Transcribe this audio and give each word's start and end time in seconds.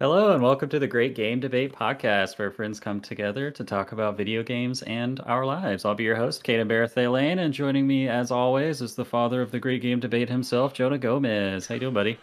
Hello, 0.00 0.34
and 0.34 0.42
welcome 0.42 0.68
to 0.68 0.78
the 0.78 0.86
Great 0.86 1.14
Game 1.14 1.40
Debate 1.40 1.72
Podcast, 1.72 2.36
where 2.36 2.50
friends 2.50 2.80
come 2.80 3.00
together 3.00 3.50
to 3.52 3.64
talk 3.64 3.92
about 3.92 4.16
video 4.16 4.42
games 4.42 4.82
and 4.82 5.20
our 5.24 5.46
lives. 5.46 5.84
I'll 5.84 5.94
be 5.94 6.04
your 6.04 6.16
host, 6.16 6.44
Caden 6.44 6.68
Barathea 6.68 7.10
Lane, 7.12 7.38
and 7.38 7.54
joining 7.54 7.86
me, 7.86 8.08
as 8.08 8.30
always, 8.30 8.82
is 8.82 8.96
the 8.96 9.04
father 9.04 9.40
of 9.40 9.50
the 9.50 9.60
Great 9.60 9.82
Game 9.82 10.00
Debate 10.00 10.28
himself, 10.28 10.74
Jonah 10.74 10.98
Gomez. 10.98 11.68
How 11.68 11.74
you 11.74 11.80
doing, 11.80 11.94
buddy? 11.94 12.18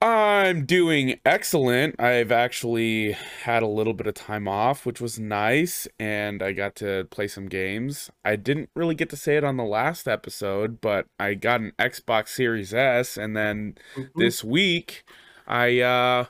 I'm 0.00 0.64
doing 0.64 1.18
excellent. 1.24 2.00
I've 2.00 2.30
actually 2.30 3.12
had 3.42 3.64
a 3.64 3.66
little 3.66 3.94
bit 3.94 4.06
of 4.06 4.14
time 4.14 4.46
off, 4.46 4.86
which 4.86 5.00
was 5.00 5.18
nice, 5.18 5.88
and 5.98 6.40
I 6.40 6.52
got 6.52 6.76
to 6.76 7.08
play 7.10 7.26
some 7.26 7.46
games. 7.46 8.08
I 8.24 8.36
didn't 8.36 8.70
really 8.76 8.94
get 8.94 9.10
to 9.10 9.16
say 9.16 9.36
it 9.36 9.42
on 9.42 9.56
the 9.56 9.64
last 9.64 10.06
episode, 10.06 10.80
but 10.80 11.06
I 11.18 11.34
got 11.34 11.60
an 11.60 11.72
Xbox 11.80 12.28
Series 12.28 12.72
S, 12.72 13.16
and 13.16 13.36
then 13.36 13.74
Mm-hmm. 13.96 14.20
this 14.20 14.44
week 14.44 15.02
I 15.48 15.80
uh 15.80 16.26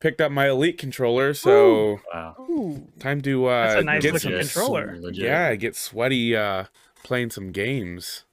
picked 0.00 0.20
up 0.20 0.32
my 0.32 0.48
Elite 0.48 0.78
controller, 0.78 1.34
so 1.34 2.00
Wow. 2.12 2.80
Time 2.98 3.20
to 3.22 3.46
uh 3.46 3.66
That's 3.68 3.80
a 3.80 3.84
nice 3.84 4.02
get 4.02 4.12
looking 4.14 4.30
some 4.30 4.40
controller. 4.40 4.96
Legit. 5.00 5.24
yeah, 5.24 5.54
get 5.54 5.76
sweaty 5.76 6.34
uh 6.36 6.64
playing 7.04 7.30
some 7.30 7.52
games. 7.52 8.24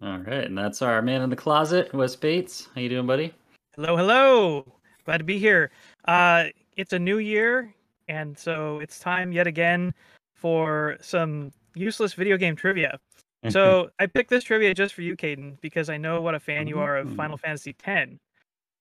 All 0.00 0.18
right, 0.18 0.44
and 0.44 0.56
that's 0.56 0.80
our 0.80 1.02
man 1.02 1.22
in 1.22 1.30
the 1.30 1.36
closet, 1.36 1.92
Wes 1.92 2.14
Bates. 2.14 2.68
How 2.74 2.80
you 2.80 2.88
doing, 2.88 3.06
buddy? 3.06 3.34
hello, 3.74 3.96
hello. 3.96 4.64
Glad 5.04 5.18
to 5.18 5.24
be 5.24 5.38
here. 5.38 5.70
Uh, 6.04 6.46
it's 6.76 6.92
a 6.92 6.98
new 6.98 7.18
year, 7.18 7.72
and 8.08 8.36
so 8.36 8.78
it's 8.80 8.98
time 8.98 9.32
yet 9.32 9.46
again 9.46 9.94
for 10.34 10.96
some 11.00 11.52
useless 11.74 12.14
video 12.14 12.36
game 12.36 12.56
trivia. 12.56 12.98
So 13.50 13.88
I 14.00 14.06
picked 14.06 14.30
this 14.30 14.42
trivia 14.42 14.74
just 14.74 14.94
for 14.94 15.02
you, 15.02 15.16
Caden, 15.16 15.60
because 15.60 15.88
I 15.88 15.96
know 15.96 16.20
what 16.20 16.34
a 16.34 16.40
fan 16.40 16.66
you 16.66 16.80
are 16.80 16.96
of 16.96 17.14
Final 17.14 17.36
Fantasy 17.36 17.74
X. 17.86 18.10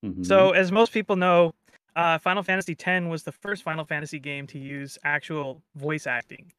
Mhm. 0.04 0.26
So, 0.26 0.50
as 0.50 0.72
most 0.72 0.92
people 0.92 1.16
know, 1.16 1.54
uh, 1.96 2.18
Final 2.18 2.42
Fantasy 2.42 2.76
X 2.78 3.06
was 3.06 3.22
the 3.22 3.32
first 3.32 3.62
Final 3.62 3.86
Fantasy 3.86 4.18
game 4.18 4.48
to 4.48 4.58
use 4.58 4.98
actual 5.04 5.62
voice 5.76 6.08
acting. 6.08 6.52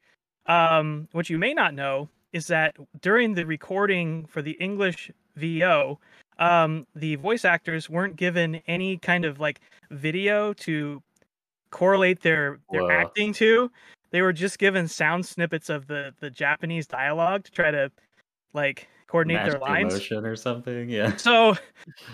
Um, 0.45 1.09
what 1.11 1.29
you 1.29 1.37
may 1.37 1.53
not 1.53 1.73
know 1.73 2.07
is 2.33 2.47
that 2.47 2.75
during 3.01 3.33
the 3.33 3.45
recording 3.45 4.25
for 4.25 4.41
the 4.41 4.51
English 4.53 5.11
VO, 5.35 5.99
um, 6.37 6.85
the 6.95 7.15
voice 7.15 7.45
actors 7.45 7.89
weren't 7.89 8.15
given 8.15 8.61
any 8.67 8.97
kind 8.97 9.25
of 9.25 9.39
like 9.39 9.59
video 9.91 10.53
to 10.53 11.01
correlate 11.71 12.21
their 12.21 12.59
their 12.71 12.83
Whoa. 12.83 12.89
acting 12.91 13.33
to. 13.33 13.71
They 14.11 14.21
were 14.21 14.33
just 14.33 14.57
given 14.57 14.87
sound 14.87 15.25
snippets 15.25 15.69
of 15.69 15.87
the 15.87 16.13
the 16.19 16.29
Japanese 16.29 16.87
dialogue 16.87 17.43
to 17.45 17.51
try 17.51 17.71
to 17.71 17.91
like 18.53 18.87
coordinate 19.07 19.43
Match 19.43 19.51
their 19.51 19.59
lines. 19.59 19.93
emotion 19.93 20.25
or 20.25 20.35
something. 20.35 20.89
Yeah. 20.89 21.15
So, 21.17 21.55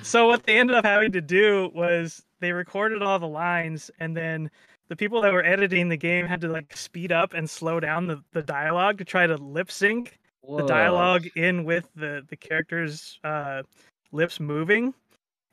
so 0.02 0.28
what 0.28 0.44
they 0.44 0.58
ended 0.58 0.76
up 0.76 0.86
having 0.86 1.12
to 1.12 1.22
do 1.22 1.70
was 1.74 2.24
they 2.40 2.52
recorded 2.52 3.02
all 3.02 3.20
the 3.20 3.28
lines, 3.28 3.92
and 4.00 4.16
then 4.16 4.50
the 4.88 4.96
people 4.96 5.22
that 5.22 5.34
were 5.34 5.44
editing 5.44 5.90
the 5.90 5.98
game 5.98 6.26
had 6.26 6.42
to 6.42 6.48
like 6.48 6.76
speed 6.76 7.12
up 7.12 7.34
and 7.34 7.50
slow 7.50 7.80
down 7.80 8.08
the, 8.08 8.22
the 8.32 8.42
dialogue 8.42 8.98
to 9.00 9.06
try 9.06 9.26
to 9.28 9.36
lip 9.38 9.72
sync 9.72 10.20
the 10.58 10.66
dialogue 10.66 11.26
in 11.36 11.64
with 11.64 11.90
the 11.96 12.24
the 12.30 12.36
characters' 12.36 13.20
uh, 13.24 13.64
lips 14.12 14.40
moving, 14.40 14.94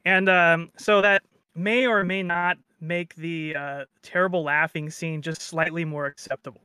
and 0.04 0.28
um, 0.28 0.70
so 0.76 1.00
that 1.00 1.22
may 1.54 1.86
or 1.86 2.04
may 2.04 2.22
not 2.22 2.58
make 2.80 3.14
the 3.14 3.54
uh, 3.56 3.84
terrible 4.02 4.42
laughing 4.42 4.90
scene 4.90 5.22
just 5.22 5.42
slightly 5.42 5.84
more 5.84 6.06
acceptable. 6.06 6.60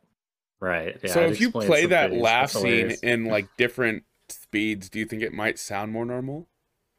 Right. 0.60 0.98
Yeah, 1.04 1.14
so 1.14 1.22
it 1.22 1.32
if 1.32 1.42
you 1.42 1.52
play 1.52 1.86
that 1.86 2.10
face. 2.10 2.22
laugh 2.22 2.52
scene 2.52 2.96
in 3.04 3.26
like 3.26 3.48
different 3.58 4.04
speeds, 4.30 4.90
do 4.90 5.00
you 5.00 5.06
think 5.06 5.22
it 5.22 5.34
might 5.34 5.60
sound 5.60 5.92
more 5.92 6.06
normal? 6.06 6.48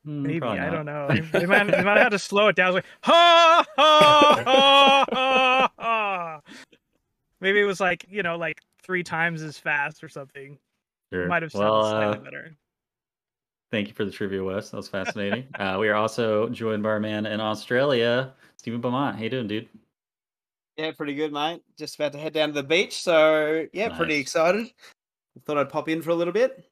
Hmm, 0.09 0.23
Maybe 0.23 0.41
probably 0.41 0.61
I 0.61 0.71
not. 0.71 0.75
don't 0.75 0.87
know. 0.87 1.09
They, 1.33 1.41
they 1.41 1.47
might 1.47 1.71
they 1.71 1.85
might 1.85 1.99
have 1.99 2.13
to 2.13 2.19
slow 2.19 2.49
it 2.49 2.57
down. 2.57 2.69
It's 2.69 2.77
like 2.77 2.87
ha 3.03 3.63
ha 3.77 4.43
ha 4.43 5.05
ha 5.13 5.71
ha. 5.79 6.41
Maybe 7.43 7.61
it 7.61 7.65
was 7.65 7.79
like 7.79 8.07
you 8.09 8.23
know 8.23 8.39
like 8.39 8.63
three 8.83 9.03
times 9.03 9.43
as 9.43 9.59
fast 9.59 10.03
or 10.03 10.09
something. 10.09 10.59
Sure. 11.13 11.27
Might 11.27 11.43
have 11.43 11.53
sounded 11.53 11.69
well, 11.69 11.91
slightly 11.91 12.17
uh, 12.17 12.21
better. 12.21 12.57
Thank 13.71 13.89
you 13.89 13.95
for 13.95 14.07
the 14.07 14.11
trivia, 14.11 14.43
Wes. 14.43 14.71
That 14.71 14.79
was 14.79 14.89
fascinating. 14.89 15.47
uh, 15.59 15.77
we 15.79 15.91
are 15.91 15.95
also 15.95 16.49
joined 16.49 16.83
by 16.83 16.89
our 16.89 17.01
man 17.01 17.27
in 17.27 17.39
Australia, 17.39 18.33
Stephen 18.57 18.81
Beaumont. 18.81 19.17
How 19.17 19.25
you 19.25 19.29
doing, 19.29 19.47
dude? 19.47 19.69
Yeah, 20.79 20.93
pretty 20.93 21.17
good, 21.17 21.35
mate. 21.35 21.61
Just 21.79 21.97
about 21.97 22.13
to 22.13 22.19
head 22.19 22.33
down 22.33 22.49
to 22.49 22.55
the 22.55 22.63
beach, 22.63 23.03
so 23.03 23.67
yeah, 23.75 23.95
pretty 23.95 24.15
excited. 24.15 24.73
Thought 25.45 25.59
I'd 25.59 25.69
pop 25.69 25.91
in 25.91 26.01
for 26.01 26.11
a 26.11 26.15
little 26.15 26.33
bit. 26.33 26.68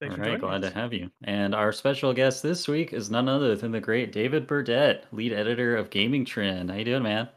Thanks 0.00 0.16
All 0.16 0.24
for 0.24 0.30
right, 0.30 0.40
glad 0.40 0.64
us. 0.64 0.72
to 0.72 0.78
have 0.78 0.92
you. 0.92 1.10
And 1.24 1.54
our 1.54 1.72
special 1.72 2.12
guest 2.12 2.42
this 2.42 2.68
week 2.68 2.92
is 2.92 3.10
none 3.10 3.28
other 3.28 3.56
than 3.56 3.72
the 3.72 3.80
great 3.80 4.12
David 4.12 4.46
Burdette, 4.46 5.04
lead 5.12 5.32
editor 5.32 5.76
of 5.76 5.90
Gaming 5.90 6.24
Trend. 6.24 6.70
How 6.70 6.76
you 6.76 6.84
doing, 6.84 7.02
man? 7.02 7.28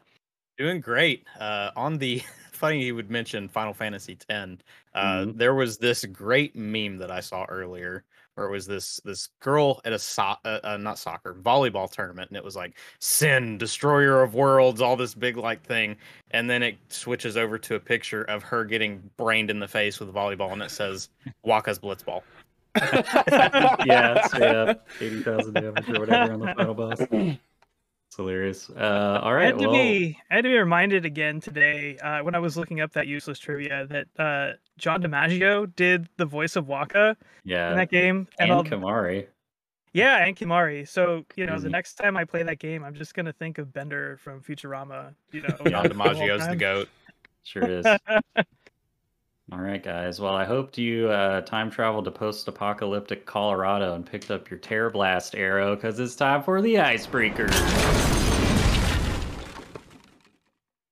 Doing 0.58 0.80
great. 0.80 1.26
Uh, 1.40 1.70
on 1.74 1.98
the 1.98 2.22
funny 2.52 2.84
you 2.84 2.94
would 2.94 3.10
mention 3.10 3.48
Final 3.48 3.74
Fantasy 3.74 4.16
X. 4.28 4.58
Uh, 4.94 5.02
Mhm. 5.24 5.36
There 5.38 5.54
was 5.54 5.78
this 5.78 6.04
great 6.04 6.54
meme 6.54 6.98
that 6.98 7.10
I 7.10 7.18
saw 7.18 7.44
earlier, 7.48 8.04
where 8.36 8.46
it 8.46 8.50
was 8.52 8.64
this 8.66 9.00
this 9.04 9.28
girl 9.40 9.80
at 9.84 9.92
a 9.92 9.98
so- 9.98 10.36
uh, 10.44 10.60
uh, 10.62 10.76
not 10.76 10.98
soccer 11.00 11.34
volleyball 11.34 11.90
tournament, 11.90 12.30
and 12.30 12.36
it 12.36 12.44
was 12.44 12.54
like 12.54 12.78
Sin, 13.00 13.58
Destroyer 13.58 14.22
of 14.22 14.34
Worlds, 14.34 14.80
all 14.80 14.94
this 14.96 15.14
big 15.14 15.36
like 15.36 15.64
thing, 15.64 15.96
and 16.30 16.48
then 16.48 16.62
it 16.62 16.76
switches 16.90 17.36
over 17.36 17.58
to 17.58 17.74
a 17.74 17.80
picture 17.80 18.22
of 18.24 18.44
her 18.44 18.64
getting 18.64 19.10
brained 19.16 19.50
in 19.50 19.58
the 19.58 19.66
face 19.68 19.98
with 19.98 20.08
a 20.08 20.12
volleyball, 20.12 20.52
and 20.52 20.62
it 20.62 20.70
says 20.70 21.08
Wakka's 21.44 21.80
Blitzball. 21.80 22.22
yeah, 23.86 24.26
straight 24.28 24.54
up 24.56 24.86
80,000 25.00 25.54
damage 25.54 25.88
or 25.90 26.00
whatever 26.00 26.32
on 26.32 26.40
the 26.40 26.54
final 26.54 26.74
boss. 26.74 27.00
It's 27.00 28.16
hilarious. 28.16 28.68
Uh, 28.70 29.20
all 29.22 29.30
I 29.30 29.32
right, 29.34 29.44
had 29.46 29.58
to 29.58 29.64
well, 29.68 29.72
be 29.72 30.18
I 30.30 30.34
had 30.36 30.42
to 30.44 30.50
be 30.50 30.58
reminded 30.58 31.04
again 31.06 31.40
today 31.40 31.96
uh, 31.98 32.22
when 32.22 32.34
I 32.34 32.38
was 32.38 32.56
looking 32.56 32.80
up 32.80 32.92
that 32.92 33.06
useless 33.06 33.38
trivia 33.38 33.86
that 33.86 34.06
uh, 34.22 34.56
John 34.78 35.02
DiMaggio 35.02 35.74
did 35.76 36.08
the 36.18 36.26
voice 36.26 36.56
of 36.56 36.66
Wakka 36.66 37.16
in 37.44 37.76
that 37.76 37.90
game, 37.90 38.28
and 38.38 38.52
I'll- 38.52 38.64
Kimahri. 38.64 39.26
yeah, 39.94 40.24
and 40.26 40.36
Kimahri. 40.36 40.86
So 40.86 41.24
you 41.36 41.46
know, 41.46 41.52
Crazy. 41.52 41.64
the 41.64 41.70
next 41.70 41.94
time 41.94 42.16
I 42.18 42.24
play 42.24 42.42
that 42.42 42.58
game, 42.58 42.84
I'm 42.84 42.94
just 42.94 43.14
gonna 43.14 43.32
think 43.32 43.56
of 43.58 43.72
Bender 43.72 44.18
from 44.18 44.40
Futurama. 44.42 45.14
You 45.30 45.42
know, 45.42 45.56
John 45.70 45.86
DiMaggio's 45.86 46.40
the 46.42 46.46
time. 46.48 46.58
goat. 46.58 46.88
Sure 47.44 47.64
is. 47.64 47.86
All 49.50 49.58
right, 49.58 49.82
guys. 49.82 50.20
Well, 50.20 50.34
I 50.34 50.44
hoped 50.44 50.78
you 50.78 51.10
uh, 51.10 51.40
time 51.40 51.70
traveled 51.70 52.04
to 52.04 52.10
post-apocalyptic 52.10 53.26
Colorado 53.26 53.94
and 53.94 54.06
picked 54.06 54.30
up 54.30 54.48
your 54.48 54.60
Tearblast 54.60 55.36
arrow 55.36 55.74
because 55.74 55.98
it's 55.98 56.14
time 56.14 56.42
for 56.42 56.62
the 56.62 56.78
icebreaker. 56.78 57.48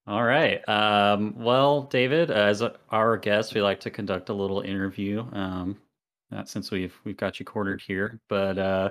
All 0.07 0.25
right. 0.25 0.69
Um, 0.69 1.35
well, 1.39 1.83
David, 1.83 2.33
as 2.33 2.63
our 2.91 3.17
guest, 3.17 3.55
we 3.55 3.63
like 3.63 3.79
to 3.81 3.91
conduct 3.91 4.29
a 4.29 4.35
little 4.35 4.61
interview. 4.61 5.25
Um, 5.33 5.79
not 6.33 6.49
since 6.49 6.73
we've 6.73 6.99
we've 7.05 7.17
got 7.17 7.39
you 7.39 7.47
cornered 7.47 7.81
here, 7.81 8.19
but 8.29 8.59
uh, 8.59 8.91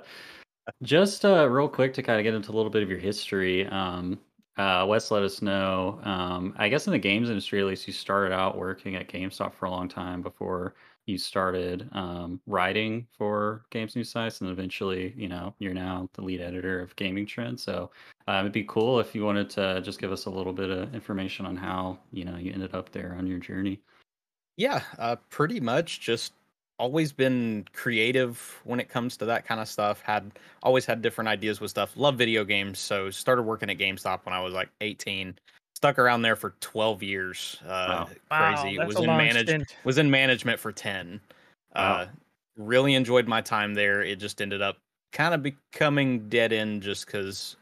just 0.84 1.26
uh, 1.26 1.48
real 1.50 1.68
quick 1.68 1.94
to 1.96 2.04
kind 2.04 2.20
of 2.20 2.24
get 2.24 2.34
into 2.34 2.52
a 2.52 2.56
little 2.56 2.72
bit 2.72 2.84
of 2.84 2.90
your 2.90 3.00
history. 3.00 3.68
Um, 3.68 4.20
uh, 4.60 4.86
Wes 4.86 5.10
let 5.10 5.24
us 5.24 5.42
know. 5.42 6.02
Um, 6.04 6.54
I 6.58 6.68
guess 6.68 6.86
in 6.86 6.92
the 6.92 7.00
games 7.00 7.30
industry, 7.30 7.62
at 7.62 7.66
least, 7.66 7.88
you 7.88 7.94
started 7.94 8.34
out 8.34 8.58
working 8.58 8.96
at 8.98 9.08
GameStop 9.08 9.54
for 9.54 9.68
a 9.68 9.72
long 9.72 9.88
time 9.88 10.22
before 10.22 10.76
you 11.06 11.18
started 11.18 11.90
um, 11.94 12.42
writing 12.46 13.08
for 13.18 13.64
games 13.70 13.96
news 13.96 14.10
sites, 14.10 14.42
and 14.42 14.50
eventually, 14.50 15.14
you 15.16 15.30
know, 15.30 15.56
you're 15.60 15.74
now 15.74 16.10
the 16.14 16.22
lead 16.22 16.42
editor 16.42 16.82
of 16.82 16.94
Gaming 16.98 17.26
Trend. 17.26 17.58
So 17.58 17.90
um, 18.28 18.42
it'd 18.42 18.52
be 18.52 18.66
cool 18.66 19.00
if 19.00 19.16
you 19.16 19.24
wanted 19.24 19.50
to 19.52 19.80
just 19.80 19.98
give 19.98 20.12
us 20.12 20.26
a 20.26 20.30
little 20.30 20.54
bit 20.54 20.70
of 20.70 20.94
information 20.94 21.46
on 21.46 21.56
how 21.56 21.98
you 22.12 22.26
know 22.26 22.36
you 22.36 22.52
ended 22.52 22.76
up 22.76 22.92
there 22.92 23.16
on 23.18 23.26
your 23.26 23.40
journey. 23.40 23.80
Yeah, 24.58 24.82
uh, 24.98 25.16
pretty 25.30 25.62
much 25.62 26.02
just 26.02 26.34
always 26.80 27.12
been 27.12 27.66
creative 27.74 28.60
when 28.64 28.80
it 28.80 28.90
comes 28.90 29.18
to 29.18 29.26
that 29.26 29.46
kind 29.46 29.62
of 29.62 29.68
stuff. 29.68 30.02
Had 30.02 30.32
always 30.64 30.86
had 30.86 31.02
different 31.02 31.28
ideas 31.28 31.60
with 31.62 31.70
stuff. 31.70 31.96
Love 31.96 32.16
video 32.18 32.44
games, 32.44 32.80
so 32.80 33.10
started 33.12 33.44
working 33.44 33.70
at 33.70 33.78
GameStop 33.78 34.26
when 34.26 34.34
I 34.34 34.42
was 34.42 34.54
like 34.54 34.70
18. 34.82 35.38
Stuck 35.76 36.00
around 36.00 36.24
there 36.24 36.36
for 36.36 36.56
12 36.62 37.04
years. 37.04 37.58
Uh, 37.66 38.06
Wow, 38.32 38.56
crazy. 38.56 38.78
that's 38.78 38.88
was 38.88 38.96
a 38.98 39.02
in 39.02 39.08
long 39.08 39.18
manage 39.18 39.76
was 39.84 39.98
in 39.98 40.10
management 40.10 40.60
for 40.60 40.72
10. 40.72 41.22
Wow. 41.76 41.82
Uh, 41.82 42.08
really 42.58 42.96
enjoyed 42.96 43.28
my 43.28 43.42
time 43.42 43.74
there. 43.76 44.02
It 44.02 44.18
just 44.20 44.42
ended 44.42 44.62
up 44.62 44.78
kind 45.12 45.34
of 45.34 45.44
becoming 45.44 46.28
dead 46.30 46.52
end 46.54 46.82
just 46.82 47.06
because 47.06 47.56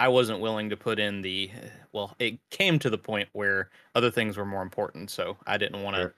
I 0.00 0.08
wasn't 0.08 0.40
willing 0.40 0.70
to 0.70 0.76
put 0.76 0.98
in 0.98 1.22
the. 1.22 1.50
Well, 1.92 2.14
it 2.18 2.38
came 2.50 2.78
to 2.80 2.90
the 2.90 2.98
point 2.98 3.28
where 3.32 3.70
other 3.94 4.10
things 4.10 4.36
were 4.36 4.46
more 4.46 4.62
important, 4.62 5.10
so 5.10 5.36
I 5.46 5.56
didn't 5.58 5.82
want 5.82 5.96
to. 5.96 6.02
Sure. 6.02 6.14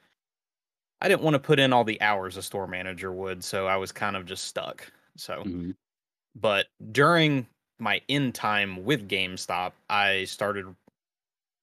I 1.02 1.08
didn't 1.08 1.22
want 1.22 1.34
to 1.34 1.40
put 1.40 1.60
in 1.60 1.74
all 1.74 1.84
the 1.84 2.00
hours 2.02 2.38
a 2.38 2.42
store 2.42 2.68
manager 2.68 3.12
would, 3.12 3.44
so 3.44 3.68
I 3.68 3.76
was 3.76 3.92
kind 3.92 4.16
of 4.16 4.26
just 4.26 4.44
stuck. 4.46 4.92
So, 5.16 5.46
Mhm. 5.46 5.72
but 6.36 6.68
during 6.92 7.48
my 7.80 8.02
in 8.08 8.32
time 8.32 8.84
with 8.84 9.08
GameStop, 9.08 9.72
I 9.90 10.24
started 10.24 10.74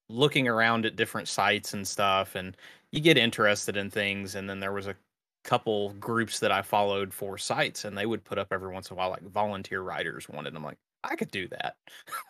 looking 0.10 0.48
around 0.48 0.86
at 0.86 0.96
different 0.96 1.28
sites 1.28 1.74
and 1.74 1.88
stuff, 1.88 2.36
and 2.36 2.58
you 2.92 3.00
get 3.02 3.18
interested 3.18 3.78
in 3.78 3.90
things. 3.92 4.36
And 4.36 4.50
then 4.50 4.60
there 4.60 4.74
was 4.74 4.88
a 4.88 4.96
couple 5.44 5.94
groups 5.96 6.40
that 6.40 6.52
I 6.52 6.62
followed 6.64 7.14
for 7.14 7.38
sites, 7.38 7.86
and 7.86 7.98
they 7.98 8.06
would 8.06 8.24
put 8.26 8.38
up 8.40 8.50
every 8.52 8.74
once 8.74 8.90
in 8.90 8.96
a 8.96 8.98
while 8.98 9.10
like 9.12 9.24
volunteer 9.24 9.82
writers 9.82 10.30
wanted. 10.30 10.56
I'm 10.56 10.64
like, 10.64 10.80
I 11.04 11.16
could 11.16 11.32
do 11.32 11.48
that. 11.50 11.78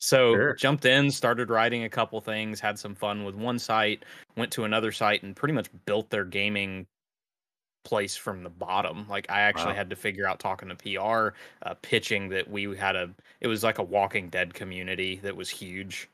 so 0.00 0.36
Sure. 0.36 0.56
jumped 0.56 0.84
in, 0.84 1.10
started 1.10 1.50
writing 1.50 1.84
a 1.84 1.88
couple 1.90 2.20
things, 2.20 2.60
had 2.60 2.78
some 2.78 2.94
fun 2.94 3.24
with 3.24 3.34
one 3.34 3.58
site, 3.58 4.04
went 4.36 4.52
to 4.52 4.64
another 4.64 4.92
site, 4.92 5.22
and 5.22 5.34
pretty 5.36 5.54
much 5.54 5.68
built 5.86 6.10
their 6.10 6.24
gaming 6.24 6.86
place 7.84 8.16
from 8.16 8.42
the 8.42 8.50
bottom. 8.50 9.08
Like 9.08 9.30
I 9.30 9.40
actually 9.40 9.74
Wow. 9.74 9.76
had 9.76 9.90
to 9.90 9.96
figure 9.96 10.26
out 10.26 10.40
talking 10.40 10.68
to 10.68 10.76
PR, 10.76 11.34
uh, 11.62 11.74
pitching 11.82 12.28
that 12.30 12.50
we 12.50 12.76
had 12.76 12.96
a. 12.96 13.14
It 13.40 13.48
was 13.48 13.64
like 13.64 13.78
a 13.78 13.82
Walking 13.82 14.28
Dead 14.30 14.54
community 14.54 15.16
that 15.16 15.36
was 15.36 15.48
huge 15.50 16.08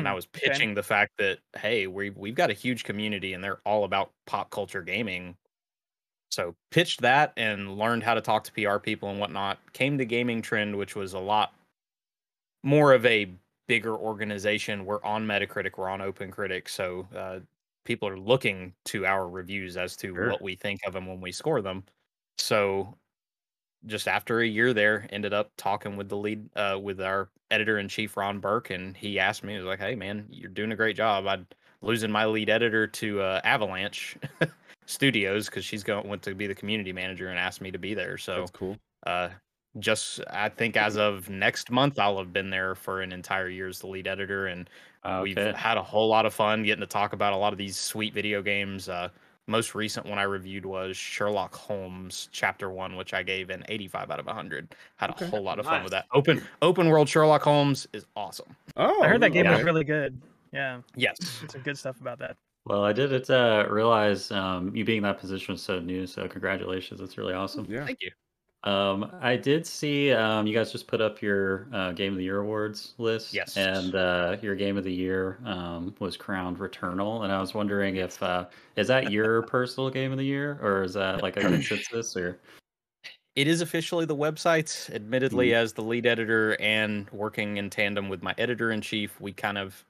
and 0.00 0.08
I 0.08 0.12
Mm, 0.12 0.14
was 0.14 0.26
okay. 0.46 0.58
pitching 0.58 0.74
the 0.74 0.82
fact 0.84 1.12
that 1.18 1.40
hey, 1.58 1.86
we 1.88 2.10
we've 2.10 2.34
got 2.36 2.50
a 2.50 2.54
huge 2.54 2.84
community 2.84 3.34
and 3.34 3.44
they're 3.44 3.60
all 3.66 3.84
about 3.84 4.12
pop 4.26 4.50
culture 4.50 4.82
gaming. 4.82 5.36
So 6.30 6.54
pitched 6.70 7.00
that 7.02 7.32
and 7.36 7.78
learned 7.78 8.02
how 8.02 8.14
to 8.14 8.20
talk 8.20 8.44
to 8.44 8.52
PR 8.52 8.80
people 8.80 9.08
and 9.10 9.20
whatnot. 9.20 9.58
Came 9.72 9.98
to 9.98 10.04
Gaming 10.04 10.42
Trend, 10.42 10.76
which 10.76 10.96
was 10.96 11.12
a 11.14 11.18
lot 11.18 11.54
more 12.64 12.94
of 12.94 13.06
a 13.06 13.32
bigger 13.68 13.96
organization. 13.96 14.86
We're 14.86 15.04
on 15.04 15.26
Metacritic, 15.26 15.78
we're 15.78 15.90
on 15.90 16.00
OpenCritic, 16.00 16.68
so 16.68 17.08
uh, 17.16 17.40
people 17.84 18.08
are 18.08 18.18
looking 18.18 18.74
to 18.86 19.06
our 19.06 19.28
reviews 19.30 19.76
as 19.78 19.96
to 19.98 20.14
Sure. 20.14 20.30
what 20.30 20.42
we 20.42 20.56
think 20.56 20.80
of 20.86 20.94
them 20.94 21.06
when 21.06 21.20
we 21.22 21.32
score 21.32 21.62
them. 21.62 21.84
So 22.38 22.98
just 23.86 24.08
after 24.08 24.40
a 24.40 24.46
year 24.46 24.72
there, 24.74 25.06
ended 25.10 25.34
up 25.34 25.52
talking 25.56 25.96
with 25.96 26.08
the 26.08 26.16
lead, 26.16 26.48
uh, 26.56 26.78
with 26.82 27.00
our 27.00 27.30
editor 27.50 27.78
in 27.78 27.88
chief, 27.88 28.16
Ron 28.16 28.40
Burke, 28.40 28.70
and 28.70 28.96
he 28.96 29.18
asked 29.18 29.44
me, 29.44 29.52
he 29.54 29.58
was 29.58 29.66
like, 29.66 29.80
"Hey, 29.80 29.94
man, 29.96 30.26
you're 30.30 30.50
doing 30.50 30.72
a 30.72 30.76
great 30.76 30.96
job. 30.96 31.26
I'm 31.26 31.46
losing 31.82 32.10
my 32.12 32.26
lead 32.26 32.50
editor 32.50 32.86
to 32.86 33.20
uh, 33.22 33.40
Avalanche 33.44 34.16
Studios 34.86 35.46
because 35.46 35.64
she's 35.66 35.84
going 35.84 36.08
went 36.08 36.22
to 36.24 36.34
be 36.34 36.46
the 36.46 36.54
community 36.56 36.92
manager 36.92 37.28
and 37.28 37.38
asked 37.38 37.60
me 37.62 37.72
to 37.72 37.78
be 37.78 37.94
there. 37.94 38.18
So 38.18 38.40
That's 38.40 38.50
cool. 38.52 38.78
uh, 39.06 39.30
just 39.78 40.20
I 40.30 40.48
think 40.48 40.76
as 40.76 40.96
of 40.96 41.28
next 41.28 41.70
month, 41.70 41.98
I'll 41.98 42.18
have 42.18 42.32
been 42.32 42.50
there 42.50 42.74
for 42.74 43.02
an 43.02 43.12
entire 43.12 43.48
year 43.48 43.68
as 43.68 43.80
the 43.80 43.86
lead 43.88 44.06
editor, 44.06 44.46
and 44.46 44.68
we've 45.22 45.36
had 45.36 45.76
a 45.76 45.82
whole 45.82 46.08
lot 46.08 46.26
of 46.26 46.34
fun 46.34 46.62
getting 46.62 46.80
to 46.80 46.86
talk 46.86 47.12
about 47.12 47.32
a 47.32 47.36
lot 47.36 47.52
of 47.52 47.58
these 47.58 47.76
sweet 47.76 48.14
video 48.14 48.42
games. 48.42 48.88
Uh, 48.88 49.08
most 49.46 49.74
recent 49.74 50.06
one 50.06 50.18
I 50.18 50.22
reviewed 50.22 50.64
was 50.64 50.96
Sherlock 50.96 51.54
Holmes 51.54 52.30
Chapter 52.32 52.70
One, 52.70 52.96
which 52.96 53.12
I 53.12 53.22
gave 53.22 53.50
an 53.50 53.62
85 53.68 54.10
out 54.10 54.18
of 54.18 54.24
100. 54.26 54.74
Had 54.96 55.10
a 55.10 55.26
whole 55.26 55.42
lot 55.42 55.58
of 55.58 55.66
fun 55.66 55.82
with 55.82 55.90
that. 55.92 56.06
Open 56.14 56.42
open 56.62 56.88
world 56.88 57.08
Sherlock 57.08 57.42
Holmes 57.42 57.86
is 57.92 58.06
awesome. 58.16 58.56
Oh, 58.76 59.02
I 59.02 59.08
heard 59.08 59.20
that 59.20 59.32
game 59.32 59.46
was 59.50 59.62
really 59.62 59.84
good. 59.84 60.20
Yeah, 60.52 60.80
Yes. 60.94 61.16
some 61.48 61.62
good 61.62 61.76
stuff 61.76 62.00
about 62.00 62.18
that. 62.20 62.36
Well, 62.64 62.84
I 62.84 62.92
didn't 62.94 63.28
uh, 63.28 63.66
realize 63.68 64.30
um, 64.30 64.74
you 64.74 64.84
being 64.84 64.98
in 64.98 65.02
that 65.02 65.18
position 65.18 65.52
was 65.52 65.62
so 65.62 65.80
new. 65.80 66.06
So 66.06 66.26
congratulations. 66.26 67.00
That's 67.00 67.18
really 67.18 67.34
awesome. 67.34 67.66
Yeah. 67.68 67.84
Thank 67.84 67.98
you. 68.00 68.10
Um, 68.64 69.10
I 69.20 69.36
did 69.36 69.66
see 69.66 70.10
um, 70.12 70.46
you 70.46 70.54
guys 70.54 70.72
just 70.72 70.86
put 70.86 71.00
up 71.02 71.20
your 71.20 71.68
uh, 71.72 71.92
Game 71.92 72.12
of 72.12 72.18
the 72.18 72.24
Year 72.24 72.38
awards 72.38 72.94
list. 72.96 73.34
Yes. 73.34 73.56
And 73.58 73.94
uh, 73.94 74.38
your 74.40 74.54
Game 74.54 74.78
of 74.78 74.84
the 74.84 74.92
Year 74.92 75.38
um, 75.44 75.94
was 75.98 76.16
crowned 76.16 76.58
Returnal. 76.58 77.24
And 77.24 77.32
I 77.32 77.40
was 77.40 77.52
wondering 77.52 77.96
if 77.96 78.22
uh, 78.22 78.46
is 78.76 78.88
that 78.88 79.12
your 79.12 79.42
personal 79.42 79.90
Game 79.90 80.12
of 80.12 80.18
the 80.18 80.24
Year 80.24 80.58
or 80.62 80.82
is 80.82 80.94
that 80.94 81.22
like 81.22 81.36
a 81.36 81.40
consensus 81.40 82.16
or 82.16 82.40
It 83.36 83.48
is 83.48 83.60
officially 83.60 84.06
the 84.06 84.16
website. 84.16 84.92
Admittedly, 84.94 85.48
Mhm. 85.50 85.54
as 85.54 85.72
the 85.74 85.82
lead 85.82 86.06
editor 86.06 86.56
and 86.60 87.10
working 87.10 87.58
in 87.58 87.68
tandem 87.68 88.08
with 88.08 88.22
my 88.22 88.34
editor 88.38 88.70
in 88.70 88.80
chief, 88.80 89.20
we 89.20 89.32
kind 89.32 89.58
of 89.58 89.84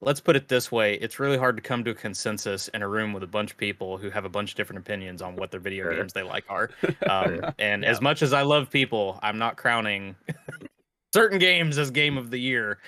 let's 0.00 0.20
put 0.20 0.36
it 0.36 0.48
this 0.48 0.70
way 0.70 0.94
it's 0.94 1.18
really 1.18 1.36
hard 1.38 1.56
to 1.56 1.62
come 1.62 1.84
to 1.84 1.90
a 1.90 1.94
consensus 1.94 2.68
in 2.68 2.82
a 2.82 2.88
room 2.88 3.12
with 3.12 3.22
a 3.22 3.26
bunch 3.26 3.50
of 3.50 3.56
people 3.56 3.98
who 3.98 4.10
have 4.10 4.24
a 4.24 4.28
bunch 4.28 4.50
of 4.52 4.56
different 4.56 4.78
opinions 4.78 5.22
on 5.22 5.36
what 5.36 5.50
their 5.50 5.60
video 5.60 5.84
Sure. 5.84 5.92
games 5.94 6.12
they 6.12 6.22
like 6.22 6.44
are 6.48 6.70
um, 7.06 7.48
and 7.58 7.84
Yeah. 7.84 7.90
as 7.90 8.00
much 8.00 8.22
as 8.22 8.32
i 8.32 8.42
love 8.42 8.70
people 8.70 9.18
i'm 9.22 9.38
not 9.38 9.56
crowning 9.56 10.16
certain 11.14 11.38
games 11.38 11.78
as 11.78 11.90
game 11.90 12.18
of 12.18 12.30
the 12.30 12.38
year 12.38 12.78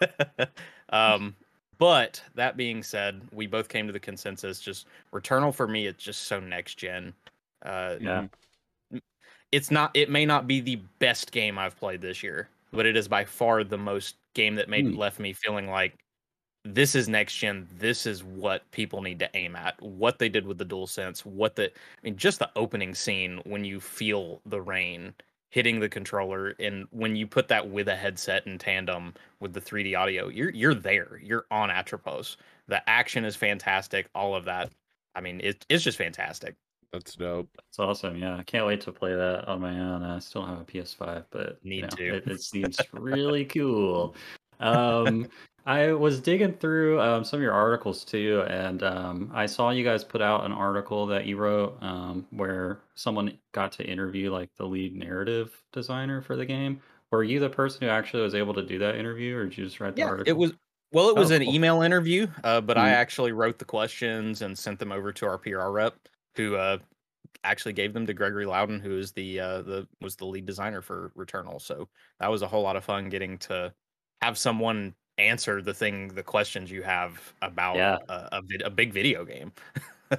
um, 0.90 1.36
but 1.78 2.22
that 2.34 2.56
being 2.56 2.82
said 2.82 3.28
we 3.32 3.46
both 3.46 3.68
came 3.68 3.86
to 3.86 3.92
the 3.92 4.00
consensus 4.00 4.60
just 4.60 4.86
returnal 5.12 5.54
for 5.54 5.68
me 5.68 5.86
it's 5.86 6.02
just 6.02 6.22
so 6.24 6.40
next 6.40 6.76
gen 6.76 7.14
uh, 7.62 7.98
yeah? 7.98 8.26
it's 9.52 9.70
not 9.70 9.90
it 9.94 10.10
may 10.10 10.26
not 10.26 10.46
be 10.46 10.60
the 10.60 10.76
best 10.98 11.32
game 11.32 11.58
I've 11.58 11.76
played 11.76 12.00
this 12.00 12.22
year, 12.22 12.48
but 12.72 12.86
it 12.86 12.96
is 12.96 13.08
by 13.08 13.24
far 13.24 13.64
the 13.64 13.78
most 13.78 14.16
game 14.34 14.56
that 14.56 14.68
made 14.68 14.84
Hmm. 14.84 14.96
left 14.96 15.18
me 15.20 15.32
feeling 15.32 15.68
like 15.68 16.03
this 16.64 16.94
is 16.94 17.08
next 17.08 17.36
gen. 17.36 17.68
This 17.78 18.06
is 18.06 18.24
what 18.24 18.70
people 18.70 19.02
need 19.02 19.18
to 19.18 19.30
aim 19.34 19.54
at. 19.54 19.80
What 19.82 20.18
they 20.18 20.28
did 20.28 20.46
with 20.46 20.58
the 20.58 20.64
DualSense, 20.64 21.24
what 21.24 21.56
the 21.56 21.66
I 21.66 21.70
mean, 22.02 22.16
just 22.16 22.38
the 22.38 22.50
opening 22.56 22.94
scene 22.94 23.40
when 23.44 23.64
you 23.64 23.80
feel 23.80 24.40
the 24.46 24.60
rain 24.60 25.14
hitting 25.50 25.78
the 25.78 25.88
controller 25.88 26.56
and 26.58 26.86
when 26.90 27.14
you 27.14 27.26
put 27.26 27.46
that 27.46 27.70
with 27.70 27.86
a 27.86 27.94
headset 27.94 28.44
in 28.46 28.58
tandem 28.58 29.14
with 29.38 29.52
the 29.52 29.60
3D 29.60 29.96
audio, 29.96 30.28
you're 30.28 30.50
you're 30.50 30.74
there. 30.74 31.20
You're 31.22 31.44
on 31.50 31.70
Atropos. 31.70 32.38
The 32.66 32.88
action 32.88 33.24
is 33.24 33.36
fantastic, 33.36 34.08
all 34.14 34.34
of 34.34 34.46
that. 34.46 34.72
I 35.14 35.20
mean, 35.20 35.40
it, 35.44 35.64
it's 35.68 35.84
just 35.84 35.98
fantastic. 35.98 36.56
That's 36.92 37.14
dope. 37.16 37.48
That's 37.56 37.78
awesome. 37.78 38.16
Yeah, 38.16 38.36
I 38.36 38.42
can't 38.42 38.66
wait 38.66 38.80
to 38.82 38.92
play 38.92 39.14
that 39.14 39.46
on 39.48 39.60
my 39.60 39.78
own. 39.78 40.02
I 40.02 40.18
still 40.20 40.42
don't 40.42 40.50
have 40.50 40.60
a 40.60 40.64
PS5, 40.64 41.24
but 41.30 41.58
you 41.62 41.70
Need 41.70 41.82
know, 41.82 41.88
to. 41.88 42.16
It, 42.16 42.26
it 42.26 42.40
seems 42.40 42.80
really 42.92 43.44
cool. 43.44 44.14
Um, 44.60 45.28
I 45.66 45.92
was 45.92 46.20
digging 46.20 46.54
through 46.58 47.00
um, 47.00 47.24
some 47.24 47.38
of 47.38 47.42
your 47.42 47.52
articles 47.54 48.04
too, 48.04 48.42
and 48.48 48.82
um, 48.82 49.30
I 49.32 49.46
saw 49.46 49.70
you 49.70 49.82
guys 49.82 50.04
put 50.04 50.20
out 50.20 50.44
an 50.44 50.52
article 50.52 51.06
that 51.06 51.24
you 51.26 51.38
wrote 51.38 51.82
um, 51.82 52.26
where 52.30 52.80
someone 52.94 53.38
got 53.52 53.72
to 53.72 53.84
interview 53.86 54.30
like 54.30 54.54
the 54.56 54.66
lead 54.66 54.94
narrative 54.94 55.64
designer 55.72 56.20
for 56.20 56.36
the 56.36 56.44
game. 56.44 56.82
Were 57.10 57.24
you 57.24 57.40
the 57.40 57.48
person 57.48 57.82
who 57.82 57.88
actually 57.88 58.22
was 58.22 58.34
able 58.34 58.52
to 58.54 58.62
do 58.66 58.78
that 58.80 58.96
interview, 58.96 59.36
or 59.36 59.44
did 59.44 59.56
you 59.56 59.64
just 59.64 59.80
write 59.80 59.96
the 59.96 60.02
Yeah, 60.02 60.04
article? 60.04 60.24
it 60.24 60.32
was. 60.34 60.52
Well, 60.92 61.08
it 61.08 61.16
was 61.16 61.30
Oh, 61.30 61.32
an 61.32 61.42
cool. 61.44 61.54
email 61.54 61.82
interview, 61.82 62.28
uh, 62.44 62.60
but 62.60 62.78
I 62.78 62.90
Mhm. 62.90 62.92
actually 62.92 63.32
wrote 63.32 63.58
the 63.58 63.64
questions 63.64 64.42
and 64.42 64.56
sent 64.58 64.78
them 64.78 64.92
over 64.92 65.12
to 65.12 65.26
our 65.26 65.38
PR 65.38 65.72
rep, 65.72 66.08
who 66.36 66.54
uh, 66.56 66.78
actually 67.44 67.74
gave 67.74 67.94
them 67.94 68.06
to 68.06 68.14
Gregory 68.14 68.46
Louden, 68.46 68.80
who 68.80 68.98
is 68.98 69.12
the 69.12 69.40
uh, 69.40 69.62
the 69.62 69.88
was 70.00 70.16
the 70.16 70.26
lead 70.26 70.46
designer 70.46 70.82
for 70.82 71.10
Returnal. 71.16 71.60
So 71.60 71.88
that 72.20 72.28
was 72.30 72.42
a 72.42 72.48
whole 72.48 72.62
lot 72.62 72.76
of 72.76 72.84
fun 72.84 73.08
getting 73.10 73.38
to 73.40 73.74
have 74.22 74.38
someone 74.38 74.96
answer 75.18 75.62
the 75.62 75.74
thing, 75.74 76.08
the 76.08 76.22
questions 76.22 76.70
you 76.70 76.82
have 76.82 77.20
about 77.42 77.76
Yeah. 77.76 77.98
a, 78.08 78.28
a, 78.32 78.42
vid- 78.42 78.62
a 78.62 78.70
big 78.70 78.92
video 78.92 79.24
game. 79.24 79.52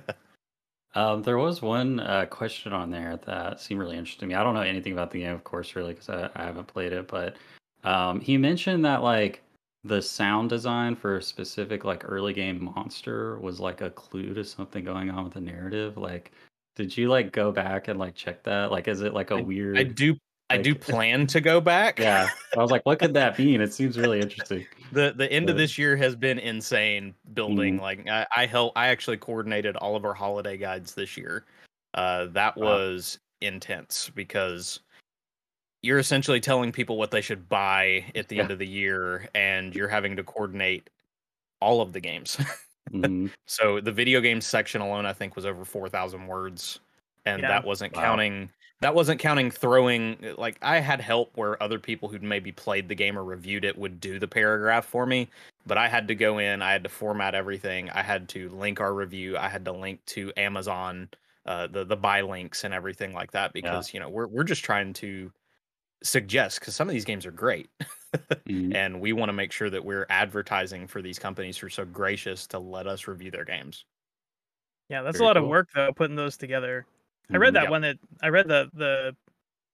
Um, 0.95 1.21
there 1.23 1.37
was 1.37 1.61
one 1.61 1.99
uh, 1.99 2.25
question 2.29 2.71
on 2.71 2.89
there 2.89 3.19
that 3.25 3.59
seemed 3.59 3.81
really 3.81 3.97
interesting 3.97 4.29
to 4.29 4.33
me. 4.33 4.39
I 4.39 4.43
don't 4.43 4.53
know 4.55 4.61
anything 4.61 4.93
about 4.93 5.11
the 5.11 5.19
game, 5.19 5.33
of 5.33 5.43
course, 5.43 5.75
really, 5.75 5.93
because 5.93 6.07
I, 6.09 6.29
I 6.35 6.45
haven't 6.45 6.67
played 6.67 6.93
it. 6.93 7.07
But 7.09 7.35
um, 7.83 8.21
he 8.21 8.37
mentioned 8.37 8.85
that 8.85 9.03
like 9.03 9.41
the 9.83 10.01
sound 10.01 10.49
design 10.49 10.95
for 10.95 11.17
a 11.17 11.21
specific 11.21 11.83
like 11.83 12.09
early 12.09 12.33
game 12.33 12.71
monster 12.73 13.37
was 13.39 13.59
like 13.59 13.81
a 13.81 13.89
clue 13.89 14.33
to 14.33 14.43
something 14.45 14.85
going 14.85 15.09
on 15.09 15.25
with 15.25 15.33
the 15.33 15.41
narrative. 15.41 15.97
Like, 15.97 16.31
did 16.77 16.95
you 16.95 17.09
like 17.09 17.33
go 17.33 17.51
back 17.51 17.89
and 17.89 17.99
like 17.99 18.15
check 18.15 18.41
that? 18.43 18.71
Like, 18.71 18.87
is 18.87 19.01
it 19.01 19.13
like 19.13 19.31
a 19.31 19.43
weird? 19.43 19.77
I 19.77 19.83
do. 19.83 20.15
I 20.49 20.57
do 20.57 20.75
plan 20.75 21.27
to 21.27 21.41
go 21.41 21.59
back. 21.59 21.99
Yeah, 21.99 22.29
I 22.55 22.59
was 22.59 22.71
like, 22.71 22.85
what 22.85 22.99
could 22.99 23.13
that 23.15 23.37
mean? 23.39 23.61
It 23.61 23.73
seems 23.73 23.97
really 23.97 24.19
interesting. 24.21 24.65
the 24.91 25.13
the 25.15 25.31
end 25.31 25.49
of 25.49 25.57
this 25.57 25.77
year 25.77 25.95
has 25.97 26.15
been 26.15 26.37
insane 26.37 27.15
building 27.33 27.77
Mhm. 27.79 27.81
like 27.81 28.07
i 28.07 28.25
i 28.37 28.45
help 28.45 28.71
i 28.75 28.87
actually 28.89 29.17
coordinated 29.17 29.75
all 29.77 29.95
of 29.95 30.05
our 30.05 30.13
holiday 30.13 30.55
guides 30.57 30.93
this 30.93 31.17
year 31.17 31.43
uh 31.95 32.25
that 32.27 32.55
Wow. 32.55 32.67
was 32.67 33.17
intense 33.41 34.11
because 34.13 34.79
you're 35.81 35.97
essentially 35.97 36.39
telling 36.39 36.71
people 36.71 36.97
what 36.97 37.09
they 37.09 37.19
should 37.21 37.49
buy 37.49 38.05
at 38.13 38.27
the 38.27 38.39
end 38.39 38.51
of 38.51 38.59
the 38.59 38.67
year 38.67 39.27
and 39.33 39.73
you're 39.75 39.87
having 39.89 40.15
to 40.15 40.23
coordinate 40.23 40.89
all 41.61 41.81
of 41.81 41.91
the 41.91 41.99
games 41.99 42.37
Mhm. 42.91 43.31
so 43.47 43.81
the 43.81 43.91
video 43.91 44.21
game 44.21 44.39
section 44.39 44.81
alone 44.81 45.07
i 45.07 45.13
think 45.13 45.35
was 45.35 45.47
over 45.47 45.65
4000 45.65 46.27
words 46.27 46.79
and 47.25 47.41
Yeah. 47.41 47.47
that 47.49 47.65
wasn't 47.65 47.93
Wow. 47.95 48.01
counting 48.03 48.49
that 48.81 48.93
wasn't 48.95 49.19
counting 49.19 49.49
throwing 49.51 50.17
like 50.37 50.57
i 50.61 50.79
had 50.79 51.01
help 51.01 51.35
where 51.37 51.61
other 51.61 51.79
people 51.79 52.09
who'd 52.09 52.23
maybe 52.23 52.51
played 52.51 52.87
the 52.89 52.95
game 52.95 53.17
or 53.17 53.23
reviewed 53.23 53.65
it 53.65 53.77
would 53.77 53.99
do 53.99 54.19
the 54.19 54.27
paragraph 54.27 54.85
for 54.85 55.05
me 55.05 55.29
but 55.65 55.77
i 55.77 55.87
had 55.87 56.07
to 56.07 56.15
go 56.15 56.37
in 56.37 56.61
i 56.61 56.71
had 56.71 56.83
to 56.83 56.89
format 56.89 57.35
everything 57.35 57.89
i 57.91 58.01
had 58.01 58.27
to 58.29 58.49
link 58.49 58.79
our 58.79 58.93
review 58.93 59.37
i 59.37 59.47
had 59.47 59.65
to 59.65 59.71
link 59.71 60.03
to 60.05 60.31
amazon 60.37 61.09
uh, 61.45 61.67
the 61.67 61.83
the 61.85 61.95
buy 61.95 62.21
links 62.21 62.63
and 62.63 62.73
everything 62.73 63.13
like 63.13 63.31
that 63.31 63.53
because 63.53 63.93
you 63.93 63.99
know 63.99 64.09
we're 64.09 64.27
we're 64.27 64.43
just 64.43 64.63
trying 64.63 64.93
to 64.93 65.31
suggest 66.03 66.59
because 66.59 66.75
some 66.75 66.87
of 66.89 66.93
these 66.93 67.05
games 67.05 67.25
are 67.25 67.31
great 67.31 67.69
Mhm. 68.47 68.75
and 68.75 69.01
we 69.01 69.13
want 69.13 69.29
to 69.29 69.33
make 69.33 69.51
sure 69.51 69.69
that 69.69 69.85
we're 69.85 70.05
advertising 70.09 70.87
for 70.87 71.01
these 71.01 71.19
companies 71.19 71.57
who 71.57 71.67
are 71.67 71.71
so 71.71 71.85
gracious 71.85 72.47
to 72.47 72.59
let 72.59 72.87
us 72.87 73.07
review 73.07 73.31
their 73.31 73.45
games 73.45 73.85
Yeah, 74.89 75.01
that's 75.01 75.19
Very 75.19 75.19
a 75.19 75.23
lot 75.23 75.37
of 75.37 75.45
work 75.45 75.69
though, 75.73 75.91
putting 75.93 76.15
those 76.15 76.37
together. 76.37 76.85
I 77.33 77.37
read 77.37 77.53
Mhm. 77.53 77.55
that 77.55 77.67
Yep. 77.67 77.69
one 77.69 77.81
that 77.83 77.97
I 78.21 78.29
read 78.29 78.47
the 78.47 78.69
the 78.73 79.15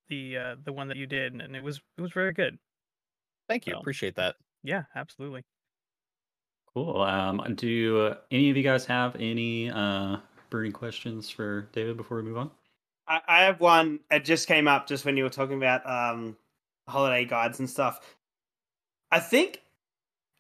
the 0.10 0.38
uh, 0.38 0.56
the 0.64 0.74
one 0.74 0.90
that 0.90 0.98
you 0.98 1.08
did, 1.08 1.34
and 1.34 1.56
it 1.56 1.64
was 1.64 1.82
it 1.98 2.02
was 2.02 2.14
very 2.14 2.34
good. 2.34 2.60
thank 3.48 3.68
you 3.68 3.74
Well, 3.74 3.82
appreciate 3.82 4.16
that 4.16 4.36
Yeah, 4.64 4.86
absolutely. 4.96 5.46
Cool. 6.74 7.02
Um, 7.02 7.56
do 7.56 8.00
uh, 8.08 8.18
any 8.32 8.50
of 8.50 8.58
you 8.58 8.64
guys 8.64 8.86
have 8.86 9.16
any 9.18 9.70
uh, 9.70 10.18
burning 10.50 10.72
questions 10.72 11.30
for 11.30 11.64
David 11.74 11.98
before 11.98 12.18
we 12.18 12.24
move 12.24 12.38
on? 12.38 12.52
I, 13.08 13.22
I 13.28 13.44
have 13.44 13.60
one. 13.60 14.02
It 14.10 14.26
just 14.26 14.48
came 14.48 14.68
up 14.68 14.88
just 14.88 15.06
when 15.06 15.18
you 15.18 15.24
were 15.24 15.30
talking 15.30 15.58
about 15.58 15.86
um, 15.88 16.38
holiday 16.88 17.26
guides 17.26 17.60
and 17.60 17.70
stuff. 17.70 18.00
I 19.12 19.20
think 19.20 19.62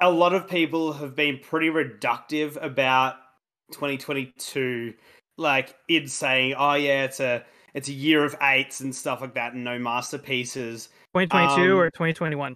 a 0.01 0.11
lot 0.11 0.33
of 0.33 0.47
people 0.49 0.93
have 0.93 1.15
been 1.15 1.39
pretty 1.39 1.69
reductive 1.69 2.61
about 2.63 3.17
2022, 3.71 4.95
like 5.41 5.75
in 5.87 6.07
saying, 6.07 6.55
"Oh 6.57 6.75
yeah, 6.75 7.03
it's 7.03 7.19
a 7.19 7.43
it's 7.73 7.89
a 7.89 7.93
year 7.93 8.23
of 8.23 8.35
eights 8.41 8.79
and 8.79 8.95
stuff 8.95 9.21
like 9.21 9.33
that, 9.33 9.53
and 9.53 9.63
no 9.63 9.77
masterpieces." 9.77 10.89
2022 11.13 11.73
Um, 11.73 11.77
or 11.79 11.89
2021? 11.89 12.55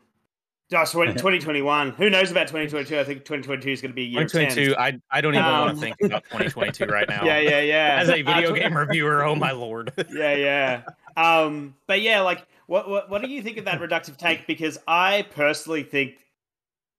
Josh, 0.72 0.94
2021. 0.94 1.92
Who 1.92 2.10
knows 2.10 2.32
about 2.32 2.48
2022? 2.48 2.98
I 3.00 3.04
think 3.04 3.20
2022 3.20 3.70
is 3.70 3.82
going 3.82 3.92
to 3.92 3.96
be 3.96 4.04
a 4.04 4.06
year 4.06 4.24
of 4.24 4.32
2022. 4.32 4.76
I 4.78 5.00
I 5.12 5.22
don't 5.22 5.36
even 5.36 5.46
want 5.46 5.70
Um, 5.72 5.76
to 5.76 5.82
think 5.82 5.96
about 6.02 6.24
2022 6.32 6.86
right 6.86 7.08
now. 7.08 7.24
Yeah, 7.24 7.40
yeah, 7.40 7.60
yeah. 7.60 7.98
As 8.00 8.10
a 8.10 8.22
video 8.24 8.54
game 8.54 8.76
reviewer, 8.76 9.24
oh 9.24 9.36
my 9.36 9.52
lord. 9.52 9.92
yeah, 10.12 10.34
yeah. 10.36 10.82
Um, 11.18 11.76
but 11.88 12.02
yeah, 12.02 12.22
like, 12.22 12.46
what, 12.68 12.90
what 12.90 13.10
what 13.10 13.22
do 13.22 13.28
you 13.28 13.44
think 13.44 13.58
of 13.58 13.66
that 13.66 13.80
reductive 13.80 14.18
take? 14.18 14.48
Because 14.48 14.80
I 14.88 15.28
personally 15.36 15.84
think 15.84 16.16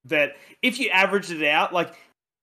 that 0.04 0.36
if 0.62 0.78
you 0.78 0.90
averaged 0.90 1.32
it 1.32 1.44
out, 1.44 1.72
like, 1.72 1.92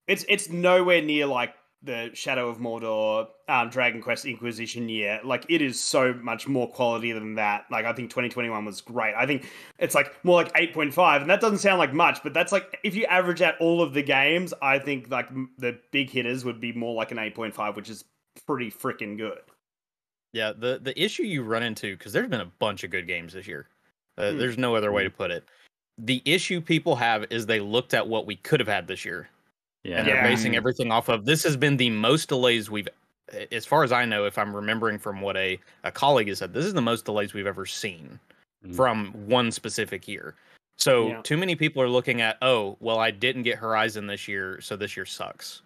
it's 0.07 0.25
it's 0.27 0.50
nowhere 0.50 1.01
near 1.01 1.25
like 1.25 1.53
the 1.84 2.10
Shadow 2.13 2.48
of 2.50 2.60
Mordor, 2.60 3.28
um, 3.50 3.70
Dragon 3.70 4.02
Quest 4.02 4.25
Inquisition 4.25 4.88
year. 4.88 5.20
Like, 5.24 5.46
it 5.50 5.62
is 5.62 5.80
so 5.80 6.13
much 6.13 6.48
more 6.48 6.70
quality 6.72 7.12
than 7.12 7.36
that. 7.36 7.66
Like, 7.70 7.86
I 7.86 7.92
think 7.94 8.10
2021 8.10 8.63
was 8.66 8.80
great. 8.82 9.13
I 9.16 9.25
think 9.25 9.46
it's 9.80 9.94
like 9.94 10.13
more 10.24 10.42
like 10.42 10.54
8.5, 10.54 11.22
and 11.22 11.30
that 11.30 11.42
doesn't 11.42 11.58
sound 11.60 11.80
like 11.80 11.94
much, 11.94 12.24
but 12.24 12.34
that's 12.34 12.52
like 12.52 12.80
if 12.84 12.96
you 12.96 13.06
average 13.06 13.42
out 13.42 13.56
all 13.60 13.82
of 13.82 13.94
the 13.94 14.02
games, 14.04 14.54
I 14.62 14.80
think 14.80 15.10
like 15.10 15.28
m- 15.28 15.52
the 15.58 15.78
big 15.92 16.10
hitters 16.10 16.46
would 16.46 16.62
be 16.62 16.72
more 16.72 16.94
like 16.96 17.12
an 17.12 17.18
8.5, 17.18 17.75
which 17.75 17.90
is 17.90 18.06
pretty 18.48 18.72
freaking 18.72 19.18
good. 19.18 19.40
Yeah, 20.32 20.52
the 20.58 20.80
the 20.82 21.00
issue 21.00 21.24
you 21.24 21.44
run 21.44 21.62
into 21.63 21.96
because 21.96 22.12
there's 22.13 22.30
been 22.30 22.42
a 22.42 22.52
bunch 22.60 22.84
of 22.84 22.90
good 22.90 23.06
games 23.08 23.34
this 23.34 23.46
year. 23.48 23.68
Uh, 24.18 24.32
Hmm. 24.32 24.38
There's 24.40 24.58
no 24.58 24.75
other 24.75 24.92
way 24.92 25.04
to 25.04 25.10
put 25.10 25.30
it. 25.32 25.44
The 26.00 26.22
issue 26.25 26.60
people 26.60 26.96
have 26.96 27.25
is 27.30 27.46
they 27.46 27.60
looked 27.60 27.94
at 27.94 28.08
what 28.08 28.25
we 28.25 28.36
could 28.38 28.60
have 28.60 28.68
had 28.68 28.88
this 28.88 29.06
year, 29.06 29.30
Yeah. 29.84 29.98
and 30.00 30.08
they're 30.08 30.16
Yeah. 30.16 30.28
basing 30.28 30.56
everything 30.56 30.92
off 30.92 31.10
of 31.10 31.25
this 31.25 31.44
has 31.44 31.58
been 31.58 31.75
the 31.78 31.90
most 31.90 32.30
delays 32.30 32.70
we've, 32.70 32.88
as 33.52 33.66
far 33.66 33.84
as 33.84 33.92
I 33.92 34.06
know, 34.06 34.25
if 34.25 34.38
I'm 34.38 34.56
remembering 34.56 34.98
from 34.98 35.20
what 35.22 35.36
a 35.38 35.60
a 35.84 35.92
colleague 35.92 36.28
has 36.30 36.40
said, 36.40 36.54
this 36.54 36.66
is 36.66 36.74
the 36.74 36.82
most 36.82 37.06
delays 37.06 37.34
we've 37.34 37.48
ever 37.48 37.66
seen 37.66 38.20
Mm. 38.66 38.75
from 38.75 39.12
one 39.28 39.52
specific 39.52 40.08
year. 40.08 40.36
So 40.78 41.10
Yeah. 41.10 41.22
too 41.22 41.36
many 41.38 41.56
people 41.56 41.82
are 41.82 41.90
looking 41.90 42.22
at, 42.22 42.38
oh, 42.42 42.78
well, 42.80 42.98
I 43.00 43.12
didn't 43.12 43.44
get 43.44 43.58
Horizon 43.58 44.08
this 44.08 44.28
year, 44.28 44.62
so 44.62 44.75
this 44.78 44.96
year 44.96 45.06
sucks. 45.06 45.62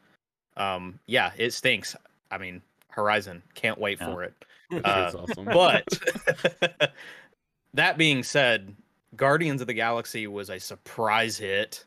Um, 0.58 1.00
yeah, 1.06 1.32
it 1.38 1.54
stinks. 1.54 1.96
I 2.32 2.40
mean, 2.40 2.62
Horizon, 2.90 3.44
can't 3.54 3.78
wait 3.78 4.00
Yeah. 4.02 4.14
for 4.14 4.24
it. 4.24 4.34
Uh, 4.84 5.12
awesome. 5.16 5.46
But 5.46 5.86
that 7.74 7.98
being 7.98 8.24
said, 8.24 8.76
Guardians 9.16 9.62
of 9.62 9.68
the 9.68 9.74
Galaxy 9.74 10.28
was 10.28 10.50
a 10.50 10.60
surprise 10.60 11.38
hit. 11.38 11.86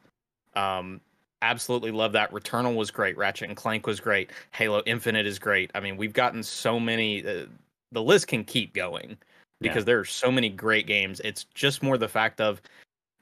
Um, 0.54 1.00
absolutely 1.42 1.90
love 1.90 2.12
that. 2.12 2.30
Returnal 2.32 2.74
was 2.76 2.90
great. 2.90 3.16
Ratchet 3.16 3.48
and 3.48 3.56
Clank 3.56 3.86
was 3.86 4.00
great. 4.00 4.30
Halo 4.52 4.82
Infinite 4.86 5.26
is 5.26 5.38
great. 5.38 5.70
I 5.74 5.80
mean, 5.80 5.96
we've 5.96 6.12
gotten 6.12 6.42
so 6.42 6.78
many. 6.80 7.26
Uh, 7.26 7.46
the 7.92 8.02
list 8.02 8.28
can 8.28 8.44
keep 8.44 8.74
going 8.74 9.16
because 9.60 9.84
there 9.84 9.98
are 9.98 10.04
so 10.04 10.30
many 10.30 10.48
great 10.48 10.86
games. 10.86 11.20
It's 11.24 11.44
just 11.54 11.82
more 11.82 11.98
the 11.98 12.08
fact 12.08 12.40
of 12.40 12.62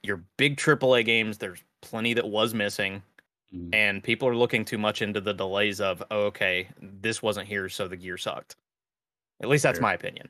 your 0.03 0.21
big 0.37 0.57
AAA 0.57 1.03
games. 1.05 1.37
There's 1.37 1.63
plenty 1.81 2.13
that 2.13 2.27
was 2.27 2.53
missing, 2.53 3.01
Mm. 3.53 3.73
and 3.73 4.03
people 4.03 4.27
are 4.27 4.35
looking 4.35 4.63
too 4.63 4.77
much 4.77 5.01
into 5.01 5.19
the 5.19 5.33
delays 5.33 5.81
of, 5.81 6.03
oh, 6.11 6.25
okay, 6.25 6.67
this 6.81 7.23
wasn't 7.23 7.47
here, 7.47 7.67
so 7.67 7.87
the 7.87 7.97
gear 7.97 8.15
sucked. 8.15 8.55
At 9.41 9.49
least 9.49 9.63
that's 9.63 9.77
Sure. 9.79 9.81
my 9.83 9.93
opinion. 9.95 10.29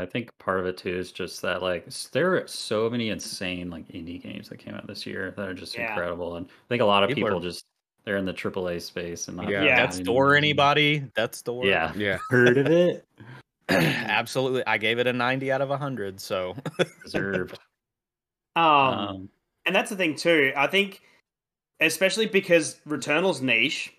I 0.00 0.06
think 0.06 0.30
part 0.38 0.58
of 0.60 0.66
it 0.66 0.76
too 0.78 0.96
is 0.96 1.12
just 1.12 1.42
that 1.42 1.62
like 1.62 1.86
s- 1.86 2.08
there 2.12 2.34
are 2.36 2.46
so 2.46 2.88
many 2.88 3.10
insane 3.10 3.70
like 3.70 3.86
indie 3.88 4.22
games 4.22 4.48
that 4.48 4.58
came 4.58 4.74
out 4.74 4.86
this 4.86 5.04
year 5.06 5.32
that 5.36 5.48
are 5.48 5.54
just 5.54 5.76
Yeah. 5.76 5.88
incredible, 5.90 6.36
and 6.36 6.46
I 6.46 6.68
think 6.68 6.82
a 6.82 6.84
lot 6.86 7.02
of 7.02 7.08
People 7.08 7.24
people, 7.28 7.38
are- 7.38 7.42
just 7.42 7.64
they're 8.04 8.16
in 8.16 8.24
the 8.24 8.32
AAA 8.34 8.80
space 8.80 9.28
and 9.28 9.36
not 9.36 9.48
Yeah. 9.48 9.56
really 9.58 9.66
Yeah. 9.68 9.86
That 9.86 9.94
store, 9.94 10.28
finding- 10.34 10.44
anybody? 10.50 11.04
That's 11.14 11.40
door. 11.42 11.64
Yeah, 11.66 11.92
yeah. 11.94 12.18
heard 12.30 12.58
of 12.58 12.66
it? 12.66 13.04
Absolutely. 13.68 14.66
I 14.66 14.76
gave 14.78 14.98
it 14.98 15.06
a 15.06 15.12
90 15.12 15.52
out 15.52 15.60
of 15.60 15.70
100. 15.70 16.20
So, 16.20 16.56
Deserved. 17.04 17.58
Um, 18.56 18.64
Um, 18.64 19.28
and 19.66 19.74
that's 19.74 19.90
the 19.90 19.96
thing 19.96 20.16
too. 20.16 20.52
I 20.56 20.66
think, 20.66 21.00
especially 21.80 22.26
because 22.26 22.80
Returnal's 22.84 23.40
niche, 23.40 23.94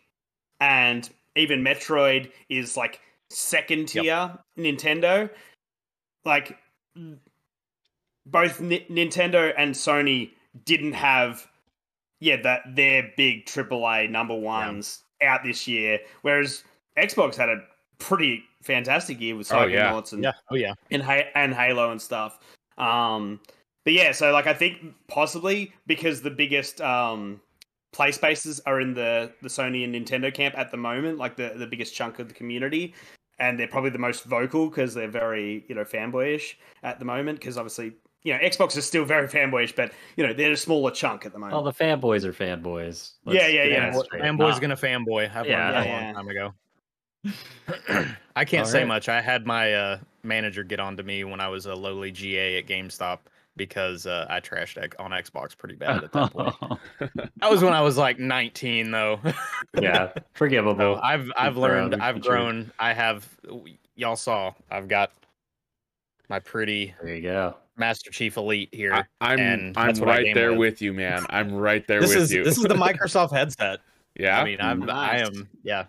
and 0.60 1.10
even 1.36 1.64
Metroid 1.64 2.32
is 2.50 2.76
like 2.78 3.00
second 3.30 3.88
tier 3.88 4.38
Nintendo. 4.60 5.30
Like, 6.26 6.58
both 8.26 8.62
Ni- 8.62 8.86
Nintendo 8.90 9.54
and 9.58 9.74
Sony 9.76 10.32
didn't 10.66 10.94
have, 10.94 11.48
yeah, 12.20 12.42
that 12.42 12.62
their 12.76 13.12
big 13.18 13.46
AAA 13.46 14.10
number 14.10 14.36
ones 14.36 15.04
out 15.22 15.44
this 15.44 15.68
year, 15.68 16.00
whereas 16.22 16.64
Xbox 16.98 17.36
had 17.36 17.50
a 17.50 17.62
pretty 17.98 18.44
fantastic 18.62 19.20
year 19.20 19.36
with 19.36 19.52
Oh, 19.52 19.66
yeah. 19.66 20.02
And 20.14 20.24
yeah. 20.24 20.32
Oh, 20.50 20.56
yeah. 20.56 20.74
and 20.92 21.02
ha- 21.02 21.30
and 21.36 21.54
Halo 21.54 21.92
and 21.92 22.02
stuff. 22.02 22.40
Um, 22.78 23.40
but 23.84 23.94
yeah, 23.94 24.12
so 24.12 24.32
like 24.32 24.48
I 24.48 24.54
think 24.54 24.78
possibly 25.08 25.74
because 25.88 26.22
the 26.22 26.32
biggest 26.32 26.80
um, 26.82 27.42
play 27.92 28.12
spaces 28.12 28.62
are 28.66 28.80
in 28.80 28.94
the 28.94 29.32
the 29.42 29.50
Sony 29.50 29.84
and 29.84 29.94
Nintendo 29.94 30.34
camp 30.34 30.58
at 30.58 30.72
the 30.72 30.78
moment, 30.78 31.18
like 31.18 31.36
the 31.36 31.54
the 31.56 31.68
biggest 31.68 31.94
chunk 31.94 32.20
of 32.20 32.28
the 32.30 32.34
community, 32.34 32.94
and 33.44 33.60
they're 33.60 33.68
probably 33.68 33.90
the 33.90 34.00
most 34.00 34.24
vocal 34.24 34.70
because 34.70 34.94
they're 34.94 35.08
very 35.26 35.66
you 35.68 35.76
know 35.76 35.84
fanboyish 35.84 36.56
at 36.84 37.00
the 37.00 37.06
moment. 37.06 37.40
Because 37.40 37.58
obviously 37.58 37.94
you 38.24 38.34
know 38.34 38.40
Xbox 38.40 38.78
is 38.78 38.86
still 38.86 39.06
very 39.16 39.28
fanboyish, 39.28 39.76
but 39.76 39.92
you 40.18 40.26
know 40.26 40.34
they're 40.34 40.52
a 40.54 40.58
smaller 40.58 40.92
chunk 40.92 41.26
at 41.26 41.34
the 41.34 41.40
moment. 41.40 41.54
well, 41.56 41.64
the 41.64 41.74
fanboys 41.74 42.24
are 42.24 42.34
fanboys. 42.34 43.12
Yeah, 43.26 43.48
yeah, 43.48 43.64
yeah. 43.66 43.92
Fanboy- 43.92 44.08
Fanboy's 44.22 44.40
Not- 44.56 44.62
gonna 44.62 44.78
fanboy. 44.78 45.36
I've 45.36 45.46
Yeah. 45.48 45.60
learned 45.72 45.76
that 45.76 45.86
Yeah, 45.88 46.02
a 46.02 46.06
long 46.06 46.14
time 46.16 46.28
ago. 46.30 46.54
I 48.36 48.46
can't 48.46 48.66
All 48.66 48.72
say 48.72 48.80
right. 48.80 48.88
much. 48.88 49.10
I 49.10 49.22
had 49.22 49.46
my 49.46 49.74
uh, 49.74 49.98
manager 50.24 50.64
get 50.64 50.80
on 50.80 50.98
to 50.98 51.04
me 51.04 51.24
when 51.24 51.40
I 51.40 51.48
was 51.48 51.66
a 51.66 51.76
lowly 51.76 52.12
GA 52.12 52.58
at 52.58 52.66
GameStop 52.66 53.20
because 53.56 54.06
uh, 54.08 54.26
I 54.30 54.40
trashed 54.40 54.82
X- 54.82 54.96
on 55.00 55.12
Xbox 55.12 55.58
pretty 55.58 55.76
bad 55.76 56.04
at 56.04 56.12
that 56.12 56.32
point. 56.34 56.56
that 57.38 57.50
was 57.50 57.64
when 57.64 57.74
I 57.74 57.82
was 57.82 57.98
like 57.98 58.20
19, 58.20 58.92
though. 58.92 59.20
yeah, 59.80 60.12
So 60.16 60.22
forgivable. 60.34 61.00
I've 61.04 61.32
I've 61.38 61.54
proud 61.54 61.58
learned. 61.58 61.96
I've 61.96 62.18
you. 62.18 62.22
grown. 62.24 62.72
I 62.80 62.94
have. 62.94 63.28
Y'all 63.96 64.16
saw. 64.16 64.54
I've 64.72 64.88
got 64.88 65.12
my 66.30 66.40
pretty 66.40 66.96
there 67.02 67.14
you 67.16 67.22
go. 67.22 67.56
Master 67.78 68.12
Chief 68.12 68.38
Elite 68.38 68.70
here. 68.72 68.94
I, 68.94 69.04
I'm 69.22 69.40
and 69.40 69.78
I'm 69.78 69.88
that's 69.88 70.00
what 70.00 70.10
I 70.10 70.18
right 70.18 70.34
there 70.36 70.52
with. 70.52 70.60
with 70.60 70.82
you, 70.82 70.94
man. 70.94 71.26
I'm 71.30 71.54
right 71.54 71.86
there 71.88 72.02
this 72.02 72.10
with 72.16 72.24
is 72.24 72.34
you. 72.34 72.44
this 72.44 72.58
is 72.58 72.64
the 72.64 72.74
Microsoft 72.76 73.32
headset. 73.32 73.80
yeah. 74.20 74.40
I 74.40 74.44
mean, 74.44 74.58
I'm 74.62 74.90
I 74.90 75.18
am 75.20 75.50
yeah. 75.64 75.86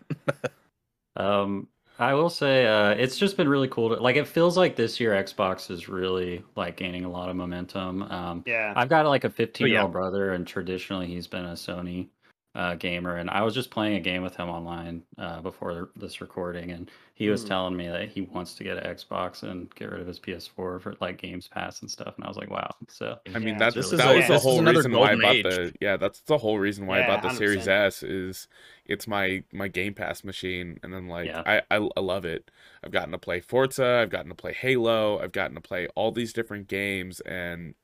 Um, 1.16 1.68
I 1.98 2.14
will 2.14 2.30
say 2.30 2.66
uh, 2.66 2.90
it's 2.90 3.16
just 3.18 3.36
been 3.36 3.48
really 3.48 3.68
cool 3.68 3.94
to 3.94 4.02
like. 4.02 4.16
It 4.16 4.26
feels 4.26 4.56
like 4.56 4.74
this 4.74 4.98
year 4.98 5.12
Xbox 5.12 5.70
is 5.70 5.88
really 5.88 6.42
like 6.56 6.76
gaining 6.76 7.04
a 7.04 7.10
lot 7.10 7.28
of 7.28 7.36
momentum. 7.36 8.02
Um, 8.02 8.42
yeah, 8.46 8.72
I've 8.74 8.88
got 8.88 9.06
like 9.06 9.24
a 9.24 9.30
15 9.30 9.66
year 9.66 9.76
yeah. 9.76 9.82
old 9.82 9.92
brother, 9.92 10.32
and 10.32 10.46
traditionally 10.46 11.06
he's 11.06 11.28
been 11.28 11.44
a 11.44 11.52
Sony 11.52 12.08
uh, 12.54 12.74
gamer. 12.76 13.16
And 13.16 13.28
I 13.30 13.42
was 13.42 13.54
just 13.54 13.70
playing 13.70 13.96
a 13.96 14.00
game 14.00 14.22
with 14.22 14.36
him 14.36 14.48
online 14.48 15.02
uh, 15.18 15.40
before 15.40 15.90
this 15.96 16.20
recording, 16.20 16.70
and 16.70 16.90
he 17.14 17.28
was 17.28 17.42
Hmm. 17.42 17.48
telling 17.48 17.76
me 17.76 17.88
that 17.88 18.08
he 18.10 18.22
wants 18.22 18.54
to 18.54 18.64
get 18.64 18.76
an 18.78 18.84
Xbox 18.94 19.42
and 19.42 19.72
get 19.74 19.90
rid 19.90 20.00
of 20.00 20.06
his 20.06 20.18
PS4 20.18 20.78
for 20.78 20.94
like 21.00 21.18
Games 21.18 21.48
Pass 21.48 21.82
and 21.82 21.90
stuff. 21.90 22.14
And 22.16 22.24
I 22.24 22.28
was 22.28 22.36
like, 22.36 22.50
wow. 22.50 22.70
So 22.88 23.18
I 23.34 23.38
mean 23.40 23.56
Yeah. 23.56 23.58
that's 23.58 23.74
This 23.74 23.92
is 23.92 23.98
that 23.98 24.10
a- 24.10 24.14
was 24.14 24.26
the 24.26 24.38
whole 24.38 24.62
reason 24.62 24.94
why 24.94 25.12
I 25.12 25.16
bought 25.16 25.30
age. 25.36 25.42
the 25.42 25.74
yeah 25.80 25.96
that's 25.96 26.20
the 26.20 26.38
whole 26.38 26.58
reason 26.58 26.86
why 26.86 26.98
I 27.00 27.02
bought 27.02 27.22
the 27.22 27.30
Series 27.30 27.66
100%. 27.66 27.68
S 27.68 28.02
is 28.02 28.48
it's 28.86 29.06
my 29.06 29.42
my 29.52 29.68
Game 29.68 29.94
Pass 29.94 30.24
machine 30.24 30.78
and 30.82 30.92
then 30.92 31.08
like 31.08 31.26
Yeah. 31.26 31.42
I, 31.46 31.62
I 31.70 31.88
I 31.96 32.00
love 32.00 32.24
it. 32.24 32.50
I've 32.84 32.90
gotten 32.92 33.12
to 33.12 33.18
play 33.18 33.40
Forza, 33.40 34.00
I've 34.02 34.10
gotten 34.10 34.28
to 34.30 34.34
play 34.34 34.52
Halo, 34.52 35.18
I've 35.20 35.32
gotten 35.32 35.54
to 35.56 35.60
play 35.60 35.88
all 35.94 36.12
these 36.12 36.32
different 36.32 36.68
games 36.68 37.20
and 37.20 37.74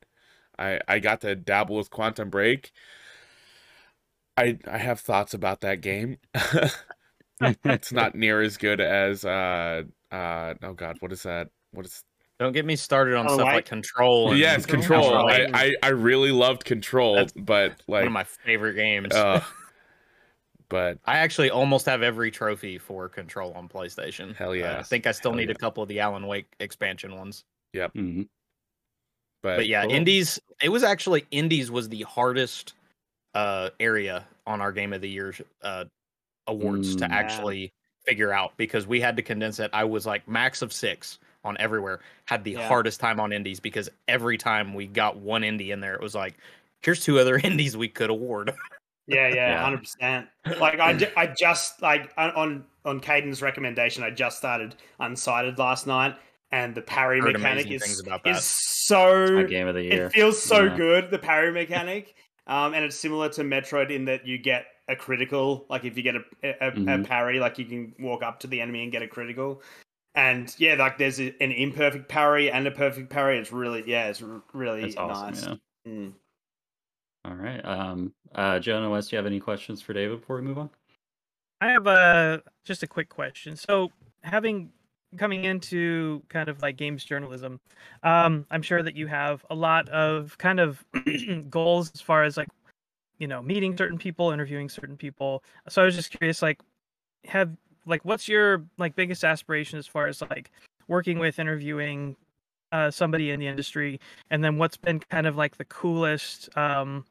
I 0.59 0.81
I 0.89 0.99
got 1.01 1.21
to 1.23 1.35
dabble 1.37 1.77
with 1.77 1.91
Quantum 1.91 2.31
Break. 2.31 2.73
I 4.41 4.59
I 4.71 4.79
have 4.79 5.01
thoughts 5.01 5.35
about 5.35 5.61
that 5.61 5.81
game. 5.81 6.19
it's 7.65 7.93
not 7.93 8.15
near 8.15 8.43
as 8.43 8.57
good 8.57 8.81
as 8.81 9.25
uh 9.25 9.83
uh 10.13 10.55
oh 10.63 10.73
god 10.75 10.97
what 11.01 11.11
is 11.13 11.23
that 11.23 11.49
what 11.73 11.87
is 11.87 12.03
Don't 12.39 12.53
get 12.53 12.65
me 12.67 12.77
started 12.77 13.17
on 13.17 13.27
Oh, 13.29 13.35
stuff 13.35 13.47
like- 13.47 13.55
like 13.55 13.65
Control. 13.67 14.31
And 14.31 14.39
yes 14.39 14.67
control 14.67 15.03
Control. 15.11 15.29
I, 15.31 15.49
I 15.55 15.75
i 15.83 15.89
really 15.89 16.33
loved 16.33 16.65
control 16.65 17.15
That's 17.17 17.33
but 17.33 17.71
like 17.89 18.01
one 18.01 18.07
of 18.09 18.13
my 18.13 18.25
favorite 18.25 18.75
games. 18.75 19.15
uh 19.15 19.43
but 20.69 20.99
I 21.07 21.19
actually 21.19 21.51
almost 21.51 21.87
have 21.87 22.03
every 22.03 22.31
trophy 22.31 22.77
for 22.79 23.09
Control 23.09 23.53
on 23.55 23.69
PlayStation. 23.69 24.37
Hell 24.37 24.53
Uh, 24.53 24.77
I 24.79 24.83
think 24.83 25.07
I 25.07 25.13
still 25.13 25.31
Hell 25.33 25.39
need 25.39 25.49
yeah. 25.49 25.55
a 25.55 25.59
couple 25.59 25.83
of 25.83 25.89
the 25.89 26.01
Alan 26.01 26.27
Wake 26.27 26.47
expansion 26.61 27.17
ones. 27.17 27.45
mhm. 27.75 28.29
but, 29.43 29.57
But 29.57 29.67
yeah, 29.67 29.83
cool. 29.85 29.93
Indies. 29.93 30.39
It 30.63 30.69
was 30.69 30.85
actually 30.85 31.25
Indies 31.31 31.71
was 31.71 31.89
the 31.89 32.03
hardest 32.03 32.75
uh 33.35 33.71
area 33.79 34.25
on 34.47 34.61
our 34.61 34.73
game 34.73 34.93
of 34.93 35.01
the 35.01 35.09
year 35.09 35.35
uh, 35.63 35.85
awards 36.47 36.95
Mm. 36.97 36.99
to 37.01 37.05
Yeah. 37.07 37.15
actually 37.17 37.73
figure 38.07 38.33
out 38.33 38.57
because 38.57 38.87
we 38.87 39.01
had 39.01 39.17
to 39.17 39.23
condense 39.23 39.59
it. 39.61 39.71
I 39.73 39.85
was 39.85 40.07
like 40.07 40.27
max 40.27 40.63
of 40.63 40.73
six 40.73 41.19
on 41.45 41.57
everywhere. 41.59 42.01
Had 42.27 42.43
the 42.45 42.53
Yeah. 42.53 42.67
hardest 42.67 42.99
time 43.01 43.21
on 43.21 43.33
indies 43.33 43.61
because 43.61 43.89
every 44.09 44.37
time 44.39 44.75
we 44.75 44.87
got 44.87 45.17
one 45.19 45.43
indie 45.43 45.69
in 45.71 45.81
there, 45.81 45.95
it 45.95 46.01
was 46.01 46.15
like, 46.15 46.35
here's 46.83 47.05
two 47.05 47.19
other 47.19 47.37
indies 47.45 47.77
we 47.77 47.89
could 47.89 48.11
award. 48.11 48.53
Yeah, 49.07 49.29
yeah, 49.29 49.35
Yeah. 49.35 49.63
hundred 49.63 49.79
percent. 49.79 50.29
Like 50.59 50.81
I, 50.81 50.95
ju- 50.95 51.11
I 51.17 51.27
just 51.29 51.81
like 51.83 52.13
on- 52.17 52.31
on 52.33 52.65
on 52.85 53.01
Caden's 53.01 53.43
recommendation, 53.43 54.03
I 54.03 54.11
just 54.11 54.39
started 54.39 54.75
Unsighted 55.01 55.59
last 55.59 55.87
night, 55.87 56.17
and 56.51 56.75
the 56.75 56.81
parry 56.83 57.21
Heard 57.21 57.35
mechanic 57.35 57.71
is 57.71 57.83
things 57.83 58.01
about 58.01 58.27
is 58.27 58.43
so 58.43 59.27
My 59.33 59.43
game 59.45 59.69
of 59.69 59.75
the 59.75 59.83
year. 59.83 60.07
it 60.07 60.13
feels 60.13 60.43
so 60.43 60.65
Yeah. 60.65 60.77
good. 60.77 61.11
The 61.11 61.19
parry 61.19 61.53
mechanic, 61.53 62.15
um, 62.51 62.75
and 62.75 62.85
it's 62.85 62.97
similar 62.97 63.29
to 63.31 63.43
Metroid 63.43 63.91
in 63.91 64.05
that 64.07 64.27
you 64.27 64.37
get 64.37 64.67
a 64.89 64.97
critical. 64.97 65.65
Like 65.71 65.85
if 65.85 65.97
you 65.97 66.03
get 66.03 66.17
a 66.17 66.23
a, 66.43 66.69
a 66.69 66.73
Mhm. 66.73 67.07
parry, 67.07 67.39
like 67.41 67.59
you 67.59 67.65
can 67.65 67.95
walk 67.99 68.23
up 68.23 68.41
to 68.41 68.47
the 68.47 68.61
enemy 68.61 68.83
and 68.83 68.93
get 68.93 69.03
a 69.03 69.09
critical. 69.09 69.63
And 70.17 70.53
yeah, 70.59 70.75
like 70.75 70.99
there's 70.99 71.21
a, 71.21 71.29
an 71.41 71.53
imperfect 71.53 72.09
parry 72.09 72.51
and 72.51 72.67
a 72.67 72.71
perfect 72.73 73.09
parry. 73.11 73.39
It's 73.39 73.53
really 73.53 73.85
yeah, 73.87 74.09
it's 74.09 74.21
r- 74.23 74.43
really 74.53 74.83
That's 74.83 74.97
awesome. 74.97 75.31
nice. 75.31 75.47
Yeah. 75.87 75.91
Mm. 75.93 76.13
All 77.25 77.35
right. 77.35 77.65
Um, 77.65 78.13
uh, 78.35 78.59
Jonah 78.59 78.91
West, 78.91 79.11
do 79.11 79.17
you 79.17 79.19
have 79.19 79.27
any 79.27 79.41
questions 79.41 79.81
for 79.83 79.93
David 79.93 80.21
before 80.21 80.37
we 80.37 80.43
move 80.43 80.59
on? 80.59 80.71
I 81.61 81.71
have 81.71 81.87
a 81.87 82.43
just 82.65 82.83
a 82.83 82.87
quick 82.87 83.11
question. 83.11 83.55
So, 83.57 83.93
having 84.23 84.73
coming 85.17 85.45
into 85.45 86.23
kind 86.29 86.49
of 86.49 86.63
like 86.63 86.77
games 86.77 87.05
journalism, 87.05 87.61
um, 88.03 88.47
I'm 88.51 88.63
sure 88.63 88.83
that 88.83 88.97
you 88.97 89.07
have 89.07 89.45
a 89.51 89.55
lot 89.55 89.89
of 89.89 90.37
kind 90.39 90.61
of 90.61 90.85
goals 91.51 91.91
as 91.95 92.01
far 92.01 92.25
as 92.25 92.37
like, 92.37 92.49
you 93.19 93.27
know, 93.29 93.43
meeting 93.43 93.77
certain 93.77 93.99
people, 93.99 94.31
interviewing 94.31 94.69
certain 94.69 94.97
people. 94.97 95.43
So 95.69 95.83
I 95.83 95.85
was 95.85 95.97
just 95.97 96.11
curious, 96.11 96.43
like, 96.43 96.61
have 97.27 97.51
like 97.87 98.05
what's 98.05 98.29
your 98.29 98.65
like 98.79 98.95
biggest 98.95 99.25
aspiration 99.25 99.79
as 99.79 99.87
far 99.87 100.07
as 100.07 100.23
like 100.23 100.51
working 100.89 101.19
with 101.19 101.39
interviewing 101.39 102.17
uh, 102.73 102.91
somebody 102.91 103.31
in 103.31 103.41
the 103.41 103.47
industry, 103.47 104.01
and 104.31 104.45
then 104.45 104.59
what's 104.59 104.77
been 104.77 105.01
kind 105.01 105.27
of 105.27 105.37
like 105.37 105.57
the 105.57 105.65
coolest 105.65 106.49
um, 106.57 107.05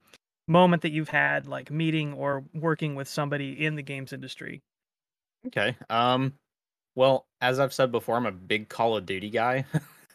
moment 0.48 0.82
that 0.82 0.92
you've 0.92 1.10
had 1.10 1.48
like 1.48 1.70
meeting 1.72 2.14
or 2.14 2.44
working 2.54 2.96
with 2.96 3.08
somebody 3.08 3.66
in 3.66 3.76
the 3.76 3.84
games 3.84 4.14
industry 4.14 4.62
Okay. 5.48 5.76
Um 5.90 6.34
well, 6.96 7.28
as 7.42 7.60
I've 7.60 7.74
said 7.74 7.92
before, 7.92 8.16
I'm 8.18 8.26
a 8.26 8.32
big 8.32 8.70
Call 8.70 8.98
of 8.98 9.06
Duty 9.06 9.30
guy. 9.30 9.66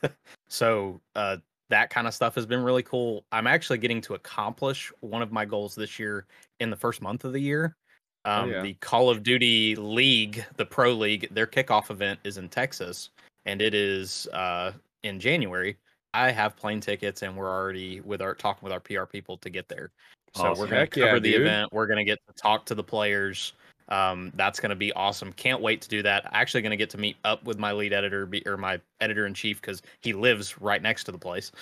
so, 0.48 1.00
uh 1.14 1.38
that 1.70 1.88
kind 1.88 2.06
of 2.06 2.12
stuff 2.12 2.34
has 2.34 2.44
been 2.44 2.62
really 2.62 2.82
cool. 2.82 3.24
I'm 3.32 3.46
actually 3.46 3.78
getting 3.78 4.02
to 4.02 4.14
accomplish 4.14 4.92
one 5.00 5.22
of 5.22 5.32
my 5.32 5.46
goals 5.46 5.74
this 5.74 5.98
year 5.98 6.26
in 6.60 6.68
the 6.68 6.76
first 6.76 7.00
month 7.00 7.24
of 7.24 7.32
the 7.32 7.40
year. 7.40 7.76
Um 8.24 8.50
yeah. 8.50 8.62
the 8.62 8.74
Call 8.74 9.08
of 9.10 9.22
Duty 9.22 9.74
League, 9.76 10.44
the 10.56 10.66
Pro 10.66 10.92
League, 10.92 11.28
their 11.32 11.46
kickoff 11.46 11.90
event 11.90 12.20
is 12.24 12.36
in 12.38 12.48
Texas 12.48 13.10
and 13.46 13.62
it 13.62 13.74
is 13.74 14.26
uh 14.32 14.72
in 15.02 15.18
January. 15.20 15.76
I 16.12 16.30
have 16.30 16.56
plane 16.56 16.80
tickets 16.80 17.22
and 17.22 17.36
we're 17.36 17.50
already 17.50 18.00
with 18.00 18.22
our 18.22 18.34
talking 18.34 18.60
with 18.62 18.72
our 18.72 18.80
PR 18.80 19.04
people 19.04 19.36
to 19.38 19.50
get 19.50 19.68
there. 19.68 19.90
So 20.36 20.44
Awesome. 20.44 20.60
we're 20.60 20.68
going 20.68 20.88
to 20.88 21.00
yeah, 21.00 21.06
cover 21.06 21.20
the 21.20 21.32
dude. 21.32 21.40
event. 21.42 21.72
We're 21.72 21.86
going 21.86 21.98
to 21.98 22.04
get 22.04 22.18
to 22.26 22.34
talk 22.34 22.66
to 22.66 22.74
the 22.74 22.82
players. 22.82 23.52
Um, 23.88 24.32
that's 24.34 24.60
going 24.60 24.70
to 24.70 24.76
be 24.76 24.92
awesome. 24.94 25.32
Can't 25.32 25.60
wait 25.60 25.82
to 25.82 25.88
do 25.88 26.02
that. 26.02 26.28
Actually, 26.32 26.62
going 26.62 26.70
to 26.70 26.76
get 26.76 26.90
to 26.90 26.98
meet 26.98 27.16
up 27.24 27.44
with 27.44 27.58
my 27.58 27.72
lead 27.72 27.92
editor 27.92 28.24
be, 28.26 28.46
or 28.46 28.56
my 28.56 28.80
editor 29.00 29.26
in 29.26 29.34
chief 29.34 29.60
because 29.60 29.82
he 30.00 30.12
lives 30.12 30.60
right 30.60 30.80
next 30.80 31.04
to 31.04 31.12
the 31.12 31.18
place. 31.18 31.52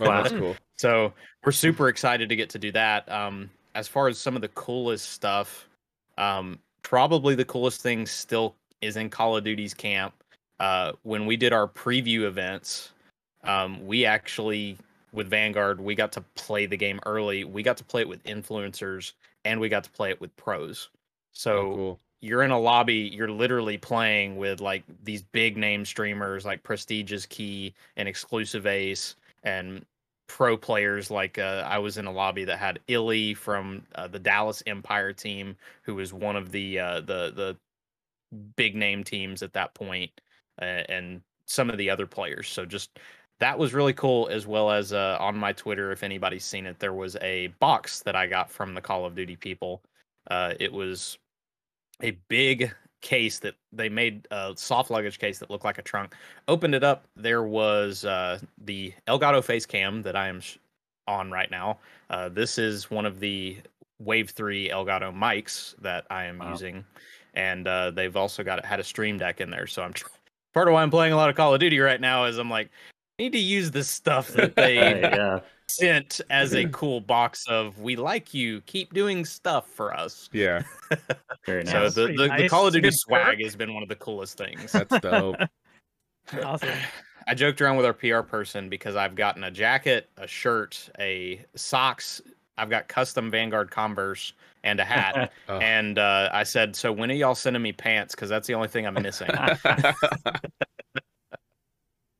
Oh, 0.00 0.04
that's 0.06 0.30
cool. 0.38 0.56
So 0.76 1.12
we're 1.44 1.52
super 1.52 1.88
excited 1.88 2.28
to 2.28 2.36
get 2.36 2.50
to 2.50 2.58
do 2.58 2.72
that. 2.72 3.10
Um, 3.10 3.50
as 3.74 3.86
far 3.86 4.08
as 4.08 4.18
some 4.18 4.34
of 4.34 4.42
the 4.42 4.48
coolest 4.48 5.10
stuff, 5.10 5.68
um, 6.16 6.58
probably 6.82 7.34
the 7.34 7.44
coolest 7.44 7.80
thing 7.80 8.06
still 8.06 8.56
is 8.80 8.96
in 8.96 9.08
Call 9.08 9.36
of 9.36 9.44
Duty's 9.44 9.74
camp. 9.74 10.14
Uh, 10.58 10.92
when 11.02 11.26
we 11.26 11.36
did 11.36 11.52
our 11.52 11.68
preview 11.68 12.22
events, 12.22 12.90
um, 13.44 13.86
we 13.86 14.04
actually 14.04 14.76
with 15.12 15.28
Vanguard 15.28 15.80
we 15.80 15.94
got 15.94 16.12
to 16.12 16.20
play 16.34 16.66
the 16.66 16.76
game 16.76 17.00
early. 17.06 17.44
We 17.44 17.62
got 17.62 17.76
to 17.78 17.84
play 17.84 18.02
it 18.02 18.08
with 18.08 18.22
influencers 18.24 19.12
and 19.44 19.60
we 19.60 19.68
got 19.68 19.84
to 19.84 19.90
play 19.90 20.10
it 20.10 20.20
with 20.20 20.36
pros. 20.36 20.88
So 21.38 21.70
Oh, 21.70 21.74
cool. 21.74 22.00
you're 22.20 22.42
in 22.42 22.50
a 22.50 22.58
lobby 22.58 23.10
you're 23.14 23.30
literally 23.30 23.78
playing 23.78 24.36
with 24.36 24.60
like 24.60 24.84
these 25.04 25.22
big 25.22 25.56
name 25.56 25.84
streamers 25.84 26.44
like 26.44 26.62
PrestigeIsKey 26.64 27.74
and 27.96 28.08
ExclusiveAce 28.08 29.14
and 29.44 29.86
pro 30.26 30.56
players 30.56 31.10
like 31.10 31.38
uh, 31.38 31.64
i 31.66 31.78
was 31.78 31.96
in 31.96 32.06
a 32.06 32.12
lobby 32.12 32.44
that 32.44 32.58
had 32.58 32.80
iLLeY 32.88 33.36
from 33.36 33.82
uh, 33.94 34.08
the 34.08 34.18
dallas 34.18 34.62
empire 34.66 35.12
team 35.12 35.56
who 35.82 35.94
was 35.94 36.12
one 36.12 36.36
of 36.36 36.50
the 36.52 36.78
uh, 36.78 37.00
the 37.00 37.32
the 37.34 37.56
big 38.56 38.74
name 38.76 39.02
teams 39.04 39.42
at 39.42 39.52
that 39.52 39.74
point 39.74 40.10
uh, 40.60 40.64
and 40.88 41.22
some 41.46 41.70
of 41.70 41.78
the 41.78 41.88
other 41.88 42.06
players 42.06 42.48
so 42.48 42.66
just 42.66 42.98
that 43.40 43.58
was 43.58 43.72
really 43.72 43.92
cool 43.94 44.28
as 44.28 44.46
well 44.46 44.70
as 44.70 44.92
uh, 44.92 45.16
on 45.20 45.36
my 45.36 45.52
twitter 45.52 45.92
if 45.92 46.02
anybody's 46.02 46.44
seen 46.44 46.66
it 46.66 46.78
there 46.78 46.92
was 46.92 47.16
a 47.22 47.46
box 47.58 48.00
that 48.02 48.16
i 48.16 48.26
got 48.26 48.50
from 48.50 48.74
the 48.74 48.80
call 48.80 49.06
of 49.06 49.14
duty 49.14 49.36
people 49.36 49.82
uh, 50.30 50.52
it 50.60 50.72
was 50.72 51.18
a 52.02 52.12
big 52.28 52.72
case 53.00 53.38
that 53.38 53.54
they 53.72 53.88
made 53.88 54.26
a 54.30 54.52
soft 54.56 54.90
luggage 54.90 55.18
case 55.18 55.38
that 55.38 55.50
looked 55.50 55.64
like 55.64 55.78
a 55.78 55.82
trunk. 55.82 56.14
Opened 56.48 56.74
it 56.74 56.82
up, 56.84 57.06
there 57.16 57.42
was 57.44 58.04
uh, 58.04 58.38
the 58.64 58.92
Elgato 59.06 59.42
face 59.42 59.66
cam 59.66 60.02
that 60.02 60.16
I 60.16 60.28
am 60.28 60.40
sh- 60.40 60.56
on 61.06 61.30
right 61.30 61.50
now. 61.50 61.78
Uh, 62.10 62.28
this 62.28 62.58
is 62.58 62.90
one 62.90 63.06
of 63.06 63.20
the 63.20 63.58
Wave 64.00 64.30
Three 64.30 64.68
Elgato 64.68 65.14
mics 65.14 65.74
that 65.80 66.06
I 66.10 66.24
am 66.24 66.38
Wow. 66.38 66.50
using, 66.50 66.84
and 67.34 67.66
uh, 67.68 67.90
they've 67.92 68.16
also 68.16 68.42
got 68.42 68.64
had 68.64 68.80
a 68.80 68.84
Stream 68.84 69.18
Deck 69.18 69.40
in 69.40 69.50
there. 69.50 69.66
So 69.66 69.82
I'm 69.82 69.92
tr- 69.92 70.08
part 70.54 70.68
of 70.68 70.74
why 70.74 70.82
I'm 70.82 70.90
playing 70.90 71.12
a 71.12 71.16
lot 71.16 71.30
of 71.30 71.36
Call 71.36 71.54
of 71.54 71.60
Duty 71.60 71.78
right 71.78 72.00
now 72.00 72.24
is 72.24 72.38
I'm 72.38 72.50
like. 72.50 72.70
I 73.20 73.24
need 73.24 73.32
to 73.32 73.40
use 73.40 73.72
the 73.72 73.82
stuff 73.82 74.28
that 74.34 74.54
they 74.54 74.76
yeah. 75.00 75.40
Sent 75.70 76.20
as 76.30 76.54
a 76.54 76.66
cool 76.72 77.00
box 77.00 77.46
of 77.48 77.78
"We 77.80 77.96
like 77.96 78.34
you, 78.34 78.60
keep 78.62 78.92
doing 78.94 79.24
stuff 79.24 79.68
for 79.68 79.94
us." 79.94 80.28
Yeah, 80.32 80.62
Very 81.46 81.64
nice. 81.64 81.72
So 81.72 81.80
That's 81.82 81.94
the, 81.94 82.04
pretty 82.06 82.28
the, 82.28 82.42
the. 82.42 82.48
Call 82.48 82.66
of 82.66 82.72
Duty 82.72 82.90
swag 82.90 83.24
perk. 83.26 83.40
has 83.42 83.56
been 83.56 83.74
one 83.74 83.82
of 83.82 83.88
the 83.88 83.96
coolest 83.96 84.36
things. 84.38 84.72
that's 84.72 84.98
dope. 85.00 85.36
awesome 86.42 86.68
I 87.26 87.34
joked 87.34 87.60
around 87.60 87.76
with 87.76 87.84
our 87.84 87.92
PR 87.92 88.20
person 88.20 88.70
because 88.70 88.96
I've 88.96 89.14
gotten 89.14 89.44
a 89.44 89.50
jacket, 89.50 90.08
a 90.16 90.26
shirt, 90.26 90.88
a 90.98 91.44
socks. 91.54 92.22
I've 92.56 92.70
got 92.70 92.88
custom 92.88 93.30
Vanguard 93.30 93.70
Converse 93.70 94.32
and 94.64 94.80
a 94.80 94.84
hat. 94.84 95.30
Oh. 95.50 95.58
and 95.58 95.98
uh, 95.98 96.28
I 96.32 96.42
said, 96.42 96.74
"So 96.76 96.90
when 96.92 97.10
are 97.10 97.14
y'all 97.14 97.34
sending 97.34 97.62
me 97.62 97.72
pants? 97.72 98.14
Because 98.14 98.28
that's 98.30 98.46
the 98.46 98.54
only 98.54 98.68
thing 98.68 98.86
I'm 98.86 98.94
missing." 98.94 99.28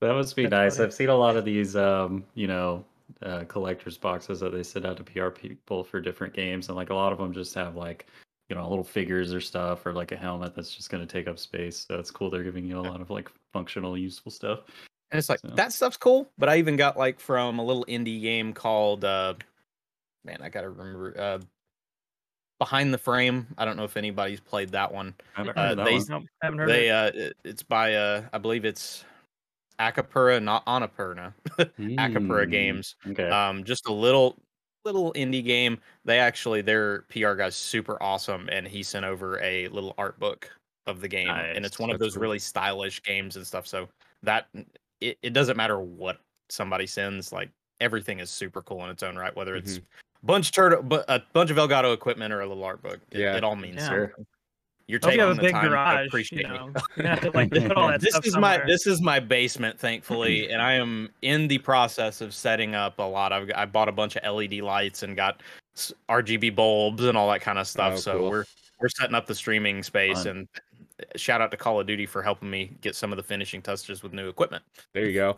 That 0.00 0.14
must 0.14 0.36
be 0.36 0.44
That's 0.44 0.50
nice. 0.50 0.76
funny. 0.76 0.86
I've 0.86 0.94
seen 0.94 1.08
a 1.08 1.16
lot 1.16 1.36
of 1.36 1.44
these, 1.44 1.74
um, 1.74 2.24
you 2.34 2.46
know, 2.46 2.84
uh, 3.22 3.44
collectors 3.48 3.98
boxes 3.98 4.40
that 4.40 4.52
they 4.52 4.62
send 4.62 4.86
out 4.86 4.96
to 4.96 5.04
PR 5.04 5.28
people 5.30 5.82
for 5.84 6.00
different 6.00 6.34
games, 6.34 6.68
and 6.68 6.76
like 6.76 6.90
a 6.90 6.94
lot 6.94 7.12
of 7.12 7.18
them 7.18 7.32
just 7.32 7.54
have 7.54 7.74
like, 7.76 8.06
you 8.48 8.56
know, 8.56 8.68
little 8.68 8.84
figures 8.84 9.32
or 9.34 9.40
stuff, 9.40 9.84
or 9.86 9.92
like 9.92 10.12
a 10.12 10.16
helmet 10.16 10.54
that's 10.54 10.74
just 10.74 10.90
going 10.90 11.04
to 11.06 11.12
take 11.12 11.26
up 11.28 11.38
space. 11.38 11.84
So 11.88 11.98
it's 11.98 12.10
cool 12.10 12.30
they're 12.30 12.44
giving 12.44 12.64
you 12.66 12.78
a 12.78 12.80
lot 12.80 13.00
of 13.00 13.10
like 13.10 13.28
functional, 13.52 13.96
useful 13.98 14.30
stuff. 14.30 14.60
And 15.10 15.18
it's 15.18 15.28
like 15.28 15.40
So- 15.40 15.48
that 15.48 15.72
stuff's 15.72 15.96
cool, 15.96 16.28
but 16.38 16.48
I 16.48 16.58
even 16.58 16.76
got 16.76 16.96
like 16.96 17.18
from 17.20 17.58
a 17.58 17.64
little 17.64 17.84
indie 17.86 18.20
game 18.20 18.52
called 18.52 19.04
uh 19.04 19.34
man, 20.24 20.38
I 20.42 20.48
gotta 20.48 20.68
remember 20.70 21.14
uh 21.18 21.38
Behind 22.58 22.92
the 22.92 22.98
Frame. 22.98 23.46
I 23.56 23.64
don't 23.64 23.76
know 23.76 23.84
if 23.84 23.96
anybody's 23.96 24.40
played 24.40 24.70
that 24.70 24.92
one. 24.92 25.14
I 25.36 25.40
haven't 25.40 25.56
Uh, 25.56 25.62
heard 25.62 25.70
of 25.70 25.76
that 25.78 25.84
they- 25.84 25.94
one. 25.94 26.06
nope 26.08 26.22
haven't 26.42 26.58
heard 26.58 26.68
They 26.68 26.90
of 26.90 27.14
it. 27.14 27.30
uh 27.30 27.32
it's 27.44 27.62
by 27.62 27.94
uh 27.94 28.28
I 28.32 28.38
believe 28.38 28.64
it's 28.64 29.04
Akupara, 29.80 30.42
not 30.42 30.64
Annapurna. 30.66 31.32
Akupara 31.58 32.46
Mm, 32.46 32.50
Games. 32.50 32.96
Okay. 33.06 33.28
Um 33.28 33.64
just 33.64 33.86
a 33.88 33.92
little 33.92 34.36
little 34.84 35.12
indie 35.14 35.44
game. 35.44 35.78
They 36.04 36.18
actually 36.18 36.62
their 36.62 37.02
PR 37.10 37.34
guy's 37.34 37.56
super 37.56 38.02
awesome 38.02 38.48
and 38.50 38.66
he 38.66 38.82
sent 38.82 39.04
over 39.04 39.40
a 39.42 39.68
little 39.68 39.94
art 39.98 40.18
book 40.18 40.50
of 40.86 41.00
the 41.00 41.08
game. 41.08 41.28
And 41.28 41.64
it's 41.66 41.78
Nice, 41.78 41.80
one 41.80 41.90
of 41.90 41.98
those 41.98 42.14
cool. 42.14 42.22
really 42.22 42.38
stylish 42.38 43.02
games 43.02 43.36
and 43.36 43.46
stuff. 43.46 43.66
So 43.66 43.88
that 44.22 44.46
it, 45.00 45.18
it 45.22 45.32
doesn't 45.32 45.56
matter 45.56 45.78
what 45.80 46.18
somebody 46.48 46.86
sends, 46.86 47.32
like 47.32 47.50
everything 47.80 48.18
is 48.20 48.30
super 48.30 48.62
cool 48.62 48.82
in 48.84 48.90
its 48.90 49.02
own 49.02 49.16
right, 49.16 49.34
whether 49.36 49.54
it's 49.54 49.78
bunch 50.24 50.50
turtle 50.50 50.82
but 50.82 51.04
a 51.08 51.22
bunch 51.32 51.50
of 51.50 51.56
Elgato 51.58 51.92
equipment 51.94 52.32
or 52.32 52.40
a 52.40 52.46
little 52.46 52.64
art 52.64 52.82
book. 52.82 52.98
It, 53.12 53.20
Yeah. 53.20 53.36
it 53.36 53.44
all 53.44 53.54
means 53.56 53.76
Yeah. 53.82 54.06
Sure. 54.90 55.00
something. 55.00 55.00
You're 55.00 55.00
Hope 55.00 55.10
taking 55.10 55.20
you 55.20 55.26
have 55.26 55.30
a 55.30 55.34
the 55.34 55.42
big 55.42 55.52
time 55.52 55.62
to 55.64 55.68
garage. 55.68 56.06
appreciate 56.06 56.42
You 56.42 56.48
know, 56.48 56.72
you're 56.96 57.06
have 57.06 57.20
to 57.20 57.30
like 57.32 57.50
put 57.50 57.72
all 57.72 57.88
that 57.92 58.00
this 58.00 58.10
stuff 58.14 58.26
is 58.26 58.36
my 58.36 58.58
this 58.66 58.86
is 58.86 59.00
my 59.02 59.20
basement 59.20 59.78
thankfully 59.78 60.50
and 60.50 60.62
i 60.62 60.72
am 60.72 61.10
in 61.22 61.46
the 61.48 61.58
process 61.58 62.20
of 62.20 62.32
setting 62.34 62.74
up 62.74 62.98
a 62.98 63.02
lot 63.02 63.32
i've 63.32 63.50
i 63.54 63.64
bought 63.66 63.88
a 63.88 63.92
bunch 63.92 64.16
of 64.16 64.34
led 64.34 64.52
lights 64.54 65.02
and 65.02 65.14
got 65.16 65.42
rgb 66.08 66.54
bulbs 66.56 67.04
and 67.04 67.16
all 67.18 67.28
that 67.30 67.40
kind 67.42 67.58
of 67.58 67.66
stuff 67.68 67.94
Oh, 67.94 67.96
so 67.96 68.18
cool. 68.18 68.30
we're 68.30 68.44
we're 68.80 68.88
setting 68.88 69.14
up 69.14 69.26
the 69.26 69.34
streaming 69.34 69.82
space 69.82 70.24
Fun. 70.24 70.28
and 70.28 70.48
shout 71.16 71.40
out 71.42 71.50
to 71.50 71.56
call 71.56 71.78
of 71.80 71.86
duty 71.86 72.06
for 72.06 72.22
helping 72.22 72.48
me 72.50 72.70
get 72.80 72.96
some 72.96 73.12
of 73.12 73.16
the 73.16 73.22
finishing 73.22 73.60
touches 73.62 74.02
with 74.02 74.12
new 74.14 74.28
equipment 74.28 74.64
There 74.94 75.04
you 75.04 75.14
go. 75.14 75.36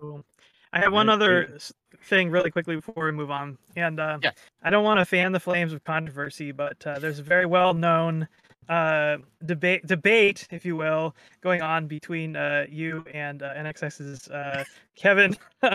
Cool. 0.00 0.24
I 0.72 0.78
have 0.80 0.92
one 0.92 1.08
other 1.08 1.58
thing 2.04 2.30
really 2.30 2.50
quickly 2.50 2.76
before 2.76 3.04
we 3.06 3.12
move 3.12 3.30
on. 3.30 3.58
And 3.76 3.98
uh, 3.98 4.18
Yeah. 4.22 4.30
I 4.62 4.70
don't 4.70 4.84
want 4.84 5.00
to 5.00 5.04
fan 5.04 5.32
the 5.32 5.40
flames 5.40 5.72
of 5.72 5.82
controversy, 5.84 6.52
but 6.52 6.86
uh, 6.86 6.98
there's 7.00 7.18
a 7.18 7.22
very 7.24 7.44
well 7.44 7.74
known 7.74 8.28
uh, 8.70 9.18
debate, 9.44 9.84
debate, 9.86 10.46
if 10.50 10.64
you 10.64 10.76
will, 10.76 11.14
going 11.40 11.60
on 11.60 11.86
between 11.86 12.36
uh, 12.36 12.66
you 12.70 13.04
and 13.12 13.42
uh, 13.42 13.52
NXS's 13.54 14.28
uh, 14.28 14.64
Kevin 14.96 15.36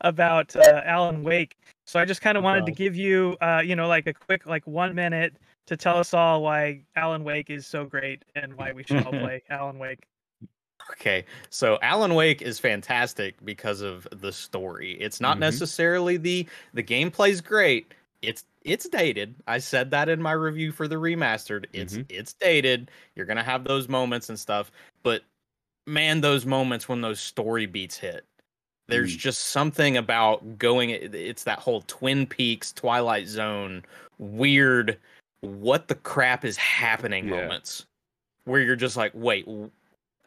about 0.00 0.54
uh, 0.54 0.82
Alan 0.84 1.22
Wake. 1.22 1.56
So 1.86 1.98
I 1.98 2.04
just 2.04 2.20
kind 2.20 2.38
of 2.38 2.44
wanted 2.44 2.66
to 2.66 2.72
give 2.72 2.96
you, 2.96 3.36
uh, 3.40 3.62
you 3.64 3.76
know, 3.76 3.88
like 3.88 4.06
a 4.06 4.14
quick, 4.14 4.46
like 4.46 4.66
one 4.66 4.94
minute 4.94 5.34
to 5.66 5.76
tell 5.76 5.98
us 5.98 6.14
all 6.14 6.42
why 6.42 6.82
Alan 6.94 7.24
Wake 7.24 7.50
is 7.50 7.66
so 7.66 7.84
great 7.84 8.24
and 8.36 8.54
why 8.54 8.72
we 8.72 8.84
should 8.84 9.04
all 9.04 9.12
play 9.20 9.42
Alan 9.50 9.78
Wake. 9.78 10.06
Okay, 10.92 11.24
so 11.50 11.78
Alan 11.82 12.14
Wake 12.14 12.42
is 12.42 12.60
fantastic 12.60 13.34
because 13.44 13.80
of 13.80 14.06
the 14.12 14.32
story. 14.32 14.92
It's 15.00 15.20
not 15.20 15.36
Mhm. 15.36 15.40
necessarily 15.40 16.16
the 16.16 16.46
the 16.74 16.82
gameplay's 16.82 17.40
great. 17.40 17.92
It's 18.26 18.44
it's 18.62 18.88
dated. 18.88 19.34
I 19.46 19.58
said 19.58 19.90
that 19.92 20.08
in 20.08 20.20
my 20.20 20.32
review 20.32 20.72
for 20.72 20.88
the 20.88 20.96
remastered. 20.96 21.66
It's 21.72 21.98
it's 22.08 22.32
dated. 22.32 22.90
You're 23.14 23.26
gonna 23.26 23.42
have 23.42 23.64
those 23.64 23.88
moments 23.88 24.28
and 24.28 24.38
stuff, 24.38 24.72
but 25.02 25.22
man, 25.86 26.20
those 26.20 26.44
moments 26.44 26.88
when 26.88 27.00
those 27.00 27.20
story 27.20 27.66
beats 27.66 27.96
hit. 27.96 28.24
There's 28.88 29.16
Mm. 29.16 29.18
just 29.18 29.40
something 29.48 29.96
about 29.96 30.58
going. 30.58 30.90
It's 30.90 31.44
that 31.44 31.58
whole 31.60 31.82
Twin 31.82 32.26
Peaks, 32.26 32.72
Twilight 32.72 33.26
Zone, 33.28 33.84
weird. 34.18 34.98
What 35.40 35.88
the 35.88 35.94
crap 35.94 36.44
is 36.44 36.56
happening? 36.56 37.28
Yeah. 37.28 37.42
Moments 37.42 37.86
where 38.44 38.60
you're 38.60 38.76
just 38.76 38.96
like, 38.96 39.12
wait, 39.14 39.46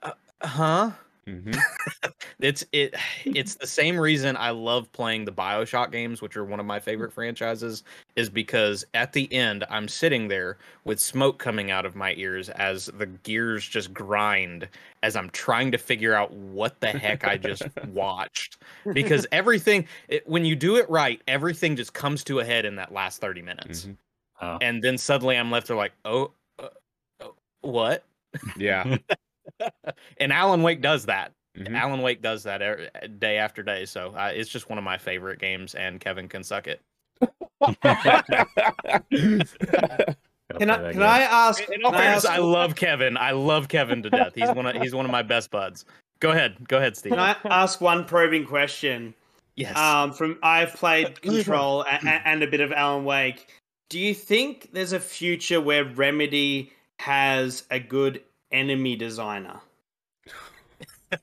uh, 0.04 0.12
huh? 0.42 0.92
Hmm 1.26 1.52
it's 2.40 2.66
it 2.72 2.96
it's 3.26 3.56
the 3.56 3.68
same 3.68 4.00
reason 4.00 4.38
I 4.38 4.52
love 4.52 4.92
playing 4.92 5.26
the 5.26 5.32
BioShock 5.32 5.92
games, 5.92 6.22
which 6.22 6.38
are 6.38 6.46
one 6.46 6.60
of 6.60 6.66
my 6.66 6.80
favorite 6.80 7.12
franchises, 7.12 7.84
is 8.16 8.30
because 8.30 8.86
at 8.94 9.14
the 9.14 9.32
end 9.34 9.66
I'm 9.70 9.88
sitting 9.88 10.28
there 10.28 10.58
with 10.86 11.00
smoke 11.00 11.40
coming 11.40 11.72
out 11.72 11.86
of 11.86 11.96
my 11.96 12.14
ears 12.16 12.50
as 12.50 12.88
the 12.98 13.06
gears 13.06 13.68
just 13.68 13.94
grind 13.94 14.68
as 15.04 15.16
I'm 15.16 15.30
trying 15.32 15.72
to 15.72 15.78
figure 15.78 16.14
out 16.14 16.32
what 16.32 16.80
the 16.80 16.88
heck 16.88 17.26
I 17.26 17.38
just 17.38 17.68
watched. 17.88 18.58
Because 18.94 19.28
everything 19.32 19.88
it, 20.08 20.28
when 20.28 20.46
you 20.46 20.56
do 20.56 20.76
it 20.78 20.90
right, 20.90 21.22
everything 21.28 21.76
just 21.76 21.94
comes 21.94 22.24
to 22.26 22.40
a 22.40 22.46
head 22.46 22.66
in 22.66 22.76
that 22.76 22.94
last 22.94 23.22
30 23.22 23.42
minutes. 23.42 23.86
Mhm. 23.86 23.98
Oh. 24.42 24.58
And 24.62 24.82
then 24.82 24.98
suddenly 24.98 25.38
I'm 25.38 25.52
left 25.52 25.68
there 25.68 25.76
like, 25.76 25.92
"Oh, 26.06 26.32
uh, 26.60 26.70
oh 27.20 27.36
what?" 27.62 28.04
Yeah. 28.58 28.98
and 30.18 30.34
Alan 30.34 30.64
Wake 30.64 30.82
does 30.82 31.06
that. 31.06 31.32
Mhm. 31.58 31.76
Alan 31.78 32.02
Wake 32.02 32.22
does 32.22 32.44
that 32.44 32.62
er, 32.62 32.90
day 33.18 33.38
after 33.38 33.64
day, 33.64 33.86
so 33.86 34.14
uh, 34.16 34.32
it's 34.34 34.50
just 34.50 34.70
one 34.70 34.78
of 34.78 34.84
my 34.84 34.98
favorite 34.98 35.40
games, 35.40 35.76
and 35.76 36.00
Kevin 36.00 36.28
can 36.28 36.44
suck 36.44 36.68
it. 36.68 36.82
Can 40.58 40.70
I 40.70 40.92
can 40.92 41.04
I 41.04 41.20
ask? 41.22 41.62
In 41.70 41.84
all 41.84 41.92
can 41.92 42.00
I 42.02 42.06
ask- 42.06 42.28
I 42.28 42.38
love 42.38 42.76
Kevin. 42.76 43.18
I 43.18 43.32
love 43.32 43.68
Kevin 43.68 44.02
to 44.04 44.10
death. 44.10 44.34
He's 44.36 44.50
one 44.50 44.66
of 44.66 44.82
he's 44.82 44.96
one 44.96 45.06
of 45.06 45.12
my 45.12 45.22
best 45.22 45.52
buds. 45.52 45.86
Go 46.20 46.32
ahead, 46.32 46.68
go 46.68 46.78
ahead, 46.78 46.98
Steve. 46.98 47.12
Can 47.12 47.20
I 47.20 47.36
ask 47.46 47.80
one 47.80 48.06
probing 48.06 48.46
question? 48.46 49.14
yes. 49.56 49.78
Um, 49.78 50.12
from 50.14 50.40
I've 50.42 50.74
played 50.74 51.22
Control 51.22 51.84
and, 51.86 52.08
and 52.08 52.44
a 52.44 52.48
bit 52.48 52.62
of 52.62 52.72
Alan 52.72 53.06
Wake. 53.06 53.48
Do 53.90 54.00
you 54.00 54.14
think 54.14 54.70
there's 54.74 54.94
a 54.94 55.00
future 55.00 55.62
where 55.62 55.84
Remedy 55.86 56.72
has 57.00 57.64
a 57.72 57.80
good 57.80 58.22
enemy 58.52 58.96
designer? 58.96 59.60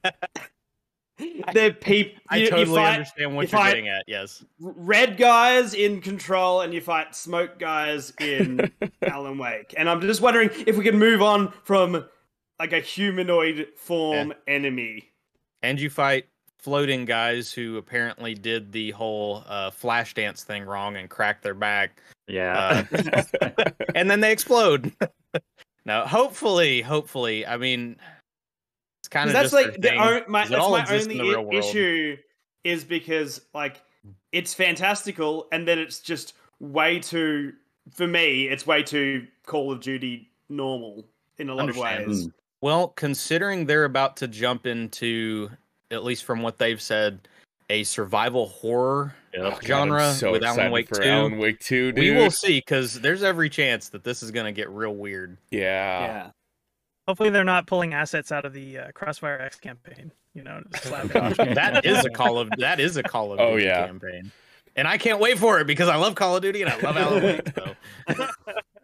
They're 1.53 1.73
people. 1.73 2.21
I 2.29 2.37
you, 2.37 2.45
you 2.45 2.51
totally 2.51 2.77
fight 2.77 2.93
understand 2.95 3.37
what 3.37 3.45
if 3.47 3.53
you're 3.53 3.61
I- 3.61 3.71
getting 3.71 3.89
at. 3.89 4.05
Yes. 4.07 4.45
red 4.61 5.17
guys 5.17 5.73
in 5.75 6.01
Control, 6.01 6.61
and 6.61 6.75
you 6.75 6.81
fight 6.81 7.15
smoke 7.15 7.59
guys 7.59 8.13
in 8.21 8.71
Alan 9.03 9.39
Wake. 9.39 9.75
And 9.77 9.89
I'm 9.89 10.01
just 10.01 10.21
wondering 10.21 10.51
if 10.67 10.77
we 10.77 10.85
can 10.85 10.99
move 10.99 11.23
on 11.23 11.53
from 11.63 12.05
like 12.59 12.73
a 12.73 12.81
humanoid 12.81 13.69
form 13.77 14.35
enemy. 14.47 15.11
And 15.63 15.81
you 15.81 15.89
fight 15.89 16.27
floating 16.59 17.05
guys 17.07 17.53
who 17.53 17.77
apparently 17.79 18.35
did 18.35 18.73
the 18.73 18.91
whole 18.91 19.43
uh, 19.47 19.71
flash 19.71 20.13
dance 20.15 20.43
thing 20.45 20.65
wrong 20.65 20.97
and 20.97 21.09
cracked 21.09 21.43
their 21.43 21.55
back, 21.55 22.01
yeah. 22.27 22.85
and 23.95 24.11
then 24.11 24.21
they 24.21 24.33
explode. 24.33 24.93
Now, 25.87 26.07
hopefully, 26.07 26.83
hopefully, 26.83 27.47
I 27.47 27.57
mean, 27.57 27.97
it's 29.01 29.09
kind 29.09 29.29
of 29.29 29.33
that's 29.33 29.53
just 29.53 29.55
like 29.55 29.81
their 29.81 29.81
the 29.81 29.89
thing, 29.89 30.01
o- 30.01 30.25
my 30.29 30.43
'cause 30.43 30.51
it 30.51 30.53
that's 30.55 30.91
my 30.91 30.97
only 30.99 31.17
the 31.17 31.23
real 31.23 31.39
i- 31.41 31.43
world. 31.43 31.55
issue 31.55 32.17
is 32.65 32.85
because 32.85 33.41
like 33.55 33.81
it's 34.33 34.53
fantastical 34.53 35.47
and 35.53 35.67
then 35.67 35.79
it's 35.79 36.01
just 36.01 36.35
way 36.61 36.99
too 36.99 37.53
for 37.93 38.07
me 38.09 38.49
it's 38.49 38.67
way 38.67 38.83
too 38.83 39.27
Call 39.47 39.71
of 39.71 39.81
Duty 39.81 40.29
normal 40.49 41.05
in 41.39 41.49
a 41.49 41.55
lot 41.55 41.69
of 41.69 41.77
ways. 41.77 42.27
Mm. 42.27 42.33
Well, 42.63 42.89
considering 42.89 43.67
they're 43.67 43.85
about 43.85 44.17
to 44.17 44.27
jump 44.29 44.67
into, 44.67 45.51
at 45.93 46.03
least 46.03 46.25
from 46.25 46.43
what 46.43 46.59
they've 46.59 46.81
said, 46.83 47.29
a 47.71 47.85
survival 47.85 48.47
horror 48.49 49.15
Yep. 49.37 49.53
God, 49.61 49.65
genre 49.65 50.13
so 50.15 50.33
with 50.33 50.43
Alan 50.43 50.55
excited 50.59 50.73
Wake 50.73 50.89
for 50.89 51.03
2, 51.03 51.09
Alan 51.09 51.39
Wake 51.39 51.61
2, 51.61 51.93
dude. 51.93 52.03
we 52.03 52.11
will 52.13 52.31
see 52.31 52.59
because 52.59 53.01
there's 53.01 53.23
every 53.23 53.51
chance 53.51 53.91
that 53.91 54.03
this 54.05 54.23
is 54.23 54.31
going 54.31 54.47
to 54.47 54.53
get 54.53 54.69
real 54.71 54.95
weird. 54.95 55.37
Yeah. 55.51 55.61
Yeah. 55.61 56.31
Hopefully, 57.07 57.31
they're 57.31 57.45
not 57.45 57.67
pulling 57.67 57.95
assets 57.95 58.33
out 58.33 58.45
of 58.45 58.53
the 58.53 58.79
uh, 58.79 58.93
Crossfire 58.93 59.39
X 59.41 59.59
campaign. 59.61 60.11
You 60.35 60.43
know, 60.43 60.61
to 60.73 60.79
slap 60.79 61.05
it 61.15 61.39
on. 61.41 61.55
That 61.55 61.87
is 61.87 62.05
a 62.05 62.11
call 62.11 62.39
of 62.39 62.51
that 62.59 62.81
is 62.81 62.97
a 62.97 63.03
Call 63.03 63.33
of 63.33 63.39
Duty 63.39 63.53
Oh, 63.53 63.57
yeah. 63.57 63.87
campaign, 63.87 64.33
and 64.75 64.87
I 64.89 64.99
can't 64.99 65.19
wait 65.21 65.39
for 65.39 65.61
it 65.61 65.67
because 65.67 65.89
I 65.89 65.97
love 65.97 66.15
Call 66.15 66.37
of 66.37 66.43
Duty 66.43 66.63
and 66.63 66.71
I 66.71 66.79
love 66.81 66.97
Alan 66.97 67.23
Wake. 67.23 67.49
So. 67.55 67.75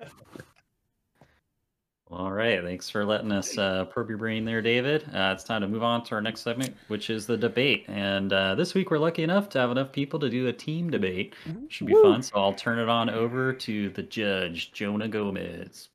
All 2.12 2.30
right. 2.30 2.62
Thanks 2.62 2.90
for 2.90 3.06
letting 3.06 3.32
us 3.32 3.56
uh, 3.56 3.86
probe 3.86 4.10
your 4.10 4.18
brain 4.18 4.44
there, 4.44 4.60
David. 4.60 5.04
Uh, 5.14 5.32
it's 5.34 5.44
time 5.44 5.62
to 5.62 5.68
move 5.68 5.82
on 5.82 6.04
to 6.04 6.14
our 6.14 6.20
next 6.20 6.42
segment, 6.42 6.76
which 6.88 7.08
is 7.08 7.26
the 7.26 7.38
debate. 7.38 7.86
And 7.88 8.30
uh, 8.34 8.54
this 8.54 8.74
week, 8.74 8.90
we're 8.90 8.98
lucky 8.98 9.22
enough 9.22 9.48
to 9.50 9.58
have 9.58 9.70
enough 9.70 9.92
people 9.92 10.20
to 10.20 10.28
do 10.28 10.48
a 10.48 10.52
team 10.52 10.90
debate. 10.90 11.34
Should 11.68 11.86
be 11.86 11.94
fun. 11.94 12.22
So 12.22 12.36
I'll 12.36 12.52
turn 12.52 12.78
it 12.78 12.88
on 12.90 13.08
over 13.08 13.54
to 13.54 13.88
the 13.88 14.02
judge, 14.02 14.72
Jonah 14.72 15.08
Gomez. 15.08 15.88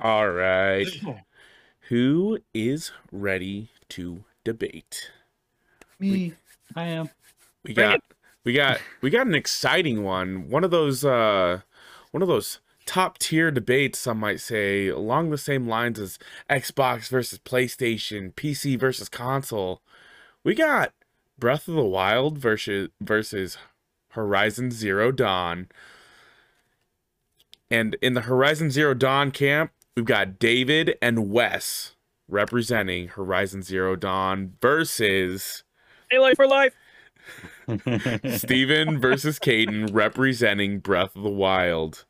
All 0.00 0.30
right. 0.30 0.86
Who 1.88 2.38
is 2.54 2.90
ready 3.12 3.68
to 3.90 4.24
debate? 4.44 5.10
Me. 5.98 6.32
I 6.74 6.84
am. 6.84 7.10
We 7.68 7.74
Bring 7.74 7.90
got 7.90 8.00
we 8.44 8.52
got 8.54 8.80
we 9.02 9.10
got 9.10 9.26
an 9.26 9.34
exciting 9.34 10.02
one. 10.02 10.48
One 10.48 10.64
of 10.64 10.70
those 10.70 11.04
uh 11.04 11.60
one 12.10 12.22
of 12.22 12.28
those 12.28 12.60
top 12.86 13.18
tier 13.18 13.50
debates 13.50 13.98
some 13.98 14.18
might 14.18 14.40
say 14.40 14.88
along 14.88 15.28
the 15.28 15.38
same 15.38 15.68
lines 15.68 16.00
as 16.00 16.18
Xbox 16.50 17.08
versus 17.08 17.38
PlayStation, 17.38 18.34
PC 18.34 18.80
versus 18.80 19.10
console. 19.10 19.82
We 20.42 20.54
got 20.54 20.94
Breath 21.38 21.68
of 21.68 21.74
the 21.74 21.84
Wild 21.84 22.38
versus 22.38 22.88
versus 23.00 23.58
Horizon 24.12 24.70
Zero 24.70 25.12
Dawn. 25.12 25.68
And 27.70 27.96
in 28.00 28.14
the 28.14 28.22
Horizon 28.22 28.70
Zero 28.70 28.94
Dawn 28.94 29.30
camp, 29.30 29.72
we've 29.94 30.06
got 30.06 30.38
David 30.38 30.96
and 31.02 31.30
Wes 31.30 31.94
representing 32.26 33.08
Horizon 33.08 33.62
Zero 33.62 33.94
Dawn 33.94 34.54
versus 34.62 35.64
Halo 36.10 36.34
for 36.34 36.46
life. 36.46 36.72
Steven 38.36 38.98
versus 39.00 39.38
Caden 39.38 39.90
representing 39.92 40.78
Breath 40.80 41.14
of 41.16 41.22
the 41.22 41.28
Wild. 41.30 42.04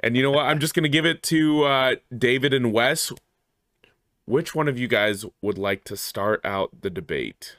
And 0.00 0.16
you 0.16 0.22
know 0.22 0.30
what? 0.32 0.46
I'm 0.46 0.58
just 0.60 0.74
going 0.74 0.82
to 0.84 0.88
give 0.88 1.06
it 1.06 1.22
to 1.24 1.64
uh, 1.64 1.94
David 2.16 2.52
and 2.52 2.72
Wes. 2.72 3.12
Which 4.26 4.54
one 4.54 4.68
of 4.68 4.78
you 4.78 4.88
guys 4.88 5.24
would 5.42 5.58
like 5.58 5.84
to 5.84 5.96
start 5.96 6.40
out 6.44 6.80
the 6.82 6.90
debate? 6.90 7.56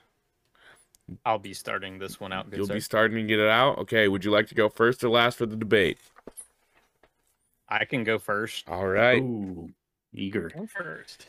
I'll 1.25 1.37
be 1.39 1.53
starting 1.53 1.99
this 1.99 2.19
one 2.19 2.33
out. 2.33 2.49
Good 2.49 2.57
You'll 2.57 2.67
sir. 2.67 2.73
be 2.75 2.79
starting 2.79 3.17
to 3.17 3.23
get 3.23 3.39
it 3.39 3.47
out? 3.49 3.77
Okay, 3.79 4.07
would 4.07 4.25
you 4.25 4.31
like 4.31 4.47
to 4.47 4.55
go 4.55 4.69
first 4.69 5.03
or 5.03 5.09
last 5.09 5.37
for 5.37 5.45
the 5.45 5.55
debate? 5.55 5.99
I 7.69 7.85
can 7.85 8.03
go 8.03 8.17
first. 8.17 8.67
All 8.69 8.87
right. 8.87 9.21
Ooh, 9.21 9.69
eager. 10.13 10.49
Go 10.49 10.65
first. 10.67 11.27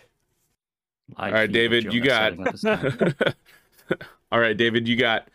Live 1.19 1.19
All 1.33 1.39
right, 1.39 1.53
David, 1.53 1.93
you 1.93 2.01
got. 2.03 2.33
setting 2.33 2.47
up 2.47 2.53
his 2.53 2.63
time. 2.63 3.15
All 4.33 4.41
right, 4.41 4.57
David, 4.57 4.89
you 4.89 4.97
got 4.97 5.29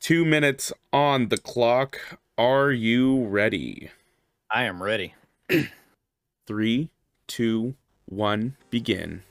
two 0.00 0.24
minutes 0.24 0.72
on 0.92 1.28
the 1.28 1.36
clock. 1.36 2.18
Are 2.38 2.72
you 2.72 3.24
ready? 3.26 3.90
I 4.50 4.64
am 4.64 4.82
ready. 4.82 5.14
Three, 6.46 6.88
two, 7.26 7.74
one, 8.06 8.56
begin. 8.70 9.22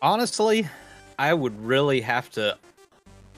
Honestly, 0.00 0.68
I 1.18 1.32
would 1.34 1.58
really 1.64 2.02
have 2.02 2.30
to 2.32 2.58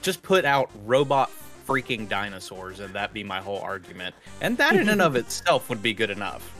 just 0.01 0.21
put 0.21 0.45
out 0.45 0.69
robot 0.83 1.31
freaking 1.65 2.07
dinosaurs 2.07 2.79
and 2.79 2.93
that 2.93 3.13
be 3.13 3.23
my 3.23 3.39
whole 3.39 3.59
argument. 3.59 4.13
And 4.41 4.57
that 4.57 4.75
in 4.75 4.89
and 4.89 5.01
of 5.01 5.15
itself 5.15 5.69
would 5.69 5.81
be 5.81 5.93
good 5.93 6.09
enough. 6.09 6.51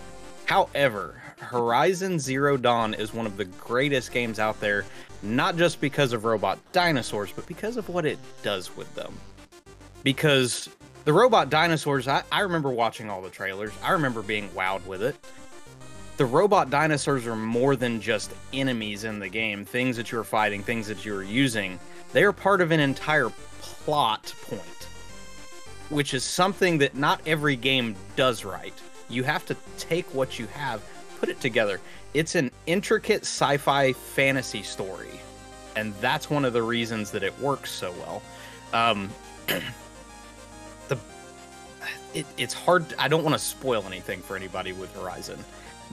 However, 0.45 1.21
Horizon 1.39 2.19
Zero 2.19 2.56
Dawn 2.56 2.93
is 2.93 3.13
one 3.13 3.26
of 3.26 3.38
the 3.38 3.45
greatest 3.45 4.12
games 4.12 4.39
out 4.39 4.60
there, 4.60 4.86
not 5.23 5.58
just 5.58 5.82
because 5.82 6.13
of 6.13 6.25
robot 6.25 6.60
dinosaurs, 6.71 7.32
but 7.32 7.45
because 7.47 7.78
of 7.78 7.89
what 7.89 8.06
it 8.06 8.19
does 8.43 8.75
with 8.75 8.93
them. 8.95 9.13
Because 10.04 10.69
the 11.06 11.13
robot 11.13 11.49
dinosaurs, 11.49 12.08
I, 12.08 12.23
I 12.32 12.41
remember 12.41 12.69
watching 12.69 13.10
all 13.10 13.21
the 13.21 13.30
trailers, 13.30 13.71
I 13.84 13.91
remember 13.91 14.21
being 14.21 14.49
wowed 14.49 14.86
with 14.86 15.04
it. 15.04 15.15
The 16.17 16.25
robot 16.25 16.69
dinosaurs 16.69 17.28
are 17.28 17.36
more 17.36 17.75
than 17.75 17.99
just 17.99 18.32
enemies 18.54 19.04
in 19.04 19.19
the 19.19 19.28
game, 19.28 19.65
things 19.65 19.97
that 19.97 20.12
you're 20.12 20.23
fighting, 20.23 20.63
things 20.63 20.88
that 20.88 21.04
you're 21.04 21.23
using. 21.23 21.80
They 22.13 22.23
are 22.23 22.32
part 22.32 22.62
of 22.62 22.71
an 22.71 22.80
entire 22.80 23.30
plot 23.60 24.34
point, 24.43 24.88
which 25.89 26.13
is 26.13 26.23
something 26.23 26.78
that 26.78 26.95
not 26.95 27.21
every 27.25 27.56
game 27.56 27.95
does 28.15 28.45
right. 28.45 28.73
You 29.10 29.23
have 29.23 29.45
to 29.47 29.56
take 29.78 30.06
what 30.13 30.39
you 30.39 30.47
have, 30.47 30.82
put 31.25 31.35
it 31.35 31.41
together. 31.41 31.81
It's 32.13 32.35
an 32.35 32.51
intricate 32.67 33.23
sci 33.23 33.57
fi 33.57 33.93
fantasy 33.93 34.61
story, 34.61 35.19
and 35.75 35.93
that's 35.95 36.29
one 36.29 36.45
of 36.45 36.53
the 36.53 36.61
reasons 36.61 37.09
that 37.11 37.23
it 37.23 37.38
works 37.39 37.71
so 37.71 37.91
well. 37.93 38.21
Um, 38.73 39.09
the 40.88 40.99
it, 42.13 42.27
it's 42.38 42.53
hard. 42.53 42.93
I 42.99 43.07
don't 43.07 43.23
want 43.23 43.33
to 43.33 43.39
spoil 43.39 43.83
anything 43.88 44.21
for 44.21 44.35
anybody 44.35 44.71
with 44.71 44.93
Horizon, 44.93 45.43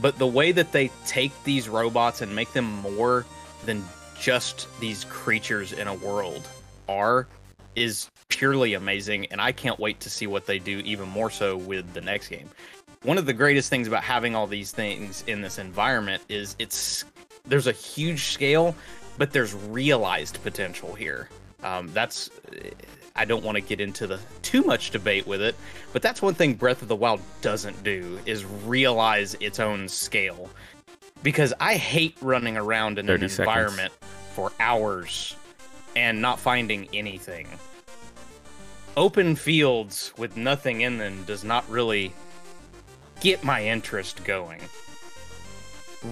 but 0.02 0.18
the 0.18 0.26
way 0.26 0.52
that 0.52 0.70
they 0.70 0.90
take 1.06 1.32
these 1.44 1.66
robots 1.66 2.20
and 2.20 2.34
make 2.36 2.52
them 2.52 2.70
more 2.82 3.24
than 3.64 3.82
just 4.20 4.68
these 4.80 5.04
creatures 5.04 5.72
in 5.72 5.88
a 5.88 5.94
world 5.94 6.46
are 6.88 7.26
is 7.74 8.10
purely 8.28 8.74
amazing 8.74 9.26
and 9.26 9.40
I 9.40 9.50
can't 9.50 9.78
wait 9.78 9.98
to 10.00 10.10
see 10.10 10.26
what 10.26 10.46
they 10.46 10.58
do 10.58 10.78
even 10.84 11.08
more 11.08 11.30
so 11.30 11.56
with 11.56 11.90
the 11.94 12.02
next 12.02 12.28
game. 12.28 12.50
One 13.02 13.18
of 13.18 13.26
the 13.26 13.32
greatest 13.32 13.68
things 13.68 13.88
about 13.88 14.04
having 14.04 14.34
all 14.34 14.46
these 14.46 14.70
things 14.70 15.24
in 15.26 15.40
this 15.40 15.58
environment 15.58 16.22
is 16.28 16.54
it's 16.58 17.04
there's 17.44 17.66
a 17.66 17.72
huge 17.72 18.26
scale 18.26 18.76
but 19.18 19.32
there's 19.32 19.54
realized 19.54 20.42
potential 20.42 20.94
here. 20.94 21.28
Um, 21.62 21.90
that's 21.92 22.30
I 23.14 23.24
don't 23.24 23.44
want 23.44 23.56
to 23.56 23.60
get 23.60 23.80
into 23.80 24.06
the 24.06 24.18
too 24.42 24.62
much 24.62 24.90
debate 24.90 25.26
with 25.26 25.42
it, 25.42 25.54
but 25.92 26.02
that's 26.02 26.22
one 26.22 26.34
thing 26.34 26.54
Breath 26.54 26.82
of 26.82 26.88
the 26.88 26.96
Wild 26.96 27.20
doesn't 27.40 27.82
do 27.84 28.18
is 28.26 28.44
realize 28.44 29.36
its 29.40 29.60
own 29.60 29.88
scale. 29.88 30.48
Because 31.22 31.54
I 31.60 31.76
hate 31.76 32.16
running 32.20 32.56
around 32.56 32.98
in 32.98 33.08
an 33.08 33.18
30 33.20 33.28
seconds. 33.28 33.38
environment 33.38 33.92
for 34.34 34.50
hours 34.58 35.36
and 35.94 36.20
not 36.20 36.40
finding 36.40 36.88
anything. 36.92 37.46
Open 38.96 39.36
fields 39.36 40.12
with 40.18 40.36
nothing 40.36 40.80
in 40.80 40.98
them 40.98 41.22
does 41.24 41.44
not 41.44 41.68
really 41.70 42.12
get 43.22 43.44
my 43.44 43.64
interest 43.64 44.24
going. 44.24 44.60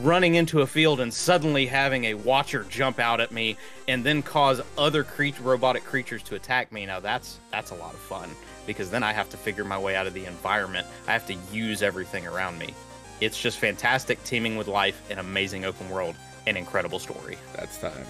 Running 0.03 0.37
into 0.37 0.61
a 0.61 0.67
field 0.67 1.01
and 1.01 1.13
suddenly 1.13 1.67
having 1.67 2.05
a 2.05 2.15
watcher 2.15 2.65
jump 2.69 3.01
out 3.01 3.21
at 3.21 3.33
me 3.33 3.57
and 3.89 4.05
then 4.05 4.23
cause 4.23 4.63
other 4.79 5.03
cre- 5.03 5.31
robotic 5.43 5.85
creatures 5.85 6.23
to 6.23 6.37
attack 6.37 6.71
me 6.71 6.87
now 6.87 7.01
that's 7.01 7.41
that's 7.51 7.73
a 7.73 7.75
lot 7.75 7.93
of 7.93 7.99
fun 7.99 8.31
because 8.67 8.89
then 8.89 9.03
I 9.03 9.13
have 9.13 9.29
to 9.31 9.37
figure 9.37 9.65
my 9.65 9.77
way 9.77 9.97
out 9.97 10.07
of 10.07 10.15
the 10.15 10.27
environment. 10.27 10.87
I 11.09 11.13
have 11.13 11.27
to 11.27 11.35
use 11.53 11.83
everything 11.83 12.25
around 12.29 12.57
me. 12.59 12.73
It's 13.21 13.41
just 13.41 13.59
fantastic 13.59 14.23
teaming 14.23 14.57
with 14.57 14.69
life, 14.69 15.03
an 15.11 15.19
amazing 15.19 15.65
open 15.65 15.91
world, 15.91 16.15
an 16.47 16.57
incredible 16.57 17.01
story. 17.01 17.37
That's 17.57 17.77
time. 17.79 18.07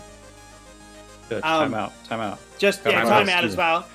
Good. 1.30 1.42
Um, 1.44 1.72
time 1.72 1.74
out. 1.74 2.04
Time 2.04 2.20
out. 2.20 2.38
Just 2.58 2.82
Come 2.84 2.92
yeah, 2.92 3.04
on, 3.04 3.06
time 3.06 3.26
let's 3.26 3.38
out 3.38 3.44
as 3.44 3.56
well. 3.56 3.86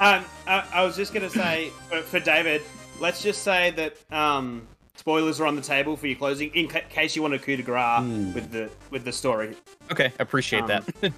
um, 0.00 0.24
I, 0.46 0.64
I 0.72 0.84
was 0.84 0.96
just 0.96 1.12
gonna 1.12 1.28
say 1.28 1.70
for, 1.90 2.00
for 2.00 2.20
David, 2.20 2.62
let's 3.00 3.22
just 3.22 3.42
say 3.42 3.70
that 3.72 3.96
um, 4.12 4.66
spoilers 4.96 5.40
are 5.40 5.46
on 5.46 5.56
the 5.56 5.62
table 5.62 5.96
for 5.96 6.06
your 6.06 6.16
closing, 6.16 6.50
in 6.54 6.68
ca- 6.68 6.80
case 6.88 7.14
you 7.16 7.22
want 7.22 7.34
a 7.34 7.38
coup 7.38 7.56
de 7.56 7.62
grace 7.62 8.00
Hmm. 8.00 8.32
with 8.34 8.50
the 8.50 8.70
with 8.90 9.04
the 9.04 9.12
story. 9.12 9.56
Okay, 9.92 10.12
appreciate 10.18 10.62
Um, 10.62 10.68
that. 10.68 10.84
All 11.04 11.10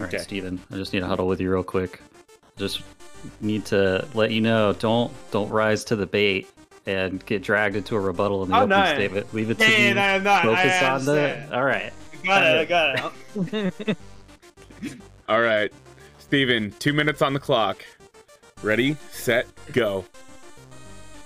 right, 0.00 0.14
Okay. 0.14 0.18
Steven, 0.22 0.60
I 0.70 0.76
just 0.76 0.92
need 0.92 1.00
to 1.00 1.06
huddle 1.06 1.26
with 1.26 1.40
you 1.40 1.50
real 1.50 1.62
quick. 1.62 2.00
Just 2.56 2.82
need 3.40 3.64
to 3.66 4.06
let 4.14 4.30
you 4.30 4.40
know, 4.40 4.72
don't 4.74 5.12
don't 5.30 5.48
rise 5.50 5.84
to 5.84 5.96
the 5.96 6.06
bait 6.06 6.48
and 6.86 7.24
get 7.26 7.42
dragged 7.42 7.74
into 7.76 7.96
a 7.96 8.00
rebuttal 8.00 8.44
in 8.44 8.50
the 8.50 8.56
Oh, 8.56 8.58
open 8.60 8.68
no. 8.70 8.84
statement. 8.84 9.34
Leave 9.34 9.50
it 9.50 9.58
to 9.58 9.64
Yeah, 9.64 9.70
me. 9.78 9.86
yeah, 9.88 10.18
no, 10.18 10.22
no, 10.22 10.52
I 10.52 10.62
Focus 10.68 10.82
on 10.82 11.04
the. 11.06 11.48
All 11.56 11.64
right. 11.64 11.92
Got 12.24 12.42
it. 12.44 12.56
I 12.56 12.64
got 12.64 13.12
it. 13.88 13.96
all 15.28 15.40
right, 15.40 15.72
Steven, 16.18 16.72
two 16.78 16.92
minutes 16.92 17.22
on 17.22 17.32
the 17.32 17.40
clock. 17.40 17.84
Ready, 18.62 18.96
set, 19.10 19.46
go. 19.72 20.04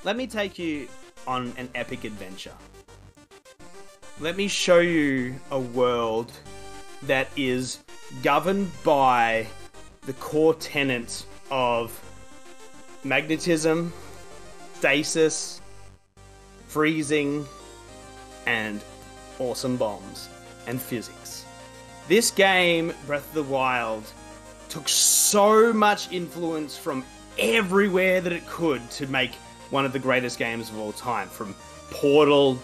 Let 0.03 0.17
me 0.17 0.27
take 0.27 0.59
you 0.59 0.89
on 1.27 1.53
an 1.59 1.69
epic 1.75 2.05
adventure. 2.05 2.55
Let 4.19 4.35
me 4.35 4.49
show 4.49 4.79
you 4.79 5.35
a 5.51 5.61
world 5.61 6.33
that 7.03 7.29
is 7.37 7.81
governed 8.23 8.71
by 8.83 9.47
the 10.07 10.15
core 10.15 10.55
tenets 10.55 11.27
of 11.51 11.93
magnetism, 13.05 13.93
stasis, 14.75 15.61
freezing, 16.67 17.47
and 18.47 18.81
awesome 19.39 19.77
bombs 19.77 20.31
and 20.67 20.81
physics. 20.81 21.45
This 22.09 22.31
game, 22.31 22.95
Breath 23.07 23.29
of 23.29 23.35
the 23.35 23.43
Wild, 23.43 24.05
took 24.71 24.89
so 24.89 25.75
much 25.75 26.11
influence 26.11 26.79
from 26.79 27.05
everywhere 27.39 28.23
that 28.23 28.33
it 28.33 28.47
could 28.47 28.91
to 28.93 29.07
make 29.07 29.33
one 29.71 29.85
of 29.85 29.93
the 29.93 29.99
greatest 29.99 30.39
games 30.39 30.71
of 30.71 30.79
all 30.79 30.93
time. 30.93 31.29
From 31.29 31.55
Portal, 31.91 32.57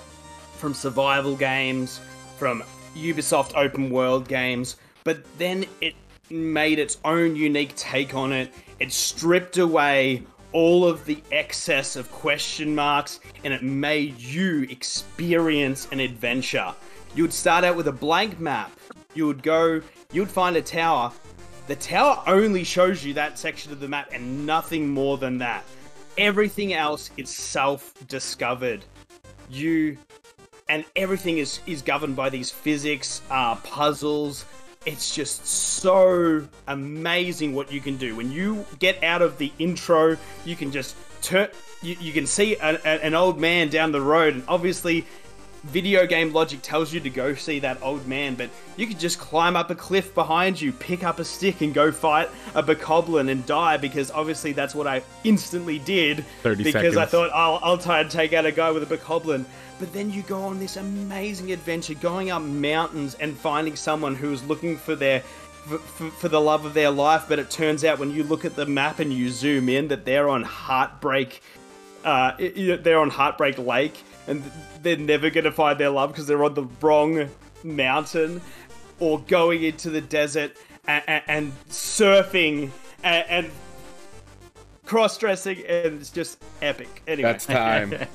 from 0.57 0.75
survival 0.75 1.37
games, 1.37 2.01
from 2.37 2.63
Ubisoft 2.97 3.53
open 3.57 3.91
world 3.91 4.29
games, 4.29 4.77
but 5.05 5.19
then 5.39 5.67
it 5.81 5.95
made 6.31 6.79
its 6.79 6.99
own 7.05 7.37
unique 7.37 7.75
take 7.77 8.15
on 8.15 8.33
it. 8.33 8.53
It 8.81 8.93
stripped 8.93 9.59
away 9.59 10.23
all 10.53 10.87
of 10.87 11.05
the 11.05 11.23
excess 11.33 11.97
of 11.97 12.11
question 12.11 12.75
marks 12.75 13.21
and 13.45 13.53
it 13.53 13.63
made 13.63 14.19
you 14.19 14.63
experience 14.63 15.89
an 15.93 16.01
adventure. 16.01 16.75
You 17.15 17.25
would 17.25 17.33
start 17.33 17.65
out 17.65 17.77
with 17.77 17.89
a 17.89 17.93
blank 17.93 18.41
map. 18.41 18.73
You 19.15 19.27
would 19.27 19.43
go, 19.43 19.81
you 20.13 20.21
would 20.23 20.31
find 20.31 20.57
a 20.57 20.63
tower. 20.63 21.13
The 21.67 21.77
tower 21.77 22.23
only 22.27 22.65
shows 22.65 23.05
you 23.05 23.15
that 23.15 23.39
section 23.39 23.73
of 23.73 23.81
the 23.81 23.89
map 23.89 24.11
and 24.13 24.47
nothing 24.47 24.89
more 24.89 25.19
than 25.19 25.39
that. 25.39 25.65
Everything 26.19 26.73
else 26.73 27.11
is 27.17 27.29
self 27.29 27.93
discovered. 28.09 28.85
You 29.51 29.99
and 30.69 30.85
everything 30.97 31.39
is 31.39 31.61
is 31.67 31.83
governed 31.83 32.17
by 32.17 32.31
these 32.31 32.51
physics, 32.51 33.23
uh, 33.31 33.57
puzzles. 33.57 34.45
It's 34.87 35.15
just 35.15 35.45
so 35.47 36.47
amazing 36.69 37.55
what 37.55 37.73
you 37.73 37.81
can 37.81 37.97
do 37.97 38.15
when 38.17 38.31
you 38.31 38.65
get 38.79 39.03
out 39.03 39.21
of 39.21 39.37
the 39.39 39.53
intro. 39.59 40.17
You 40.45 40.57
can 40.57 40.71
just 40.73 40.97
turn. 41.23 41.49
You, 41.83 41.97
you 42.01 42.13
can 42.13 42.27
see 42.27 42.57
a, 42.57 42.77
a- 42.77 43.05
an 43.05 43.15
old 43.15 43.39
man 43.39 43.69
down 43.69 43.93
the 43.93 44.01
road, 44.01 44.35
and 44.35 44.45
obviously, 44.49 45.05
video 45.67 46.07
game 46.07 46.33
logic 46.33 46.61
tells 46.63 46.93
you 46.93 47.01
to 47.01 47.11
go 47.11 47.35
see 47.35 47.59
that 47.61 47.79
old 47.83 48.07
man. 48.07 48.35
But 48.35 48.51
you 48.77 48.87
could 48.87 48.99
just 48.99 49.19
climb 49.19 49.57
up 49.57 49.71
a 49.71 49.75
cliff 49.75 50.15
behind 50.15 50.61
you, 50.61 50.73
pick 50.73 51.05
up 51.05 51.19
a 51.19 51.25
stick, 51.25 51.61
and 51.61 51.75
go 51.75 51.93
fight 51.93 52.29
a 52.55 52.63
bokoblin 52.63 53.31
and 53.31 53.45
die 53.47 53.77
because 53.77 54.11
obviously 54.11 54.53
that's 54.53 54.75
what 54.75 54.87
I 54.87 55.03
instantly 55.25 55.79
did 55.79 56.25
30 56.43 56.65
because 56.65 56.97
I 56.97 57.05
thought 57.05 57.31
I'll, 57.35 57.59
I'll 57.63 57.79
try 57.79 58.01
and 58.01 58.11
take 58.11 58.33
out 58.33 58.47
a 58.47 58.53
guy 58.53 58.71
with 58.71 58.91
a 58.91 58.97
bokoblin. 58.97 59.45
But 59.79 59.93
then 59.93 60.11
you 60.11 60.23
go 60.23 60.43
on 60.43 60.59
this 60.59 60.77
amazing 60.77 61.53
adventure, 61.53 61.95
going 61.95 62.31
up 62.31 62.43
mountains 62.43 63.15
and 63.17 63.37
finding 63.37 63.77
someone 63.77 64.15
who's 64.15 64.43
looking 64.45 64.77
for 64.77 64.95
their 64.95 65.21
for, 65.21 66.11
for, 66.11 66.29
the 66.29 66.41
love 66.41 66.65
of 66.65 66.75
their 66.75 66.91
life. 66.91 67.27
But 67.29 67.39
it 67.39 67.51
turns 67.51 67.85
out 67.85 67.99
when 67.99 68.11
you 68.11 68.23
look 68.23 68.45
at 68.45 68.55
the 68.55 68.67
map 68.67 69.01
and 69.01 69.13
you 69.13 69.29
zoom 69.31 69.69
in, 69.69 69.89
that 69.89 70.05
they're 70.05 70.29
on 70.29 70.43
Heartbreak. 70.45 71.43
Uh, 72.05 72.33
they're 72.39 73.01
on 73.01 73.11
Heartbreak 73.11 73.59
Lake, 73.59 74.03
and 74.27 74.43
they're 74.83 74.97
never 74.97 75.31
gonna 75.31 75.53
find 75.53 75.79
their 75.79 75.91
love 75.91 76.11
because 76.11 76.27
they're 76.27 76.45
on 76.45 76.55
the 76.55 76.67
wrong 76.81 77.29
mountain, 77.63 78.41
or 78.99 79.21
going 79.21 79.63
into 79.63 79.91
the 79.91 80.01
desert 80.01 80.57
and, 80.87 81.03
and, 81.07 81.23
and 81.29 81.53
surfing 81.69 82.71
and, 83.03 83.25
and 83.29 83.51
cross-dressing, 84.85 85.59
and 85.67 86.01
it's 86.01 86.11
just 86.11 86.43
epic. 86.63 87.03
Anyway, 87.07 87.33
That's 87.33 87.47
time. 87.47 87.95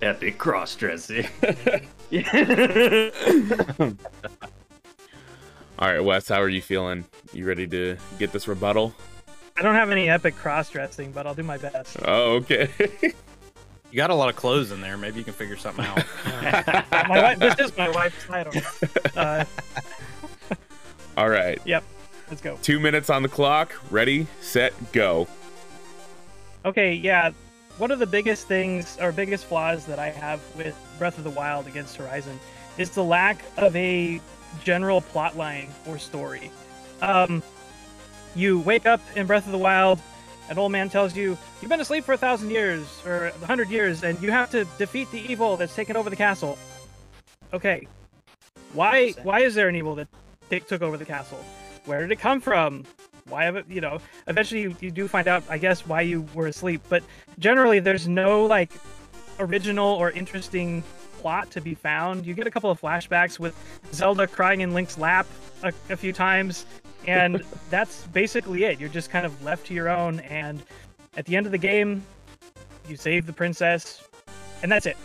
Epic 0.00 0.38
cross 0.38 0.76
dressing. 0.76 1.26
All 5.80 5.88
right, 5.88 6.00
Wes, 6.00 6.28
how 6.28 6.40
are 6.40 6.48
you 6.48 6.62
feeling? 6.62 7.04
You 7.32 7.46
ready 7.46 7.66
to 7.66 7.96
get 8.18 8.30
this 8.30 8.46
rebuttal? 8.46 8.94
I 9.56 9.62
don't 9.62 9.74
have 9.74 9.90
any 9.90 10.08
epic 10.08 10.36
cross 10.36 10.70
dressing, 10.70 11.10
but 11.10 11.26
I'll 11.26 11.34
do 11.34 11.42
my 11.42 11.58
best. 11.58 11.96
Oh, 12.04 12.34
okay. 12.36 12.70
You 13.90 13.96
got 13.96 14.10
a 14.10 14.14
lot 14.14 14.28
of 14.28 14.36
clothes 14.36 14.70
in 14.70 14.80
there. 14.80 14.96
Maybe 14.98 15.18
you 15.18 15.24
can 15.24 15.32
figure 15.32 15.56
something 15.56 15.84
out. 15.84 16.04
my 17.08 17.20
wife, 17.22 17.38
this 17.38 17.58
is 17.58 17.76
my 17.76 17.88
wife's 17.90 18.26
title. 18.26 18.52
Uh, 19.16 19.44
All 21.16 21.28
right, 21.28 21.58
Yep. 21.64 21.84
let's 22.28 22.42
go. 22.42 22.58
two 22.62 22.78
minutes 22.78 23.08
on 23.10 23.22
the 23.22 23.28
clock. 23.28 23.72
Ready, 23.90 24.26
set, 24.40 24.74
go. 24.92 25.26
Okay, 26.64 26.92
yeah. 26.94 27.30
one 27.78 27.90
of 27.90 27.98
the 27.98 28.06
biggest 28.06 28.46
things 28.46 28.98
or 29.00 29.10
biggest 29.10 29.46
flaws 29.46 29.86
that 29.86 29.98
I 29.98 30.10
have 30.10 30.40
with 30.56 30.76
Breath 30.98 31.16
of 31.18 31.24
the 31.24 31.30
Wild 31.30 31.66
against 31.66 31.96
Horizon 31.96 32.38
is 32.76 32.90
the 32.90 33.02
lack 33.04 33.42
of 33.56 33.74
a 33.74 34.20
general 34.64 35.00
plot 35.00 35.36
line 35.36 35.68
or 35.86 35.98
story. 35.98 36.50
Um, 37.00 37.42
you 38.34 38.60
wake 38.60 38.84
up 38.86 39.00
in 39.16 39.26
Breath 39.26 39.46
of 39.46 39.52
the 39.52 39.58
Wild, 39.58 39.98
an 40.50 40.58
old 40.58 40.72
man 40.72 40.88
tells 40.88 41.16
you 41.16 41.36
you've 41.60 41.68
been 41.68 41.80
asleep 41.80 42.04
for 42.04 42.12
a 42.12 42.16
thousand 42.16 42.50
years 42.50 43.02
or 43.06 43.26
a 43.26 43.46
hundred 43.46 43.70
years, 43.70 44.02
and 44.04 44.20
you 44.22 44.30
have 44.30 44.50
to 44.50 44.64
defeat 44.78 45.10
the 45.10 45.20
evil 45.30 45.56
that's 45.56 45.74
taken 45.74 45.96
over 45.96 46.10
the 46.10 46.16
castle. 46.16 46.58
Okay, 47.52 47.86
why 48.72 49.12
why 49.22 49.40
is 49.40 49.54
there 49.54 49.68
an 49.68 49.76
evil 49.76 49.94
that 49.94 50.08
took 50.68 50.82
over 50.82 50.96
the 50.96 51.04
castle? 51.04 51.42
Where 51.84 52.00
did 52.00 52.12
it 52.12 52.20
come 52.20 52.40
from? 52.40 52.84
Why 53.28 53.44
have 53.44 53.56
it? 53.56 53.66
You 53.68 53.80
know, 53.80 54.00
eventually 54.26 54.62
you, 54.62 54.76
you 54.80 54.90
do 54.90 55.08
find 55.08 55.28
out, 55.28 55.42
I 55.48 55.58
guess, 55.58 55.86
why 55.86 56.02
you 56.02 56.26
were 56.34 56.46
asleep. 56.46 56.82
But 56.88 57.02
generally, 57.38 57.78
there's 57.80 58.08
no 58.08 58.44
like 58.44 58.72
original 59.38 59.86
or 59.86 60.10
interesting 60.10 60.82
plot 61.20 61.50
to 61.52 61.60
be 61.60 61.74
found. 61.74 62.26
You 62.26 62.34
get 62.34 62.46
a 62.46 62.50
couple 62.50 62.70
of 62.70 62.80
flashbacks 62.80 63.38
with 63.38 63.56
Zelda 63.92 64.26
crying 64.26 64.60
in 64.60 64.74
Link's 64.74 64.98
lap 64.98 65.26
a, 65.62 65.72
a 65.90 65.96
few 65.96 66.12
times, 66.12 66.66
and 67.06 67.42
that's 67.70 68.06
basically 68.08 68.64
it. 68.64 68.80
You're 68.80 68.88
just 68.88 69.10
kind 69.10 69.26
of 69.26 69.42
left 69.42 69.66
to 69.66 69.74
your 69.74 69.88
own, 69.88 70.20
and 70.20 70.62
at 71.16 71.26
the 71.26 71.36
end 71.36 71.46
of 71.46 71.52
the 71.52 71.58
game, 71.58 72.02
you 72.88 72.96
save 72.96 73.26
the 73.26 73.32
princess, 73.32 74.06
and 74.62 74.70
that's 74.70 74.86
it. 74.86 74.96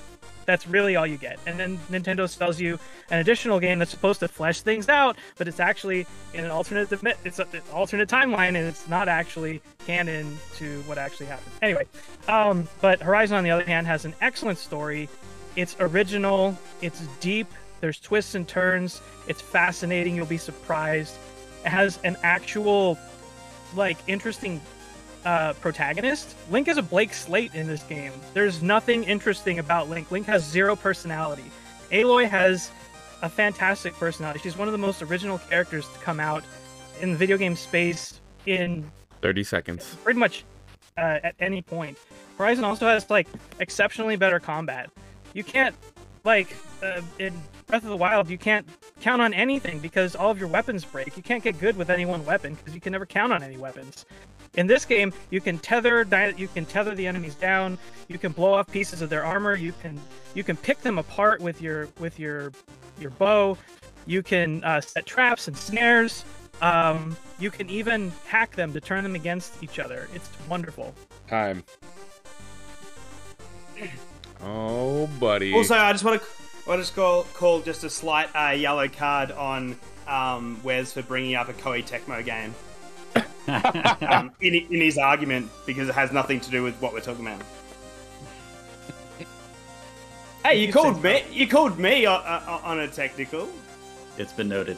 That's 0.45 0.67
really 0.67 0.95
all 0.95 1.07
you 1.07 1.17
get. 1.17 1.39
And 1.45 1.59
then 1.59 1.77
Nintendo 1.89 2.29
sells 2.29 2.59
you 2.59 2.77
an 3.09 3.19
additional 3.19 3.59
game 3.59 3.79
that's 3.79 3.91
supposed 3.91 4.19
to 4.19 4.27
flesh 4.27 4.61
things 4.61 4.89
out, 4.89 5.17
but 5.37 5.47
it's 5.47 5.59
actually 5.59 6.05
in 6.33 6.43
an 6.43 6.51
alternate 6.51 6.91
it's 7.23 7.39
an 7.39 7.47
alternate 7.71 8.09
timeline, 8.09 8.49
and 8.49 8.57
it's 8.57 8.87
not 8.87 9.07
actually 9.07 9.61
canon 9.85 10.37
to 10.55 10.81
what 10.81 10.97
actually 10.97 11.27
happened. 11.27 11.51
Anyway, 11.61 11.85
um, 12.27 12.67
but 12.81 13.01
Horizon 13.01 13.37
on 13.37 13.43
the 13.43 13.51
other 13.51 13.63
hand 13.63 13.87
has 13.87 14.05
an 14.05 14.13
excellent 14.21 14.57
story. 14.57 15.09
It's 15.55 15.75
original. 15.79 16.57
It's 16.81 17.01
deep. 17.19 17.47
There's 17.81 17.99
twists 17.99 18.35
and 18.35 18.47
turns. 18.47 19.01
It's 19.27 19.41
fascinating. 19.41 20.15
You'll 20.15 20.25
be 20.25 20.37
surprised. 20.37 21.17
It 21.65 21.69
has 21.69 21.99
an 22.03 22.17
actual, 22.23 22.97
like, 23.75 23.97
interesting 24.07 24.61
uh, 25.25 25.53
protagonist. 25.53 26.35
Link 26.49 26.67
is 26.67 26.77
a 26.77 26.81
Blake 26.81 27.13
Slate 27.13 27.53
in 27.53 27.67
this 27.67 27.83
game. 27.83 28.11
There's 28.33 28.61
nothing 28.61 29.03
interesting 29.03 29.59
about 29.59 29.89
Link. 29.89 30.11
Link 30.11 30.25
has 30.27 30.43
zero 30.43 30.75
personality. 30.75 31.49
Aloy 31.91 32.27
has 32.27 32.71
a 33.21 33.29
fantastic 33.29 33.93
personality. 33.93 34.39
She's 34.39 34.57
one 34.57 34.67
of 34.67 34.71
the 34.71 34.77
most 34.77 35.01
original 35.01 35.37
characters 35.37 35.87
to 35.89 35.99
come 35.99 36.19
out 36.19 36.43
in 37.01 37.11
the 37.11 37.17
video 37.17 37.37
game 37.37 37.55
space 37.55 38.19
in 38.45 38.89
30 39.21 39.43
seconds. 39.43 39.95
Pretty 40.03 40.19
much 40.19 40.43
uh, 40.97 41.19
at 41.23 41.35
any 41.39 41.61
point. 41.61 41.97
Horizon 42.37 42.63
also 42.63 42.87
has 42.87 43.09
like 43.09 43.27
exceptionally 43.59 44.15
better 44.15 44.39
combat. 44.39 44.89
You 45.33 45.43
can't 45.43 45.75
like 46.23 46.55
uh, 46.81 47.01
in 47.19 47.33
Breath 47.67 47.83
of 47.83 47.89
the 47.89 47.97
Wild, 47.97 48.29
you 48.29 48.37
can't 48.37 48.67
count 49.01 49.21
on 49.21 49.33
anything 49.33 49.79
because 49.79 50.15
all 50.15 50.29
of 50.29 50.39
your 50.39 50.47
weapons 50.47 50.85
break. 50.85 51.17
You 51.17 51.23
can't 51.23 51.43
get 51.43 51.59
good 51.59 51.75
with 51.75 51.89
any 51.89 52.05
one 52.05 52.25
weapon 52.25 52.55
because 52.55 52.73
you 52.73 52.81
can 52.81 52.91
never 52.91 53.05
count 53.05 53.33
on 53.33 53.43
any 53.43 53.57
weapons. 53.57 54.05
In 54.55 54.67
this 54.67 54.85
game, 54.85 55.11
you 55.31 55.41
can 55.41 55.57
tether 55.57 56.05
you 56.37 56.47
can 56.47 56.65
tether 56.65 56.93
the 56.95 57.07
enemies 57.07 57.35
down. 57.35 57.77
You 58.07 58.19
can 58.19 58.31
blow 58.31 58.53
off 58.53 58.71
pieces 58.71 59.01
of 59.01 59.09
their 59.09 59.25
armor. 59.25 59.55
You 59.55 59.73
can 59.81 59.99
you 60.35 60.43
can 60.43 60.55
pick 60.55 60.81
them 60.81 60.99
apart 60.99 61.41
with 61.41 61.61
your 61.61 61.89
with 61.99 62.19
your 62.19 62.51
your 62.99 63.11
bow. 63.11 63.57
You 64.05 64.21
can 64.21 64.63
uh, 64.63 64.81
set 64.81 65.05
traps 65.05 65.47
and 65.47 65.57
snares. 65.57 66.25
Um, 66.61 67.17
you 67.39 67.49
can 67.49 67.69
even 67.69 68.11
hack 68.27 68.55
them 68.55 68.71
to 68.73 68.79
turn 68.79 69.03
them 69.03 69.15
against 69.15 69.63
each 69.63 69.79
other. 69.79 70.07
It's 70.13 70.29
wonderful. 70.47 70.93
Time. 71.27 71.63
Oh, 74.43 75.07
buddy. 75.19 75.53
Also, 75.53 75.75
I 75.75 75.91
just 75.91 76.03
want 76.03 76.21
to 76.21 76.27
I 76.69 76.77
just 76.77 76.95
call 76.95 77.23
call 77.33 77.61
just 77.61 77.83
a 77.83 77.89
slight 77.89 78.29
uh, 78.33 78.51
yellow 78.51 78.87
card 78.87 79.31
on 79.31 79.77
um, 80.07 80.59
Wes 80.63 80.93
for 80.93 81.01
bringing 81.01 81.35
up 81.35 81.49
a 81.49 81.53
Koei 81.53 81.85
Tecmo 81.85 82.23
game 82.23 82.55
um, 84.07 84.31
in, 84.39 84.53
in 84.53 84.81
his 84.81 84.97
argument 84.97 85.49
because 85.65 85.89
it 85.89 85.95
has 85.95 86.11
nothing 86.11 86.39
to 86.39 86.51
do 86.51 86.63
with 86.63 86.75
what 86.75 86.93
we're 86.93 87.01
talking 87.01 87.25
about. 87.25 87.41
Hey, 90.43 90.65
you 90.65 90.73
called 90.73 91.01
me. 91.01 91.23
You 91.31 91.47
called 91.47 91.79
me 91.79 92.05
on, 92.05 92.21
on 92.21 92.79
a 92.81 92.87
technical. 92.87 93.47
It's 94.17 94.33
been 94.33 94.49
noted. 94.49 94.77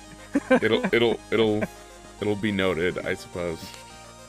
it'll 0.50 0.84
it'll 0.94 1.20
it'll 1.30 1.62
it'll 2.20 2.36
be 2.36 2.52
noted, 2.52 2.98
I 2.98 3.14
suppose. 3.14 3.58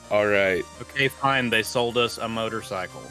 All 0.10 0.26
right. 0.26 0.64
Okay, 0.82 1.08
fine. 1.08 1.50
They 1.50 1.64
sold 1.64 1.98
us 1.98 2.18
a 2.18 2.28
motorcycle. 2.28 3.04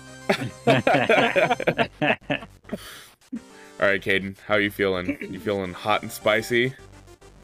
All 3.80 3.86
right, 3.86 4.02
Caden, 4.02 4.36
how 4.46 4.56
you 4.56 4.70
feeling? 4.70 5.16
You 5.20 5.38
feeling 5.38 5.72
hot 5.72 6.02
and 6.02 6.10
spicy? 6.10 6.74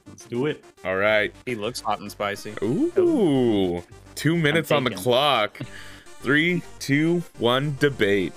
Let's 0.07 0.27
do 0.27 0.47
it. 0.47 0.65
All 0.85 0.97
right. 0.97 1.33
He 1.47 1.55
looks 1.55 1.81
hot 1.81 2.01
and 2.01 2.11
spicy. 2.11 2.55
Ooh. 2.63 3.83
Two 4.15 4.37
minutes 4.37 4.71
on 4.71 4.85
the 4.85 4.91
clock. 4.91 5.59
Three, 6.21 6.63
two, 6.79 7.23
one, 7.39 7.77
debate. 7.81 8.33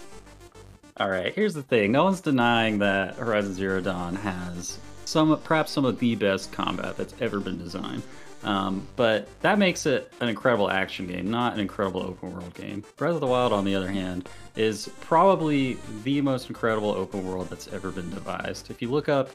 All 0.97 1.09
right. 1.09 1.33
Here's 1.33 1.53
the 1.53 1.63
thing. 1.63 1.91
No 1.91 2.03
one's 2.03 2.21
denying 2.21 2.79
that 2.79 3.15
Horizon 3.15 3.53
Zero 3.53 3.81
Dawn 3.81 4.15
has 4.15 4.79
some, 5.05 5.39
perhaps 5.41 5.71
some 5.71 5.85
of 5.85 5.99
the 5.99 6.15
best 6.15 6.51
combat 6.51 6.97
that's 6.97 7.13
ever 7.19 7.39
been 7.39 7.57
designed. 7.57 8.03
Um, 8.47 8.87
but 8.95 9.27
that 9.41 9.59
makes 9.59 9.85
it 9.85 10.09
an 10.21 10.29
incredible 10.29 10.71
action 10.71 11.05
game, 11.05 11.29
not 11.29 11.53
an 11.53 11.59
incredible 11.59 12.01
open 12.01 12.33
world 12.33 12.53
game. 12.53 12.81
Breath 12.95 13.15
of 13.15 13.19
the 13.19 13.27
Wild, 13.27 13.51
on 13.51 13.65
the 13.65 13.75
other 13.75 13.89
hand, 13.89 14.29
is 14.55 14.89
probably 15.01 15.77
the 16.05 16.21
most 16.21 16.47
incredible 16.47 16.91
open 16.91 17.27
world 17.27 17.49
that's 17.49 17.67
ever 17.67 17.91
been 17.91 18.09
devised. 18.09 18.71
If 18.71 18.81
you 18.81 18.89
look 18.89 19.09
up 19.09 19.31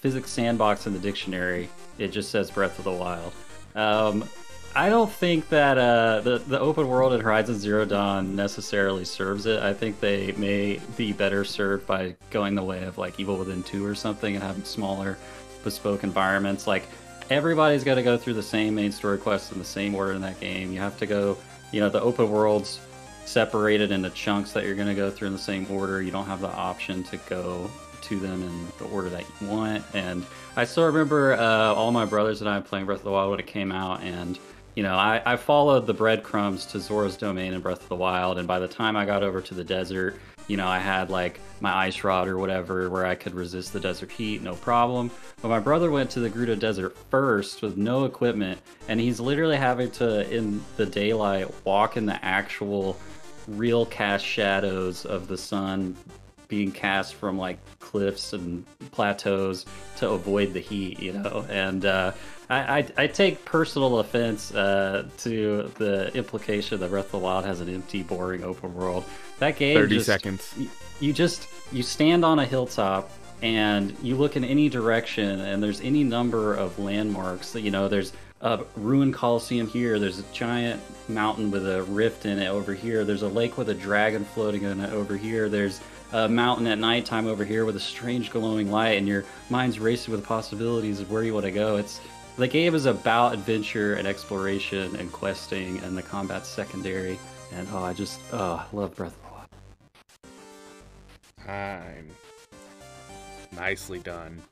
physics 0.00 0.30
sandbox 0.30 0.86
in 0.86 0.94
the 0.94 0.98
dictionary, 0.98 1.68
it 1.98 2.08
just 2.08 2.30
says 2.30 2.50
Breath 2.50 2.78
of 2.78 2.86
the 2.86 2.92
Wild. 2.92 3.34
Um, 3.74 4.24
I 4.74 4.88
don't 4.88 5.12
think 5.12 5.50
that 5.50 5.76
uh, 5.76 6.22
the 6.22 6.38
the 6.38 6.58
open 6.58 6.88
world 6.88 7.12
in 7.12 7.20
Horizon 7.20 7.58
Zero 7.58 7.84
Dawn 7.84 8.34
necessarily 8.34 9.04
serves 9.04 9.44
it. 9.44 9.62
I 9.62 9.74
think 9.74 10.00
they 10.00 10.32
may 10.32 10.80
be 10.96 11.12
better 11.12 11.44
served 11.44 11.86
by 11.86 12.16
going 12.30 12.54
the 12.54 12.62
way 12.62 12.84
of 12.84 12.96
like 12.96 13.20
Evil 13.20 13.36
Within 13.36 13.62
Two 13.62 13.84
or 13.84 13.94
something 13.94 14.34
and 14.34 14.42
having 14.42 14.64
smaller, 14.64 15.18
bespoke 15.62 16.04
environments. 16.04 16.66
Like 16.66 16.88
everybody's 17.30 17.84
got 17.84 17.96
to 17.96 18.02
go 18.02 18.16
through 18.16 18.34
the 18.34 18.42
same 18.42 18.74
main 18.74 18.92
story 18.92 19.18
quests 19.18 19.52
in 19.52 19.58
the 19.58 19.64
same 19.64 19.94
order 19.94 20.12
in 20.12 20.20
that 20.22 20.40
game. 20.40 20.72
You 20.72 20.80
have 20.80 20.98
to 20.98 21.06
go, 21.06 21.36
you 21.72 21.80
know, 21.80 21.88
the 21.88 22.00
open 22.00 22.30
worlds 22.30 22.80
separated 23.24 23.90
into 23.90 24.10
chunks 24.10 24.52
that 24.52 24.64
you're 24.64 24.74
going 24.74 24.88
to 24.88 24.94
go 24.94 25.10
through 25.10 25.28
in 25.28 25.32
the 25.32 25.38
same 25.38 25.66
order. 25.70 26.00
You 26.00 26.10
don't 26.10 26.26
have 26.26 26.40
the 26.40 26.48
option 26.48 27.02
to 27.04 27.16
go 27.28 27.70
to 28.02 28.18
them 28.20 28.42
in 28.42 28.66
the 28.78 28.84
order 28.92 29.08
that 29.08 29.24
you 29.40 29.48
want. 29.48 29.84
And 29.94 30.24
I 30.54 30.64
still 30.64 30.86
remember 30.86 31.34
uh, 31.34 31.74
all 31.74 31.90
my 31.90 32.04
brothers 32.04 32.40
and 32.40 32.48
I 32.48 32.60
playing 32.60 32.86
Breath 32.86 32.98
of 32.98 33.04
the 33.04 33.10
Wild 33.10 33.30
when 33.30 33.40
it 33.40 33.46
came 33.46 33.72
out, 33.72 34.02
and 34.02 34.38
you 34.76 34.82
know, 34.82 34.94
I, 34.94 35.22
I 35.24 35.36
followed 35.36 35.86
the 35.86 35.94
breadcrumbs 35.94 36.66
to 36.66 36.80
Zora's 36.80 37.16
Domain 37.16 37.54
in 37.54 37.60
Breath 37.60 37.82
of 37.82 37.88
the 37.88 37.96
Wild, 37.96 38.38
and 38.38 38.46
by 38.46 38.58
the 38.58 38.68
time 38.68 38.94
I 38.94 39.06
got 39.06 39.22
over 39.22 39.40
to 39.40 39.54
the 39.54 39.64
desert, 39.64 40.20
you 40.46 40.56
know, 40.56 40.66
I 40.66 40.78
had 40.78 41.10
like 41.10 41.40
my 41.60 41.74
ice 41.74 42.04
rod 42.04 42.28
or 42.28 42.38
whatever 42.38 42.88
where 42.90 43.06
I 43.06 43.14
could 43.14 43.34
resist 43.34 43.72
the 43.72 43.80
desert 43.80 44.10
heat, 44.10 44.42
no 44.42 44.54
problem. 44.54 45.10
But 45.42 45.48
my 45.48 45.58
brother 45.58 45.90
went 45.90 46.10
to 46.10 46.20
the 46.20 46.30
Gerudo 46.30 46.58
Desert 46.58 46.96
first 47.10 47.62
with 47.62 47.76
no 47.76 48.04
equipment, 48.04 48.60
and 48.88 49.00
he's 49.00 49.20
literally 49.20 49.56
having 49.56 49.90
to, 49.92 50.30
in 50.32 50.62
the 50.76 50.86
daylight, 50.86 51.52
walk 51.64 51.96
in 51.96 52.06
the 52.06 52.24
actual 52.24 52.98
real 53.48 53.86
cast 53.86 54.24
shadows 54.24 55.04
of 55.04 55.28
the 55.28 55.36
sun 55.36 55.96
being 56.48 56.70
cast 56.70 57.14
from 57.14 57.38
like 57.38 57.58
cliffs 57.80 58.32
and 58.32 58.64
plateaus 58.92 59.66
to 59.96 60.10
avoid 60.10 60.52
the 60.52 60.60
heat, 60.60 61.00
you 61.00 61.12
know. 61.12 61.44
And 61.48 61.84
uh, 61.84 62.12
I, 62.48 62.78
I, 62.78 62.86
I, 62.96 63.06
take 63.08 63.44
personal 63.44 63.98
offense 63.98 64.54
uh, 64.54 65.08
to 65.18 65.72
the 65.76 66.14
implication 66.16 66.78
that 66.80 66.90
Breath 66.90 67.06
of 67.06 67.10
the 67.12 67.18
Wild 67.18 67.44
has 67.44 67.60
an 67.60 67.68
empty, 67.68 68.02
boring 68.02 68.44
open 68.44 68.74
world. 68.74 69.04
That 69.38 69.56
game, 69.56 69.76
thirty 69.76 69.96
just, 69.96 70.06
seconds. 70.06 70.54
You, 70.56 70.70
you 71.00 71.12
just 71.12 71.48
you 71.72 71.82
stand 71.82 72.24
on 72.24 72.38
a 72.38 72.44
hilltop 72.44 73.10
and 73.42 73.94
you 74.02 74.16
look 74.16 74.36
in 74.36 74.44
any 74.44 74.68
direction, 74.68 75.40
and 75.40 75.62
there's 75.62 75.80
any 75.80 76.02
number 76.04 76.54
of 76.54 76.78
landmarks. 76.78 77.54
You 77.54 77.70
know, 77.70 77.88
there's 77.88 78.12
a 78.40 78.60
ruined 78.76 79.14
coliseum 79.14 79.66
here. 79.66 79.98
There's 79.98 80.18
a 80.18 80.24
giant 80.32 80.80
mountain 81.08 81.50
with 81.50 81.66
a 81.68 81.82
rift 81.84 82.26
in 82.26 82.38
it 82.38 82.48
over 82.48 82.74
here. 82.74 83.04
There's 83.04 83.22
a 83.22 83.28
lake 83.28 83.58
with 83.58 83.68
a 83.68 83.74
dragon 83.74 84.24
floating 84.24 84.62
in 84.62 84.80
it 84.80 84.92
over 84.92 85.16
here. 85.16 85.48
There's 85.48 85.80
a 86.12 86.28
mountain 86.28 86.66
at 86.66 86.78
nighttime 86.78 87.26
over 87.26 87.44
here 87.44 87.64
with 87.64 87.76
a 87.76 87.80
strange 87.80 88.30
glowing 88.30 88.70
light, 88.70 88.98
and 88.98 89.06
your 89.06 89.24
mind's 89.50 89.78
racing 89.78 90.12
with 90.12 90.24
possibilities 90.24 91.00
of 91.00 91.10
where 91.10 91.22
you 91.22 91.34
want 91.34 91.44
to 91.44 91.52
go. 91.52 91.76
It's 91.76 92.00
the 92.38 92.48
game 92.48 92.74
is 92.74 92.86
about 92.86 93.34
adventure 93.34 93.94
and 93.94 94.06
exploration 94.06 94.96
and 94.96 95.12
questing, 95.12 95.78
and 95.80 95.96
the 95.96 96.02
combat's 96.02 96.48
secondary. 96.48 97.18
And 97.52 97.66
oh, 97.72 97.82
I 97.82 97.92
just 97.92 98.20
oh, 98.32 98.66
I 98.72 98.76
love 98.76 98.94
Breath 98.94 99.12
of 99.12 99.18
the 99.18 99.20
Wild. 99.20 99.25
Time. 101.46 102.08
Nicely 103.52 104.00
done. 104.00 104.42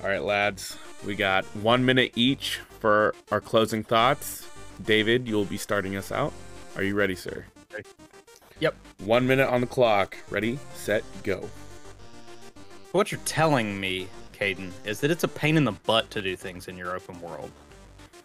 All 0.00 0.08
right, 0.08 0.22
lads, 0.22 0.78
we 1.04 1.16
got 1.16 1.44
one 1.56 1.84
minute 1.84 2.12
each 2.14 2.60
for 2.78 3.14
our 3.32 3.40
closing 3.40 3.82
thoughts. 3.82 4.48
David, 4.84 5.26
you'll 5.26 5.44
be 5.44 5.56
starting 5.56 5.96
us 5.96 6.12
out. 6.12 6.32
Are 6.76 6.82
you 6.82 6.94
ready, 6.94 7.16
sir? 7.16 7.44
Yep. 8.60 8.76
One 9.04 9.26
minute 9.26 9.48
on 9.48 9.60
the 9.60 9.66
clock. 9.66 10.16
Ready, 10.30 10.58
set, 10.74 11.02
go. 11.24 11.48
What 12.92 13.10
you're 13.10 13.20
telling 13.24 13.78
me, 13.78 14.08
Caden, 14.32 14.70
is 14.84 15.00
that 15.00 15.10
it's 15.10 15.24
a 15.24 15.28
pain 15.28 15.56
in 15.56 15.64
the 15.64 15.72
butt 15.72 16.10
to 16.12 16.22
do 16.22 16.36
things 16.36 16.68
in 16.68 16.76
your 16.76 16.94
open 16.94 17.20
world. 17.20 17.50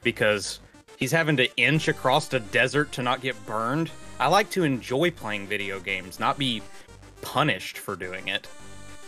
Because 0.04 0.60
he's 0.98 1.12
having 1.12 1.38
to 1.38 1.54
inch 1.58 1.88
across 1.88 2.28
the 2.28 2.40
desert 2.40 2.92
to 2.94 3.02
not 3.02 3.22
get 3.22 3.36
burned. 3.46 3.90
I 4.20 4.28
like 4.28 4.50
to 4.52 4.64
enjoy 4.64 5.12
playing 5.12 5.48
video 5.48 5.80
games, 5.80 6.20
not 6.20 6.38
be 6.38 6.62
punished 7.22 7.78
for 7.78 7.96
doing 7.96 8.28
it. 8.28 8.48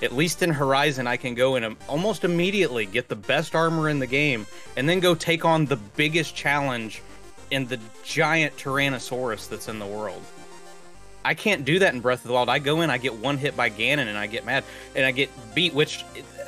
At 0.02 0.12
least 0.12 0.44
in 0.44 0.52
Horizon, 0.52 1.08
I 1.08 1.18
can 1.18 1.34
go 1.34 1.56
and 1.56 1.66
um, 1.66 1.78
almost 1.88 2.24
immediately 2.24 2.86
get 2.86 3.08
the 3.08 3.16
best 3.16 3.56
armor 3.56 3.90
in 3.90 4.00
the 4.00 4.08
game 4.08 4.46
and 4.76 4.88
then 4.88 5.00
go 5.00 5.16
take 5.16 5.44
on 5.44 5.66
the 5.66 5.76
biggest 5.76 6.36
challenge 6.36 7.02
in 7.50 7.68
the 7.68 7.80
giant 8.04 8.56
Tyrannosaurus 8.58 9.50
that's 9.50 9.68
in 9.68 9.80
the 9.80 9.86
world. 9.86 10.22
I 11.26 11.34
can't 11.34 11.66
do 11.66 11.80
that 11.80 11.94
in 11.94 12.00
Breath 12.00 12.22
of 12.24 12.28
the 12.28 12.34
Wild. 12.34 12.48
I 12.48 12.60
go 12.60 12.82
in, 12.82 12.90
I 12.90 12.98
get 12.98 13.16
one 13.16 13.38
hit 13.38 13.58
by 13.58 13.70
Ganon, 13.70 14.08
and 14.08 14.18
I 14.18 14.28
get 14.28 14.46
mad, 14.46 14.64
and 14.96 15.06
I 15.06 15.12
get 15.12 15.30
beat. 15.54 15.74
Which 15.74 16.06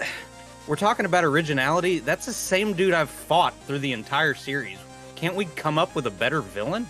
we're 0.67 0.75
talking 0.75 1.05
about 1.05 1.23
originality. 1.23 1.99
That's 1.99 2.25
the 2.25 2.33
same 2.33 2.73
dude 2.73 2.93
I've 2.93 3.09
fought 3.09 3.53
through 3.65 3.79
the 3.79 3.93
entire 3.93 4.33
series. 4.33 4.77
Can't 5.15 5.35
we 5.35 5.45
come 5.45 5.77
up 5.77 5.95
with 5.95 6.05
a 6.07 6.11
better 6.11 6.41
villain? 6.41 6.87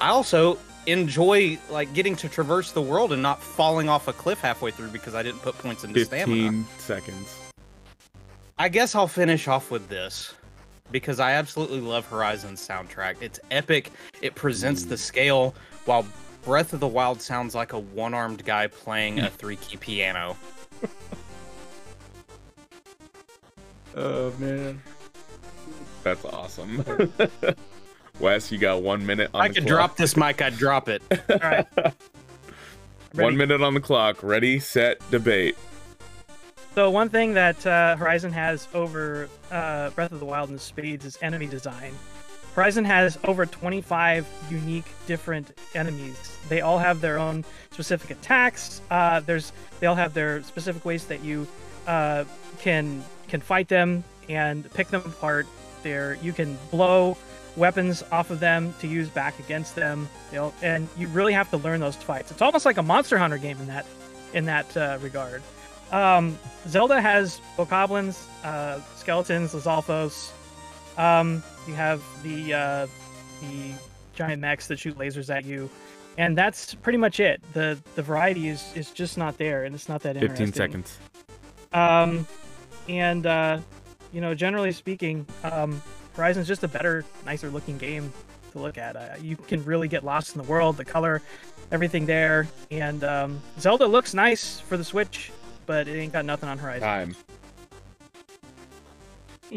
I 0.00 0.08
also 0.08 0.58
enjoy 0.90 1.58
like 1.70 1.92
getting 1.94 2.16
to 2.16 2.28
traverse 2.28 2.72
the 2.72 2.82
world 2.82 3.12
and 3.12 3.22
not 3.22 3.42
falling 3.42 3.88
off 3.88 4.08
a 4.08 4.12
cliff 4.12 4.40
halfway 4.40 4.70
through 4.70 4.90
because 4.90 5.14
I 5.14 5.22
didn't 5.22 5.40
put 5.40 5.56
points 5.58 5.84
into 5.84 6.04
stamina. 6.04 6.26
Fifteen 6.26 6.66
seconds. 6.78 7.36
I 8.58 8.68
guess 8.68 8.94
I'll 8.94 9.08
finish 9.08 9.48
off 9.48 9.70
with 9.70 9.88
this 9.88 10.34
because 10.90 11.20
I 11.20 11.32
absolutely 11.32 11.80
love 11.80 12.06
Horizon's 12.06 12.66
soundtrack. 12.66 13.16
It's 13.20 13.40
epic. 13.50 13.90
It 14.22 14.34
presents 14.34 14.84
the 14.84 14.96
scale 14.96 15.54
while 15.84 16.06
Breath 16.44 16.72
of 16.72 16.80
the 16.80 16.88
Wild 16.88 17.20
sounds 17.20 17.54
like 17.54 17.72
a 17.72 17.78
one-armed 17.78 18.44
guy 18.44 18.66
playing 18.66 19.20
a 19.20 19.28
hmm. 19.28 19.36
three-key 19.36 19.76
piano. 19.76 20.36
Oh 23.96 24.32
man, 24.38 24.80
that's 26.02 26.24
awesome. 26.24 26.84
Wes, 28.20 28.52
you 28.52 28.58
got 28.58 28.82
one 28.82 29.04
minute 29.04 29.30
on 29.34 29.40
I 29.42 29.48
the 29.48 29.54
could 29.54 29.62
clock. 29.64 29.76
drop 29.76 29.96
this 29.96 30.16
mic, 30.16 30.42
I'd 30.42 30.56
drop 30.56 30.88
it. 30.88 31.02
All 31.30 31.36
right. 31.38 31.66
One 33.14 33.36
minute 33.36 33.60
on 33.62 33.74
the 33.74 33.80
clock. 33.80 34.22
Ready, 34.22 34.60
set, 34.60 34.98
debate. 35.10 35.56
So 36.74 36.90
one 36.90 37.08
thing 37.08 37.34
that 37.34 37.66
uh, 37.66 37.96
Horizon 37.96 38.32
has 38.32 38.68
over 38.72 39.28
uh, 39.50 39.90
Breath 39.90 40.12
of 40.12 40.20
the 40.20 40.26
Wild 40.26 40.50
and 40.50 40.60
Spades 40.60 41.04
is 41.04 41.18
enemy 41.20 41.46
design. 41.46 41.92
Horizon 42.54 42.84
has 42.84 43.18
over 43.24 43.46
25 43.46 44.26
unique 44.50 44.84
different 45.06 45.56
enemies. 45.74 46.36
They 46.48 46.60
all 46.60 46.78
have 46.78 47.00
their 47.00 47.18
own 47.18 47.44
specific 47.70 48.10
attacks. 48.10 48.80
Uh, 48.90 49.20
there's 49.20 49.52
they 49.80 49.86
all 49.86 49.94
have 49.96 50.14
their 50.14 50.42
specific 50.42 50.84
ways 50.84 51.06
that 51.06 51.24
you 51.24 51.46
uh, 51.86 52.24
can 52.60 53.04
can 53.28 53.40
fight 53.40 53.68
them 53.68 54.04
and 54.28 54.72
pick 54.74 54.88
them 54.88 55.02
apart. 55.04 55.46
There 55.82 56.18
you 56.22 56.32
can 56.32 56.58
blow 56.70 57.16
weapons 57.56 58.02
off 58.12 58.30
of 58.30 58.40
them 58.40 58.74
to 58.80 58.86
use 58.86 59.08
back 59.08 59.38
against 59.38 59.74
them. 59.74 60.08
You 60.32 60.38
know, 60.38 60.54
and 60.62 60.88
you 60.96 61.08
really 61.08 61.32
have 61.32 61.50
to 61.50 61.56
learn 61.56 61.80
those 61.80 61.96
fights. 61.96 62.30
It's 62.30 62.42
almost 62.42 62.64
like 62.64 62.76
a 62.76 62.82
Monster 62.82 63.18
Hunter 63.18 63.38
game 63.38 63.58
in 63.60 63.66
that 63.66 63.86
in 64.32 64.44
that 64.46 64.76
uh, 64.76 64.98
regard. 65.00 65.42
Um, 65.92 66.38
Zelda 66.68 67.00
has 67.00 67.40
bokoblins, 67.56 68.22
uh, 68.44 68.80
skeletons, 68.96 69.52
Lizalfos. 69.52 70.30
Um, 70.96 71.42
you 71.66 71.74
have 71.74 72.02
the 72.22 72.54
uh, 72.54 72.86
the 73.40 73.72
giant 74.14 74.40
mechs 74.40 74.66
that 74.68 74.78
shoot 74.78 74.96
lasers 74.98 75.34
at 75.34 75.44
you, 75.44 75.68
and 76.18 76.36
that's 76.36 76.74
pretty 76.74 76.98
much 76.98 77.20
it. 77.20 77.40
the 77.52 77.78
The 77.96 78.02
variety 78.02 78.48
is 78.48 78.72
is 78.76 78.90
just 78.90 79.18
not 79.18 79.38
there, 79.38 79.64
and 79.64 79.74
it's 79.74 79.88
not 79.88 80.02
that 80.02 80.16
interesting. 80.16 80.46
Fifteen 80.46 80.52
seconds. 80.52 80.98
Um, 81.72 82.26
and 82.88 83.26
uh, 83.26 83.58
you 84.12 84.20
know, 84.20 84.34
generally 84.34 84.72
speaking, 84.72 85.26
um, 85.44 85.80
Horizon's 86.14 86.48
just 86.48 86.62
a 86.64 86.68
better, 86.68 87.04
nicer 87.24 87.50
looking 87.50 87.78
game 87.78 88.12
to 88.52 88.58
look 88.58 88.78
at. 88.78 88.96
Uh, 88.96 89.08
you 89.20 89.36
can 89.36 89.64
really 89.64 89.88
get 89.88 90.04
lost 90.04 90.34
in 90.34 90.42
the 90.42 90.48
world, 90.48 90.76
the 90.76 90.84
color, 90.84 91.22
everything 91.72 92.04
there, 92.06 92.48
and 92.70 93.02
um, 93.04 93.40
Zelda 93.58 93.86
looks 93.86 94.12
nice 94.14 94.58
for 94.60 94.76
the 94.76 94.84
Switch, 94.84 95.30
but 95.66 95.86
it 95.88 95.96
ain't 95.98 96.12
got 96.12 96.24
nothing 96.24 96.48
on 96.48 96.58
Horizon. 96.58 96.82
Time. 96.82 97.16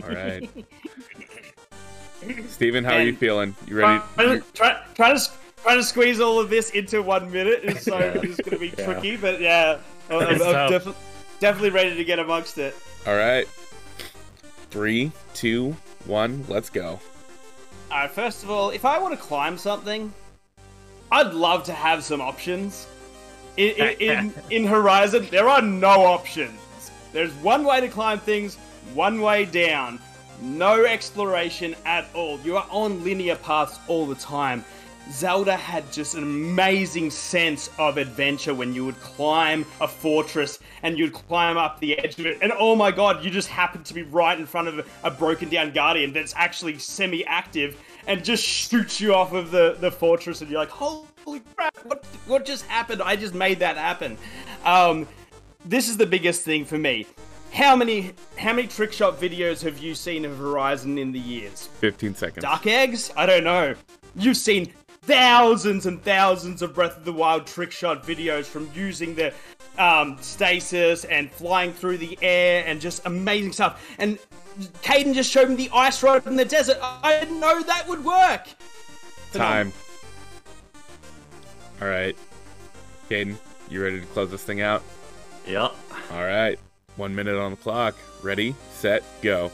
All 0.04 0.10
right. 0.10 0.49
Steven, 2.47 2.84
how 2.84 2.93
are 2.93 3.01
you 3.04 3.16
feeling? 3.16 3.56
You 3.68 3.76
ready? 3.78 4.01
Trying 4.16 4.41
to, 4.41 4.45
try, 4.54 4.82
trying, 4.95 5.18
to, 5.18 5.32
trying 5.62 5.78
to 5.78 5.84
squeeze 5.84 6.20
all 6.22 6.39
of 6.39 6.49
this 6.49 6.70
into 6.70 7.01
one 7.01 7.30
minute 7.32 7.64
is 7.64 7.82
so 7.82 7.99
Yeah. 7.99 8.14
it's 8.24 8.38
going 8.39 8.51
to 8.51 8.58
be 8.60 8.68
Yeah. 8.78 8.86
tricky, 8.86 9.18
but 9.18 9.41
yeah, 9.41 9.80
I'm, 10.10 10.20
I'm, 10.20 10.30
It's 10.36 10.43
tough. 10.43 10.70
defi- 10.70 10.93
definitely 11.39 11.70
ready 11.72 11.95
to 11.95 12.04
get 12.06 12.20
amongst 12.20 12.58
it. 12.60 12.76
All 13.06 13.16
right. 13.18 13.45
Three, 14.74 15.12
two, 15.36 15.78
one. 16.06 16.44
Let's 16.48 16.72
go. 16.72 17.00
Alright, 17.92 18.10
first 18.10 18.42
of 18.42 18.50
all, 18.50 18.72
if 18.72 18.86
I 18.86 18.98
want 18.98 19.14
to 19.14 19.24
climb 19.24 19.56
something, 19.56 20.12
I'd 21.12 21.32
love 21.36 21.64
to 21.66 21.74
have 21.74 22.04
some 22.04 22.20
options. 22.20 22.88
In, 23.56 23.76
in, 23.76 23.98
in, 24.00 24.34
in 24.50 24.66
Horizon, 24.66 25.28
there 25.30 25.48
are 25.48 25.62
no 25.62 26.06
options. 26.06 26.60
There's 27.12 27.32
one 27.34 27.66
way 27.66 27.82
to 27.82 27.88
climb 27.88 28.18
things, 28.18 28.56
one 28.96 29.22
way 29.22 29.46
down. 29.46 30.00
No 30.42 30.86
exploration 30.86 31.76
at 31.86 32.08
all. 32.16 32.40
You 32.40 32.58
are 32.58 32.66
on 32.72 33.04
linear 33.04 33.36
paths 33.36 33.78
all 33.88 34.08
the 34.08 34.16
time. 34.16 34.66
Zelda 35.12 35.56
had 35.56 35.91
just 35.91 36.16
an 36.16 36.24
amazing 36.24 37.12
sense 37.12 37.70
of 37.78 37.97
adventure 37.97 38.54
when 38.54 38.74
you 38.74 38.86
would 38.86 38.99
climb 39.01 39.66
a 39.82 39.88
fortress 39.88 40.60
and 40.82 40.97
you'd 40.97 41.14
climb 41.14 41.58
up 41.58 41.80
the 41.80 41.97
edge 41.99 42.18
of 42.20 42.26
it, 42.26 42.38
and 42.41 42.54
oh 42.58 42.76
my 42.76 42.91
god, 42.91 43.24
you 43.24 43.30
just 43.30 43.49
happen 43.49 43.84
to 43.84 43.93
be 43.93 44.04
right 44.04 44.39
in 44.39 44.45
front 44.45 44.68
of 44.68 44.88
a, 45.04 45.12
broken 45.12 45.49
down 45.49 45.72
guardian 45.72 46.14
that's 46.14 46.34
actually 46.36 46.78
semi 46.78 47.26
active 47.26 47.78
and 48.08 48.24
just 48.24 48.43
shoots 48.43 48.99
you 48.99 49.14
off 49.14 49.34
of 49.34 49.51
the, 49.51 49.78
the 49.80 49.91
fortress, 49.91 50.41
and 50.41 50.49
you're 50.49 50.60
like, 50.60 50.70
holy 50.70 51.41
crap, 51.56 51.78
what, 51.84 52.06
what 52.26 52.45
just 52.45 52.66
happened? 52.66 53.01
I 53.01 53.16
just 53.16 53.34
made 53.34 53.60
that 53.60 53.78
happen. 53.78 54.18
Um, 54.66 55.08
this 55.66 55.89
is 55.89 55.97
the 55.97 56.06
biggest 56.06 56.43
thing 56.43 56.66
for 56.66 56.78
me. 56.78 57.06
How 57.54 57.76
many 57.76 58.14
how 58.38 58.51
many 58.54 58.68
trick 58.68 58.91
shot 58.91 59.20
videos 59.20 59.62
have 59.62 59.78
you 59.78 59.93
seen 59.93 60.26
of 60.26 60.38
Horizon 60.38 60.97
in 60.97 61.12
the 61.12 61.20
years? 61.20 61.68
Fifteen 61.80 62.16
seconds. 62.16 62.43
Duck 62.43 62.66
eggs? 62.66 63.12
I 63.16 63.28
don't 63.28 63.43
know. 63.43 63.76
You've 64.16 64.38
seen 64.38 64.74
thousands 65.04 65.86
and 65.86 66.01
thousands 66.04 66.62
of 66.62 66.74
Breath 66.74 66.97
of 66.97 67.06
the 67.06 67.14
Wild 67.14 67.45
trick 67.45 67.72
shot 67.72 68.04
videos 68.04 68.45
from 68.45 68.70
using 68.74 69.16
the 69.16 69.34
um, 69.78 70.18
stasis 70.22 71.04
and 71.06 71.32
flying 71.32 71.74
through 71.74 71.97
the 71.97 72.18
air 72.22 72.64
and 72.66 72.80
just 72.80 73.06
amazing 73.06 73.51
stuff. 73.51 73.86
And 73.97 74.18
Caden 74.82 75.14
just 75.14 75.30
showed 75.30 75.49
me 75.49 75.56
the 75.56 75.70
ice 75.74 76.01
rod 76.04 76.26
in 76.26 76.36
the 76.36 76.45
desert. 76.45 76.78
I 76.82 77.20
didn't 77.20 77.39
know 77.39 77.62
that 77.64 77.88
would 77.88 78.04
work. 78.04 78.47
Time. 79.34 79.74
All 81.82 81.88
right. 81.88 82.16
Caden, 83.10 83.36
you 83.70 83.84
ready 83.84 83.99
to 83.99 84.06
close 84.08 84.32
this 84.32 84.43
thing 84.43 84.62
out? 84.62 84.84
Yep. 85.47 85.74
All 86.12 86.24
right. 86.24 86.60
One 86.95 87.14
minute 87.14 87.36
on 87.36 87.51
the 87.51 87.58
clock. 87.58 87.95
Ready, 88.22 88.56
set, 88.72 89.04
go. 89.22 89.51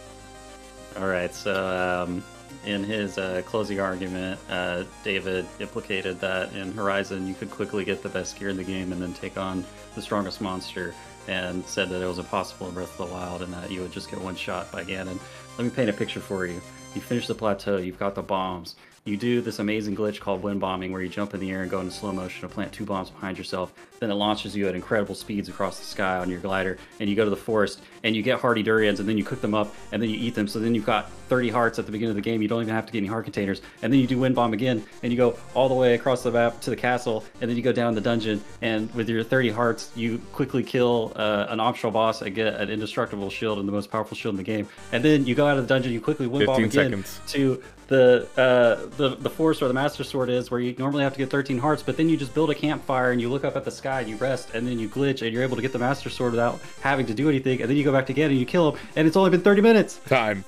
All 0.98 1.08
right. 1.08 1.34
So, 1.34 2.06
um, 2.06 2.24
in 2.66 2.84
his 2.84 3.18
uh, 3.18 3.42
closing 3.46 3.80
argument, 3.80 4.40
uh, 4.50 4.84
David 5.04 5.46
implicated 5.60 6.20
that 6.20 6.54
in 6.54 6.74
Horizon 6.74 7.28
you 7.28 7.34
could 7.34 7.50
quickly 7.50 7.86
get 7.86 8.04
the 8.04 8.10
best 8.10 8.38
gear 8.38 8.50
in 8.50 8.58
the 8.58 8.64
game 8.64 8.92
and 8.92 9.02
then 9.02 9.14
take 9.14 9.38
on 9.38 9.64
the 9.96 10.02
strongest 10.02 10.42
monster, 10.42 10.94
and 11.28 11.64
said 11.66 11.90
that 11.90 12.02
it 12.02 12.06
was 12.06 12.20
impossible 12.20 12.68
in 12.68 12.74
Breath 12.74 13.00
of 13.00 13.08
the 13.08 13.14
Wild 13.14 13.42
and 13.42 13.54
that 13.54 13.70
you 13.72 13.82
would 13.82 13.92
just 13.92 14.10
get 14.10 14.20
one 14.20 14.36
shot 14.36 14.72
by 14.72 14.84
Ganon. 14.84 15.20
Let 15.58 15.64
me 15.64 15.70
paint 15.70 15.90
a 15.90 15.94
picture 15.94 16.20
for 16.20 16.46
you. 16.46 16.62
You 16.96 17.02
finish 17.02 17.28
the 17.28 17.36
plateau. 17.36 17.78
You've 17.78 18.00
got 18.00 18.16
the 18.16 18.24
bombs. 18.24 18.76
You 19.10 19.18
do 19.18 19.42
this 19.42 19.58
amazing 19.58 19.96
glitch 19.96 20.20
called 20.20 20.44
wind 20.44 20.60
bombing, 20.60 20.92
where 20.92 21.02
you 21.02 21.10
jump 21.10 21.34
in 21.34 21.40
the 21.40 21.50
air 21.50 21.64
and 21.64 21.72
go 21.72 21.80
into 21.80 21.92
slow 21.92 22.12
motion 22.12 22.48
to 22.48 22.54
plant 22.54 22.72
two 22.72 22.86
bombs 22.86 23.10
behind 23.10 23.40
yourself. 23.40 23.74
Then 24.00 24.12
it 24.12 24.14
launches 24.14 24.56
you 24.56 24.68
at 24.68 24.76
incredible 24.76 25.16
speeds 25.16 25.50
across 25.50 25.80
the 25.80 25.86
sky 25.86 26.20
on 26.20 26.30
your 26.30 26.40
glider, 26.40 26.78
and 27.00 27.10
you 27.10 27.16
go 27.16 27.24
to 27.24 27.30
the 27.32 27.36
forest 27.36 27.82
and 28.04 28.16
you 28.16 28.22
get 28.22 28.40
hardy 28.40 28.62
durians, 28.62 29.00
and 29.00 29.10
then 29.10 29.18
you 29.18 29.24
cook 29.24 29.42
them 29.42 29.56
up, 29.56 29.74
and 29.92 30.00
then 30.00 30.12
you 30.12 30.16
eat 30.16 30.36
them. 30.36 30.48
So 30.48 30.60
then 30.60 30.76
you've 30.76 30.86
got 30.86 31.12
30 31.28 31.50
hearts 31.50 31.80
at 31.80 31.88
the 31.88 31.92
beginning 31.92 32.12
of 32.12 32.18
the 32.18 32.22
game. 32.22 32.40
You 32.44 32.48
don't 32.48 32.62
even 32.62 32.74
have 32.74 32.86
to 32.86 32.92
get 32.92 33.00
any 33.00 33.08
heart 33.08 33.24
containers, 33.24 33.64
and 33.82 33.92
then 33.92 34.00
you 34.00 34.06
do 34.06 34.20
wind 34.20 34.36
bomb 34.36 34.54
again, 34.54 34.86
and 35.02 35.12
you 35.12 35.18
go 35.18 35.36
all 35.56 35.68
the 35.68 35.76
way 35.76 35.96
across 35.96 36.22
the 36.22 36.32
map 36.32 36.62
to 36.62 36.70
the 36.70 36.76
castle, 36.76 37.26
and 37.42 37.50
then 37.50 37.58
you 37.58 37.64
go 37.64 37.74
down 37.74 37.96
the 37.96 38.02
dungeon, 38.02 38.44
and 38.62 38.94
with 38.94 39.10
your 39.10 39.24
30 39.24 39.50
hearts, 39.50 39.92
you 39.96 40.20
quickly 40.34 40.62
kill 40.62 41.14
uh, 41.16 41.48
an 41.50 41.60
optional 41.60 41.92
boss 41.92 42.22
and 42.22 42.36
get 42.36 42.54
an 42.54 42.70
indestructible 42.70 43.32
shield 43.32 43.58
and 43.58 43.68
the 43.68 43.72
most 43.72 43.90
powerful 43.90 44.16
shield 44.16 44.34
in 44.34 44.38
the 44.38 44.44
game. 44.44 44.68
And 44.92 45.04
then 45.04 45.26
you 45.26 45.34
go 45.34 45.48
out 45.48 45.58
of 45.58 45.68
the 45.68 45.74
dungeon, 45.74 45.94
you 45.94 46.00
quickly 46.00 46.28
wind 46.28 46.46
bomb 46.46 46.64
again 46.64 46.72
seconds. 46.72 47.20
to 47.30 47.64
the 47.90 48.28
uh, 48.38 48.88
the 48.98 49.16
the 49.16 49.30
forest 49.30 49.62
where 49.62 49.68
the 49.68 49.74
master 49.74 50.04
sword 50.04 50.30
is, 50.30 50.50
where 50.50 50.60
you 50.60 50.74
normally 50.78 51.04
have 51.04 51.14
to 51.14 51.18
get 51.18 51.30
13 51.30 51.58
hearts, 51.58 51.84
but 51.84 51.98
then 51.98 52.08
you 52.08 52.16
just 52.16 52.34
build 52.34 52.50
a 52.50 52.56
campfire 52.56 53.12
and 53.12 53.20
you 53.20 53.30
look 53.30 53.44
up 53.44 53.56
at 53.56 53.66
the 53.66 53.72
sky 53.72 54.02
and 54.02 54.10
you 54.10 54.16
rest, 54.18 54.52
and 54.54 54.66
then 54.66 54.80
you 54.80 54.88
glitch 54.88 55.22
and 55.24 55.34
you're 55.34 55.44
able 55.44 55.56
to 55.56 55.62
get 55.62 55.74
the 55.74 55.80
master 55.80 56.10
sword 56.10 56.32
without 56.32 56.60
having 56.82 57.06
to 57.08 57.14
do 57.14 57.28
anything, 57.28 57.62
and 57.62 57.70
then 57.70 57.76
you 57.76 57.84
go 57.84 57.92
back 57.92 58.06
to 58.06 58.14
again 58.14 58.30
and 58.30 58.40
you 58.40 58.46
kill 58.46 58.72
him, 58.72 58.80
and 58.96 59.08
it's 59.08 59.18
only 59.18 59.32
been 59.32 59.42
30 59.42 59.62
minutes. 59.62 60.00
Time. 60.08 60.46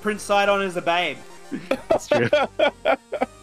Prince 0.00 0.22
Sidon 0.22 0.62
is 0.62 0.76
a 0.76 0.82
babe. 0.82 1.18
That's 1.88 2.08
true. 2.08 2.28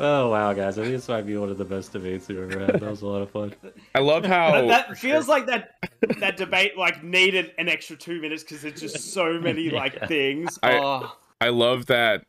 Oh 0.00 0.30
wow, 0.30 0.52
guys! 0.52 0.78
I 0.78 0.82
think 0.82 0.94
this 0.94 1.08
might 1.08 1.26
be 1.26 1.36
one 1.36 1.50
of 1.50 1.58
the 1.58 1.64
best 1.64 1.92
debates 1.92 2.28
we've 2.28 2.38
ever 2.38 2.60
had. 2.66 2.80
That 2.80 2.90
was 2.90 3.02
a 3.02 3.06
lot 3.06 3.22
of 3.22 3.30
fun. 3.30 3.54
I 3.94 3.98
love 3.98 4.24
how 4.24 4.66
that 4.68 4.96
feels 4.96 5.26
like 5.28 5.46
that 5.46 5.74
that 6.20 6.36
debate 6.36 6.76
like 6.78 7.02
needed 7.02 7.52
an 7.58 7.68
extra 7.68 7.96
two 7.96 8.20
minutes 8.20 8.42
because 8.44 8.62
there's 8.62 8.80
just 8.80 9.12
so 9.12 9.40
many 9.40 9.70
like 9.70 9.94
Yeah. 9.94 10.06
things. 10.06 10.58
I- 10.62 10.78
oh. 10.78 11.12
I 11.40 11.50
love 11.50 11.86
that 11.86 12.24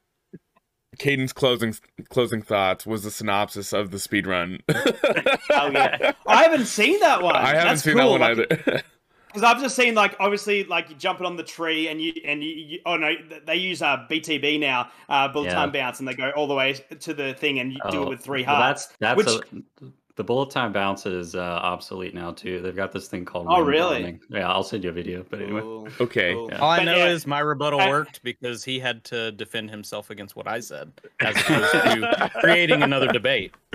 Caden's 1.00 1.34
closing 1.34 1.76
closing 2.10 2.42
thoughts 2.42 2.86
was 2.86 3.04
the 3.04 3.12
synopsis 3.12 3.74
of 3.74 3.92
the 3.92 4.00
speed 4.00 4.28
run. 4.28 4.60
Oh, 4.70 5.70
yeah. 5.72 6.14
I 6.28 6.44
haven't 6.44 6.66
seen 6.66 7.00
that 7.00 7.22
one. 7.22 7.36
I 7.38 7.48
haven't 7.56 7.64
That's 7.66 7.84
seen 7.84 7.94
cool. 7.98 8.18
that 8.20 8.20
one 8.38 8.38
like, 8.38 8.52
either. 8.68 8.84
Because 9.30 9.44
I've 9.44 9.62
just 9.62 9.76
seen 9.76 9.94
like 9.96 10.16
obviously 10.20 10.64
like 10.64 10.90
you 10.90 10.96
jumping 10.96 11.26
on 11.26 11.36
the 11.38 11.44
tree 11.44 11.88
and 11.88 12.02
you 12.02 12.14
and 12.26 12.44
you, 12.44 12.50
you 12.50 12.80
oh 12.86 12.98
no 12.98 13.14
they 13.46 13.56
use 13.56 13.82
uh, 13.82 14.06
BTB 14.10 14.60
now 14.60 14.90
uh, 15.08 15.28
bullet 15.28 15.46
Yeah. 15.46 15.54
time 15.54 15.72
bounce 15.72 16.00
and 16.00 16.08
they 16.08 16.16
go 16.16 16.32
all 16.32 16.48
the 16.48 16.56
way 16.56 16.74
to 16.74 17.14
the 17.14 17.34
thing 17.36 17.60
and 17.60 17.72
you 17.72 17.80
do 17.92 18.00
Oh, 18.00 18.04
it 18.04 18.10
with 18.10 18.22
three 18.22 18.44
well, 18.44 18.60
that's 18.60 18.88
that's 19.00 19.18
which- 19.18 19.28
a, 19.28 19.86
the 20.16 20.24
bullet 20.26 20.50
time 20.50 20.74
bounce 20.74 21.06
is 21.06 21.34
uh, 21.34 21.40
obsolete 21.40 22.14
now 22.14 22.32
too. 22.34 22.60
They've 22.60 22.76
got 22.76 22.92
this 22.92 23.08
thing 23.08 23.24
called. 23.24 23.48
Oh, 23.50 23.62
really? 23.62 24.00
bombing. 24.02 24.20
Yeah, 24.30 24.50
I'll 24.52 24.64
send 24.64 24.84
you 24.84 24.90
a 24.90 24.94
video. 24.94 25.24
But 25.30 25.42
anyway, 25.42 25.62
Ooh, 25.62 25.88
Okay. 26.02 26.34
ooh. 26.34 26.50
Yeah. 26.52 26.58
All 26.60 26.70
I 26.72 26.84
know 26.84 26.98
yeah, 26.98 27.06
is 27.06 27.26
my 27.26 27.40
rebuttal 27.40 27.80
I- 27.80 27.90
worked 27.90 28.22
because 28.22 28.66
he 28.66 28.80
had 28.80 29.06
to 29.06 29.32
defend 29.32 29.70
himself 29.70 30.10
against 30.10 30.36
what 30.36 30.46
I 30.46 30.60
said, 30.60 30.92
as 31.22 31.38
opposed 31.38 31.72
to 31.72 32.32
creating 32.42 32.84
another 32.84 33.08
debate. 33.08 33.54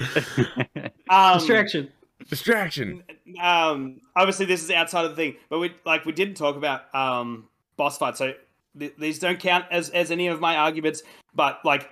um, 1.08 1.38
distraction. 1.38 1.90
Distraction. 2.30 3.02
um 3.42 4.00
obviously 4.16 4.46
this 4.46 4.62
is 4.62 4.70
outside 4.70 5.04
of 5.04 5.10
the 5.10 5.16
thing 5.16 5.36
but 5.50 5.58
we 5.58 5.72
like 5.84 6.04
we 6.06 6.12
didn't 6.12 6.34
talk 6.36 6.56
about 6.56 6.92
um 6.94 7.48
boss 7.76 7.98
fights 7.98 8.18
so 8.18 8.32
th- 8.78 8.94
these 8.98 9.18
don't 9.18 9.38
count 9.40 9.64
as 9.70 9.90
as 9.90 10.10
any 10.10 10.28
of 10.28 10.40
my 10.40 10.56
arguments 10.56 11.02
but 11.34 11.58
like 11.64 11.90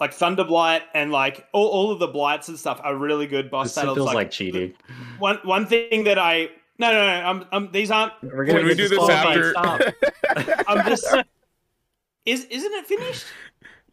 like 0.00 0.12
thunder 0.14 0.44
blight 0.44 0.82
and 0.94 1.10
like 1.12 1.46
all, 1.52 1.66
all 1.68 1.90
of 1.90 1.98
the 1.98 2.06
blights 2.06 2.48
and 2.48 2.58
stuff 2.58 2.80
are 2.84 2.96
really 2.96 3.26
good 3.26 3.50
boss 3.50 3.66
This 3.66 3.74
battles 3.76 3.96
feels 3.96 4.06
like, 4.06 4.14
like, 4.14 4.30
cheating. 4.30 4.74
one 5.18 5.38
one 5.42 5.66
thing 5.66 6.04
that 6.04 6.18
i 6.18 6.48
no 6.78 6.90
no 6.92 7.06
no 7.20 7.26
um, 7.28 7.46
um 7.52 7.68
these 7.72 7.90
aren't 7.90 8.12
We're 8.22 8.44
gonna 8.46 8.62
we 8.62 8.74
do 8.74 8.88
this 8.88 9.08
after? 9.10 9.50
Stop. 9.50 9.80
i'm 10.68 10.86
just 10.88 11.04
is 12.24 12.44
isn't 12.46 12.72
it 12.72 12.86
finished 12.86 13.26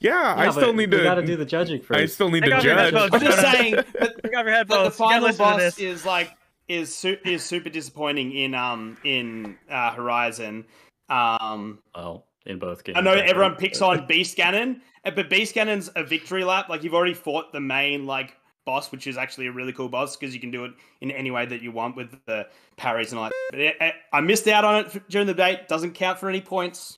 Yeah, 0.01 0.33
I 0.37 0.49
still 0.51 0.67
but 0.67 0.75
need 0.75 0.91
we 0.91 0.97
to. 0.97 1.03
gotta 1.03 1.25
do 1.25 1.35
the 1.37 1.45
judging 1.45 1.81
first. 1.81 1.99
I 1.99 2.05
still 2.07 2.29
need 2.29 2.43
Take 2.43 2.55
to 2.55 2.61
judge. 2.61 2.93
i'm 2.93 3.19
just 3.21 3.39
saying 3.51 3.75
but, 3.99 4.21
Pick 4.23 4.31
your 4.31 4.43
but 4.43 4.51
headphones. 4.53 4.85
the 4.89 4.91
final 4.91 5.33
boss 5.33 5.77
is 5.79 6.05
like 6.05 6.31
is 6.67 6.93
su- 6.93 7.17
is 7.23 7.43
super 7.43 7.69
disappointing 7.69 8.31
in 8.33 8.53
um 8.55 8.97
in 9.03 9.57
uh 9.69 9.91
horizon 9.91 10.65
um 11.09 11.79
well, 11.95 12.25
in 12.45 12.57
both 12.59 12.83
games. 12.83 12.97
I 12.97 13.01
know 13.01 13.13
everyone 13.13 13.55
picks 13.55 13.81
on 13.81 14.07
Beast 14.07 14.37
Ganon, 14.37 14.79
uh, 15.05 15.11
but 15.11 15.29
Beast 15.29 15.53
Ganon's 15.55 15.89
a 15.95 16.03
victory 16.03 16.43
lap. 16.43 16.69
Like 16.69 16.83
you've 16.83 16.93
already 16.93 17.13
fought 17.13 17.51
the 17.51 17.59
main 17.59 18.05
like 18.05 18.35
boss, 18.65 18.91
which 18.91 19.05
is 19.07 19.17
actually 19.17 19.47
a 19.47 19.51
really 19.51 19.73
cool 19.73 19.89
boss 19.89 20.15
because 20.15 20.33
you 20.33 20.39
can 20.39 20.51
do 20.51 20.65
it 20.65 20.71
in 21.01 21.11
any 21.11 21.29
way 21.31 21.45
that 21.45 21.61
you 21.61 21.71
want 21.71 21.95
with 21.95 22.11
the 22.27 22.47
parries 22.77 23.11
and 23.11 23.19
all 23.19 23.25
that. 23.25 23.33
But 23.51 23.59
it, 23.59 23.75
it- 23.81 23.95
I 24.13 24.21
missed 24.21 24.47
out 24.47 24.63
on 24.65 24.85
it 24.85 25.09
during 25.09 25.27
the 25.27 25.33
date. 25.33 25.67
Doesn't 25.67 25.93
count 25.93 26.19
for 26.19 26.29
any 26.29 26.41
points. 26.41 26.97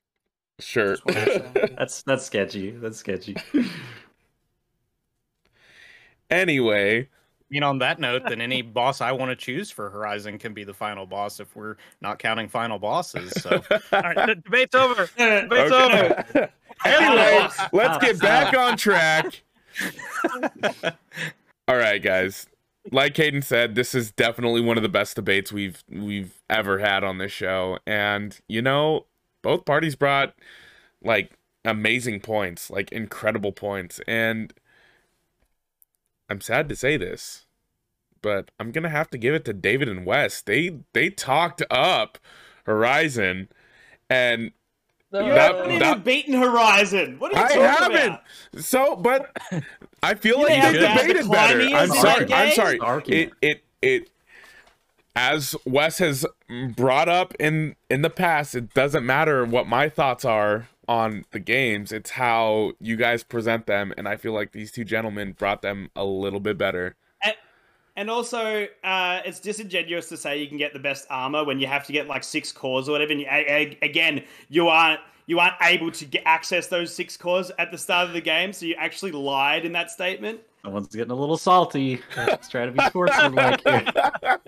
Sure. 0.59 0.97
That's 1.05 2.03
that's 2.03 2.23
sketchy. 2.23 2.71
That's 2.71 2.97
sketchy. 2.97 3.35
anyway, 6.29 7.01
I 7.01 7.05
mean, 7.49 7.63
on 7.63 7.79
that 7.79 7.99
note, 7.99 8.23
then 8.27 8.41
any 8.41 8.61
boss 8.61 9.01
I 9.01 9.11
want 9.11 9.29
to 9.29 9.35
choose 9.35 9.69
for 9.69 9.89
Horizon 9.89 10.37
can 10.37 10.53
be 10.53 10.63
the 10.63 10.73
final 10.73 11.05
boss 11.05 11.39
if 11.39 11.55
we're 11.55 11.75
not 12.01 12.19
counting 12.19 12.47
final 12.47 12.79
bosses. 12.79 13.31
So 13.41 13.51
All 13.91 14.01
right, 14.01 14.27
the 14.27 14.35
debate's 14.35 14.75
over. 14.75 15.07
Debate's 15.17 15.69
no, 15.69 15.85
over. 15.85 16.49
anyway, 16.85 17.47
let's 17.71 17.97
get 18.03 18.19
back 18.19 18.55
on 18.57 18.77
track. 18.77 19.43
All 21.67 21.77
right, 21.77 22.01
guys. 22.01 22.47
Like 22.91 23.13
Caden 23.13 23.43
said, 23.43 23.75
this 23.75 23.95
is 23.95 24.11
definitely 24.11 24.61
one 24.61 24.77
of 24.77 24.83
the 24.83 24.89
best 24.89 25.15
debates 25.15 25.51
we've 25.51 25.83
we've 25.89 26.41
ever 26.49 26.79
had 26.79 27.03
on 27.03 27.17
this 27.17 27.31
show, 27.31 27.79
and 27.87 28.39
you 28.47 28.61
know, 28.61 29.05
both 29.43 29.65
parties 29.65 29.95
brought 29.95 30.33
like 31.03 31.33
amazing 31.63 32.19
points, 32.21 32.71
like 32.71 32.91
incredible 32.91 33.51
points, 33.51 34.01
and 34.07 34.51
I'm 36.29 36.41
sad 36.41 36.67
to 36.69 36.75
say 36.75 36.97
this, 36.97 37.45
but 38.21 38.49
I'm 38.59 38.71
gonna 38.71 38.89
have 38.89 39.09
to 39.11 39.17
give 39.17 39.35
it 39.35 39.45
to 39.45 39.53
David 39.53 39.87
and 39.89 40.05
Wes. 40.05 40.41
They 40.41 40.79
they 40.93 41.09
talked 41.09 41.61
up 41.69 42.17
Horizon, 42.65 43.49
and 44.09 44.51
You 45.11 45.19
That- 45.19 45.53
haven't 45.55 45.65
even 45.67 45.79
that- 45.79 46.03
beaten 46.03 46.33
Horizon. 46.33 47.19
What 47.19 47.35
are 47.35 47.39
you 47.39 47.45
I 47.45 47.69
talking 47.77 47.95
haven't. 47.97 48.13
about? 48.53 48.63
So, 48.65 48.95
but 48.95 49.31
I 50.03 50.15
feel 50.15 50.39
You 50.39 50.45
like 50.45 50.53
they 50.53 50.59
how 50.59 50.71
bad 50.73 51.01
the 51.01 51.13
debated 51.13 51.29
better. 51.31 51.59
I'm 51.75 51.89
sorry. 51.89 52.33
I'm 52.33 52.51
sorry. 52.53 52.79
It 53.07 53.31
it 53.41 53.63
it 53.83 54.09
as 55.15 55.55
Wes 55.65 55.99
has 55.99 56.25
brought 56.75 57.09
up 57.09 57.33
in 57.39 57.75
in 57.89 58.01
the 58.01 58.09
past, 58.09 58.55
it 58.55 58.73
doesn't 58.73 59.05
matter 59.05 59.45
what 59.45 59.67
my 59.67 59.89
thoughts 59.89 60.25
are 60.25 60.69
on 60.87 61.25
the 61.31 61.39
games. 61.39 61.91
It's 61.91 62.11
how 62.11 62.73
you 62.79 62.95
guys 62.95 63.23
present 63.23 63.67
them, 63.67 63.93
and 63.97 64.07
I 64.07 64.15
feel 64.17 64.33
like 64.33 64.51
these 64.51 64.71
two 64.71 64.83
gentlemen 64.83 65.33
brought 65.33 65.61
them 65.61 65.89
a 65.95 66.03
little 66.03 66.39
bit 66.39 66.57
better. 66.57 66.95
And 67.95 68.09
also, 68.09 68.67
uh, 68.83 69.21
it's 69.23 69.39
disingenuous 69.39 70.09
to 70.09 70.17
say 70.17 70.41
you 70.41 70.47
can 70.47 70.57
get 70.57 70.73
the 70.73 70.79
best 70.79 71.05
armor 71.11 71.43
when 71.43 71.59
you 71.59 71.67
have 71.67 71.85
to 71.85 71.93
get 71.93 72.07
like 72.07 72.23
six 72.23 72.51
cores 72.51 72.89
or 72.89 72.93
whatever. 72.93 73.11
And 73.11 73.21
you, 73.21 73.27
again, 73.83 74.23
you 74.49 74.67
aren't 74.67 74.99
you 75.25 75.39
aren't 75.39 75.55
able 75.61 75.91
to 75.91 76.05
get 76.05 76.23
access 76.25 76.67
those 76.67 76.93
six 76.93 77.17
cores 77.17 77.51
at 77.57 77.71
the 77.71 77.77
start 77.77 78.07
of 78.07 78.13
the 78.13 78.21
game, 78.21 78.53
so 78.53 78.65
you 78.65 78.75
actually 78.77 79.11
lied 79.11 79.65
in 79.65 79.71
that 79.73 79.91
statement. 79.91 80.41
Someone's 80.63 80.87
getting 80.87 81.11
a 81.11 81.15
little 81.15 81.37
salty. 81.37 82.01
Let's 82.15 82.47
try 82.47 82.65
to 82.65 82.71
be 82.71 82.83
sportsmanlike 82.85 83.61
here. 83.67 84.39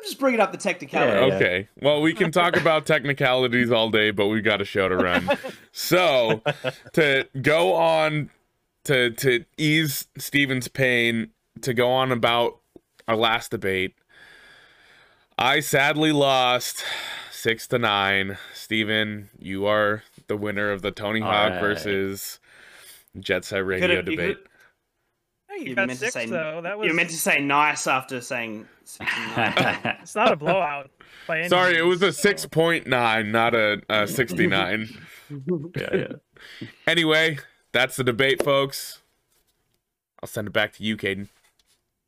I'm 0.00 0.04
just 0.04 0.18
bringing 0.18 0.40
up 0.40 0.52
the 0.52 0.58
technicality. 0.58 1.12
Yeah, 1.12 1.26
yeah. 1.26 1.34
Okay. 1.34 1.68
Well, 1.82 2.00
we 2.00 2.14
can 2.14 2.30
talk 2.30 2.56
about 2.56 2.86
technicalities 2.86 3.70
all 3.70 3.90
day, 3.90 4.10
but 4.10 4.28
we've 4.28 4.44
got 4.44 4.60
a 4.60 4.64
show 4.64 4.88
to 4.88 4.96
run. 4.96 5.28
So, 5.72 6.42
to 6.92 7.26
go 7.40 7.74
on 7.74 8.30
to 8.84 9.10
to 9.10 9.44
ease 9.56 10.06
Steven's 10.16 10.68
pain, 10.68 11.30
to 11.62 11.74
go 11.74 11.90
on 11.90 12.12
about 12.12 12.60
our 13.08 13.16
last 13.16 13.50
debate, 13.50 13.94
I 15.38 15.60
sadly 15.60 16.12
lost 16.12 16.84
six 17.40 17.66
to 17.68 17.78
nine. 17.78 18.36
Steven, 18.54 19.28
you 19.38 19.66
are 19.66 20.02
the 20.26 20.36
winner 20.36 20.70
of 20.70 20.82
the 20.82 20.90
Tony 20.90 21.20
All 21.22 21.30
Hawk 21.30 21.52
right. 21.52 21.60
versus 21.60 22.38
Jet 23.18 23.44
Set 23.44 23.64
Radio 23.64 23.88
Could've- 23.88 24.04
debate. 24.10 24.38
you 25.50 25.56
You 25.70 25.74
got 25.74 25.88
meant 25.88 26.00
to 26.00 26.10
say- 26.10 26.26
though. 26.26 26.60
That 26.62 26.78
was. 26.78 26.88
You 26.88 26.94
meant 26.94 27.10
to 27.10 27.16
say 27.16 27.40
nice 27.40 27.86
after 27.86 28.20
saying. 28.20 28.66
It's 29.00 30.14
not 30.16 30.32
a 30.32 30.36
blowout 30.36 30.90
by 31.26 31.40
any. 31.40 31.48
Sorry, 31.48 31.76
it 31.78 31.82
was 31.82 32.02
a 32.02 32.12
so- 32.12 32.20
six 32.22 32.46
point 32.46 32.86
nine, 32.86 33.30
not 33.32 33.54
a, 33.54 33.80
a 33.88 34.06
sixty 34.06 34.46
nine. 34.46 34.88
yeah, 35.76 35.94
yeah. 35.94 36.66
Anyway, 36.86 37.38
that's 37.72 37.96
the 37.96 38.04
debate, 38.04 38.42
folks. 38.42 39.00
I'll 40.22 40.28
send 40.28 40.48
it 40.48 40.52
back 40.52 40.72
to 40.74 40.82
you, 40.82 40.96
Caden. 40.96 41.28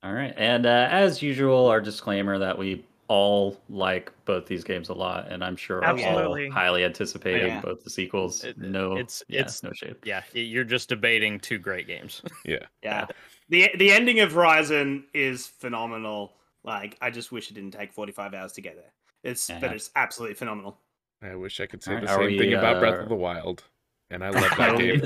All 0.02 0.12
right, 0.12 0.34
and 0.36 0.66
uh, 0.66 0.88
as 0.90 1.22
usual, 1.22 1.66
our 1.66 1.80
disclaimer 1.80 2.38
that 2.38 2.58
we 2.58 2.84
all 3.08 3.60
like 3.68 4.10
both 4.24 4.46
these 4.46 4.64
games 4.64 4.88
a 4.88 4.94
lot, 4.94 5.30
and 5.30 5.44
I'm 5.44 5.56
sure 5.56 5.78
are 5.78 5.84
all 5.84 5.98
Absolutely. 5.98 6.48
highly 6.48 6.84
anticipating 6.84 7.48
Yeah. 7.48 7.60
both 7.60 7.82
the 7.84 7.90
sequels. 7.90 8.44
It- 8.44 8.56
no, 8.58 8.92
it's- 8.92 9.22
yeah, 9.28 9.40
it's- 9.40 9.62
no 9.62 9.72
shade. 9.72 9.96
yeah, 10.04 10.22
you're 10.32 10.64
just 10.64 10.88
debating 10.88 11.38
two 11.40 11.58
great 11.58 11.86
games. 11.86 12.22
Yeah. 12.44 12.64
Yeah. 12.82 13.06
the 13.48 13.70
the 13.76 13.90
ending 13.92 14.20
of 14.20 14.32
Horizon 14.32 15.04
is 15.12 15.46
phenomenal. 15.46 16.34
Like 16.64 16.96
I 17.02 17.10
just 17.10 17.32
wish 17.32 17.50
it 17.50 17.54
didn't 17.54 17.72
take 17.72 17.92
45 17.92 18.34
hours 18.34 18.52
to 18.52 18.60
get 18.60 18.76
there. 18.76 18.92
It's 19.24 19.48
but 19.60 19.72
it's 19.72 19.90
absolutely 19.96 20.34
phenomenal. 20.34 20.78
I 21.22 21.34
wish 21.36 21.60
I 21.60 21.66
could 21.66 21.82
say 21.82 21.92
Alright, 21.92 22.06
the 22.08 22.14
same 22.14 22.26
we, 22.26 22.38
thing 22.38 22.54
about 22.54 22.80
Breath 22.80 22.94
uh, 23.00 23.02
of 23.02 23.08
the 23.08 23.14
Wild. 23.14 23.62
And 24.10 24.22
I 24.24 24.28
love 24.30 24.50
that 24.58 24.78
game. 24.78 25.00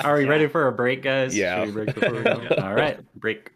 Are 0.00 0.16
we 0.16 0.24
Yeah. 0.24 0.28
ready 0.30 0.46
for 0.48 0.68
a 0.68 0.72
break, 0.72 1.02
guys? 1.02 1.36
Yeah. 1.36 1.64
We 1.64 1.70
break 1.72 1.94
before 1.94 2.12
we 2.14 2.22
go? 2.22 2.48
All 2.62 2.74
right, 2.74 2.98
break. 3.14 3.50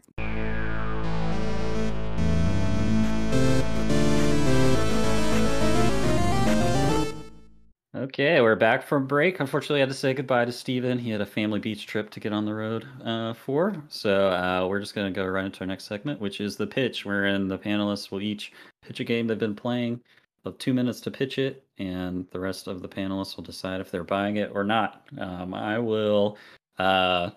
Okay, 8.06 8.40
we're 8.40 8.54
back 8.54 8.84
from 8.84 9.04
break. 9.04 9.40
Unfortunately, 9.40 9.80
I 9.80 9.80
had 9.80 9.88
to 9.88 9.94
say 9.94 10.14
goodbye 10.14 10.44
to 10.44 10.52
Steven. 10.52 10.96
He 10.96 11.10
had 11.10 11.20
a 11.20 11.26
family 11.26 11.58
beach 11.58 11.88
trip 11.88 12.08
to 12.10 12.20
get 12.20 12.32
on 12.32 12.44
the 12.44 12.54
road 12.54 12.86
uh, 13.04 13.32
for. 13.34 13.82
So 13.88 14.28
uh, 14.28 14.64
we're 14.68 14.78
just 14.78 14.94
going 14.94 15.12
to 15.12 15.20
go 15.20 15.26
right 15.26 15.44
into 15.44 15.62
our 15.62 15.66
next 15.66 15.86
segment, 15.86 16.20
which 16.20 16.40
is 16.40 16.54
the 16.54 16.68
pitch, 16.68 17.04
wherein 17.04 17.48
the 17.48 17.58
panelists 17.58 18.12
will 18.12 18.20
each 18.20 18.52
pitch 18.80 19.00
a 19.00 19.04
game 19.04 19.26
they've 19.26 19.36
been 19.36 19.56
playing. 19.56 20.00
They'll 20.44 20.52
have 20.52 20.58
two 20.60 20.72
minutes 20.72 21.00
to 21.00 21.10
pitch 21.10 21.40
it, 21.40 21.64
and 21.78 22.28
the 22.30 22.38
rest 22.38 22.68
of 22.68 22.80
the 22.80 22.88
panelists 22.88 23.34
will 23.34 23.42
decide 23.42 23.80
if 23.80 23.90
they're 23.90 24.04
buying 24.04 24.36
it 24.36 24.52
or 24.54 24.62
not. 24.62 25.04
Um, 25.18 25.52
I 25.52 25.76
will 25.80 26.38
uh, 26.78 27.30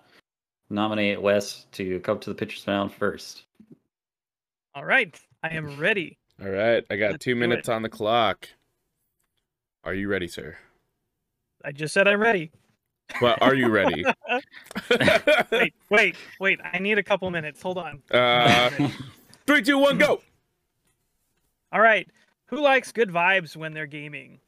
nominate 0.69 1.19
Wes 1.19 1.65
to 1.71 1.99
come 2.01 2.19
to 2.19 2.29
the 2.29 2.35
pitcher's 2.35 2.67
mound 2.67 2.93
first. 2.93 3.45
All 4.75 4.85
right, 4.85 5.19
I 5.41 5.49
am 5.49 5.79
ready. 5.79 6.19
All 6.39 6.47
right, 6.47 6.85
I 6.91 6.95
got 6.95 7.13
Let's 7.13 7.25
two 7.25 7.35
minutes 7.35 7.69
it. 7.69 7.71
on 7.71 7.81
the 7.81 7.89
clock. 7.89 8.47
Are 9.83 9.93
you 9.93 10.09
ready, 10.09 10.27
sir? 10.27 10.57
I 11.63 11.71
just 11.71 11.93
said 11.93 12.07
I'm 12.07 12.19
ready. 12.19 12.51
But 13.21 13.41
are 13.41 13.55
you 13.55 13.69
ready? 13.69 14.05
wait, 15.51 15.73
wait, 15.89 16.15
wait. 16.39 16.59
I 16.63 16.79
need 16.79 16.97
a 16.97 17.03
couple 17.03 17.29
minutes. 17.31 17.61
Hold 17.61 17.77
on. 17.77 18.01
uh, 18.11 18.69
three, 19.47 19.61
two, 19.61 19.77
one, 19.77 19.97
go. 19.97 20.21
All 21.71 21.81
right. 21.81 22.07
Who 22.47 22.61
likes 22.61 22.91
good 22.91 23.09
vibes 23.09 23.55
when 23.55 23.73
they're 23.73 23.87
gaming? 23.87 24.39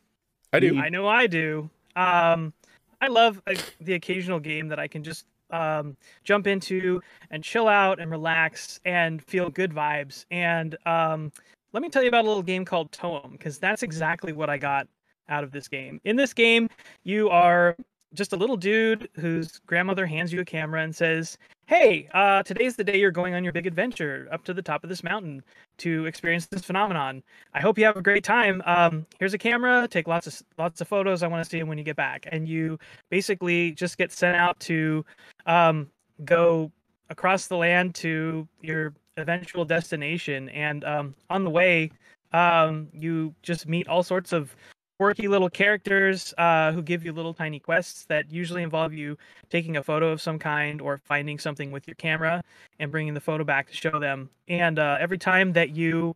I 0.53 0.59
do. 0.59 0.77
I 0.77 0.89
know 0.89 1.07
I 1.07 1.27
do. 1.27 1.69
Um, 1.95 2.53
I 2.99 3.07
love 3.07 3.41
uh, 3.47 3.55
the 3.79 3.93
occasional 3.93 4.39
game 4.39 4.67
that 4.67 4.79
I 4.79 4.87
can 4.87 5.03
just 5.03 5.25
um, 5.49 5.95
jump 6.23 6.45
into 6.45 7.01
and 7.31 7.43
chill 7.43 7.67
out 7.67 7.99
and 7.99 8.11
relax 8.11 8.79
and 8.85 9.23
feel 9.23 9.49
good 9.49 9.71
vibes. 9.71 10.25
And 10.29 10.77
um, 10.85 11.31
let 11.73 11.81
me 11.81 11.89
tell 11.89 12.03
you 12.03 12.09
about 12.09 12.25
a 12.25 12.27
little 12.27 12.43
game 12.43 12.65
called 12.65 12.91
Toem 12.91 13.31
because 13.31 13.57
that's 13.59 13.81
exactly 13.81 14.33
what 14.33 14.49
I 14.49 14.57
got 14.57 14.87
out 15.29 15.43
of 15.43 15.51
this 15.51 15.67
game. 15.67 15.99
In 16.03 16.15
this 16.15 16.33
game, 16.33 16.69
you 17.03 17.29
are 17.29 17.75
just 18.13 18.33
a 18.33 18.35
little 18.35 18.57
dude 18.57 19.09
whose 19.15 19.59
grandmother 19.65 20.05
hands 20.05 20.33
you 20.33 20.41
a 20.41 20.45
camera 20.45 20.81
and 20.83 20.93
says, 20.95 21.37
"Hey, 21.67 22.09
uh, 22.13 22.43
today's 22.43 22.75
the 22.75 22.83
day 22.83 22.99
you're 22.99 23.11
going 23.11 23.33
on 23.35 23.43
your 23.43 23.53
big 23.53 23.67
adventure 23.67 24.27
up 24.31 24.43
to 24.45 24.53
the 24.53 24.61
top 24.61 24.83
of 24.83 24.89
this 24.89 25.03
mountain 25.03 25.41
to 25.77 26.05
experience 26.05 26.45
this 26.47 26.63
phenomenon. 26.63 27.23
I 27.53 27.61
hope 27.61 27.77
you 27.77 27.85
have 27.85 27.97
a 27.97 28.01
great 28.01 28.23
time. 28.23 28.61
Um, 28.65 29.05
here's 29.19 29.33
a 29.33 29.37
camera. 29.37 29.87
Take 29.89 30.07
lots 30.07 30.27
of 30.27 30.41
lots 30.57 30.81
of 30.81 30.87
photos. 30.87 31.23
I 31.23 31.27
want 31.27 31.43
to 31.43 31.49
see 31.49 31.59
them 31.59 31.69
when 31.69 31.77
you 31.77 31.83
get 31.83 31.95
back." 31.95 32.27
And 32.31 32.47
you 32.47 32.77
basically 33.09 33.71
just 33.71 33.97
get 33.97 34.11
sent 34.11 34.35
out 34.35 34.59
to 34.61 35.05
um, 35.45 35.89
go 36.25 36.71
across 37.09 37.47
the 37.47 37.57
land 37.57 37.95
to 37.95 38.47
your 38.61 38.93
eventual 39.17 39.65
destination. 39.65 40.49
And 40.49 40.83
um, 40.83 41.15
on 41.29 41.43
the 41.43 41.49
way, 41.49 41.91
um, 42.33 42.87
you 42.93 43.33
just 43.41 43.67
meet 43.67 43.87
all 43.87 44.03
sorts 44.03 44.33
of 44.33 44.55
quirky 45.01 45.27
little 45.27 45.49
characters 45.49 46.31
uh, 46.37 46.71
who 46.71 46.83
give 46.83 47.03
you 47.03 47.11
little 47.11 47.33
tiny 47.33 47.59
quests 47.59 48.05
that 48.05 48.31
usually 48.31 48.61
involve 48.61 48.93
you 48.93 49.17
taking 49.49 49.77
a 49.77 49.81
photo 49.81 50.11
of 50.11 50.21
some 50.21 50.37
kind 50.37 50.79
or 50.79 50.99
finding 51.05 51.39
something 51.39 51.71
with 51.71 51.87
your 51.87 51.95
camera 51.95 52.43
and 52.77 52.91
bringing 52.91 53.15
the 53.15 53.19
photo 53.19 53.43
back 53.43 53.67
to 53.67 53.73
show 53.73 53.99
them. 53.99 54.29
And 54.47 54.77
uh, 54.77 54.97
every 54.99 55.17
time 55.17 55.53
that 55.53 55.71
you 55.71 56.15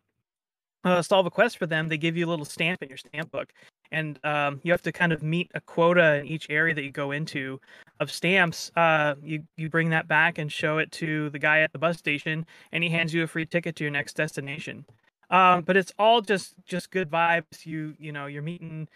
uh, 0.84 1.02
solve 1.02 1.26
a 1.26 1.32
quest 1.32 1.58
for 1.58 1.66
them, 1.66 1.88
they 1.88 1.98
give 1.98 2.16
you 2.16 2.28
a 2.28 2.30
little 2.30 2.46
stamp 2.46 2.84
in 2.84 2.90
your 2.90 3.00
stamp 3.00 3.32
book. 3.32 3.52
And 3.92 4.24
um, 4.24 4.62
you 4.62 4.72
have 4.72 4.84
to 4.84 4.92
kind 4.92 5.12
of 5.12 5.24
meet 5.24 5.50
a 5.56 5.62
quota 5.62 6.18
in 6.18 6.28
each 6.28 6.46
area 6.52 6.76
that 6.76 6.84
you 6.84 6.92
go 6.92 7.10
into 7.10 7.60
of 8.00 8.12
stamps. 8.12 8.72
Uh, 8.76 9.16
you 9.24 9.42
you 9.58 9.68
bring 9.68 9.90
that 9.90 10.08
back 10.08 10.38
and 10.38 10.52
show 10.52 10.78
it 10.78 10.92
to 10.92 11.32
the 11.32 11.40
guy 11.40 11.62
at 11.62 11.74
the 11.74 11.80
bus 11.80 11.98
station, 11.98 12.46
and 12.72 12.84
he 12.84 12.92
hands 12.92 13.16
you 13.16 13.24
a 13.24 13.28
free 13.28 13.48
ticket 13.48 13.76
to 13.78 13.84
your 13.84 13.92
next 13.92 14.16
destination 14.16 14.86
um, 15.30 15.64
but 15.64 15.78
it's 15.78 15.94
all 15.98 16.22
just 16.22 16.54
just 16.66 16.92
good 16.92 17.10
vibes. 17.10 17.66
You 17.66 17.96
you 18.00 18.12
know 18.12 18.26
you're 18.28 18.42
meeting 18.42 18.88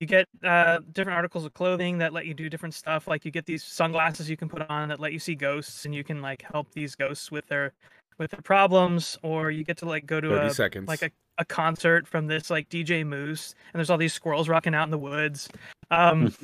you 0.00 0.06
get 0.06 0.28
uh, 0.44 0.80
different 0.92 1.16
articles 1.16 1.44
of 1.44 1.54
clothing 1.54 1.98
that 1.98 2.12
let 2.12 2.26
you 2.26 2.34
do 2.34 2.50
different 2.50 2.74
stuff. 2.74 3.08
Like 3.08 3.24
you 3.24 3.30
get 3.30 3.46
these 3.46 3.64
sunglasses 3.64 4.28
you 4.28 4.36
can 4.36 4.48
put 4.48 4.68
on 4.68 4.88
that 4.88 5.00
let 5.00 5.12
you 5.12 5.18
see 5.18 5.34
ghosts 5.34 5.84
and 5.84 5.94
you 5.94 6.04
can 6.04 6.20
like 6.20 6.42
help 6.52 6.70
these 6.72 6.94
ghosts 6.94 7.30
with 7.30 7.46
their 7.46 7.72
with 8.18 8.30
their 8.30 8.42
problems. 8.42 9.18
Or 9.22 9.50
you 9.50 9.64
get 9.64 9.78
to 9.78 9.86
like 9.86 10.06
go 10.06 10.20
to 10.20 10.42
a 10.42 10.50
seconds. 10.50 10.86
like 10.86 11.02
a, 11.02 11.10
a 11.38 11.44
concert 11.44 12.06
from 12.06 12.26
this 12.26 12.50
like 12.50 12.68
dj 12.68 13.06
moose 13.06 13.54
and 13.72 13.78
there's 13.78 13.90
all 13.90 13.98
these 13.98 14.14
squirrels 14.14 14.48
rocking 14.48 14.74
out 14.74 14.84
in 14.84 14.90
the 14.90 14.98
woods. 14.98 15.48
Um 15.90 16.26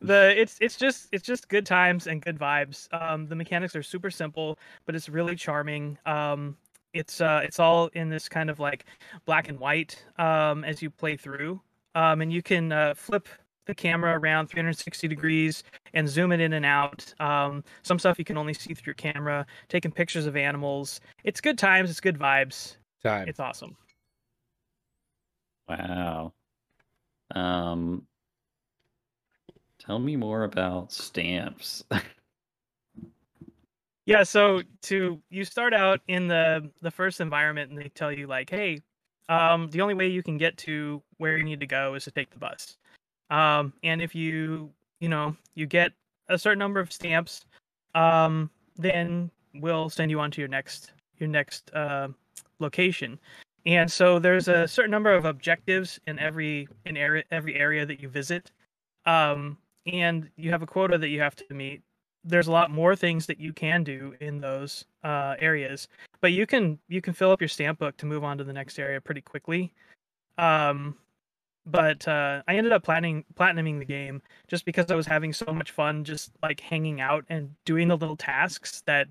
the 0.00 0.34
it's 0.36 0.58
it's 0.60 0.76
just 0.76 1.08
it's 1.12 1.24
just 1.24 1.48
good 1.48 1.66
times 1.66 2.08
and 2.08 2.20
good 2.20 2.38
vibes. 2.38 2.92
Um 2.92 3.26
the 3.26 3.36
mechanics 3.36 3.76
are 3.76 3.84
super 3.84 4.10
simple 4.10 4.58
but 4.84 4.96
it's 4.96 5.08
really 5.08 5.36
charming. 5.36 5.96
Um 6.06 6.56
it's 6.98 7.20
uh 7.20 7.40
it's 7.42 7.58
all 7.58 7.88
in 7.94 8.08
this 8.08 8.28
kind 8.28 8.50
of 8.50 8.58
like 8.60 8.86
black 9.24 9.48
and 9.48 9.58
white 9.58 10.04
um 10.18 10.64
as 10.64 10.82
you 10.82 10.90
play 10.90 11.16
through 11.16 11.60
um 11.94 12.20
and 12.20 12.32
you 12.32 12.42
can 12.42 12.72
uh, 12.72 12.94
flip 12.94 13.28
the 13.66 13.74
camera 13.74 14.18
around 14.18 14.46
360 14.46 15.08
degrees 15.08 15.64
and 15.92 16.08
zoom 16.08 16.30
it 16.32 16.40
in 16.40 16.52
and 16.52 16.64
out 16.64 17.12
um 17.20 17.64
some 17.82 17.98
stuff 17.98 18.18
you 18.18 18.24
can 18.24 18.38
only 18.38 18.54
see 18.54 18.74
through 18.74 18.92
your 18.92 18.94
camera 18.94 19.44
taking 19.68 19.90
pictures 19.90 20.26
of 20.26 20.36
animals 20.36 21.00
it's 21.24 21.40
good 21.40 21.58
times 21.58 21.90
it's 21.90 22.00
good 22.00 22.18
vibes 22.18 22.76
Time. 23.02 23.28
it's 23.28 23.40
awesome 23.40 23.76
Wow. 25.68 26.32
Um, 27.34 28.06
tell 29.78 29.98
me 29.98 30.16
more 30.16 30.44
about 30.44 30.92
stamps. 30.92 31.84
Yeah, 34.06 34.22
so 34.22 34.62
to 34.82 35.20
you 35.30 35.44
start 35.44 35.74
out 35.74 36.00
in 36.06 36.28
the 36.28 36.70
the 36.80 36.90
first 36.92 37.20
environment 37.20 37.70
and 37.70 37.78
they 37.78 37.88
tell 37.88 38.12
you 38.12 38.26
like, 38.28 38.48
"Hey, 38.50 38.80
um 39.28 39.68
the 39.70 39.80
only 39.80 39.94
way 39.94 40.08
you 40.08 40.22
can 40.22 40.38
get 40.38 40.56
to 40.58 41.02
where 41.18 41.36
you 41.36 41.42
need 41.44 41.60
to 41.60 41.66
go 41.66 41.94
is 41.94 42.04
to 42.04 42.12
take 42.12 42.30
the 42.30 42.38
bus." 42.38 42.76
Um 43.30 43.72
and 43.82 44.02
if 44.02 44.14
you, 44.14 44.72
you 45.00 45.08
know, 45.08 45.36
you 45.54 45.66
get 45.66 45.92
a 46.28 46.38
certain 46.38 46.58
number 46.60 46.80
of 46.80 46.92
stamps, 46.92 47.46
um 47.94 48.50
then 48.76 49.30
we'll 49.54 49.90
send 49.90 50.10
you 50.12 50.20
on 50.20 50.30
to 50.32 50.40
your 50.40 50.48
next 50.48 50.92
your 51.18 51.28
next 51.28 51.72
uh 51.74 52.08
location. 52.60 53.18
And 53.66 53.90
so 53.90 54.20
there's 54.20 54.48
a 54.48 54.68
certain 54.68 54.92
number 54.92 55.12
of 55.12 55.24
objectives 55.24 56.00
in 56.06 56.18
every 56.20 56.68
in 56.86 56.96
area 56.96 57.24
every 57.32 57.56
area 57.56 57.86
that 57.86 58.00
you 58.00 58.08
visit. 58.08 58.52
Um 59.06 59.58
and 59.86 60.30
you 60.36 60.50
have 60.52 60.62
a 60.62 60.66
quota 60.66 60.98
that 60.98 61.08
you 61.08 61.20
have 61.20 61.36
to 61.36 61.54
meet 61.54 61.82
there's 62.26 62.48
a 62.48 62.52
lot 62.52 62.70
more 62.70 62.96
things 62.96 63.26
that 63.26 63.40
you 63.40 63.52
can 63.52 63.84
do 63.84 64.14
in 64.20 64.40
those 64.40 64.84
uh, 65.04 65.36
areas 65.38 65.88
but 66.20 66.32
you 66.32 66.46
can 66.46 66.78
you 66.88 67.00
can 67.00 67.14
fill 67.14 67.30
up 67.30 67.40
your 67.40 67.48
stamp 67.48 67.78
book 67.78 67.96
to 67.96 68.06
move 68.06 68.24
on 68.24 68.36
to 68.38 68.44
the 68.44 68.52
next 68.52 68.78
area 68.78 69.00
pretty 69.00 69.20
quickly. 69.20 69.72
Um, 70.38 70.96
but 71.68 72.06
uh, 72.06 72.42
i 72.46 72.54
ended 72.56 72.72
up 72.72 72.84
planning 72.84 73.24
platinuming 73.34 73.78
the 73.80 73.84
game 73.84 74.22
just 74.46 74.64
because 74.64 74.88
i 74.90 74.94
was 74.94 75.06
having 75.06 75.32
so 75.32 75.52
much 75.52 75.72
fun 75.72 76.04
just 76.04 76.30
like 76.42 76.60
hanging 76.60 77.00
out 77.00 77.24
and 77.28 77.50
doing 77.64 77.88
the 77.88 77.96
little 77.96 78.16
tasks 78.16 78.82
that 78.86 79.08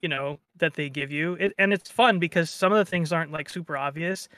you 0.00 0.08
know 0.08 0.38
that 0.58 0.74
they 0.74 0.88
give 0.88 1.12
you. 1.12 1.34
It, 1.34 1.52
and 1.58 1.72
it's 1.72 1.90
fun 1.90 2.18
because 2.18 2.50
some 2.50 2.72
of 2.72 2.78
the 2.78 2.84
things 2.84 3.12
aren't 3.12 3.32
like 3.32 3.48
super 3.48 3.76
obvious. 3.76 4.28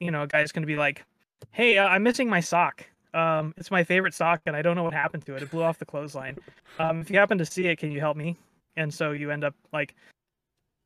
You 0.00 0.10
know 0.10 0.22
a 0.22 0.26
guy's 0.26 0.52
gonna 0.52 0.66
be 0.66 0.76
like 0.76 1.04
hey 1.50 1.78
uh, 1.78 1.86
i'm 1.88 2.02
missing 2.02 2.28
my 2.28 2.40
sock 2.40 2.84
um, 3.14 3.54
it's 3.56 3.70
my 3.70 3.84
favorite 3.84 4.14
sock, 4.14 4.42
and 4.46 4.54
I 4.54 4.62
don't 4.62 4.76
know 4.76 4.82
what 4.82 4.92
happened 4.92 5.24
to 5.26 5.34
it. 5.36 5.42
It 5.42 5.50
blew 5.50 5.62
off 5.62 5.78
the 5.78 5.86
clothesline. 5.86 6.38
Um, 6.78 7.00
if 7.00 7.10
you 7.10 7.18
happen 7.18 7.38
to 7.38 7.46
see 7.46 7.66
it, 7.66 7.78
can 7.78 7.90
you 7.90 8.00
help 8.00 8.16
me? 8.16 8.36
And 8.76 8.92
so 8.92 9.12
you 9.12 9.30
end 9.30 9.44
up 9.44 9.54
like 9.72 9.94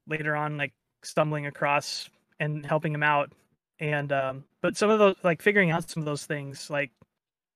later 0.06 0.36
on, 0.36 0.56
like 0.56 0.72
stumbling 1.02 1.46
across 1.46 2.08
and 2.40 2.64
helping 2.64 2.94
him 2.94 3.02
out. 3.02 3.32
And 3.80 4.12
um, 4.12 4.44
but 4.60 4.76
some 4.76 4.90
of 4.90 4.98
those, 4.98 5.16
like 5.22 5.42
figuring 5.42 5.70
out 5.70 5.90
some 5.90 6.02
of 6.02 6.04
those 6.06 6.24
things, 6.24 6.70
like 6.70 6.90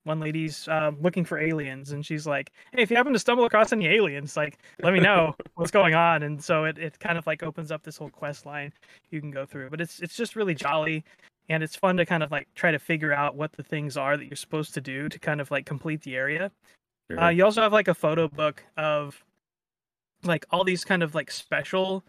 one 0.05 0.21
lady's 0.21 0.67
um, 0.69 0.97
looking 1.01 1.25
for 1.25 1.39
aliens, 1.39 1.93
and 1.93 2.05
she's 2.05 2.27
like, 2.27 2.53
"Hey, 2.73 2.83
if 2.83 2.91
you 2.91 2.97
happen 2.97 3.13
to 3.13 3.19
stumble 3.19 3.45
across 3.45 3.73
any 3.73 3.87
aliens, 3.87 4.37
like 4.37 4.59
let 4.83 4.93
me 4.93 5.01
know 5.01 5.35
what's 5.55 5.71
going 5.71 5.95
on." 5.95 6.23
And 6.23 6.43
so 6.43 6.65
it, 6.65 6.79
it 6.79 6.99
kind 6.99 7.19
of 7.19 7.27
like 7.27 7.43
opens 7.43 7.71
up 7.71 7.83
this 7.83 7.97
whole 7.97 8.11
quest 8.11 8.47
line 8.47 8.73
you 9.11 9.21
can 9.21 9.31
go 9.31 9.47
through. 9.47 9.71
But 9.71 9.81
it's 9.81 10.01
it's 10.01 10.17
just 10.17 10.37
really 10.37 10.55
jolly 10.55 11.05
and 11.49 11.63
it's 11.63 11.77
fun 11.77 11.97
to 11.97 12.07
kind 12.07 12.23
of 12.23 12.31
like 12.31 12.49
try 12.55 12.71
to 12.71 12.79
figure 12.79 13.13
out 13.13 13.37
what 13.37 13.53
the 13.53 13.63
things 13.63 13.97
are 13.97 14.17
that 14.17 14.27
you're 14.27 14.37
supposed 14.37 14.75
to 14.75 14.81
do 14.81 15.09
to 15.09 15.19
kind 15.19 15.41
of 15.41 15.51
like 15.51 15.67
complete 15.67 16.03
the 16.03 16.17
area. 16.17 16.51
Sure. 17.11 17.21
Uh, 17.21 17.29
you 17.29 17.45
also 17.45 17.63
have 17.63 17.73
like 17.73 17.89
a 17.89 17.95
photo 17.95 18.29
book 18.29 18.65
of 18.77 19.23
like 20.25 20.45
all 20.51 20.65
these 20.65 20.85
kind 20.85 21.03
of 21.03 21.15
like 21.15 21.31
special 21.31 22.05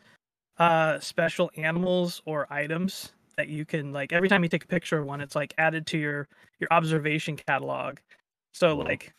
uh 0.57 0.99
special 0.99 1.51
animals 1.55 2.21
or 2.25 2.51
items 2.51 3.11
that 3.35 3.47
you 3.47 3.63
can 3.63 3.91
like 3.93 4.11
every 4.11 4.27
time 4.27 4.41
you 4.41 4.49
take 4.49 4.63
a 4.63 4.67
picture 4.67 4.97
of 4.97 5.05
one 5.05 5.21
it's 5.21 5.35
like 5.35 5.53
added 5.59 5.85
to 5.85 5.97
your 5.99 6.27
your 6.59 6.67
observation 6.71 7.35
catalog 7.35 7.97
so 8.53 8.75
Cool. 8.75 8.85
like 8.85 9.13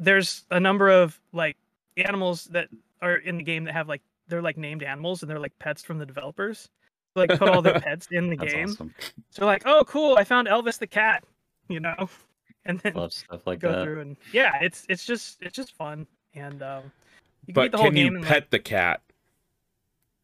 there's 0.00 0.42
a 0.50 0.58
number 0.58 0.88
of 0.88 1.20
like 1.32 1.56
animals 1.96 2.46
that 2.46 2.68
are 3.02 3.16
in 3.16 3.36
the 3.36 3.44
game 3.44 3.64
that 3.64 3.72
have 3.74 3.88
like 3.88 4.02
they're 4.26 4.42
like 4.42 4.56
named 4.56 4.82
animals 4.82 5.22
and 5.22 5.30
they're 5.30 5.38
like 5.38 5.56
pets 5.60 5.82
from 5.82 5.98
the 5.98 6.06
developers 6.06 6.68
like 7.14 7.30
put 7.38 7.48
all 7.48 7.62
their 7.62 7.80
pets 7.80 8.08
in 8.10 8.28
the 8.30 8.36
game 8.36 8.70
awesome. 8.70 8.94
so 9.30 9.44
like, 9.46 9.62
oh, 9.66 9.84
cool! 9.86 10.16
I 10.16 10.24
found 10.24 10.48
Elvis 10.48 10.78
the 10.78 10.86
cat, 10.86 11.24
you 11.68 11.80
know, 11.80 12.08
and 12.64 12.78
then 12.80 12.94
Love 12.94 13.12
stuff 13.12 13.46
like 13.46 13.60
go 13.60 13.72
that. 13.72 13.84
through 13.84 14.00
and 14.00 14.16
yeah, 14.32 14.58
it's 14.62 14.86
it's 14.88 15.04
just 15.04 15.38
it's 15.42 15.54
just 15.56 15.74
fun, 15.74 16.06
and 16.34 16.62
um, 16.62 16.84
you 17.46 17.54
can 17.54 17.62
but 17.64 17.72
the 17.72 17.78
whole 17.78 17.86
can 17.86 17.94
game. 17.94 18.12
you 18.12 18.18
in, 18.18 18.24
pet 18.24 18.34
like, 18.42 18.50
the 18.50 18.58
cat? 18.58 19.00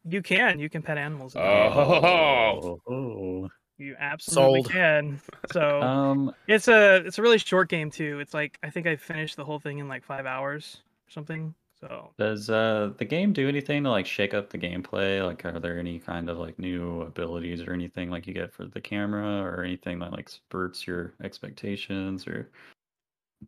you 0.09 0.21
can 0.21 0.59
you 0.59 0.69
can 0.69 0.81
pet 0.81 0.97
animals. 0.97 1.35
in 1.35 1.41
the. 1.41 1.47
Oh. 1.47 2.79
Oh. 2.87 3.49
you 3.77 3.95
absolutely 3.99 4.63
Sold. 4.63 4.71
can. 4.71 5.21
So 5.51 5.81
Um, 5.81 6.33
it's 6.47 6.67
a 6.67 6.97
it's 7.05 7.19
a 7.19 7.21
really 7.21 7.37
short 7.37 7.69
game 7.69 7.91
too. 7.91 8.19
It's 8.19 8.33
like 8.33 8.57
I 8.63 8.69
think 8.69 8.87
I 8.87 8.95
finished 8.95 9.35
the 9.35 9.43
whole 9.45 9.59
thing 9.59 9.79
in 9.79 9.87
like 9.87 10.03
five 10.05 10.25
hours 10.25 10.77
or 11.07 11.11
something. 11.11 11.53
So 11.87 12.11
does 12.17 12.49
uh 12.49 12.91
the 12.97 13.05
game 13.05 13.33
do 13.33 13.47
anything 13.47 13.83
to 13.83 13.89
like 13.89 14.05
shake 14.05 14.33
up 14.33 14.49
the 14.49 14.57
gameplay? 14.57 15.25
Like, 15.25 15.45
are 15.45 15.59
there 15.59 15.79
any 15.79 15.99
kind 15.99 16.29
of 16.29 16.37
like 16.37 16.59
new 16.59 17.01
abilities 17.01 17.61
or 17.61 17.73
anything 17.73 18.09
like 18.09 18.27
you 18.27 18.33
get 18.33 18.51
for 18.51 18.65
the 18.65 18.81
camera 18.81 19.41
or 19.41 19.63
anything 19.63 19.99
that 19.99 20.11
like 20.11 20.29
spurts 20.29 20.85
your 20.85 21.13
expectations 21.23 22.27
or 22.27 22.49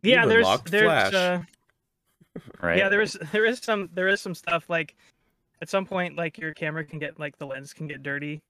yeah, 0.02 0.24
there's 0.24 0.46
there's 0.66 0.84
Flash. 0.84 1.14
uh, 1.14 1.40
right? 2.62 2.78
yeah 2.78 2.88
there 2.88 3.00
is 3.02 3.18
there 3.32 3.44
is 3.44 3.58
some 3.58 3.90
there 3.92 4.08
is 4.08 4.20
some 4.20 4.34
stuff 4.34 4.70
like 4.70 4.94
at 5.60 5.68
some 5.68 5.84
point 5.84 6.16
like 6.16 6.38
your 6.38 6.54
camera 6.54 6.84
can 6.84 6.98
get 6.98 7.18
like 7.18 7.36
the 7.38 7.46
lens 7.46 7.72
can 7.72 7.86
get 7.86 8.02
dirty 8.02 8.40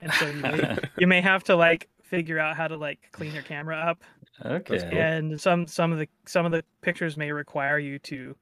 and 0.00 0.12
so 0.14 0.26
you 0.26 0.34
may, 0.40 0.76
you 0.98 1.06
may 1.06 1.20
have 1.20 1.42
to 1.44 1.56
like 1.56 1.88
figure 2.02 2.38
out 2.38 2.56
how 2.56 2.68
to 2.68 2.76
like 2.76 3.00
clean 3.12 3.34
your 3.34 3.42
camera 3.42 3.76
up, 3.76 4.02
Okay. 4.44 4.78
and 4.92 5.40
some 5.40 5.66
some 5.66 5.92
of 5.92 5.98
the 5.98 6.08
some 6.26 6.46
of 6.46 6.52
the 6.52 6.62
pictures 6.82 7.16
may 7.16 7.32
require 7.32 7.78
you 7.78 7.98
to 8.00 8.36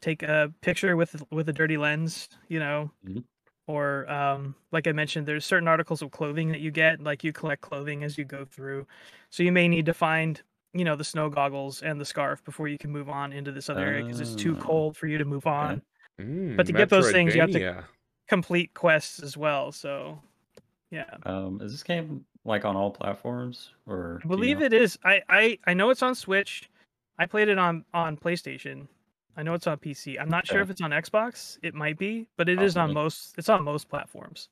take 0.00 0.22
a 0.22 0.52
picture 0.60 0.96
with 0.96 1.22
with 1.30 1.48
a 1.48 1.52
dirty 1.52 1.76
lens, 1.76 2.28
you 2.48 2.58
know, 2.58 2.90
Mhm. 3.06 3.24
or 3.66 4.08
um, 4.10 4.54
like 4.72 4.86
I 4.86 4.92
mentioned, 4.92 5.26
there's 5.26 5.44
certain 5.44 5.68
articles 5.68 6.02
of 6.02 6.10
clothing 6.10 6.48
that 6.50 6.60
you 6.60 6.70
get, 6.70 7.00
like 7.00 7.24
you 7.24 7.32
collect 7.32 7.62
clothing 7.62 8.02
as 8.04 8.16
you 8.18 8.24
go 8.24 8.44
through, 8.44 8.86
so 9.30 9.42
you 9.42 9.52
may 9.52 9.68
need 9.68 9.86
to 9.86 9.94
find 9.94 10.42
you 10.74 10.84
know 10.84 10.94
the 10.96 11.04
snow 11.04 11.30
goggles 11.30 11.82
and 11.82 11.98
the 12.00 12.04
scarf 12.04 12.44
before 12.44 12.68
you 12.68 12.76
can 12.78 12.90
move 12.90 13.08
on 13.08 13.32
into 13.32 13.50
this 13.50 13.70
other 13.70 13.80
area 13.86 14.04
because 14.04 14.20
it's 14.20 14.34
too 14.34 14.54
Ah, 14.58 14.62
cold 14.62 14.96
for 14.96 15.06
you 15.06 15.16
to 15.18 15.24
move 15.24 15.46
on. 15.46 15.80
Mm, 16.20 16.56
But 16.56 16.66
to 16.66 16.72
get 16.72 16.90
those 16.90 17.10
things, 17.10 17.34
you 17.34 17.40
have 17.40 17.50
to- 17.52 17.84
Complete 18.28 18.74
quests 18.74 19.22
as 19.22 19.38
well, 19.38 19.72
so 19.72 20.20
yeah. 20.90 21.16
Um, 21.24 21.60
is 21.62 21.72
this 21.72 21.82
game 21.82 22.26
like 22.44 22.66
on 22.66 22.76
all 22.76 22.90
platforms 22.90 23.72
or? 23.86 24.20
I 24.22 24.28
believe 24.28 24.60
it 24.60 24.74
is. 24.74 24.98
I, 25.02 25.22
I 25.30 25.58
I 25.66 25.72
know 25.72 25.88
it's 25.88 26.02
on 26.02 26.14
Switch. 26.14 26.68
I 27.18 27.24
played 27.24 27.48
it 27.48 27.58
on 27.58 27.86
on 27.94 28.18
PlayStation. 28.18 28.86
I 29.38 29.42
know 29.44 29.54
it's 29.54 29.66
on 29.68 29.78
PC. 29.78 30.20
I'm 30.20 30.28
not 30.28 30.46
sure 30.46 30.56
Okay. 30.58 30.64
if 30.64 30.70
it's 30.70 30.80
on 30.82 30.90
Xbox. 30.90 31.58
It 31.62 31.72
might 31.72 31.96
be, 31.96 32.26
but 32.36 32.48
it 32.48 32.60
is 32.60 32.76
on 32.76 32.88
Possibly. 32.88 32.94
most. 33.02 33.34
It's 33.38 33.48
on 33.48 33.62
most 33.64 33.88
platforms. 33.88 34.48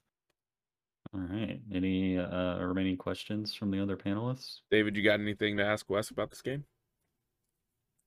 All 1.13 1.21
right. 1.21 1.61
Any 1.75 2.19
uh, 2.19 2.59
remaining 2.61 2.97
questions 2.97 3.53
from 3.53 3.71
the 3.73 3.83
other 3.83 3.97
panelists? 3.97 4.61
David, 4.71 4.97
you 4.97 5.03
got 5.03 5.19
anything 5.21 5.57
to 5.57 5.65
ask 5.65 5.91
Wes 5.91 6.11
about 6.11 6.31
this 6.31 6.41
game? 6.41 6.65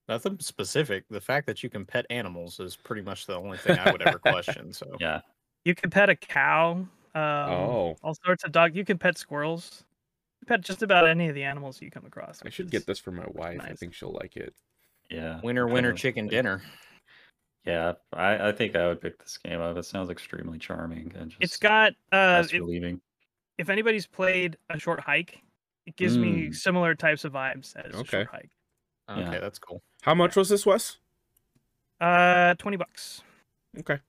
Nothing 0.07 0.37
specific. 0.39 1.03
The 1.09 1.21
fact 1.21 1.45
that 1.47 1.61
you 1.63 1.69
can 1.69 1.85
pet 1.85 2.05
animals 2.09 2.59
is 2.61 2.75
pretty 2.75 3.01
much 3.01 3.25
the 3.27 3.35
only 3.35 3.57
thing 3.57 3.77
I 3.77 3.91
would 3.91 4.01
ever 4.01 4.17
question. 4.17 4.71
So 4.73 4.85
Yeah. 5.01 5.21
You 5.65 5.75
can 5.75 5.89
pet 5.89 6.09
a 6.09 6.15
cow. 6.15 6.71
Um, 6.71 6.89
oh, 7.15 7.95
all 8.03 8.15
sorts 8.25 8.43
of 8.45 8.51
dog. 8.53 8.75
You 8.75 8.85
can 8.85 8.97
pet 8.97 9.17
squirrels. 9.17 9.83
You 10.41 10.45
pet 10.45 10.61
just 10.61 10.81
about 10.81 11.07
any 11.09 11.27
of 11.27 11.35
the 11.35 11.43
animals 11.43 11.81
you 11.81 11.91
come 11.91 12.05
across. 12.05 12.41
I 12.45 12.49
should 12.49 12.71
get 12.71 12.85
this 12.87 12.99
for 12.99 13.11
my 13.11 13.25
wife. 13.27 13.59
I 13.61 13.73
think 13.73 13.93
she'll 13.93 14.13
like 14.13 14.37
it. 14.37 14.53
Yeah. 15.09 15.39
winner, 15.41 15.67
I 15.69 15.71
winner, 15.73 15.93
chicken 15.93 16.23
think- 16.25 16.31
dinner. 16.31 16.61
Yeah, 17.65 17.93
I, 18.13 18.49
I 18.49 18.51
think 18.51 18.75
I 18.75 18.87
would 18.87 19.01
pick 19.01 19.19
this 19.19 19.37
game 19.37 19.59
up. 19.61 19.75
It 19.77 19.83
sounds 19.83 20.09
extremely 20.09 20.57
charming 20.57 21.11
and 21.15 21.29
just 21.29 21.41
It's 21.43 21.57
got. 21.57 21.91
Uh, 22.11 22.39
less 22.41 22.53
it- 22.53 22.59
relieving. 22.61 23.01
if 23.57 23.69
anybody's 23.69 24.07
played 24.07 24.57
a 24.69 24.79
short 24.79 24.99
hike, 25.01 25.41
it 25.85 25.95
gives 25.95 26.17
me 26.17 26.47
Mm. 26.47 26.55
similar 26.55 26.95
types 26.95 27.25
of 27.25 27.33
vibes 27.33 27.75
as 27.75 27.93
a 27.93 27.97
Okay. 27.99 28.23
short 28.23 28.27
hike. 28.27 28.51
Okay, 29.09 29.21
Yeah. 29.21 29.39
that's 29.39 29.59
cool. 29.59 29.81
How 30.03 30.15
much 30.15 30.35
was 30.35 30.49
this, 30.49 30.65
Wes? 30.65 30.97
Uh, 31.99 32.53
twenty 32.55 32.77
bucks. 32.77 33.21
Okay. 33.77 33.99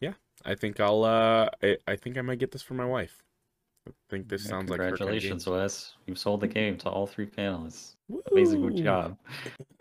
Yeah, 0.00 0.14
I 0.44 0.54
think 0.54 0.80
I'll. 0.80 1.04
uh 1.04 1.50
I, 1.62 1.76
I 1.86 1.96
think 1.96 2.16
I 2.16 2.22
might 2.22 2.38
get 2.38 2.52
this 2.52 2.62
for 2.62 2.74
my 2.74 2.86
wife. 2.86 3.22
I 3.88 3.92
think 4.08 4.28
this 4.28 4.44
Yeah, 4.44 4.50
sounds 4.50 4.70
like 4.70 4.78
her 4.78 4.84
kind 4.84 4.92
of. 4.92 4.98
Congratulations, 4.98 5.46
Wes. 5.46 5.94
You've 6.06 6.18
sold 6.18 6.40
the 6.40 6.48
game 6.48 6.76
to 6.78 6.88
all 6.90 7.06
three 7.06 7.26
panelists. 7.26 7.94
Amazing 8.32 8.60
Woo! 8.62 8.70
job. 8.82 9.16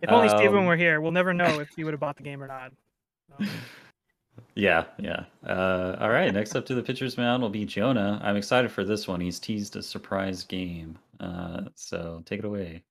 If 0.02 0.10
only 0.10 0.30
Steven 0.30 0.56
Um, 0.60 0.66
were 0.66 0.78
here, 0.78 1.02
we'll 1.02 1.12
never 1.12 1.34
know 1.34 1.60
if 1.60 1.70
he 1.76 1.84
would 1.84 1.94
have 1.94 2.00
bought 2.00 2.16
the 2.18 2.24
game 2.24 2.42
or 2.42 2.48
not. 2.48 2.72
So, 3.40 3.46
Yeah, 4.56 4.86
yeah. 4.98 5.26
Uh, 5.46 5.98
all 6.00 6.10
right. 6.10 6.34
Next 6.34 6.56
up 6.56 6.66
to 6.68 6.76
the 6.76 6.84
pitcher's 6.84 7.18
mound 7.18 7.42
will 7.44 7.50
be 7.50 7.66
Jonah. 7.66 8.20
I'm 8.24 8.36
excited 8.36 8.72
for 8.72 8.84
this 8.84 9.08
one. 9.08 9.20
He's 9.22 9.40
teased 9.40 9.76
a 9.76 9.84
surprise 9.84 10.44
game. 10.44 10.98
Uh, 11.20 11.66
so 11.76 12.22
take 12.26 12.40
it 12.40 12.46
away. 12.46 12.84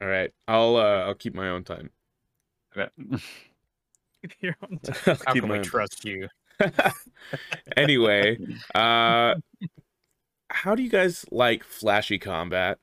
All 0.00 0.08
right, 0.08 0.30
I'll. 0.46 0.76
uh 0.76 1.06
I'll 1.06 1.14
keep 1.14 1.34
my 1.34 1.48
own 1.48 1.64
time. 1.64 1.90
Okay. 2.76 2.88
keep 4.22 4.32
your 4.40 4.54
own 4.62 4.78
time. 4.82 5.18
How 5.26 5.32
can 5.32 5.48
my 5.48 5.58
we 5.58 5.64
trust 5.64 6.04
you? 6.04 6.28
anyway, 7.76 8.38
uh, 8.74 9.34
how 10.50 10.74
do 10.74 10.82
you 10.82 10.90
guys 10.90 11.24
like 11.30 11.64
flashy 11.64 12.18
combat? 12.18 12.78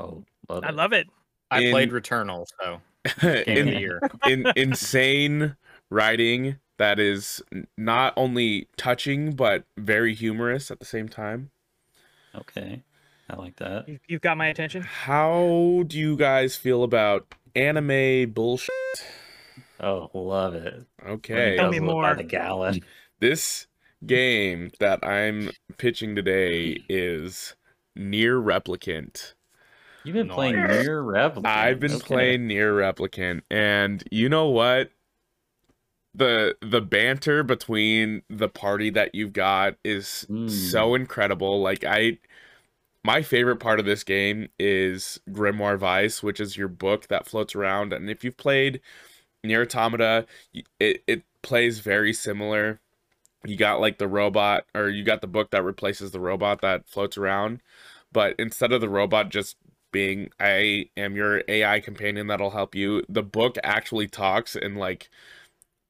oh, 0.00 0.24
love 0.48 0.64
I 0.64 0.68
it. 0.70 0.74
love 0.74 0.92
it. 0.92 1.08
I 1.50 1.60
In- 1.62 1.70
played 1.72 1.90
Returnal, 1.90 2.46
so 2.60 2.80
game 3.20 3.30
of 3.30 3.46
in, 3.48 3.66
the 3.66 3.80
year. 3.80 4.00
in 4.26 4.52
insane 4.56 5.56
writing 5.90 6.58
that 6.78 6.98
is 6.98 7.42
not 7.76 8.12
only 8.16 8.68
touching 8.76 9.32
but 9.32 9.64
very 9.76 10.14
humorous 10.14 10.70
at 10.70 10.80
the 10.80 10.86
same 10.86 11.08
time. 11.08 11.50
Okay. 12.34 12.82
I 13.30 13.36
like 13.36 13.56
that. 13.56 13.88
You've, 13.88 14.00
you've 14.08 14.20
got 14.20 14.36
my 14.36 14.46
attention. 14.48 14.82
How 14.82 15.84
do 15.86 15.98
you 15.98 16.16
guys 16.16 16.56
feel 16.56 16.82
about 16.82 17.34
anime 17.54 18.30
bullshit? 18.32 18.72
Oh, 19.82 20.10
love 20.14 20.54
it. 20.54 20.84
Okay. 21.06 21.54
it 21.54 21.56
Tell 21.56 21.70
me 21.70 21.80
live 21.80 21.86
By 21.86 21.92
more. 21.92 22.14
the 22.14 22.22
gallon. 22.22 22.84
This 23.20 23.68
game 24.04 24.72
that 24.80 25.04
I'm 25.06 25.50
pitching 25.78 26.16
today 26.16 26.82
is 26.88 27.54
Nier 27.94 28.40
Replicant. 28.40 29.34
You've 30.02 30.14
been 30.14 30.28
playing 30.28 30.56
Nier 30.56 31.02
Replicant. 31.04 31.46
I've 31.46 31.78
been 31.78 31.92
Okay. 31.92 32.04
playing 32.04 32.48
Nier 32.48 32.74
Replicant, 32.74 33.42
and 33.48 34.02
you 34.10 34.28
know 34.28 34.48
what? 34.48 34.90
The 36.14 36.56
the 36.60 36.80
banter 36.80 37.42
between 37.42 38.22
the 38.28 38.48
party 38.48 38.90
that 38.90 39.14
you've 39.14 39.32
got 39.32 39.76
is 39.84 40.26
Mm. 40.28 40.50
so 40.50 40.94
incredible. 40.94 41.62
Like 41.62 41.84
I 41.84 42.18
my 43.04 43.22
favorite 43.22 43.56
part 43.58 43.80
of 43.80 43.86
this 43.86 44.04
game 44.04 44.48
is 44.58 45.20
Grimoire 45.30 45.78
Weiss, 45.80 46.22
which 46.22 46.40
is 46.40 46.56
your 46.56 46.68
book 46.68 47.08
that 47.08 47.26
floats 47.26 47.54
around. 47.54 47.92
And 47.92 48.10
if 48.10 48.24
you've 48.24 48.36
played 48.36 48.80
Nier 49.44 49.62
Automata, 49.62 50.26
it, 50.80 51.02
it 51.06 51.22
plays 51.42 51.80
very 51.80 52.12
similar. 52.12 52.80
You 53.44 53.56
got 53.56 53.80
like 53.80 53.98
the 53.98 54.08
robot, 54.08 54.66
or 54.74 54.88
you 54.88 55.04
got 55.04 55.20
the 55.20 55.26
book 55.26 55.50
that 55.50 55.64
replaces 55.64 56.12
the 56.12 56.20
robot 56.20 56.60
that 56.62 56.88
floats 56.88 57.18
around. 57.18 57.60
But 58.12 58.34
instead 58.38 58.72
of 58.72 58.80
the 58.80 58.88
robot 58.88 59.30
just 59.30 59.56
being, 59.92 60.30
I 60.40 60.90
am 60.96 61.16
your 61.16 61.42
AI 61.48 61.80
companion 61.80 62.28
that'll 62.28 62.50
help 62.50 62.74
you, 62.74 63.04
the 63.08 63.22
book 63.22 63.56
actually 63.64 64.08
talks 64.08 64.56
and 64.56 64.76
like 64.78 65.10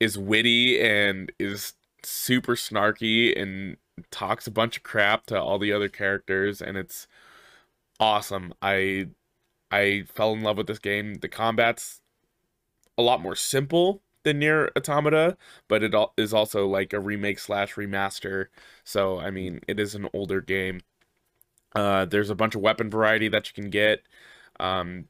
is 0.01 0.19
witty 0.19 0.81
and 0.81 1.33
is 1.39 1.75
super 2.05 2.57
snarky 2.57 3.41
and 3.41 3.77
talks 4.11 4.47
a 4.47 4.51
bunch 4.51 4.77
of 4.79 4.83
crap 4.83 5.27
to 5.27 5.41
all 5.41 5.59
the 5.59 5.73
other 5.73 5.89
characters 5.89 6.61
and 6.63 6.77
it's 6.77 7.07
awesome. 8.01 8.55
I 8.63 9.09
I 9.73 10.05
fell 10.15 10.35
in 10.35 10.43
love 10.43 10.59
with 10.59 10.69
this 10.69 10.79
game. 10.81 11.17
The 11.17 11.29
combat's 11.29 12.02
a 13.03 13.05
lot 13.05 13.21
more 13.21 13.37
simple 13.37 14.03
than 14.23 14.39
Nier 14.39 14.71
Automata, 14.77 15.37
but 15.69 15.83
it 15.83 15.95
is 16.17 16.33
also 16.33 16.67
like 16.67 16.93
a 16.93 17.01
remake 17.01 17.39
slash 17.39 17.75
remaster. 17.75 18.47
So 18.85 19.19
I 19.19 19.31
mean, 19.31 19.61
it 19.67 19.81
is 19.81 19.95
an 19.95 20.09
older 20.15 20.41
game. 20.41 20.81
Uh, 21.75 22.05
there's 22.05 22.31
a 22.31 22.35
bunch 22.35 22.55
of 22.55 22.61
weapon 22.61 22.91
variety 22.91 23.29
that 23.29 23.49
you 23.49 23.55
can 23.55 23.71
get. 23.71 24.03
Um, 24.61 25.07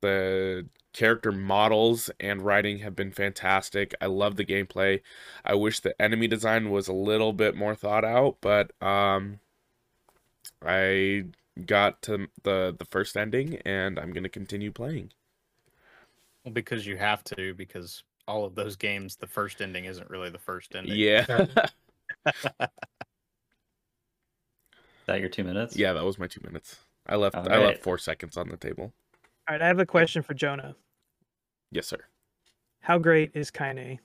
the 0.00 0.66
character 0.92 1.30
models 1.30 2.10
and 2.18 2.42
writing 2.42 2.78
have 2.78 2.96
been 2.96 3.12
fantastic. 3.12 3.94
I 4.00 4.06
love 4.06 4.36
the 4.36 4.44
gameplay. 4.44 5.02
I 5.44 5.54
wish 5.54 5.80
the 5.80 6.00
enemy 6.00 6.26
design 6.26 6.70
was 6.70 6.88
a 6.88 6.92
little 6.94 7.32
bit 7.34 7.54
more 7.54 7.74
thought 7.74 8.04
out, 8.04 8.38
but 8.40 8.70
um 8.82 9.40
I 10.62 11.26
got 11.64 12.02
to 12.02 12.28
the 12.42 12.74
the 12.78 12.84
first 12.86 13.16
ending 13.16 13.56
and 13.64 13.98
I'm 13.98 14.12
going 14.12 14.24
to 14.24 14.28
continue 14.28 14.72
playing. 14.72 15.12
Well, 16.46 16.52
because 16.52 16.86
you 16.86 16.96
have 16.96 17.24
to, 17.24 17.54
because 17.54 18.04
all 18.28 18.44
of 18.44 18.54
those 18.54 18.76
games, 18.76 19.16
the 19.16 19.26
first 19.26 19.60
ending 19.60 19.86
isn't 19.86 20.08
really 20.08 20.30
the 20.30 20.38
first 20.38 20.76
ending. 20.76 20.96
Yeah. 20.96 21.24
Is 22.26 22.34
that 25.06 25.18
your 25.18 25.28
two 25.28 25.42
minutes? 25.42 25.76
yeah, 25.76 25.92
that 25.92 26.04
was 26.04 26.20
my 26.20 26.28
2 26.28 26.40
minutes. 26.44 26.76
I 27.08 27.16
left 27.16 27.34
All 27.34 27.42
I 27.48 27.56
right. 27.56 27.66
left 27.66 27.82
4 27.82 27.98
seconds 27.98 28.36
on 28.36 28.48
the 28.48 28.56
table. 28.56 28.92
All 29.48 29.54
right, 29.54 29.62
I 29.62 29.66
have 29.66 29.80
a 29.80 29.86
question 29.86 30.22
for 30.22 30.34
Jonah. 30.34 30.76
Yes, 31.72 31.88
sir. 31.88 31.98
How 32.80 32.98
great 32.98 33.32
is 33.34 33.50
Kaine? 33.50 33.98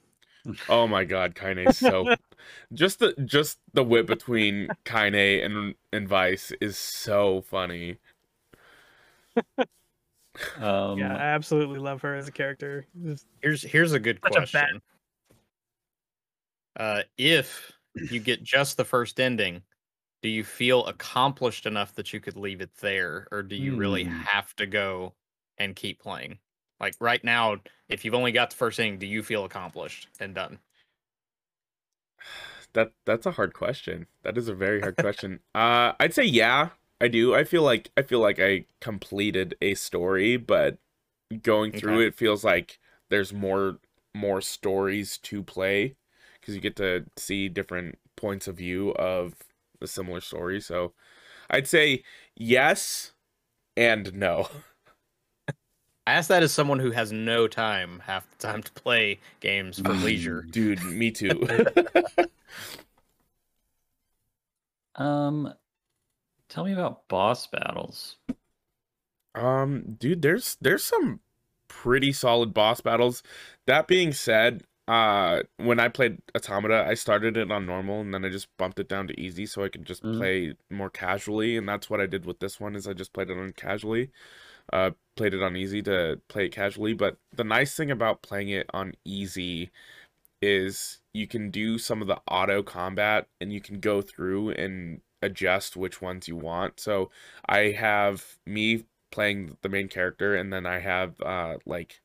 Oh 0.67 0.87
my 0.87 1.03
god, 1.03 1.35
Kaine 1.35 1.71
so 1.71 2.07
just 2.73 2.97
the 2.97 3.13
just 3.23 3.59
the 3.73 3.83
whip 3.83 4.07
between 4.07 4.71
Kaine 4.83 5.13
and 5.43 5.75
and 5.93 6.09
Weiss 6.09 6.51
is 6.59 6.75
so 6.75 7.41
funny. 7.41 7.97
Um, 10.57 10.97
yeah, 10.97 11.15
I 11.15 11.21
absolutely 11.21 11.79
love 11.79 12.01
her 12.03 12.15
as 12.15 12.27
a 12.27 12.31
character. 12.31 12.85
Just- 13.03 13.27
Here's 13.41 13.61
here's 13.63 13.91
a 13.93 13.99
good 13.99 14.19
Such 14.23 14.31
a 14.31 14.35
question. 14.37 14.81
Uh, 16.77 17.01
if 17.17 17.71
you 17.95 18.19
get 18.19 18.41
just 18.41 18.77
the 18.77 18.85
first 18.85 19.19
ending, 19.19 19.61
do 20.21 20.29
you 20.29 20.43
feel 20.43 20.85
accomplished 20.85 21.65
enough 21.65 21.93
that 21.95 22.13
you 22.13 22.19
could 22.21 22.37
leave 22.37 22.61
it 22.61 22.73
there, 22.77 23.27
or 23.31 23.43
do 23.43 23.55
you 23.55 23.75
really 23.75 24.05
Hmm. 24.05 24.21
have 24.21 24.55
to 24.55 24.65
go 24.65 25.13
and 25.57 25.75
keep 25.75 25.99
playing? 25.99 26.39
Like 26.79 26.95
right 27.01 27.23
now, 27.23 27.57
if 27.89 28.05
you've 28.05 28.13
only 28.15 28.31
got 28.31 28.51
the 28.51 28.55
first 28.55 28.79
ending, 28.79 28.99
do 28.99 29.05
you 29.07 29.21
feel 29.23 29.43
accomplished 29.43 30.07
and 30.19 30.33
done? 30.33 30.59
That 32.73 32.93
that's 33.05 33.25
a 33.25 33.31
hard 33.31 33.53
question. 33.53 34.07
That 34.23 34.37
is 34.37 34.47
a 34.47 34.53
very 34.55 34.79
hard 34.79 34.95
question. 34.95 35.41
Uh 35.53 35.91
I'd 35.99 36.13
say 36.13 36.23
yeah, 36.23 36.69
I 37.01 37.07
do. 37.07 37.35
I 37.35 37.43
feel 37.43 37.63
like 37.63 37.91
I 37.97 38.01
feel 38.03 38.19
like 38.19 38.39
I 38.39 38.65
completed 38.79 39.55
a 39.61 39.73
story, 39.75 40.37
but 40.37 40.77
going 41.43 41.71
through 41.73 42.01
Okay. 42.01 42.07
it 42.07 42.15
feels 42.15 42.43
like 42.43 42.79
there's 43.09 43.33
more 43.33 43.79
more 44.15 44.41
stories 44.41 45.17
to 45.19 45.43
play 45.43 45.95
because 46.39 46.55
you 46.55 46.61
get 46.61 46.75
to 46.77 47.05
see 47.17 47.49
different 47.49 47.99
points 48.15 48.47
of 48.47 48.57
view 48.57 48.91
of 48.91 49.35
a 49.81 49.87
similar 49.87 50.21
story. 50.21 50.61
So 50.61 50.93
I'd 51.49 51.67
say 51.67 52.03
yes 52.35 53.13
and 53.77 54.13
no. 54.15 54.49
I 56.07 56.13
ask 56.13 56.29
that 56.29 56.43
as 56.43 56.51
someone 56.51 56.79
who 56.79 56.91
has 56.91 57.11
no 57.11 57.47
time 57.47 58.01
half 58.05 58.29
the 58.31 58.37
time 58.37 58.63
to 58.63 58.71
play 58.73 59.19
games 59.39 59.79
for 59.79 59.93
leisure. 59.95 60.47
Dude, 60.51 60.83
me 60.83 61.11
too. 61.11 61.47
Um, 64.95 65.53
tell 66.51 66.65
me 66.65 66.73
about 66.73 67.07
boss 67.07 67.47
battles. 67.47 68.17
um, 69.35 69.95
dude, 69.99 70.21
there's 70.21 70.57
there's 70.61 70.83
some 70.83 71.21
pretty 71.67 72.11
solid 72.13 72.53
boss 72.53 72.81
battles. 72.81 73.23
That 73.67 73.87
being 73.87 74.11
said, 74.13 74.63
uh 74.87 75.43
when 75.57 75.79
I 75.79 75.87
played 75.89 76.21
Automata, 76.35 76.85
I 76.87 76.95
started 76.95 77.37
it 77.37 77.51
on 77.51 77.65
normal 77.65 78.01
and 78.01 78.13
then 78.13 78.25
I 78.25 78.29
just 78.29 78.47
bumped 78.57 78.79
it 78.79 78.89
down 78.89 79.07
to 79.07 79.19
easy 79.19 79.45
so 79.45 79.63
I 79.63 79.69
could 79.69 79.85
just 79.85 80.03
Mhm. 80.03 80.17
play 80.17 80.55
more 80.69 80.89
casually 80.89 81.55
and 81.57 81.67
that's 81.69 81.89
what 81.89 82.01
I 82.01 82.07
did 82.07 82.25
with 82.25 82.39
this 82.39 82.59
one 82.59 82.75
is 82.75 82.87
I 82.87 82.93
just 82.93 83.13
played 83.13 83.29
it 83.29 83.37
on 83.37 83.53
casually. 83.53 84.11
Uh 84.73 84.91
played 85.17 85.33
it 85.35 85.43
on 85.43 85.55
easy 85.57 85.81
to 85.83 86.21
play 86.29 86.45
it 86.47 86.51
casually, 86.53 86.93
but 86.95 87.17
the 87.33 87.43
nice 87.45 87.75
thing 87.75 87.91
about 87.91 88.21
playing 88.23 88.49
it 88.49 88.67
on 88.73 88.93
easy 89.05 89.71
is 90.41 91.01
you 91.13 91.27
can 91.27 91.51
do 91.51 91.77
some 91.77 92.01
of 92.01 92.07
the 92.07 92.19
auto 92.27 92.63
combat 92.63 93.27
and 93.39 93.53
you 93.53 93.61
can 93.61 93.79
go 93.79 94.01
through 94.01 94.51
and 94.51 95.01
adjust 95.21 95.77
which 95.77 96.01
ones 96.01 96.27
you 96.27 96.35
want. 96.35 96.79
So 96.79 97.11
I 97.47 97.71
have 97.71 98.37
me 98.45 98.85
playing 99.11 99.57
the 99.61 99.69
main 99.69 99.87
character 99.89 100.35
and 100.35 100.53
then 100.53 100.65
I 100.65 100.79
have 100.79 101.19
uh 101.21 101.57
like 101.65 102.01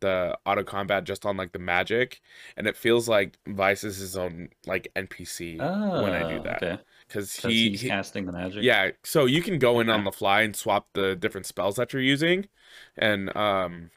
the 0.00 0.38
auto 0.46 0.62
combat 0.64 1.04
just 1.04 1.26
on 1.26 1.36
like 1.36 1.52
the 1.52 1.58
magic 1.58 2.20
and 2.56 2.66
it 2.66 2.76
feels 2.76 3.08
like 3.08 3.38
Weiss 3.46 3.82
is 3.84 3.96
his 3.98 4.16
own 4.16 4.50
like 4.66 4.88
NPC 4.94 5.66
Oh, 5.66 5.94
when 5.94 6.14
I 6.14 6.22
do 6.24 6.40
that 6.40 6.64
okay. 6.64 6.78
because 7.08 7.34
'Cause 7.36 7.60
he, 7.60 7.70
he's 7.70 7.82
he 7.82 7.88
casting 7.88 8.26
the 8.26 8.32
magic. 8.32 8.64
yeah 8.66 8.90
so 9.04 9.26
you 9.26 9.42
can 9.42 9.58
go 9.58 9.80
in 9.80 9.90
on 9.90 10.04
the 10.04 10.12
fly 10.12 10.42
and 10.42 10.56
swap 10.56 10.88
the 10.94 11.16
different 11.16 11.46
spells 11.46 11.76
that 11.76 11.92
you're 11.92 12.02
using 12.02 12.48
and 12.96 13.34
um 13.36 13.90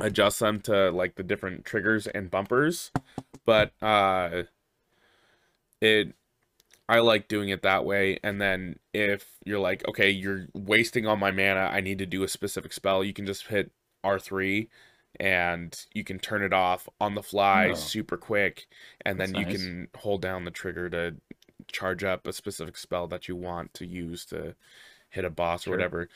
adjust 0.00 0.40
them 0.40 0.60
to 0.62 0.90
like 0.92 1.16
the 1.16 1.22
different 1.22 1.64
triggers 1.64 2.06
and 2.08 2.30
bumpers 2.30 2.92
but 3.46 3.72
uh 3.82 4.44
it 5.80 6.14
I 6.90 7.00
like 7.00 7.28
doing 7.28 7.48
it 7.50 7.62
that 7.62 7.84
way 7.84 8.18
and 8.24 8.40
then 8.40 8.78
if 8.92 9.26
you're 9.44 9.58
like 9.60 9.86
okay 9.88 10.10
you're 10.10 10.46
wasting 10.54 11.06
all 11.06 11.16
my 11.16 11.30
mana 11.30 11.70
I 11.72 11.80
need 11.80 11.98
to 11.98 12.06
do 12.06 12.22
a 12.22 12.28
specific 12.28 12.72
spell 12.72 13.04
you 13.04 13.12
can 13.12 13.26
just 13.26 13.46
hit 13.46 13.70
R3 14.04 14.68
and 15.18 15.86
you 15.92 16.04
can 16.04 16.18
turn 16.18 16.42
it 16.42 16.52
off 16.52 16.88
on 17.00 17.14
the 17.14 17.22
fly 17.22 17.68
Oh. 17.70 17.74
super 17.74 18.16
quick 18.16 18.66
and 19.04 19.20
then 19.20 19.34
you 19.34 19.44
nice. 19.44 19.56
can 19.56 19.88
hold 19.96 20.22
down 20.22 20.44
the 20.44 20.50
trigger 20.50 20.88
to 20.90 21.16
charge 21.68 22.02
up 22.04 22.26
a 22.26 22.32
specific 22.32 22.76
spell 22.76 23.06
that 23.08 23.28
you 23.28 23.36
want 23.36 23.72
to 23.74 23.86
use 23.86 24.24
to 24.26 24.54
hit 25.10 25.24
a 25.24 25.30
boss 25.30 25.64
Sure. 25.64 25.72
or 25.72 25.76
whatever. 25.76 26.08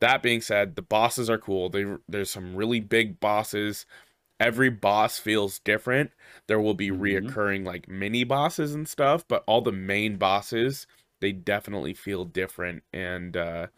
That 0.00 0.22
being 0.22 0.40
said, 0.42 0.76
the 0.76 0.82
bosses 0.82 1.30
are 1.30 1.38
cool. 1.38 1.70
They 1.70 1.84
there's 2.08 2.30
some 2.30 2.54
really 2.54 2.80
big 2.80 3.18
bosses. 3.18 3.86
Every 4.40 4.68
boss 4.68 5.18
feels 5.18 5.58
different. 5.60 6.10
There 6.46 6.60
will 6.60 6.74
be 6.74 6.90
Mhm. 6.90 6.90
reoccurring 6.90 7.64
like 7.64 7.88
mini 7.88 8.22
bosses 8.24 8.74
and 8.74 8.86
stuff, 8.88 9.26
but 9.26 9.42
all 9.46 9.62
the 9.62 9.72
main 9.72 10.16
bosses 10.18 10.86
they 11.20 11.32
definitely 11.32 11.94
feel 11.94 12.26
different 12.26 12.84
and 12.92 13.38
uh 13.38 13.68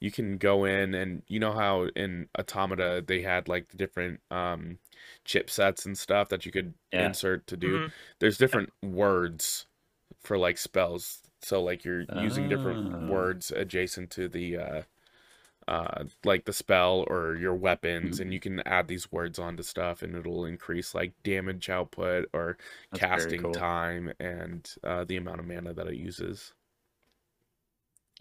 you 0.00 0.10
can 0.10 0.36
go 0.38 0.64
in 0.66 0.94
and 0.94 1.22
you 1.28 1.40
know 1.40 1.52
how 1.52 1.84
in 1.96 2.28
Automata 2.38 3.02
they 3.06 3.22
had 3.22 3.48
like 3.48 3.68
the 3.68 3.76
different 3.78 4.20
um 4.30 4.78
chipsets 5.26 5.86
and 5.86 5.96
stuff 5.98 6.28
that 6.30 6.44
you 6.46 6.52
could 6.52 6.74
Yeah. 6.92 7.14
insert 7.14 7.46
to 7.46 7.56
do. 7.56 7.80
Mhm. 7.80 7.92
There's 8.20 8.38
different 8.38 8.70
words 8.82 9.66
for 10.22 10.38
like 10.38 10.58
spells. 10.58 11.22
So 11.42 11.62
like 11.62 11.84
you're 11.84 12.06
using 12.12 12.48
different 12.48 12.82
Ah. 12.88 12.98
words 13.00 13.50
adjacent 13.52 14.10
to 14.12 14.28
the 14.28 14.56
uh 14.58 14.82
uh 15.68 16.04
like 16.24 16.44
the 16.44 16.52
spell 16.52 17.04
or 17.08 17.36
your 17.36 17.54
weapons 17.54 18.18
Mm-hmm. 18.18 18.20
and 18.20 18.32
you 18.32 18.40
can 18.40 18.60
add 18.60 18.88
these 18.88 19.10
words 19.12 19.38
onto 19.38 19.62
stuff 19.62 20.02
and 20.02 20.14
it'll 20.16 20.44
increase 20.44 20.94
like 20.94 21.12
damage 21.22 21.68
output 21.70 22.28
or 22.32 22.56
That's 22.90 23.04
casting 23.04 23.36
cool. 23.36 23.52
time 23.52 24.12
and 24.20 24.68
uh 24.84 25.04
the 25.04 25.16
amount 25.16 25.40
of 25.40 25.46
mana 25.46 25.72
that 25.74 25.86
it 25.86 25.96
uses. 25.96 26.52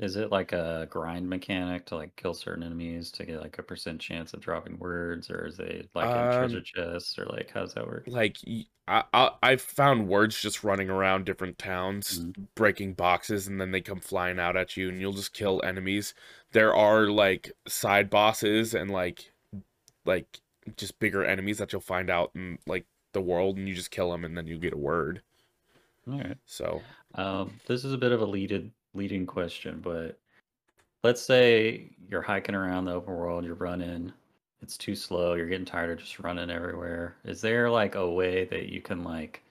Is 0.02 0.18
it 0.18 0.32
like 0.32 0.52
a 0.52 0.86
grind 0.90 1.30
mechanic 1.30 1.86
to 1.86 1.96
like 1.96 2.18
kill 2.18 2.34
certain 2.34 2.62
enemies 2.62 3.10
to 3.12 3.26
get 3.26 3.40
like 3.40 3.58
a 3.58 3.64
percent 3.64 4.02
chance 4.02 4.34
of 4.34 4.42
dropping 4.42 4.78
words, 4.80 5.30
or 5.30 5.46
is 5.48 5.60
it 5.60 5.90
like 5.96 6.14
a 6.16 6.28
treasure 6.28 6.62
chests, 6.62 7.18
or 7.18 7.24
like 7.26 7.52
how 7.52 7.62
does 7.62 7.74
that 7.76 7.88
work? 7.88 8.08
Like 8.08 8.38
y- 8.46 8.66
I, 8.88 9.04
I 9.14 9.32
I've 9.44 9.62
found 9.62 10.08
words 10.08 10.40
just 10.42 10.64
running 10.64 10.90
around 10.90 11.26
different 11.26 11.58
towns 11.58 12.26
Mhm. 12.26 12.48
breaking 12.56 12.94
boxes 12.96 13.48
and 13.48 13.60
then 13.62 13.72
they 13.72 13.82
come 13.82 14.00
flying 14.02 14.40
out 14.40 14.58
at 14.58 14.76
you 14.76 14.90
and 14.90 15.00
you'll 15.00 15.14
just 15.14 15.34
kill 15.34 15.62
enemies. 15.64 16.14
There 16.52 16.76
are 16.76 17.08
like 17.08 17.52
side 17.68 18.10
bosses 18.10 18.74
and 18.74 18.92
like 18.92 19.34
like 20.06 20.42
just 20.78 21.00
bigger 21.00 21.26
enemies 21.26 21.60
that 21.60 21.74
you'll 21.74 21.82
find 21.82 22.10
out 22.10 22.32
in 22.36 22.60
like 22.68 22.88
the 23.14 23.22
world 23.22 23.58
and 23.58 23.68
you 23.70 23.76
just 23.76 23.92
kill 23.92 24.12
them 24.12 24.26
and 24.26 24.38
then 24.38 24.48
you 24.48 24.60
get 24.60 24.74
a 24.74 24.78
word. 24.78 25.24
All 26.08 26.18
right. 26.20 26.38
So 26.46 26.86
Um, 27.16 27.60
this 27.68 27.84
is 27.86 27.94
a 27.94 27.98
bit 27.98 28.12
of 28.12 28.22
a 28.22 28.26
leaded 28.26 28.72
leading 28.94 29.26
question, 29.26 29.80
but 29.84 30.18
let's 31.04 31.22
say 31.22 31.90
you're 32.10 32.22
hiking 32.22 32.56
around 32.56 32.86
the 32.86 32.94
open 32.94 33.14
world, 33.14 33.46
you're 33.46 33.56
running, 33.56 34.12
it's 34.62 34.78
too 34.78 34.96
slow, 34.96 35.34
you're 35.34 35.48
getting 35.48 35.66
tired 35.66 35.92
of 35.92 36.00
just 36.00 36.20
running 36.20 36.50
everywhere. 36.50 37.16
Is 37.26 37.42
there 37.42 37.70
like 37.70 37.96
a 37.96 38.10
way 38.10 38.46
that 38.46 38.70
you 38.70 38.82
can 38.82 39.04
like 39.04 39.42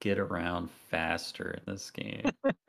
get 0.00 0.18
around 0.18 0.70
faster 0.70 1.50
in 1.52 1.72
this 1.72 1.90
game? 1.90 2.30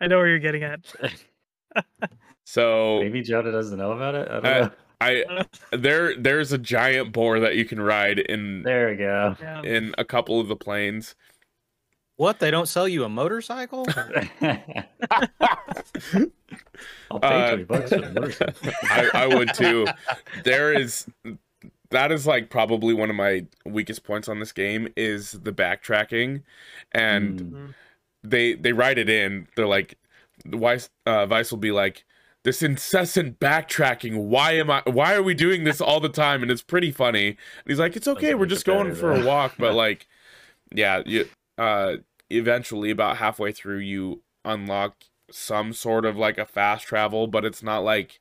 I 0.00 0.06
know 0.06 0.18
where 0.18 0.28
you're 0.28 0.38
getting 0.38 0.62
at. 0.62 0.80
so 2.44 3.00
Maybe 3.00 3.22
Joda 3.22 3.52
doesn't 3.52 3.78
know 3.78 3.92
about 3.92 4.14
it. 4.14 4.28
I 4.28 4.34
don't 4.34 4.46
Uh, 4.46 4.60
know. 4.66 4.70
I 5.02 5.24
there 5.76 6.14
there's 6.14 6.52
a 6.52 6.58
giant 6.58 7.12
boar 7.12 7.40
that 7.40 7.56
you 7.56 7.64
can 7.64 7.80
ride 7.80 8.18
in 8.18 8.62
There 8.62 8.90
we 8.90 8.96
go. 8.96 9.34
In 9.64 9.94
a 9.96 10.04
couple 10.04 10.38
of 10.40 10.48
the 10.48 10.56
plains. 10.56 11.14
What? 12.20 12.38
They 12.38 12.50
don't 12.50 12.66
sell 12.68 12.86
you 12.86 13.04
a 13.04 13.08
motorcycle? 13.08 13.86
I'll 14.42 14.60
pay 17.18 17.18
Uh, 17.22 17.48
twenty 17.48 17.64
bucks 17.64 17.88
for 17.88 18.00
the 18.02 18.12
motorcycle. 18.12 18.70
I, 18.90 19.10
I 19.14 19.26
would 19.26 19.54
too. 19.54 19.86
There 20.44 20.78
is 20.78 21.06
that 21.90 22.12
is 22.12 22.26
like 22.26 22.50
probably 22.50 22.92
one 22.92 23.08
of 23.08 23.16
my 23.16 23.46
weakest 23.64 24.04
points 24.04 24.28
on 24.28 24.38
this 24.38 24.52
game 24.52 24.88
is 24.98 25.32
the 25.32 25.50
backtracking, 25.52 26.42
and 26.92 27.40
Mm. 27.40 27.74
They 28.22 28.52
they 28.52 28.74
write 28.74 28.98
it 28.98 29.08
in. 29.08 29.48
They're 29.56 29.66
like, 29.66 29.96
Weiss 30.44 30.90
uh, 31.06 31.26
Weiss 31.30 31.50
will 31.50 31.56
be 31.56 31.72
like, 31.72 32.04
this 32.44 32.62
incessant 32.62 33.40
backtracking. 33.40 34.24
Why 34.24 34.52
am 34.52 34.70
I? 34.70 34.82
Why 34.84 35.14
are 35.14 35.22
we 35.22 35.32
doing 35.32 35.64
this 35.64 35.80
all 35.80 36.00
the 36.00 36.10
time? 36.10 36.42
And 36.42 36.50
it's 36.50 36.60
pretty 36.60 36.90
funny. 36.90 37.28
And 37.28 37.36
he's 37.66 37.78
like, 37.78 37.96
it's 37.96 38.06
okay. 38.06 38.34
We're 38.34 38.44
just 38.44 38.66
going 38.66 38.94
for 38.94 39.10
a 39.10 39.24
walk. 39.24 39.54
But 39.58 39.74
like, 39.86 40.06
yeah, 40.70 41.02
you 41.06 41.30
uh, 41.56 41.96
eventually 42.30 42.90
about 42.90 43.18
halfway 43.18 43.52
through, 43.52 43.78
you 43.78 44.22
unlock 44.44 45.04
some 45.30 45.72
sort 45.72 46.04
of 46.04 46.16
like 46.16 46.38
a 46.38 46.46
fast 46.46 46.86
travel, 46.86 47.26
but 47.26 47.44
it's 47.44 47.62
not 47.62 47.80
like 47.84 48.20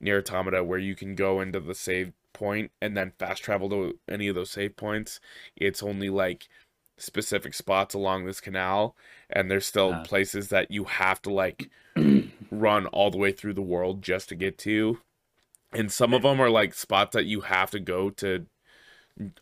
Nier 0.00 0.18
Automata 0.18 0.64
where 0.64 0.78
you 0.78 0.94
can 0.94 1.14
go 1.14 1.40
into 1.40 1.60
the 1.60 1.74
save 1.74 2.12
point 2.32 2.70
and 2.80 2.96
then 2.96 3.12
fast 3.18 3.42
travel 3.42 3.68
to 3.70 3.98
any 4.08 4.28
of 4.28 4.34
those 4.34 4.50
save 4.50 4.76
points. 4.76 5.20
It's 5.56 5.82
only 5.82 6.10
like 6.10 6.48
specific 6.98 7.54
spots 7.54 7.94
along 7.94 8.24
this 8.26 8.40
canal, 8.40 8.94
and 9.30 9.50
there's 9.50 9.66
still 9.66 9.92
Ah. 9.94 10.02
places 10.04 10.48
that 10.48 10.70
you 10.70 10.84
have 10.84 11.22
to 11.22 11.32
like 11.32 11.70
run 12.50 12.86
all 12.86 13.10
the 13.10 13.18
way 13.18 13.32
through 13.32 13.54
the 13.54 13.62
world 13.62 14.02
just 14.02 14.28
to 14.30 14.34
get 14.34 14.58
to. 14.58 14.98
And 15.72 15.92
some 15.92 16.14
of 16.14 16.22
them 16.22 16.40
are 16.40 16.50
like 16.50 16.74
spots 16.74 17.14
that 17.14 17.26
you 17.26 17.42
have 17.42 17.70
to 17.72 17.80
go 17.80 18.10
to 18.10 18.46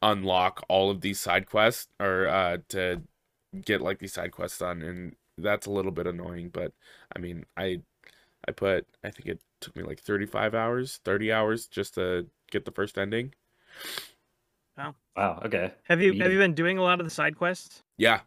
unlock 0.03 0.65
all 0.69 0.91
of 0.91 1.01
these 1.01 1.21
side 1.21 1.47
quests 1.47 1.89
or 2.01 2.27
uh 2.27 2.59
to 2.69 3.03
get 3.65 3.81
like 3.81 3.99
these 3.99 4.13
side 4.13 4.33
quests 4.33 4.59
done 4.59 4.83
and 4.83 5.17
that's 5.37 5.67
a 5.67 5.71
little 5.71 5.93
bit 5.93 6.07
annoying 6.07 6.49
but 6.49 6.73
i 7.15 7.19
mean 7.19 7.45
i 7.57 7.81
i 8.49 8.53
put 8.53 8.87
i 9.05 9.11
think 9.11 9.29
it 9.29 9.41
took 9.61 9.77
me 9.77 9.83
like 9.83 10.01
35 10.01 10.55
hours 10.55 11.01
30 11.05 11.33
hours 11.33 11.67
just 11.69 11.95
to 11.95 12.27
get 12.51 12.65
the 12.65 12.73
first 12.73 12.99
ending 12.99 13.33
Wow. 14.77 14.95
wow 15.17 15.43
Okay. 15.45 15.73
Have 15.85 16.01
you 16.01 16.13
have 16.23 16.33
you 16.33 16.39
been 16.39 16.55
doing 16.55 16.79
a 16.79 16.83
lot 16.83 17.01
of 17.01 17.07
the 17.07 17.11
side 17.11 17.37
quests? 17.37 17.83
yeah 17.97 18.21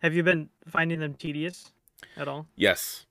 Have 0.00 0.14
you 0.14 0.22
been 0.22 0.48
finding 0.68 1.00
them 1.00 1.14
tedious 1.14 1.72
at 2.16 2.28
all? 2.28 2.46
yes 2.54 3.06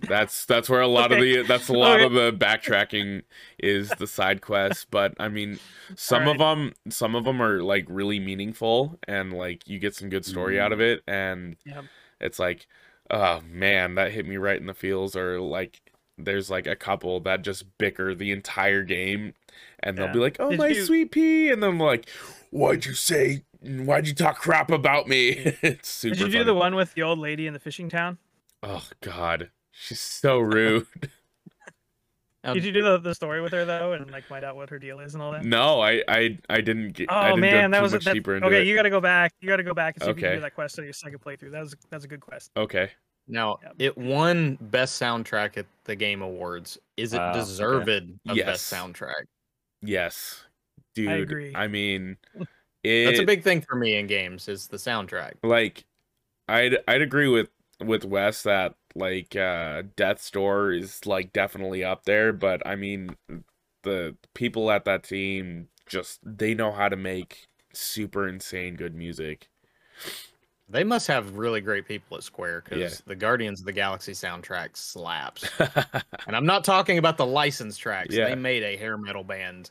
that's 0.00 0.44
that's 0.46 0.68
where 0.68 0.80
a 0.80 0.86
lot 0.88 1.12
Okay. 1.12 1.38
of 1.38 1.46
the 1.46 1.48
that's 1.54 1.68
a 1.68 1.72
lot 1.72 2.00
Okay. 2.00 2.04
of 2.06 2.12
the 2.12 2.32
backtracking 2.32 3.22
is 3.58 3.88
the 3.90 4.06
side 4.06 4.40
quests 4.40 4.84
but 4.90 5.14
i 5.20 5.28
mean 5.28 5.58
some 5.94 6.26
of 6.26 6.38
them 6.38 6.72
some 6.88 7.14
of 7.14 7.24
them 7.24 7.40
are 7.40 7.62
like 7.62 7.86
really 7.88 8.18
meaningful 8.18 8.98
and 9.06 9.32
like 9.32 9.68
you 9.68 9.78
get 9.78 9.94
some 9.94 10.08
good 10.08 10.24
story 10.24 10.58
out 10.58 10.72
mm-hmm. 10.72 10.72
of 10.74 10.80
it 10.80 11.02
and 11.06 11.56
Yep. 11.64 11.84
it's 12.20 12.38
like 12.40 12.66
oh 13.10 13.42
man 13.48 13.94
that 13.94 14.10
hit 14.12 14.26
me 14.26 14.36
right 14.38 14.58
in 14.60 14.66
the 14.66 14.74
feels 14.74 15.14
or 15.14 15.40
like 15.40 15.80
there's 16.18 16.50
like 16.50 16.66
a 16.66 16.76
couple 16.76 17.20
that 17.20 17.42
just 17.42 17.64
bicker 17.78 18.14
the 18.14 18.32
entire 18.32 18.82
game 18.82 19.34
and 19.80 19.96
they'll 19.96 20.06
Yeah. 20.06 20.12
be 20.12 20.18
like 20.18 20.36
oh 20.40 20.50
Did 20.50 20.58
my 20.58 20.68
you- 20.68 20.84
sweet 20.84 21.12
pea 21.12 21.48
and 21.50 21.62
then 21.62 21.70
I'm 21.70 21.78
like 21.80 22.08
why'd 22.50 22.86
you 22.86 22.94
say 22.94 23.44
why'd 23.60 24.08
you 24.08 24.14
talk 24.14 24.38
crap 24.40 24.70
about 24.70 25.06
me 25.06 25.28
it's 25.62 25.88
super 25.88 26.14
Did 26.16 26.20
you 26.22 26.26
do 26.26 26.32
funny. 26.38 26.44
the 26.44 26.54
one 26.54 26.74
with 26.74 26.94
the 26.94 27.02
old 27.02 27.20
lady 27.20 27.46
in 27.46 27.52
the 27.52 27.60
fishing 27.60 27.88
town? 27.88 28.18
oh 28.64 28.88
god 29.00 29.50
She's 29.72 30.00
so 30.00 30.38
rude. 30.38 30.86
Now, 32.44 32.50
um, 32.50 32.54
Did 32.54 32.64
you 32.64 32.72
do 32.72 32.82
the, 32.82 32.98
the 32.98 33.14
story 33.14 33.40
with 33.40 33.52
her 33.52 33.64
though, 33.64 33.92
and 33.92 34.10
like 34.10 34.24
find 34.24 34.44
out 34.44 34.56
what 34.56 34.68
her 34.70 34.78
deal 34.78 35.00
is 35.00 35.14
and 35.14 35.22
all 35.22 35.32
that? 35.32 35.44
no, 35.44 35.80
I 35.80 36.02
I 36.08 36.38
I 36.50 36.60
didn't 36.60 36.90
get. 36.92 37.10
I 37.10 37.26
Oh 37.30 37.36
didn't 37.36 37.40
man, 37.40 37.70
that 37.70 37.82
was 37.82 37.92
much 37.92 38.04
that's, 38.04 38.14
deeper 38.14 38.34
into 38.36 38.46
okay. 38.48 38.60
it. 38.62 38.66
You 38.66 38.74
got 38.74 38.82
to 38.82 38.90
go 38.90 39.00
back. 39.00 39.32
You 39.40 39.48
got 39.48 39.56
to 39.56 39.62
go 39.62 39.74
back 39.74 39.94
and 39.96 40.04
see 40.04 40.10
if 40.10 40.16
you 40.16 40.22
can 40.22 40.34
do 40.36 40.40
that 40.40 40.54
quest 40.54 40.78
on 40.78 40.84
your 40.84 40.92
second 40.92 41.20
playthrough. 41.20 41.50
That 41.52 41.60
was 41.60 41.74
that's 41.90 42.04
a 42.04 42.08
good 42.08 42.20
quest. 42.20 42.50
Okay. 42.56 42.90
Now 43.28 43.58
Yep. 43.62 43.74
it 43.78 43.98
won 43.98 44.58
best 44.60 45.00
soundtrack 45.00 45.56
at 45.56 45.66
the 45.84 45.94
Game 45.96 46.22
Awards. 46.22 46.76
Is 46.96 47.12
it 47.14 47.18
Wow, 47.18 47.30
okay. 47.30 47.38
deserved 47.40 47.88
of 47.88 48.36
Yes. 48.36 48.46
best 48.46 48.72
soundtrack? 48.72 49.24
Yes, 49.80 50.44
dude. 50.94 51.08
I 51.08 51.14
agree. 51.18 51.52
I 51.54 51.68
mean, 51.68 52.16
it, 52.82 53.04
That's 53.06 53.20
a 53.20 53.24
big 53.24 53.42
thing 53.44 53.60
for 53.62 53.76
me 53.76 53.96
in 53.96 54.06
games 54.08 54.48
is 54.48 54.66
the 54.66 54.76
soundtrack. 54.76 55.34
like 55.44 55.84
I'd 56.48 56.78
I'd 56.88 57.02
agree 57.02 57.28
with 57.28 57.48
with 57.84 58.04
Wes 58.04 58.42
that 58.42 58.74
like 58.94 59.34
uh 59.36 59.82
Death's 59.96 60.30
Door 60.30 60.72
is 60.72 61.06
like 61.06 61.32
definitely 61.32 61.84
up 61.84 62.04
there, 62.04 62.32
but 62.32 62.66
I 62.66 62.76
mean 62.76 63.16
the 63.82 64.16
people 64.34 64.70
at 64.70 64.84
that 64.84 65.02
team 65.04 65.68
just 65.86 66.20
they 66.24 66.54
know 66.54 66.72
how 66.72 66.88
to 66.88 66.96
make 66.96 67.46
super 67.72 68.28
insane 68.28 68.74
good 68.76 68.94
music. 68.94 69.48
They 70.68 70.84
must 70.84 71.06
have 71.08 71.36
really 71.36 71.60
great 71.60 71.86
people 71.86 72.16
at 72.16 72.22
Square 72.22 72.62
because 72.64 72.78
Yeah. 72.80 72.98
the 73.06 73.14
Guardians 73.16 73.60
of 73.60 73.66
the 73.66 73.72
Galaxy 73.72 74.12
soundtrack 74.12 74.76
slaps. 74.76 75.44
and 76.26 76.34
I'm 76.34 76.46
not 76.46 76.64
talking 76.64 76.96
about 76.98 77.18
the 77.18 77.26
license 77.26 77.76
tracks. 77.76 78.14
Yeah. 78.14 78.28
They 78.28 78.34
made 78.36 78.62
a 78.62 78.76
hair 78.76 78.96
metal 78.96 79.24
band 79.24 79.70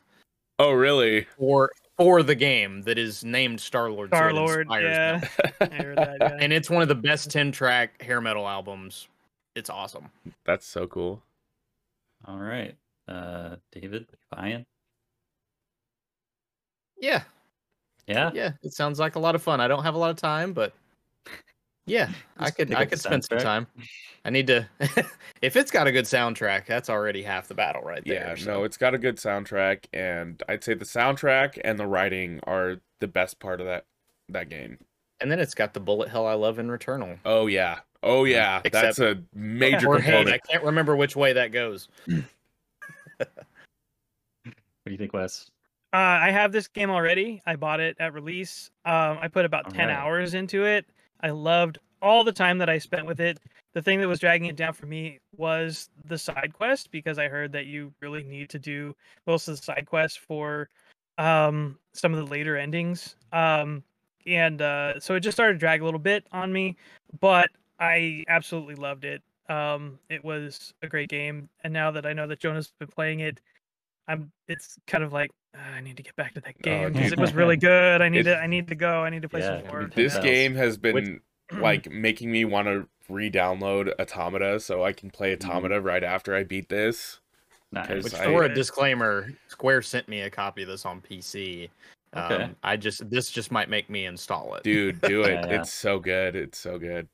oh 0.59 0.71
really? 0.73 1.25
for 1.39 1.71
for 2.01 2.23
the 2.23 2.35
game 2.35 2.81
that 2.83 2.97
is 2.97 3.23
named 3.23 3.59
Star 3.59 3.91
Lord. 3.91 4.09
Star 4.09 4.33
Lord, 4.33 4.67
yeah, 4.71 5.19
that. 5.59 6.17
Yeah. 6.19 6.37
And 6.39 6.51
it's 6.51 6.69
one 6.69 6.81
of 6.81 6.87
the 6.87 6.95
best 6.95 7.29
10 7.29 7.51
track 7.51 8.01
hair 8.01 8.19
metal 8.21 8.47
albums. 8.47 9.07
It's 9.55 9.69
awesome. 9.69 10.09
That's 10.45 10.65
so 10.65 10.87
cool. 10.87 11.21
All 12.25 12.37
right. 12.37 12.75
Uh, 13.07 13.57
David, 13.71 14.07
buying? 14.35 14.65
Yeah. 16.99 17.23
Yeah. 18.07 18.31
Yeah. 18.33 18.51
It 18.63 18.73
sounds 18.73 18.99
like 18.99 19.15
a 19.15 19.19
lot 19.19 19.35
of 19.35 19.43
fun. 19.43 19.61
I 19.61 19.67
don't 19.67 19.83
have 19.83 19.95
a 19.95 19.99
lot 19.99 20.09
of 20.09 20.15
time, 20.15 20.53
but 20.53 20.73
yeah, 21.85 22.09
I 22.37 22.51
could 22.51 22.73
I 22.73 22.85
could 22.85 22.99
the 22.99 23.03
spend 23.03 23.25
some 23.25 23.39
time. 23.39 23.67
I 24.23 24.29
need 24.29 24.47
to 24.47 24.67
if 25.41 25.55
it's 25.55 25.71
got 25.71 25.87
a 25.87 25.91
good 25.91 26.05
soundtrack, 26.05 26.65
that's 26.65 26.89
already 26.89 27.23
half 27.23 27.47
the 27.47 27.55
battle 27.55 27.81
right 27.81 28.03
there. 28.05 28.35
Yeah, 28.35 28.35
so. 28.35 28.53
no, 28.53 28.63
it's 28.63 28.77
got 28.77 28.93
a 28.93 28.97
good 28.97 29.17
soundtrack, 29.17 29.85
and 29.93 30.41
I'd 30.47 30.63
say 30.63 30.73
the 30.73 30.85
soundtrack 30.85 31.59
and 31.63 31.79
the 31.79 31.87
writing 31.87 32.39
are 32.43 32.77
the 32.99 33.07
best 33.07 33.39
part 33.39 33.59
of 33.59 33.67
that 33.67 33.85
that 34.29 34.49
game. 34.49 34.77
And 35.19 35.31
then 35.31 35.39
it's 35.39 35.53
got 35.53 35.73
the 35.73 35.79
bullet 35.79 36.09
hell 36.09 36.25
I 36.25 36.33
love 36.33 36.59
in 36.59 36.67
Returnal. 36.67 37.17
Oh 37.25 37.47
yeah, 37.47 37.79
oh 38.03 38.25
yeah, 38.25 38.61
Except- 38.63 38.97
that's 38.97 38.99
a 38.99 39.21
major 39.33 39.87
Or 39.87 39.99
hate. 39.99 40.27
I 40.27 40.37
can't 40.37 40.63
remember 40.63 40.95
which 40.95 41.15
way 41.15 41.33
that 41.33 41.51
goes. 41.51 41.87
What 44.83 44.89
do 44.89 44.93
you 44.93 44.97
think, 44.97 45.13
Wes? 45.13 45.51
Uh, 45.93 45.97
I 45.97 46.31
have 46.31 46.51
this 46.51 46.67
game 46.67 46.89
already. 46.89 47.41
I 47.45 47.55
bought 47.55 47.79
it 47.79 47.95
at 47.99 48.13
release. 48.13 48.71
Um, 48.83 49.19
I 49.21 49.27
put 49.27 49.45
about 49.45 49.69
10 49.69 49.81
Alright. 49.81 49.95
hours 49.95 50.33
into 50.33 50.65
it. 50.65 50.85
I 51.23 51.29
loved 51.29 51.79
all 52.01 52.23
the 52.23 52.31
time 52.31 52.57
that 52.57 52.69
I 52.69 52.77
spent 52.77 53.05
with 53.05 53.19
it. 53.19 53.39
The 53.73 53.81
thing 53.81 53.99
that 54.01 54.07
was 54.07 54.19
dragging 54.19 54.47
it 54.47 54.55
down 54.55 54.73
for 54.73 54.85
me 54.85 55.19
was 55.37 55.89
the 56.05 56.17
side 56.17 56.53
quest 56.53 56.91
because 56.91 57.17
I 57.19 57.27
heard 57.27 57.51
that 57.53 57.67
you 57.67 57.93
really 58.01 58.23
need 58.23 58.49
to 58.49 58.59
do 58.59 58.95
most 59.27 59.47
of 59.47 59.55
the 59.55 59.63
side 59.63 59.85
quests 59.85 60.17
for 60.17 60.69
um, 61.17 61.77
some 61.93 62.13
of 62.13 62.19
the 62.19 62.31
later 62.31 62.57
endings. 62.57 63.15
Um, 63.31 63.83
and 64.25 64.61
uh, 64.61 64.99
so 64.99 65.15
it 65.15 65.21
just 65.21 65.35
started 65.35 65.53
to 65.53 65.59
drag 65.59 65.81
a 65.81 65.85
little 65.85 65.99
bit 65.99 66.25
on 66.31 66.51
me, 66.51 66.75
but 67.19 67.49
I 67.79 68.23
absolutely 68.27 68.75
loved 68.75 69.05
it. 69.05 69.21
Um, 69.49 69.99
it 70.09 70.23
was 70.23 70.73
a 70.81 70.87
great 70.87 71.09
game, 71.09 71.49
and 71.63 71.73
now 71.73 71.91
that 71.91 72.05
I 72.05 72.13
know 72.13 72.27
that 72.27 72.39
Jonah's 72.39 72.71
been 72.79 72.87
playing 72.87 73.19
it, 73.21 73.41
I'm. 74.07 74.31
It's 74.47 74.77
kind 74.87 75.03
of 75.03 75.13
like 75.13 75.31
"Ah, 75.55 75.59
I 75.75 75.81
need 75.81 75.97
to 75.97 76.03
get 76.03 76.15
back 76.15 76.33
to 76.33 76.41
that 76.41 76.55
Oh, 76.59 76.61
game 76.63 76.93
because 76.93 77.09
dude. 77.11 77.19
it 77.19 77.21
was 77.21 77.33
really 77.33 77.57
good. 77.71 78.01
I 78.01 78.09
need 78.09 78.21
It- 78.21 78.23
to. 78.35 78.37
I 78.37 78.47
need 78.47 78.67
to 78.67 78.75
go. 78.75 79.01
I 79.03 79.09
need 79.09 79.21
to 79.21 79.29
play 79.29 79.41
Yeah, 79.41 79.59
some 79.61 79.67
more. 79.67 79.91
This 79.95 80.13
Bells. 80.13 80.25
game 80.25 80.55
has 80.55 80.77
been 80.77 80.93
Which- 80.95 81.21
like 81.61 81.89
making 81.91 82.31
me 82.31 82.45
want 82.45 82.67
to 82.67 82.87
re-download 83.09 83.91
Automata 83.99 84.59
so 84.59 84.83
I 84.85 84.93
can 84.93 85.09
play 85.09 85.35
Mhm. 85.35 85.43
Automata 85.45 85.81
right 85.81 86.03
after 86.03 86.33
I 86.35 86.43
beat 86.43 86.69
this. 86.69 87.19
Nice. 87.73 88.03
Which 88.03 88.13
I- 88.13 88.25
for 88.25 88.43
a 88.43 88.53
disclaimer, 88.53 89.31
Square 89.47 89.81
sent 89.83 90.07
me 90.09 90.21
a 90.21 90.29
copy 90.29 90.61
of 90.63 90.67
this 90.69 90.85
on 90.85 91.01
PC. 91.01 91.69
Okay. 92.15 92.43
Um, 92.43 92.55
I 92.63 92.75
just 92.75 93.09
this 93.09 93.29
just 93.31 93.51
might 93.51 93.69
make 93.69 93.89
me 93.89 94.05
install 94.05 94.55
it. 94.55 94.63
Dude, 94.63 94.99
do 95.01 95.21
it. 95.23 95.31
Yeah, 95.31 95.45
yeah. 95.47 95.61
It's 95.61 95.71
so 95.71 95.97
good. 95.99 96.35
It's 96.35 96.57
so 96.57 96.77
good. 96.77 97.07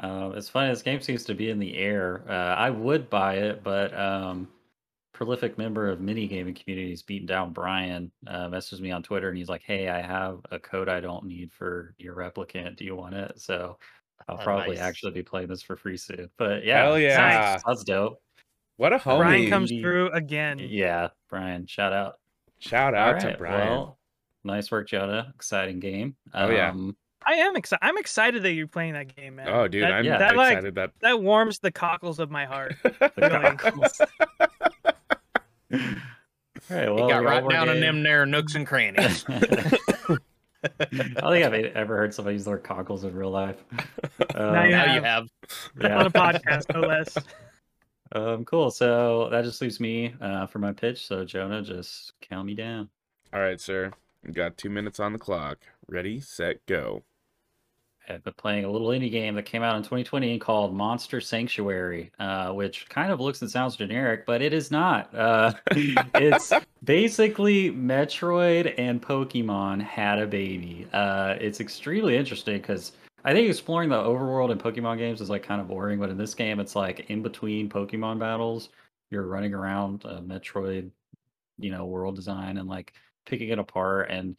Uh, 0.00 0.32
it's 0.36 0.48
funny. 0.48 0.68
This 0.70 0.82
game 0.82 1.00
seems 1.00 1.24
to 1.24 1.34
be 1.34 1.50
in 1.50 1.58
the 1.58 1.76
air. 1.76 2.22
Uh, 2.28 2.32
I 2.54 2.70
would 2.70 3.10
buy 3.10 3.34
it, 3.36 3.62
but 3.64 3.92
um, 3.98 4.46
prolific 5.18 5.58
member 5.58 5.88
of 5.90 6.00
mini 6.00 6.28
gaming 6.28 6.54
communities, 6.54 7.02
beating 7.02 7.26
down 7.26 7.52
Brian, 7.52 8.08
uh, 8.28 8.46
messaged 8.46 8.78
me 8.78 8.92
on 8.92 9.02
Twitter, 9.02 9.28
and 9.28 9.36
he's 9.36 9.48
like, 9.48 9.62
"Hey, 9.64 9.88
I 9.88 10.00
have 10.00 10.38
a 10.52 10.60
code 10.60 10.88
I 10.88 11.00
don't 11.00 11.24
need 11.26 11.50
for 11.52 11.92
Nier 11.98 12.14
Replicant. 12.14 12.76
Do 12.76 12.84
you 12.84 12.94
want 12.94 13.16
it?" 13.16 13.32
So 13.40 13.78
I'll 14.28 14.36
Oh, 14.40 14.44
probably 14.44 14.76
nice. 14.76 14.84
actually 14.84 15.10
be 15.10 15.24
playing 15.24 15.48
this 15.48 15.60
for 15.60 15.74
free 15.76 15.96
soon. 15.96 16.30
But 16.36 16.64
yeah, 16.64 16.82
Hell 16.84 16.92
sounds- 16.92 17.02
yeah. 17.02 17.56
sounds 17.58 17.82
dope. 17.82 18.22
What 18.76 18.92
a 18.92 18.96
homie. 18.98 19.18
Brian 19.18 19.50
comes 19.50 19.70
through 19.72 20.10
again. 20.10 20.60
Yeah, 20.60 21.08
Brian, 21.28 21.66
shout 21.66 21.92
out. 21.92 22.20
Shout 22.60 22.94
All 22.94 23.00
out 23.00 23.20
to 23.22 23.34
Brian. 23.36 23.68
Well, 23.70 23.98
nice 24.44 24.70
work, 24.70 24.86
Jonah. 24.88 25.32
Exciting 25.34 25.80
game. 25.80 26.14
Oh, 26.32 26.48
yeah. 26.48 26.70
Um, 26.70 26.96
I 27.26 27.32
am 27.32 27.56
excited. 27.56 27.84
I'm 27.84 27.98
excited 27.98 28.44
that 28.44 28.52
you're 28.52 28.68
playing 28.68 28.92
that 28.92 29.16
game, 29.16 29.34
man. 29.34 29.48
oh, 29.48 29.66
dude, 29.66 29.82
that, 29.82 29.92
I'm 29.94 30.04
yeah. 30.04 30.18
that 30.18 30.36
like 30.36 30.52
excited 30.52 30.76
that. 30.76 30.92
that 31.00 31.20
warms 31.20 31.58
the 31.58 31.72
cockles 31.72 32.20
of 32.20 32.30
my 32.30 32.44
heart. 32.44 32.76
the 32.84 33.10
Really? 33.16 33.56
goggles. 33.56 34.00
All 34.00 34.46
right, 35.70 35.92
well, 36.70 36.96
he 37.06 37.12
got 37.12 37.24
right 37.24 37.42
more 37.42 37.50
down 37.50 37.68
in 37.68 37.80
them 37.80 38.02
there 38.02 38.26
nooks 38.26 38.54
and 38.54 38.66
crannies. 38.66 39.24
I 39.28 40.84
don't 40.84 41.32
think 41.32 41.44
I've 41.46 41.54
ever 41.76 41.96
heard 41.96 42.12
somebody 42.14 42.34
use 42.34 42.44
the 42.44 42.50
word 42.50 42.64
cockles 42.64 43.04
in 43.04 43.14
real 43.14 43.30
life. 43.30 43.62
Um, 44.34 44.52
Now 44.52 44.64
you 44.64 44.70
now 44.70 44.84
have. 44.84 44.94
you 44.94 45.02
have. 45.02 45.28
yeah. 45.80 45.98
on 45.98 46.06
a 46.06 46.10
podcast, 46.10 46.72
no 46.74 46.80
less. 46.80 47.16
Um, 48.12 48.44
cool. 48.46 48.70
So 48.70 49.28
that 49.30 49.44
just 49.44 49.60
leaves 49.60 49.80
me 49.80 50.14
uh, 50.20 50.46
for 50.46 50.58
my 50.60 50.72
pitch. 50.72 51.06
So 51.06 51.24
Jonah, 51.26 51.60
just 51.60 52.14
count 52.22 52.46
me 52.46 52.54
down. 52.54 52.88
All 53.34 53.40
right, 53.40 53.60
sir. 53.60 53.92
We 54.24 54.32
got 54.32 54.56
two 54.56 54.70
minutes 54.70 54.98
on 54.98 55.12
the 55.12 55.18
clock. 55.18 55.58
Ready, 55.88 56.18
set, 56.20 56.64
go. 56.64 57.02
I've 58.08 58.24
been 58.24 58.34
playing 58.34 58.64
a 58.64 58.70
little 58.70 58.88
indie 58.88 59.10
game 59.10 59.34
that 59.34 59.44
came 59.44 59.62
out 59.62 59.76
in 59.76 59.82
2020 59.82 60.38
called 60.38 60.74
Monster 60.74 61.20
Sanctuary, 61.20 62.10
uh, 62.18 62.52
which 62.52 62.88
kind 62.88 63.12
of 63.12 63.20
looks 63.20 63.42
and 63.42 63.50
sounds 63.50 63.76
generic, 63.76 64.24
but 64.26 64.40
it 64.40 64.52
is 64.52 64.70
not. 64.70 65.14
Uh, 65.14 65.52
it's 66.14 66.52
basically 66.84 67.70
Metroid 67.70 68.74
and 68.78 69.02
Pokemon 69.02 69.82
had 69.82 70.18
a 70.18 70.26
baby. 70.26 70.86
Uh, 70.92 71.36
it's 71.40 71.60
extremely 71.60 72.16
interesting 72.16 72.56
because 72.56 72.92
I 73.24 73.32
think 73.32 73.48
exploring 73.48 73.90
the 73.90 73.96
overworld 73.96 74.50
in 74.50 74.58
Pokemon 74.58 74.98
games 74.98 75.20
is 75.20 75.28
like 75.28 75.42
kind 75.42 75.60
of 75.60 75.68
boring, 75.68 75.98
but 75.98 76.08
in 76.08 76.16
this 76.16 76.34
game, 76.34 76.60
it's 76.60 76.76
like 76.76 77.10
in 77.10 77.22
between 77.22 77.68
Pokemon 77.68 78.18
battles, 78.18 78.70
you're 79.10 79.26
running 79.26 79.54
around 79.54 80.04
uh, 80.06 80.20
Metroid, 80.20 80.90
you 81.58 81.70
know, 81.70 81.84
world 81.84 82.16
design 82.16 82.58
and 82.58 82.68
like 82.68 82.94
picking 83.26 83.50
it 83.50 83.58
apart 83.58 84.08
and 84.10 84.36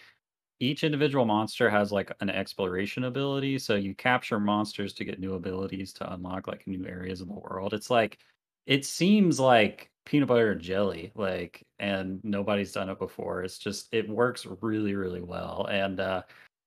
each 0.59 0.83
individual 0.83 1.25
monster 1.25 1.69
has 1.69 1.91
like 1.91 2.11
an 2.19 2.29
exploration 2.29 3.05
ability 3.05 3.57
so 3.57 3.75
you 3.75 3.95
capture 3.95 4.39
monsters 4.39 4.93
to 4.93 5.05
get 5.05 5.19
new 5.19 5.35
abilities 5.35 5.93
to 5.93 6.13
unlock 6.13 6.47
like 6.47 6.67
new 6.67 6.85
areas 6.85 7.21
of 7.21 7.27
the 7.27 7.33
world. 7.33 7.73
It's 7.73 7.89
like 7.89 8.17
it 8.65 8.85
seems 8.85 9.39
like 9.39 9.89
peanut 10.05 10.27
butter 10.27 10.51
and 10.51 10.61
jelly 10.61 11.11
like 11.15 11.65
and 11.79 12.19
nobody's 12.23 12.73
done 12.73 12.89
it 12.89 12.99
before. 12.99 13.43
It's 13.43 13.57
just 13.57 13.87
it 13.93 14.09
works 14.09 14.45
really 14.61 14.95
really 14.95 15.21
well 15.21 15.67
and 15.71 15.99
uh 15.99 16.23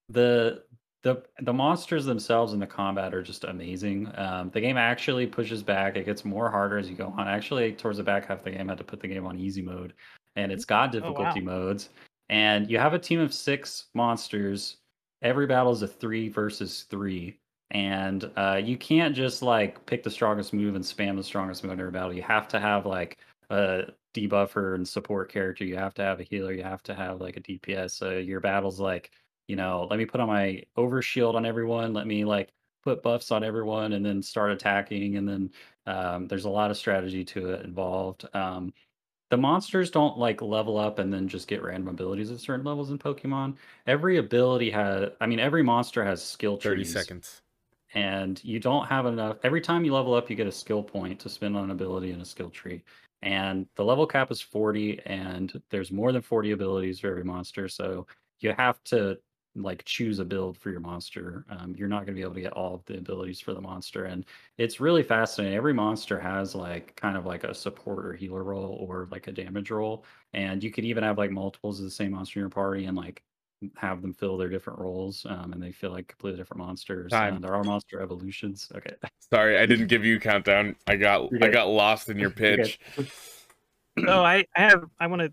the 0.09 0.63
the 1.03 1.23
the 1.41 1.53
monsters 1.53 2.05
themselves 2.05 2.53
and 2.53 2.63
the 2.63 2.67
combat 2.67 3.13
are 3.13 3.23
just 3.23 3.45
amazing. 3.45 4.11
Um 4.17 4.51
the 4.51 4.61
game 4.61 4.79
actually 4.79 5.27
pushes 5.27 5.63
back 5.63 5.97
it 5.97 6.07
gets 6.07 6.25
more 6.25 6.51
harder 6.51 6.79
as 6.79 6.89
you 6.89 6.97
go 6.97 7.13
on. 7.19 7.29
Actually 7.29 7.73
towards 7.73 7.99
the 7.99 8.05
back 8.05 8.27
half 8.27 8.39
of 8.39 8.45
the 8.45 8.53
game 8.53 8.71
I 8.71 8.73
had 8.73 8.79
to 8.79 8.85
put 8.85 9.01
the 9.01 9.09
game 9.09 9.27
on 9.27 9.39
easy 9.39 9.61
mode 9.61 9.93
and 10.37 10.51
it's 10.51 10.65
got 10.65 10.93
difficulty 10.93 11.41
modes 11.43 11.91
and 12.33 12.71
you 12.71 12.79
have 12.79 12.95
a 12.95 12.99
team 12.99 13.21
of 13.21 13.35
six 13.35 13.89
monsters. 13.93 14.79
Every 15.21 15.47
battle 15.47 15.71
is 15.71 15.83
a 15.83 15.87
three 15.87 16.31
versus 16.31 16.85
three, 16.85 17.39
and 17.71 18.29
uh, 18.37 18.59
you 18.65 18.79
can't 18.79 19.15
just 19.15 19.43
like 19.43 19.85
pick 19.85 20.03
the 20.03 20.11
strongest 20.11 20.55
move 20.55 20.75
and 20.75 20.83
spam 20.83 21.17
the 21.17 21.23
strongest 21.23 21.63
move 21.63 21.75
in 21.75 21.81
every 21.81 21.93
battle. 21.93 22.15
You 22.15 22.23
have 22.23 22.49
to 22.49 22.59
have 22.59 22.87
like 22.87 23.19
a 23.51 23.83
debuffer 24.15 24.75
and 24.75 24.89
support 24.89 25.31
character. 25.31 25.67
You 25.67 25.77
have 25.77 25.93
to 25.95 26.03
have 26.03 26.21
a 26.21 26.23
healer. 26.23 26.53
You 26.53 26.63
have 26.63 26.83
to 26.85 26.95
have 26.95 27.21
like 27.21 27.37
a 27.37 27.41
DPS. 27.43 27.91
So 27.91 28.13
your 28.13 28.41
battle's 28.41 28.81
like, 28.81 29.11
you 29.47 29.55
know, 29.55 29.87
let 29.91 29.99
me 29.99 30.07
put 30.07 30.23
on 30.23 30.29
my 30.29 30.63
overshield 30.79 31.35
on 31.35 31.45
everyone. 31.45 31.93
Let 31.93 32.07
me 32.07 32.25
like 32.25 32.49
put 32.83 33.03
buffs 33.03 33.31
on 33.31 33.45
everyone, 33.45 33.93
and 33.93 34.05
then 34.05 34.23
start 34.23 34.53
attacking. 34.53 35.17
And 35.19 35.29
then 35.29 35.51
um, 35.87 36.29
there's 36.29 36.47
a 36.47 36.51
lot 36.51 36.71
of 36.71 36.79
strategy 36.79 37.27
to 37.27 37.51
it 37.51 37.67
involved. 37.67 38.27
Um, 38.35 38.73
the 39.33 39.39
monsters 39.39 39.91
don't 39.91 40.19
like 40.19 40.43
level 40.43 40.77
up 40.77 40.99
and 40.99 41.11
then 41.11 41.27
just 41.27 41.49
get 41.49 41.63
random 41.63 41.89
abilities 41.89 42.31
at 42.31 42.39
certain 42.39 42.67
levels 42.67 42.91
in 42.91 42.99
Pokemon. 42.99 43.57
Every 43.87 44.19
ability 44.19 44.71
has, 44.73 45.09
I 45.23 45.27
mean, 45.27 45.41
every 45.41 45.63
monster 45.63 46.05
has 46.05 46.23
skill 46.23 46.59
trees. 46.59 46.93
30 46.93 47.01
seconds. 47.01 47.41
and 47.95 48.45
you 48.45 48.61
don't 48.61 48.87
have 48.87 49.07
enough. 49.07 49.39
Every 49.43 49.63
time 49.63 49.87
you 49.87 49.95
level 49.95 50.13
up, 50.13 50.29
you 50.29 50.37
get 50.37 50.47
a 50.47 50.53
skill 50.53 50.83
point 50.83 51.19
to 51.21 51.31
spend 51.31 51.57
on 51.57 51.65
an 51.65 51.71
ability 51.71 52.11
in 52.11 52.21
a 52.21 52.27
skill 52.27 52.51
tree. 52.51 52.83
And 53.23 53.67
the 53.75 53.85
level 53.87 54.07
cap 54.07 54.31
is 54.31 54.43
40, 54.43 55.01
and 55.07 55.63
there's 55.71 55.91
more 55.91 56.13
than 56.13 56.21
40 56.21 56.51
abilities 56.51 57.01
for 57.01 57.09
every 57.09 57.25
monster. 57.25 57.69
So 57.69 58.07
you 58.41 58.53
have 58.53 58.85
to 58.85 59.17
like 59.55 59.85
choose 59.85 60.19
a 60.19 60.25
build 60.25 60.57
for 60.57 60.71
your 60.71 60.81
monster. 60.81 61.45
Um, 61.51 61.75
you're 61.77 61.89
not 61.89 62.07
going 62.07 62.15
to 62.15 62.15
be 62.15 62.23
able 62.23 62.35
to 62.35 62.41
get 62.41 62.53
all 62.53 62.75
of 62.75 62.85
the 62.87 62.99
abilities 62.99 63.41
for 63.41 63.53
the 63.53 63.61
monster, 63.61 64.05
and 64.07 64.25
it's 64.59 64.81
really 64.81 65.03
fascinating. 65.03 65.57
Every 65.57 65.75
monster 65.75 66.19
has 66.19 66.55
like 66.55 66.97
kind 66.97 67.17
of 67.17 67.27
like 67.27 67.45
a 67.45 67.55
support 67.55 68.07
or 68.07 68.15
healer 68.15 68.45
role 68.45 68.77
or 68.81 69.09
like 69.11 69.27
a 69.27 69.33
damage 69.33 69.71
role, 69.71 70.05
and 70.33 70.63
you 70.63 70.71
could 70.71 70.85
even 70.85 71.05
have 71.05 71.19
like 71.19 71.31
multiples 71.31 71.79
of 71.79 71.85
the 71.85 71.91
same 71.91 72.13
monster 72.13 72.39
in 72.39 72.43
your 72.43 72.51
party 72.51 72.87
and 72.87 72.97
like 72.97 73.23
have 73.77 74.03
them 74.03 74.13
fill 74.13 74.37
their 74.37 74.49
different 74.49 74.79
roles, 74.79 75.27
um, 75.29 75.53
and 75.53 75.63
they 75.63 75.73
feel 75.73 75.91
like 75.91 76.09
completely 76.09 76.39
different 76.39 76.63
monsters. 76.63 77.11
Time. 77.11 77.37
And 77.37 77.45
there 77.45 77.55
are 77.55 77.63
monster 77.63 78.01
evolutions. 78.01 78.71
Okay, 78.75 78.95
Sorry, 79.31 79.59
I 79.59 79.67
didn't 79.67 79.89
give 79.89 80.05
you 80.05 80.17
a 80.17 80.21
countdown. 80.21 80.77
I 80.87 80.97
got 80.97 81.31
I 81.43 81.49
got 81.49 81.69
lost 81.69 82.09
in 82.09 82.19
your 82.19 82.31
pitch. 82.31 82.81
So 84.07 84.25
I, 84.25 84.47
I 84.57 84.63
have 84.63 84.89
I 84.99 85.07
want 85.07 85.21
to 85.21 85.33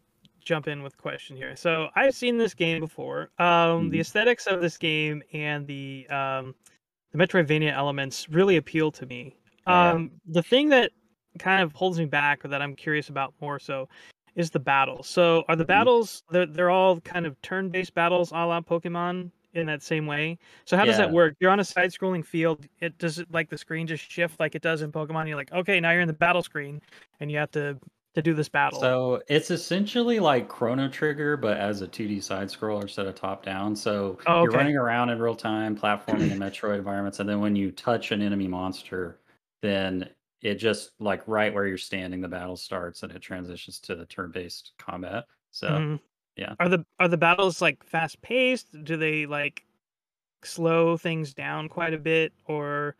jump 0.49 0.67
in 0.67 0.81
with 0.83 0.95
a 0.95 0.97
question 0.97 1.37
here. 1.37 1.55
So 1.55 1.89
I've 1.95 2.15
seen 2.15 2.37
this 2.37 2.53
game 2.55 2.79
before. 2.81 3.29
Um, 3.37 3.89
the 3.91 3.99
Mhm. 3.99 4.01
aesthetics 4.01 4.47
of 4.47 4.61
this 4.61 4.77
game 4.77 5.21
and 5.33 5.67
the 5.67 6.07
um, 6.09 6.55
the 7.11 7.19
Metroidvania 7.19 7.71
elements 7.73 8.29
really 8.29 8.57
appeal 8.57 8.91
to 8.93 9.05
me. 9.05 9.35
Yeah. 9.65 9.91
Um, 9.93 10.11
the 10.25 10.43
thing 10.43 10.69
that 10.69 10.91
kind 11.39 11.61
of 11.63 11.73
holds 11.73 11.99
me 11.99 12.05
back, 12.05 12.43
or 12.45 12.49
that 12.49 12.61
I'm 12.61 12.75
curious 12.75 13.09
about 13.09 13.33
more 13.41 13.59
so, 13.59 13.87
is 14.35 14.49
the 14.51 14.59
battles. 14.59 15.07
So 15.07 15.43
are 15.49 15.55
the 15.55 15.65
Mhm. 15.65 15.65
battles 15.65 16.23
they're 16.31 16.47
they're 16.47 16.71
all 16.71 16.99
kind 17.01 17.25
of 17.27 17.39
turn-based 17.43 17.93
battles, 17.93 18.31
a 18.31 18.35
la 18.45 18.61
Pokemon 18.61 19.31
in 19.53 19.67
that 19.67 19.81
same 19.83 20.07
way. 20.07 20.37
So 20.65 20.77
how 20.77 20.85
does 20.85 20.97
that 20.97 21.11
work? 21.11 21.35
You're 21.39 21.51
on 21.51 21.59
a 21.59 21.65
side-scrolling 21.65 22.25
field. 22.25 22.67
It 22.81 22.97
does 22.99 23.19
it 23.19 23.31
like 23.31 23.49
the 23.49 23.57
screen 23.57 23.87
just 23.87 24.11
shift 24.11 24.39
like 24.39 24.55
it 24.55 24.61
does 24.63 24.81
in 24.83 24.91
Pokemon. 24.91 25.27
You're 25.27 25.37
like, 25.37 25.51
okay, 25.51 25.79
now 25.79 25.91
you're 25.91 26.01
in 26.01 26.07
the 26.07 26.13
battle 26.13 26.43
screen, 26.43 26.81
and 27.19 27.31
you 27.31 27.37
have 27.39 27.51
to 27.51 27.79
to 28.15 28.21
do 28.21 28.33
this 28.33 28.49
battle. 28.49 28.91
So 28.91 29.21
it's 29.27 29.49
essentially 29.49 30.19
like 30.19 30.47
Chrono 30.47 30.87
Trigger, 30.89 31.37
but 31.37 31.57
as 31.57 31.81
a 31.81 31.87
2D 31.87 32.21
side 32.21 32.49
scroller 32.49 32.83
instead 32.83 33.07
of 33.07 33.15
top 33.15 33.43
down. 33.43 33.75
So 33.75 34.19
Oh, 34.25 34.43
you're 34.43 34.51
running 34.53 34.75
around 34.77 35.09
in 35.09 35.19
real 35.19 35.35
time, 35.35 35.75
platforming 35.75 36.29
in 36.31 36.37
Metroid 36.37 36.77
environments, 36.77 37.19
and 37.19 37.27
then 37.27 37.39
when 37.39 37.55
you 37.55 37.71
touch 37.71 38.11
an 38.11 38.21
enemy 38.21 38.47
monster, 38.47 39.21
then 39.61 40.09
it 40.41 40.55
just 40.55 40.91
like 40.99 41.27
right 41.27 41.53
where 41.53 41.65
you're 41.67 41.77
standing, 41.77 42.21
the 42.21 42.27
battle 42.27 42.55
starts 42.55 43.01
and 43.03 43.11
it 43.11 43.19
transitions 43.21 43.79
to 43.81 43.95
the 43.95 44.05
turn-based 44.05 44.73
combat. 44.77 45.25
So 45.51 45.87
Mhm. 45.89 45.99
yeah. 46.35 46.55
Are 46.59 46.69
the 46.69 46.85
are 46.99 47.07
the 47.09 47.17
battles 47.17 47.61
like 47.61 47.83
fast 47.83 48.21
paced? 48.21 48.83
Do 48.85 48.97
they 48.97 49.25
like 49.27 49.65
slow 50.43 50.97
things 50.97 51.33
down 51.33 51.69
quite 51.69 51.93
a 51.93 51.99
bit, 51.99 52.33
or 52.45 52.97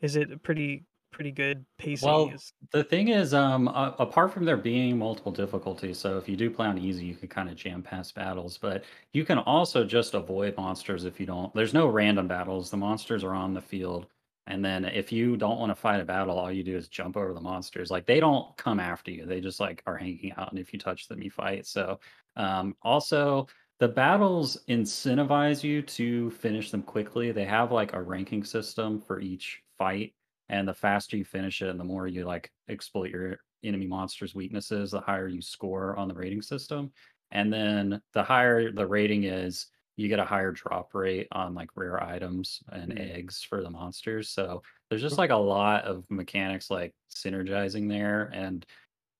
is 0.00 0.16
it 0.16 0.42
pretty 0.42 0.84
pretty 1.16 1.32
good 1.32 1.64
pacing? 1.78 2.08
Well, 2.08 2.28
Is- 2.28 2.52
the 2.72 2.84
thing 2.84 3.08
is, 3.08 3.32
um, 3.32 3.68
apart 3.68 4.32
from 4.32 4.44
there 4.44 4.58
being 4.58 4.98
multiple 4.98 5.32
difficulties, 5.32 5.98
so 5.98 6.18
if 6.18 6.28
you 6.28 6.36
do 6.36 6.50
play 6.50 6.66
on 6.66 6.78
easy, 6.78 7.06
you 7.06 7.14
can 7.14 7.28
kind 7.28 7.48
of 7.48 7.56
jam 7.56 7.82
past 7.82 8.14
battles, 8.14 8.58
but 8.58 8.84
you 9.14 9.24
can 9.24 9.38
also 9.38 9.82
just 9.82 10.12
avoid 10.14 10.56
monsters 10.56 11.06
if 11.06 11.18
you 11.18 11.24
don't. 11.24 11.52
There's 11.54 11.72
no 11.72 11.88
random 11.88 12.28
battles. 12.28 12.70
The 12.70 12.76
monsters 12.76 13.24
are 13.24 13.34
on 13.34 13.54
the 13.54 13.62
field. 13.62 14.06
And 14.46 14.64
then 14.64 14.84
if 14.84 15.10
you 15.10 15.36
don't 15.36 15.58
want 15.58 15.70
to 15.70 15.74
fight 15.74 16.00
a 16.00 16.04
battle, 16.04 16.38
all 16.38 16.52
you 16.52 16.62
do 16.62 16.76
is 16.76 16.86
jump 16.86 17.16
over 17.16 17.32
the 17.32 17.40
monsters. 17.40 17.90
Like 17.90 18.06
they 18.06 18.20
don't 18.20 18.56
come 18.56 18.78
after 18.78 19.10
you. 19.10 19.26
They 19.26 19.40
just 19.40 19.58
like 19.58 19.82
are 19.86 19.96
hanging 19.96 20.32
out. 20.36 20.52
And 20.52 20.60
if 20.60 20.72
you 20.72 20.78
touch 20.78 21.08
them, 21.08 21.20
you 21.20 21.30
fight. 21.30 21.66
So 21.66 21.98
um, 22.36 22.76
also 22.82 23.48
the 23.80 23.88
battles 23.88 24.58
incentivize 24.68 25.64
you 25.64 25.82
to 25.82 26.30
finish 26.30 26.70
them 26.70 26.82
quickly. 26.82 27.32
They 27.32 27.44
have 27.44 27.72
like 27.72 27.92
a 27.94 28.02
ranking 28.02 28.44
system 28.44 29.00
for 29.00 29.18
each 29.18 29.62
fight 29.78 30.14
and 30.48 30.66
the 30.68 30.74
faster 30.74 31.16
you 31.16 31.24
finish 31.24 31.62
it 31.62 31.68
and 31.68 31.80
the 31.80 31.84
more 31.84 32.06
you 32.06 32.24
like 32.24 32.52
exploit 32.68 33.10
your 33.10 33.38
enemy 33.64 33.86
monster's 33.86 34.34
weaknesses 34.34 34.90
the 34.92 35.00
higher 35.00 35.28
you 35.28 35.42
score 35.42 35.96
on 35.96 36.08
the 36.08 36.14
rating 36.14 36.42
system. 36.42 36.92
And 37.32 37.52
then 37.52 38.00
the 38.12 38.22
higher 38.22 38.70
the 38.72 38.86
rating 38.86 39.24
is 39.24 39.66
you 39.96 40.08
get 40.08 40.18
a 40.18 40.24
higher 40.24 40.52
drop 40.52 40.94
rate 40.94 41.26
on 41.32 41.54
like 41.54 41.70
rare 41.74 42.02
items 42.02 42.62
and 42.70 42.92
Mm. 42.92 43.00
eggs 43.00 43.42
for 43.42 43.62
the 43.62 43.70
monsters. 43.70 44.28
So 44.30 44.62
there's 44.88 45.02
just 45.02 45.18
like 45.18 45.30
a 45.30 45.36
lot 45.36 45.84
of 45.84 46.04
mechanics 46.10 46.70
like 46.70 46.94
synergizing 47.10 47.88
there. 47.88 48.30
And 48.34 48.64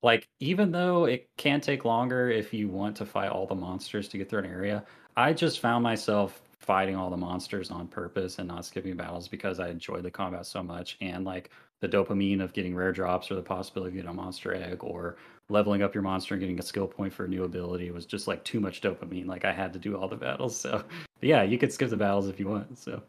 like 0.02 0.28
even 0.40 0.70
though 0.70 1.06
it 1.06 1.28
can 1.36 1.60
take 1.60 1.84
longer 1.84 2.30
if 2.30 2.52
you 2.54 2.68
want 2.68 2.96
to 2.96 3.06
fight 3.06 3.30
all 3.30 3.46
the 3.46 3.54
monsters 3.54 4.08
to 4.08 4.18
get 4.18 4.28
through 4.28 4.40
an 4.40 4.46
area 4.46 4.84
i 5.16 5.32
just 5.32 5.60
found 5.60 5.82
myself 5.82 6.42
fighting 6.66 6.96
all 6.96 7.10
the 7.10 7.16
monsters 7.16 7.70
on 7.70 7.86
purpose 7.86 8.38
and 8.38 8.48
not 8.48 8.64
skipping 8.64 8.96
battles 8.96 9.28
because 9.28 9.60
i 9.60 9.68
enjoyed 9.68 10.02
the 10.02 10.10
combat 10.10 10.44
so 10.44 10.62
much 10.62 10.96
and 11.00 11.24
like 11.24 11.50
the 11.80 11.88
dopamine 11.88 12.42
of 12.42 12.52
getting 12.52 12.74
rare 12.74 12.92
drops 12.92 13.30
or 13.30 13.34
the 13.34 13.42
possibility 13.42 13.90
of 13.90 13.94
getting 13.94 14.10
a 14.10 14.14
monster 14.14 14.54
egg 14.54 14.82
or 14.82 15.16
leveling 15.48 15.82
up 15.82 15.94
your 15.94 16.02
monster 16.02 16.34
and 16.34 16.40
getting 16.40 16.58
a 16.58 16.62
skill 16.62 16.86
point 16.86 17.12
for 17.12 17.26
a 17.26 17.28
new 17.28 17.44
ability 17.44 17.90
was 17.90 18.06
just 18.06 18.26
like 18.26 18.42
too 18.44 18.60
much 18.60 18.80
dopamine 18.80 19.26
like 19.26 19.44
i 19.44 19.52
had 19.52 19.72
to 19.72 19.78
do 19.78 19.96
all 19.96 20.08
the 20.08 20.16
battles 20.16 20.58
so 20.58 20.82
but 21.20 21.28
yeah 21.28 21.42
you 21.42 21.56
could 21.58 21.72
skip 21.72 21.88
the 21.90 21.96
battles 21.96 22.28
if 22.28 22.40
you 22.40 22.48
want 22.48 22.76
so 22.78 23.00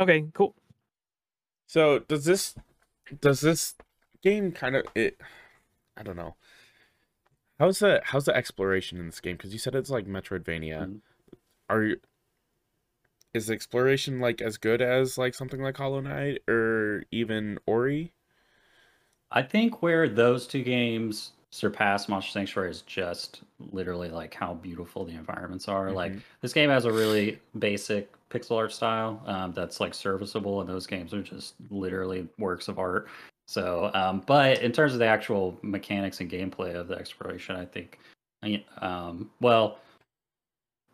okay, 0.00 0.26
cool. 0.34 0.54
So 1.66 2.00
does 2.00 2.24
this 2.24 2.54
does 3.20 3.40
this 3.40 3.74
game 4.22 4.52
kind 4.52 4.76
of 4.76 4.86
it? 4.94 5.20
I 5.96 6.02
don't 6.02 6.16
know. 6.16 6.36
How's 7.58 7.78
the 7.78 8.00
how's 8.04 8.24
the 8.24 8.36
exploration 8.36 8.98
in 8.98 9.06
this 9.06 9.20
game? 9.20 9.36
Because 9.36 9.52
you 9.52 9.58
said 9.58 9.74
it's 9.74 9.90
like 9.90 10.06
Metroidvania. 10.06 10.86
Mhm. 10.86 11.00
Are 11.68 11.82
you? 11.84 11.96
Is 13.34 13.48
the 13.48 13.52
exploration 13.52 14.18
like 14.20 14.40
as 14.40 14.56
good 14.56 14.80
as 14.80 15.18
like 15.18 15.34
something 15.34 15.60
like 15.60 15.76
Hollow 15.76 16.00
Knight 16.00 16.42
or 16.48 17.04
even 17.10 17.58
Ori? 17.66 18.14
I 19.30 19.42
think 19.42 19.82
where 19.82 20.08
those 20.08 20.46
two 20.46 20.62
games 20.62 21.32
surpass 21.50 22.08
Monster 22.08 22.32
Sanctuary 22.32 22.70
is 22.70 22.82
just 22.82 23.42
literally 23.72 24.08
like 24.08 24.34
how 24.34 24.54
beautiful 24.54 25.04
the 25.04 25.14
environments 25.14 25.68
are. 25.68 25.92
Like 25.92 26.14
Mhm. 26.14 26.22
this 26.40 26.52
game 26.52 26.70
has 26.70 26.84
a 26.84 26.92
really 26.92 27.40
basic 27.58 28.10
pixel 28.28 28.56
art 28.56 28.72
style 28.72 29.22
um, 29.26 29.52
that's 29.52 29.80
like 29.80 29.94
serviceable, 29.94 30.60
and 30.60 30.68
those 30.68 30.86
games 30.86 31.12
are 31.14 31.22
just 31.22 31.54
literally 31.70 32.28
works 32.38 32.68
of 32.68 32.78
art. 32.78 33.08
So, 33.46 33.90
um, 33.94 34.22
but 34.26 34.62
in 34.62 34.72
terms 34.72 34.94
of 34.94 34.98
the 34.98 35.06
actual 35.06 35.58
mechanics 35.62 36.20
and 36.20 36.30
gameplay 36.30 36.74
of 36.74 36.88
the 36.88 36.94
exploration, 36.96 37.56
I 37.56 37.66
think, 37.66 37.98
um, 38.78 39.30
well, 39.40 39.78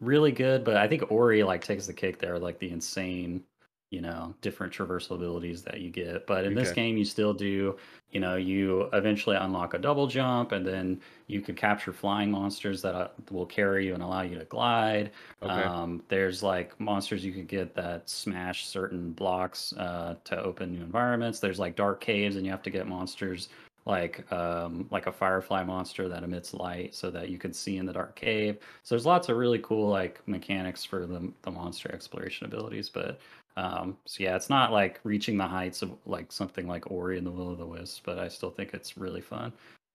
really 0.01 0.33
good. 0.33 0.65
But 0.65 0.77
I 0.77 0.89
think 0.89 1.11
Ori 1.11 1.43
like 1.43 1.63
takes 1.63 1.87
the 1.87 1.93
cake 1.93 2.19
there, 2.19 2.39
like 2.39 2.59
the 2.59 2.71
insane, 2.71 3.43
you 3.91 4.01
know, 4.01 4.35
different 4.41 4.73
traversal 4.73 5.17
abilities 5.17 5.63
that 5.63 5.81
you 5.81 5.91
get. 5.91 6.27
But 6.27 6.45
in 6.45 6.55
this 6.55 6.71
game, 6.71 6.97
you 6.97 7.05
still 7.05 7.35
do, 7.35 7.77
you 8.13 8.21
know, 8.21 8.37
you 8.37 8.89
eventually 8.93 9.37
unlock 9.37 9.75
a 9.75 9.79
double 9.79 10.07
jump, 10.07 10.53
and 10.53 10.65
then 10.65 11.01
you 11.27 11.41
can 11.41 11.57
capture 11.57 11.93
flying 11.93 12.31
monsters 12.31 12.83
that 12.83 12.95
uh, 12.95 13.09
will 13.31 13.47
carry 13.47 13.87
you 13.87 13.95
and 13.95 14.03
allow 14.03 14.23
you 14.23 14.39
to 14.39 14.45
glide. 14.45 15.11
Okay. 15.43 15.53
Um, 15.53 16.03
there's 16.09 16.43
like 16.43 16.79
monsters 16.79 17.25
you 17.25 17.33
can 17.33 17.47
get 17.47 17.75
that 17.75 18.09
smash 18.09 18.67
certain 18.67 19.13
blocks 19.13 19.73
uh, 19.73 20.15
to 20.25 20.41
open 20.41 20.73
new 20.73 20.83
environments. 20.83 21.41
There's 21.41 21.59
like 21.59 21.75
dark 21.75 22.01
caves, 22.01 22.37
and 22.37 22.45
you 22.45 22.53
have 22.53 22.63
to 22.63 22.71
get 22.71 22.87
monsters 22.87 23.49
like 23.87 24.31
um, 24.33 24.87
like 24.91 25.07
a 25.07 25.13
firefly 25.13 25.63
monster 25.65 26.09
that 26.09 26.23
emits 26.23 26.55
light 26.55 26.95
so 26.95 27.11
that 27.11 27.29
you 27.31 27.39
can 27.39 27.53
see 27.53 27.79
in 27.79 27.87
the 27.87 27.93
dark 27.93 28.15
cave. 28.17 28.59
So 28.83 28.95
there's 28.95 29.07
lots 29.07 29.29
of 29.29 29.37
really 29.37 29.59
cool 29.61 29.89
like 29.89 30.27
mechanics 30.29 30.85
for 30.85 31.07
the 31.07 31.33
the 31.43 31.51
monster 31.51 31.91
exploration 31.93 32.47
abilities. 32.47 32.89
But 32.89 33.21
um, 33.57 33.97
so 34.07 34.23
yeah, 34.23 34.37
it's 34.37 34.51
not 34.51 34.73
like 34.73 35.01
reaching 35.05 35.37
the 35.37 35.47
heights 35.47 35.83
of 35.83 35.93
like 36.07 36.33
something 36.33 36.67
like 36.69 36.91
Ori 36.91 37.19
and 37.19 37.27
the 37.27 37.31
Will 37.31 37.51
of 37.51 37.59
the 37.59 37.67
Wisp, 37.67 38.03
but 38.05 38.19
I 38.19 38.29
still 38.29 38.51
think 38.51 38.75
it's 38.75 38.97
really 38.97 39.21
fun 39.21 39.53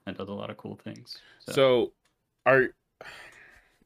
and 0.07 0.17
does 0.17 0.29
a 0.29 0.33
lot 0.33 0.49
of 0.49 0.57
cool 0.57 0.75
things. 0.83 1.21
So, 1.39 1.93
are 2.45 2.69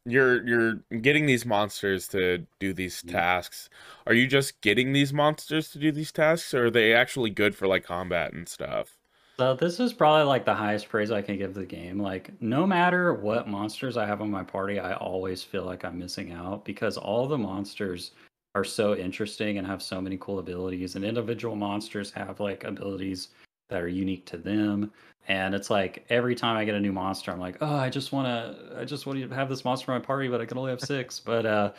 you're 0.06 0.46
you're 0.48 0.76
getting 1.02 1.26
these 1.26 1.46
monsters 1.46 2.08
to 2.10 2.48
do 2.60 2.74
these 2.74 3.04
Mhm. 3.04 3.14
tasks? 3.14 3.70
Are 4.08 4.14
you 4.14 4.28
just 4.28 4.62
getting 4.62 4.94
these 4.94 5.14
monsters 5.14 5.70
to 5.72 5.80
do 5.80 5.92
these 5.92 6.12
tasks, 6.12 6.54
or 6.54 6.66
are 6.66 6.72
they 6.72 6.94
actually 6.94 7.30
good 7.30 7.56
for 7.56 7.68
like 7.68 7.84
combat 7.84 8.34
and 8.34 8.48
stuff? 8.48 8.99
So 9.40 9.56
this 9.56 9.80
is 9.80 9.94
probably 9.94 10.26
like 10.26 10.44
the 10.44 10.54
highest 10.54 10.90
praise 10.90 11.12
I 11.12 11.22
can 11.22 11.38
give 11.38 11.54
the 11.54 11.66
game. 11.66 11.98
Like 11.98 12.30
no 12.42 12.68
matter 12.68 13.14
what 13.14 13.48
monsters 13.48 13.96
I 13.96 14.06
have 14.06 14.22
on 14.22 14.30
my 14.30 14.44
party, 14.44 14.80
I 14.80 14.96
always 14.96 15.42
feel 15.42 15.64
like 15.64 15.86
I'm 15.86 15.98
missing 15.98 16.34
out 16.34 16.66
because 16.66 16.98
all 16.98 17.26
the 17.26 17.38
monsters 17.38 18.12
are 18.54 18.66
so 18.66 18.98
interesting 18.98 19.58
and 19.58 19.66
have 19.66 19.82
so 19.82 20.02
many 20.02 20.18
cool 20.18 20.40
abilities 20.40 20.98
and 20.98 21.06
individual 21.06 21.56
monsters 21.56 22.12
have 22.12 22.42
like 22.42 22.66
abilities 22.66 23.30
that 23.70 23.82
are 23.82 23.88
unique 23.88 24.26
to 24.26 24.38
them. 24.38 24.92
And 25.30 25.56
it's 25.56 25.70
like 25.70 26.04
every 26.10 26.36
time 26.36 26.58
I 26.58 26.66
get 26.66 26.76
a 26.76 26.80
new 26.82 26.92
monster, 26.92 27.32
I'm 27.32 27.40
like, 27.40 27.60
oh, 27.62 27.78
I 27.78 27.90
just 27.90 28.12
want 28.12 28.28
to, 28.28 28.78
I 28.78 28.84
just 28.84 29.06
want 29.06 29.22
to 29.22 29.34
have 29.34 29.48
this 29.48 29.64
monster 29.64 29.94
in 29.94 30.00
my 30.00 30.06
party, 30.06 30.28
but 30.28 30.42
I 30.42 30.46
can 30.46 30.58
only 30.58 30.72
have 30.72 30.82
six. 30.82 31.18
But 31.18 31.46
uh, 31.46 31.72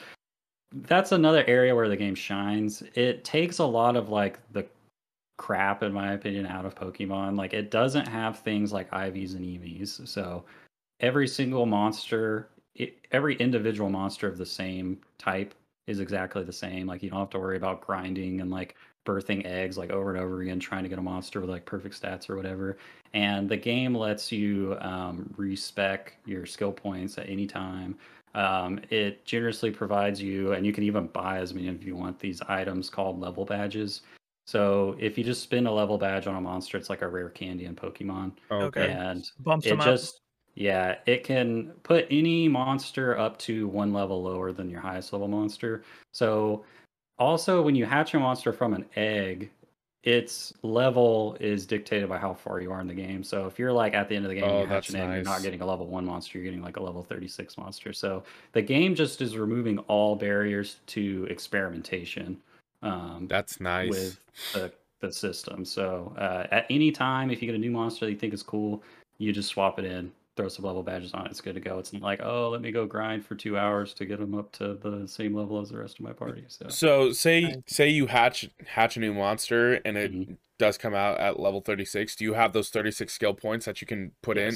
that's 0.72 1.12
another 1.12 1.44
area 1.46 1.74
where 1.74 1.90
the 1.90 1.96
game 1.96 2.14
shines. 2.14 2.82
It 2.94 3.22
takes 3.22 3.58
a 3.58 3.66
lot 3.66 3.96
of 3.96 4.08
like 4.08 4.38
the 4.54 4.64
crap, 5.40 5.82
in 5.82 5.90
my 5.90 6.12
opinion, 6.12 6.44
out 6.44 6.66
of 6.66 6.74
Pokemon. 6.74 7.38
Like 7.38 7.54
it 7.54 7.70
doesn't 7.70 8.06
have 8.06 8.40
things 8.40 8.74
like 8.74 8.90
IVs 8.90 9.34
and 9.34 9.42
EVs. 9.42 10.06
So 10.06 10.44
every 11.00 11.26
single 11.26 11.64
monster, 11.64 12.50
it, 12.74 12.98
every 13.10 13.36
individual 13.36 13.88
monster 13.88 14.28
of 14.28 14.36
the 14.36 14.44
same 14.44 14.98
type 15.16 15.54
is 15.86 15.98
exactly 15.98 16.44
the 16.44 16.52
same. 16.52 16.86
Like 16.86 17.02
you 17.02 17.08
don't 17.08 17.20
have 17.20 17.30
to 17.30 17.38
worry 17.38 17.56
about 17.56 17.80
grinding 17.80 18.42
and 18.42 18.50
like 18.50 18.76
birthing 19.06 19.46
eggs 19.46 19.78
like 19.78 19.88
over 19.88 20.10
and 20.10 20.20
over 20.20 20.42
again 20.42 20.60
trying 20.60 20.82
to 20.82 20.90
get 20.90 20.98
a 20.98 21.02
monster 21.02 21.40
with 21.40 21.48
like 21.48 21.64
perfect 21.64 21.98
stats 21.98 22.28
or 22.28 22.36
whatever. 22.36 22.76
And 23.14 23.48
the 23.48 23.56
game 23.56 23.94
lets 23.94 24.30
you 24.30 24.76
um, 24.82 25.32
respec 25.38 26.16
your 26.26 26.44
skill 26.44 26.70
points 26.70 27.16
at 27.16 27.30
any 27.30 27.46
time. 27.46 27.96
Um, 28.34 28.78
it 28.90 29.24
generously 29.24 29.70
provides 29.70 30.20
you, 30.20 30.52
and 30.52 30.66
you 30.66 30.72
can 30.74 30.84
even 30.84 31.06
buy 31.06 31.38
as 31.38 31.54
many 31.54 31.68
if 31.68 31.82
you 31.82 31.96
want 31.96 32.18
these 32.18 32.42
items 32.42 32.90
called 32.90 33.18
level 33.18 33.46
badges. 33.46 34.02
So 34.50 34.96
if 34.98 35.16
you 35.16 35.22
just 35.22 35.44
spin 35.44 35.68
a 35.68 35.72
level 35.72 35.96
badge 35.96 36.26
on 36.26 36.34
a 36.34 36.40
monster, 36.40 36.76
it's 36.76 36.90
like 36.90 37.02
a 37.02 37.08
rare 37.08 37.28
candy 37.28 37.66
in 37.66 37.76
Pokemon. 37.76 38.32
Okay. 38.50 38.90
And 38.90 39.24
Bumps 39.38 39.64
it 39.64 39.70
them 39.70 39.80
up. 39.80 39.86
just 39.86 40.22
yeah, 40.56 40.96
it 41.06 41.22
can 41.22 41.70
put 41.84 42.08
any 42.10 42.48
monster 42.48 43.16
up 43.16 43.38
to 43.40 43.68
one 43.68 43.92
level 43.92 44.24
lower 44.24 44.50
than 44.50 44.68
your 44.68 44.80
highest 44.80 45.12
level 45.12 45.28
monster. 45.28 45.84
So 46.10 46.64
also 47.16 47.62
when 47.62 47.76
you 47.76 47.86
hatch 47.86 48.12
a 48.14 48.18
monster 48.18 48.52
from 48.52 48.74
an 48.74 48.86
egg, 48.96 49.52
its 50.02 50.52
level 50.62 51.36
is 51.38 51.64
dictated 51.64 52.08
by 52.08 52.18
how 52.18 52.34
far 52.34 52.60
you 52.60 52.72
are 52.72 52.80
in 52.80 52.88
the 52.88 52.94
game. 52.94 53.22
So 53.22 53.46
if 53.46 53.56
you're 53.56 53.72
like 53.72 53.94
at 53.94 54.08
the 54.08 54.16
end 54.16 54.24
of 54.24 54.30
the 54.30 54.34
game, 54.34 54.50
Oh, 54.50 54.62
you 54.62 54.66
hatch 54.66 54.88
that's 54.88 54.94
an 54.94 55.00
egg, 55.00 55.14
you're 55.14 55.22
not 55.32 55.42
getting 55.42 55.60
a 55.60 55.66
level 55.66 55.86
one 55.86 56.04
monster, 56.04 56.38
you're 56.38 56.44
getting 56.44 56.62
like 56.62 56.76
a 56.76 56.82
level 56.82 57.04
36 57.04 57.56
monster. 57.56 57.92
So 57.92 58.24
the 58.50 58.62
game 58.62 58.96
just 58.96 59.20
is 59.20 59.36
removing 59.36 59.78
all 59.86 60.16
barriers 60.16 60.80
to 60.88 61.28
experimentation. 61.30 62.36
Um, 62.82 63.26
That's 63.28 63.60
nice. 63.60 63.90
with 63.90 64.20
the, 64.52 64.72
the 65.00 65.12
system. 65.12 65.64
So 65.64 66.14
uh, 66.18 66.46
at 66.50 66.66
any 66.70 66.90
time, 66.90 67.30
if 67.30 67.42
you 67.42 67.46
get 67.46 67.54
a 67.54 67.58
new 67.58 67.70
monster 67.70 68.06
that 68.06 68.12
you 68.12 68.18
think 68.18 68.34
is 68.34 68.42
cool, 68.42 68.82
you 69.18 69.32
just 69.32 69.50
swap 69.50 69.78
it 69.78 69.84
in, 69.84 70.10
throw 70.40 70.48
some 70.48 70.64
level 70.64 70.82
badges 70.82 71.12
on 71.12 71.26
it. 71.26 71.30
It's 71.30 71.40
good 71.40 71.54
to 71.54 71.60
go. 71.60 71.78
It's 71.78 71.92
not 71.92 72.02
like, 72.02 72.20
oh, 72.22 72.48
let 72.48 72.62
me 72.62 72.72
go 72.72 72.86
grind 72.86 73.24
for 73.26 73.34
two 73.34 73.58
hours 73.58 73.92
to 73.94 74.06
get 74.06 74.18
them 74.18 74.34
up 74.34 74.50
to 74.52 74.74
the 74.74 75.06
same 75.06 75.34
level 75.34 75.60
as 75.60 75.68
the 75.68 75.78
rest 75.78 75.98
of 75.98 76.04
my 76.04 76.12
party. 76.12 76.44
So 76.48 76.68
So 76.68 77.12
say 77.12 77.56
say 77.66 77.88
you 77.90 78.06
hatch 78.06 78.48
hatch 78.66 78.96
a 78.96 79.00
new 79.00 79.12
monster 79.12 79.74
and 79.84 79.96
it 79.98 80.12
Mhm. 80.12 80.36
does 80.58 80.78
come 80.78 80.94
out 80.94 81.20
at 81.20 81.38
level 81.38 81.60
36. 81.60 82.16
Do 82.16 82.24
you 82.24 82.32
have 82.34 82.52
those 82.52 82.70
36 82.70 83.12
skill 83.12 83.34
points 83.34 83.66
that 83.66 83.80
you 83.82 83.86
can 83.86 84.12
put 84.22 84.38
in? 84.38 84.54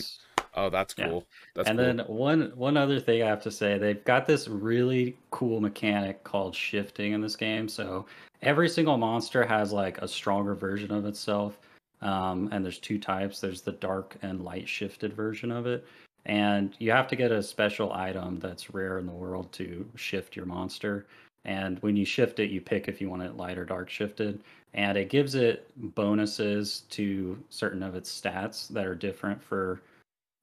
Oh, 0.55 0.71
that's 0.71 0.95
Yeah. 0.97 1.09
cool. 1.09 1.27
That's 1.55 1.69
and 1.69 1.79
cool. 1.79 1.87
then 1.87 1.99
one 2.07 2.53
one 2.55 2.77
other 2.77 2.99
thing 3.01 3.23
I 3.23 3.27
have 3.27 3.43
to 3.43 3.51
say, 3.51 3.77
they've 3.77 4.03
got 4.05 4.27
this 4.27 4.49
really 4.49 5.17
cool 5.31 5.61
mechanic 5.61 6.25
called 6.25 6.55
shifting 6.55 7.13
in 7.13 7.21
this 7.21 7.37
game. 7.37 7.69
So 7.69 8.07
every 8.41 8.69
single 8.71 8.97
monster 8.97 9.45
has 9.45 9.73
like 9.73 9.99
a 9.99 10.09
stronger 10.09 10.55
version 10.55 10.91
of 10.93 11.05
itself. 11.05 11.59
Um, 12.05 12.51
and 12.53 12.65
there's 12.65 12.79
two 12.79 12.99
types. 12.99 13.41
There's 13.41 13.63
the 13.63 13.73
dark 13.73 14.17
and 14.23 14.45
light 14.45 14.69
shifted 14.69 15.15
version 15.15 15.51
of 15.51 15.67
it. 15.67 15.87
And 16.27 16.75
you 16.79 16.91
have 16.91 17.09
to 17.09 17.17
get 17.17 17.33
a 17.33 17.43
special 17.43 17.93
item 17.93 18.39
that's 18.39 18.73
rare 18.73 18.99
in 18.99 19.07
the 19.07 19.13
world 19.13 19.51
to 19.53 19.89
shift 19.97 20.37
your 20.37 20.47
monster. 20.47 21.07
And 21.45 21.79
when 21.81 21.97
you 21.97 22.05
shift 22.05 22.39
it, 22.39 22.51
you 22.51 22.61
pick 22.61 22.89
if 22.89 23.01
you 23.01 23.11
want 23.11 23.23
it 23.23 23.37
light 23.37 23.59
or 23.59 23.65
dark 23.65 23.91
shifted. 23.91 24.43
And 24.75 24.97
it 24.97 25.11
gives 25.11 25.35
it 25.35 25.71
bonuses 25.95 26.83
to 26.91 27.39
certain 27.51 27.83
of 27.83 27.95
its 27.95 28.21
stats 28.21 28.69
that 28.69 28.87
are 28.87 28.95
different 28.95 29.43
for 29.43 29.81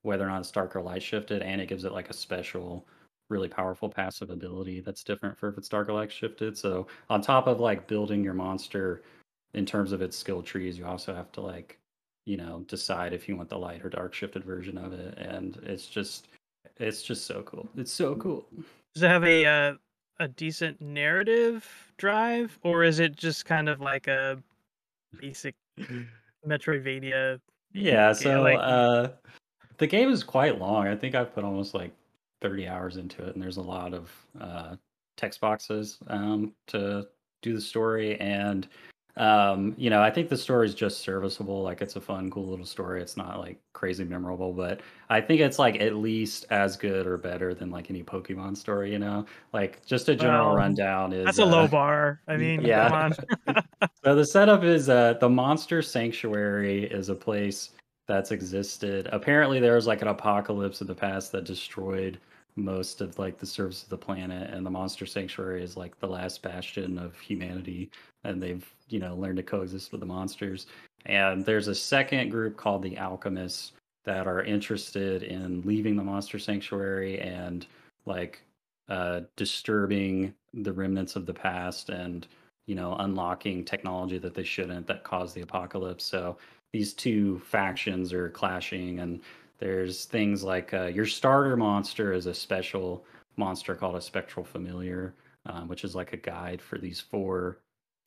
whether 0.04 0.26
or 0.26 0.30
not 0.30 0.40
it's 0.40 0.52
dark 0.52 0.76
or 0.76 0.82
light 0.82 1.04
shifted, 1.04 1.42
and 1.42 1.62
it 1.62 1.68
gives 1.70 1.84
it 1.84 1.92
like 1.92 2.10
a 2.10 2.14
special, 2.14 2.86
really 3.30 3.48
powerful 3.48 3.90
passive 3.90 4.30
ability 4.30 4.80
that's 4.80 5.04
different 5.04 5.38
for 5.38 5.50
if 5.50 5.58
it's 5.58 5.70
dark 5.70 5.90
or 5.90 5.94
light 5.94 6.12
shifted. 6.12 6.58
So 6.58 6.88
on 7.10 7.22
top 7.22 7.48
of 7.48 7.60
like 7.60 7.88
building 7.88 8.24
your 8.24 8.34
monster 8.34 9.04
in 9.54 9.66
terms 9.66 9.92
of 9.92 10.02
its 10.02 10.18
skill 10.18 10.42
trees, 10.42 10.78
you 10.78 10.86
also 10.86 11.14
have 11.14 11.32
to 11.34 11.42
like, 11.42 11.80
you 12.26 12.38
know, 12.38 12.64
decide 12.68 13.14
if 13.14 13.28
you 13.28 13.36
want 13.36 13.50
the 13.50 13.58
light 13.58 13.84
or 13.84 13.90
dark 13.90 14.14
shifted 14.14 14.44
version 14.44 14.78
of 14.78 14.94
it, 14.94 15.18
and 15.18 15.58
it's 15.64 15.88
just, 15.88 16.28
it's 16.78 17.04
just 17.04 17.26
so 17.26 17.42
cool. 17.44 17.68
It's 17.78 17.92
so 17.92 18.16
cool. 18.16 18.46
Does 18.94 19.04
it 19.04 19.08
have 19.10 19.24
a 19.24 19.46
uh, 19.46 19.74
a 20.20 20.28
decent 20.28 20.80
narrative 20.82 21.68
drive, 21.98 22.58
or 22.64 22.84
is 22.84 23.00
it 23.00 23.16
just 23.16 23.46
kind 23.46 23.68
of 23.70 23.82
like 23.82 24.08
a 24.08 24.42
basic 25.20 25.56
Metroidvania? 26.48 27.40
Yeah, 27.74 28.14
so 28.14 28.42
like- 28.44 28.60
uh 28.62 29.10
the 29.78 29.88
game 29.88 30.10
is 30.12 30.24
quite 30.24 30.60
long. 30.60 30.88
I 30.88 30.96
think 30.96 31.16
I've 31.16 31.34
put 31.34 31.44
almost 31.44 31.74
like 31.74 31.92
30 32.42 32.68
hours 32.68 32.98
into 32.98 33.24
it 33.26 33.34
and 33.34 33.42
there's 33.42 33.58
a 33.58 33.62
lot 33.62 33.94
of 33.94 34.12
uh 34.40 34.76
text 35.18 35.40
boxes 35.42 35.98
um 36.08 36.54
to 36.68 37.08
do 37.42 37.54
the 37.54 37.62
story 37.62 38.20
and 38.20 38.68
um 39.18 39.76
you 39.78 39.90
know, 39.90 40.02
I 40.02 40.10
think 40.10 40.30
the 40.30 40.38
story 40.38 40.68
is 40.68 40.74
just 40.74 41.00
serviceable. 41.00 41.62
Like 41.64 41.82
it's 41.82 41.96
a 41.96 42.02
fun 42.02 42.30
cool 42.32 42.48
little 42.48 42.66
story. 42.66 43.02
It's 43.02 43.18
not 43.18 43.40
like 43.40 43.60
crazy 43.74 44.04
memorable, 44.06 44.54
but 44.54 44.82
I 45.10 45.20
think 45.22 45.42
it's 45.42 45.60
like 45.60 45.82
at 45.82 45.96
least 45.96 46.46
as 46.50 46.78
good 46.78 47.06
or 47.06 47.18
better 47.18 47.54
than 47.54 47.70
like 47.72 47.90
any 47.90 48.04
Pokemon 48.04 48.56
story, 48.56 48.92
you 48.92 49.00
know? 49.00 49.26
Like 49.54 49.86
just 49.86 50.08
a 50.10 50.16
general 50.16 50.48
Well, 50.48 50.56
rundown 50.56 51.14
is 51.14 51.26
That's 51.26 51.40
a 51.40 51.46
low 51.46 51.66
uh, 51.66 51.68
bar. 51.68 52.22
I 52.28 52.38
mean, 52.38 52.62
yeah. 52.62 52.88
come 52.90 53.14
on. 53.48 53.64
So 54.04 54.16
the 54.16 54.26
setup 54.26 54.64
is 54.64 54.90
uh 54.90 55.14
the 55.20 55.30
monster 55.30 55.82
sanctuary 55.82 56.86
is 56.86 57.10
a 57.10 57.16
place 57.16 57.72
that's 58.08 58.32
existed. 58.32 59.08
Apparently 59.12 59.60
there 59.60 59.76
was 59.76 59.88
like 59.88 60.02
an 60.02 60.08
apocalypse 60.08 60.82
in 60.82 60.88
the 60.88 60.96
past 60.96 61.32
that 61.34 61.44
destroyed 61.46 62.20
most 62.56 63.02
of 63.02 63.18
like 63.18 63.38
the 63.38 63.46
surface 63.46 63.84
of 63.84 63.90
the 63.90 63.98
planet 63.98 64.54
and 64.54 64.66
the 64.66 64.70
monster 64.70 65.06
sanctuary 65.06 65.64
is 65.64 65.78
like 65.78 66.00
the 66.00 66.08
last 66.08 66.42
bastion 66.42 66.98
of 66.98 67.20
humanity 67.20 67.90
and 68.24 68.42
they've, 68.42 68.68
you 68.90 69.00
know, 69.00 69.16
learned 69.16 69.38
to 69.38 69.44
coexist 69.44 69.92
with 69.92 70.02
the 70.02 70.06
monsters. 70.06 70.68
And 71.06 71.46
there's 71.46 71.68
a 71.68 71.76
second 71.76 72.30
group 72.30 72.58
called 72.58 72.84
the 72.84 72.98
alchemists 72.98 73.72
that 74.06 74.28
are 74.28 74.44
interested 74.44 75.24
in 75.24 75.62
leaving 75.62 75.96
the 75.96 76.04
monster 76.04 76.40
sanctuary 76.40 77.20
and 77.20 77.66
like 78.06 78.42
uh 78.90 79.22
disturbing 79.36 80.34
the 80.54 80.74
remnants 80.74 81.16
of 81.16 81.26
the 81.26 81.34
past 81.34 81.90
and 81.90 82.28
you 82.68 82.76
know, 82.76 82.96
unlocking 83.00 83.66
technology 83.66 84.18
that 84.18 84.34
they 84.34 84.44
shouldn't 84.44 84.88
that 84.88 85.04
caused 85.04 85.36
the 85.36 85.42
apocalypse. 85.42 86.04
So 86.04 86.38
these 86.72 86.94
two 86.94 87.40
factions 87.40 88.14
are 88.14 88.30
clashing, 88.30 89.00
and 89.00 89.20
there's 89.62 90.06
things 90.06 90.44
like 90.44 90.74
uh, 90.74 90.88
your 90.88 91.06
starter 91.06 91.56
monster 91.56 92.12
is 92.12 92.26
a 92.26 92.34
special 92.34 93.06
monster 93.38 93.76
called 93.76 93.96
a 93.96 94.02
spectral 94.02 94.44
familiar, 94.44 95.14
um, 95.46 95.68
which 95.70 95.84
is 95.86 95.96
like 95.96 96.12
a 96.14 96.18
guide 96.18 96.62
for 96.62 96.78
these 96.80 97.00
four 97.00 97.60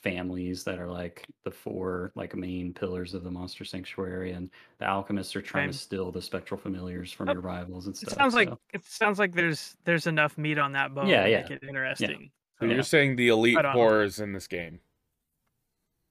families 0.03 0.65
that 0.65 0.79
are 0.79 0.91
like 0.91 1.25
the 1.45 1.51
four 1.51 2.13
like 2.15 2.35
main 2.37 2.75
pillars 2.75 3.15
of 3.15 3.25
the 3.25 3.31
monster 3.31 3.65
sanctuary 3.65 4.33
and 4.33 4.51
the 4.79 4.85
alchemists 4.85 5.35
are 5.35 5.41
trying 5.41 5.65
Okay. 5.69 5.73
to 5.73 5.79
steal 5.79 6.13
the 6.13 6.21
spectral 6.21 6.61
familiars 6.61 7.11
from 7.11 7.31
Oh, 7.31 7.33
your 7.33 7.41
rivals 7.41 7.87
and 7.87 7.97
stuff. 7.97 8.09
It 8.09 8.11
stuff 8.11 8.21
sounds 8.23 8.35
like 8.35 8.49
so- 8.51 8.59
it 8.75 8.85
sounds 8.85 9.19
like 9.19 9.33
there's 9.33 9.77
there's 9.85 10.07
enough 10.07 10.37
meat 10.37 10.59
on 10.59 10.73
that 10.73 10.95
bone 10.95 11.07
Yeah, 11.09 11.23
to 11.23 11.31
yeah. 11.31 11.41
make 11.43 11.51
it 11.53 11.63
interesting. 11.67 12.31
So 12.61 12.67
yeah. 12.67 12.75
you're 12.75 12.83
saying 12.83 13.17
the 13.17 13.29
elite 13.29 13.57
Right 13.57 13.73
four 13.73 14.03
is 14.03 14.21
in 14.21 14.33
this 14.35 14.47
game. 14.47 14.81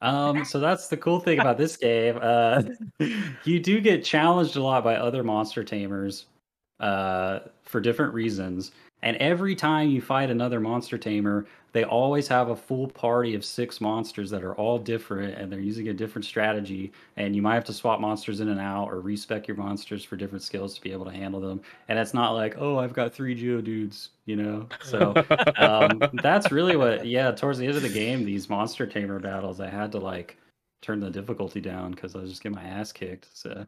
Um, 0.04 0.44
so 0.44 0.60
that's 0.60 0.90
the 0.90 0.98
cool 0.98 1.22
thing 1.22 1.40
about 1.40 1.58
this 1.58 1.78
game. 1.78 2.20
Uh, 2.22 2.64
you 3.46 3.60
do 3.60 3.80
get 3.80 4.04
challenged 4.04 4.58
a 4.58 4.62
lot 4.62 4.84
by 4.84 4.96
other 4.96 5.24
monster 5.24 5.64
tamers 5.64 6.26
uh, 6.82 7.40
for 7.64 7.80
different 7.80 8.14
reasons. 8.14 8.74
And 9.04 9.18
every 9.18 9.54
time 9.54 9.90
you 9.90 10.02
fight 10.02 10.32
another 10.32 10.60
monster 10.60 10.98
tamer, 10.98 11.46
they 11.74 11.84
always 11.84 12.28
have 12.30 12.50
a 12.50 12.56
full 12.56 12.88
party 12.88 13.36
of 13.36 13.44
six 13.44 13.82
monsters 13.82 14.30
that 14.30 14.44
are 14.44 14.56
all 14.56 14.80
different 14.80 15.38
and 15.38 15.52
they're 15.52 15.60
using 15.60 15.90
a 15.90 15.94
different 15.94 16.24
strategy. 16.24 16.92
And 17.18 17.36
you 17.36 17.42
might 17.42 17.56
have 17.56 17.66
to 17.66 17.74
swap 17.74 18.00
monsters 18.00 18.40
in 18.40 18.48
and 18.48 18.62
out 18.62 18.88
or 18.88 19.02
respec 19.02 19.48
your 19.48 19.58
monsters 19.58 20.06
for 20.06 20.16
different 20.16 20.42
skills 20.42 20.74
to 20.76 20.82
be 20.82 20.92
able 20.92 21.06
to 21.06 21.12
handle 21.12 21.42
them. 21.42 21.62
And 21.90 22.00
it's 22.00 22.14
not 22.14 22.32
like, 22.32 22.56
oh, 22.58 22.80
I've 22.80 22.94
got 22.94 23.14
three 23.14 23.36
Geodudes, 23.36 24.10
you 24.26 24.38
know? 24.38 24.68
So 24.82 25.14
um, 25.58 26.02
that's 26.22 26.52
really 26.52 26.78
what 26.78 27.06
yeah 27.06 27.32
towards 27.32 27.60
the 27.60 27.68
end 27.68 27.76
of 27.76 27.82
the 27.82 27.90
game 27.90 28.24
these 28.24 28.50
monster 28.50 28.86
tamer 28.86 29.20
battles 29.20 29.60
i 29.60 29.68
had 29.68 29.92
to 29.92 30.00
like 30.00 30.38
turn 30.82 31.00
the 31.00 31.10
difficulty 31.10 31.60
down 31.60 31.92
because 31.92 32.16
i 32.16 32.20
was 32.20 32.30
just 32.30 32.42
getting 32.42 32.56
my 32.56 32.64
ass 32.64 32.92
kicked 32.92 33.28
so 33.34 33.66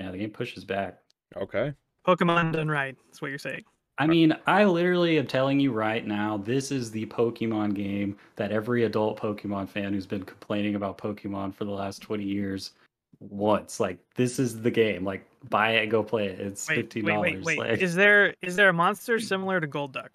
yeah 0.00 0.10
the 0.10 0.18
game 0.18 0.30
pushes 0.30 0.64
back 0.64 1.00
okay. 1.36 1.74
Pokemon 2.06 2.52
done 2.52 2.68
right. 2.68 2.96
That's 3.06 3.22
what 3.22 3.28
you're 3.28 3.38
saying. 3.38 3.64
I 3.98 4.06
mean 4.06 4.34
i 4.46 4.64
literally 4.64 5.18
am 5.18 5.26
telling 5.26 5.60
you 5.60 5.72
right 5.72 6.06
now 6.06 6.36
this 6.38 6.70
is 6.70 6.90
the 6.90 7.06
pokemon 7.06 7.74
game 7.74 8.16
that 8.36 8.50
every 8.50 8.84
adult 8.84 9.18
pokemon 9.18 9.68
fan 9.68 9.92
who's 9.92 10.06
been 10.06 10.24
complaining 10.24 10.74
about 10.74 10.98
pokemon 10.98 11.54
for 11.54 11.64
the 11.64 11.70
last 11.70 12.00
20 12.02 12.24
years 12.24 12.72
wants 13.20 13.80
like 13.80 13.98
this 14.16 14.38
is 14.38 14.60
the 14.60 14.70
game 14.70 15.04
like 15.04 15.24
buy 15.48 15.72
it 15.72 15.82
and 15.82 15.90
go 15.90 16.02
play 16.02 16.26
it 16.26 16.40
it's 16.40 16.68
Wait, 16.68 16.90
$15 16.90 17.04
wait, 17.04 17.18
wait, 17.18 17.44
wait. 17.44 17.58
like 17.58 17.80
Is 17.80 17.94
there 17.94 18.34
is 18.42 18.56
there 18.56 18.68
a 18.68 18.72
monster 18.72 19.18
similar 19.18 19.60
to 19.60 19.66
Golduck? 19.66 20.08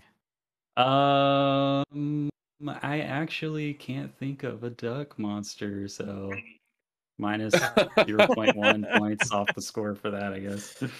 Um, 0.80 2.30
I 2.66 3.02
actually 3.02 3.74
can't 3.74 4.16
think 4.18 4.44
of 4.44 4.64
a 4.64 4.70
duck 4.70 5.20
monster, 5.20 5.88
so 5.90 6.32
minus 7.18 7.54
0.1 7.56 8.98
points 8.98 9.32
off 9.32 9.54
the 9.56 9.62
score 9.62 9.94
for 9.94 10.10
that, 10.10 10.32
I 10.32 10.40
guess. 10.40 10.82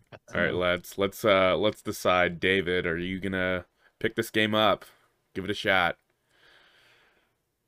All 0.34 0.40
right, 0.40 0.50
So, 0.52 0.58
let's 0.58 0.98
let's 0.98 1.24
uh 1.24 1.56
let's 1.56 1.82
decide. 1.82 2.40
David, 2.40 2.86
are 2.86 2.98
you 2.98 3.20
gonna 3.20 3.66
pick 4.00 4.14
this 4.16 4.30
game 4.30 4.54
up? 4.54 4.84
Give 5.34 5.44
it 5.44 5.50
a 5.50 5.54
shot. 5.54 5.98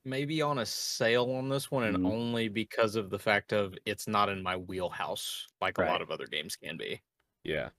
maybe 0.05 0.41
on 0.41 0.59
a 0.59 0.67
sale 0.67 1.31
on 1.33 1.49
this 1.49 1.71
one, 1.71 1.85
and 1.85 1.97
Mhm. 1.97 2.07
only 2.07 2.49
because 2.49 2.97
of 2.97 3.11
the 3.11 3.19
fact 3.19 3.53
of 3.53 3.77
it's 3.85 4.07
not 4.07 4.29
in 4.29 4.43
my 4.43 4.57
wheelhouse 4.57 5.49
like 5.61 5.79
a 5.79 5.83
lot 5.83 6.01
of 6.03 6.11
other 6.11 6.27
games 6.27 6.57
can 6.57 6.77
be. 6.77 7.03
Yeah. 7.43 7.71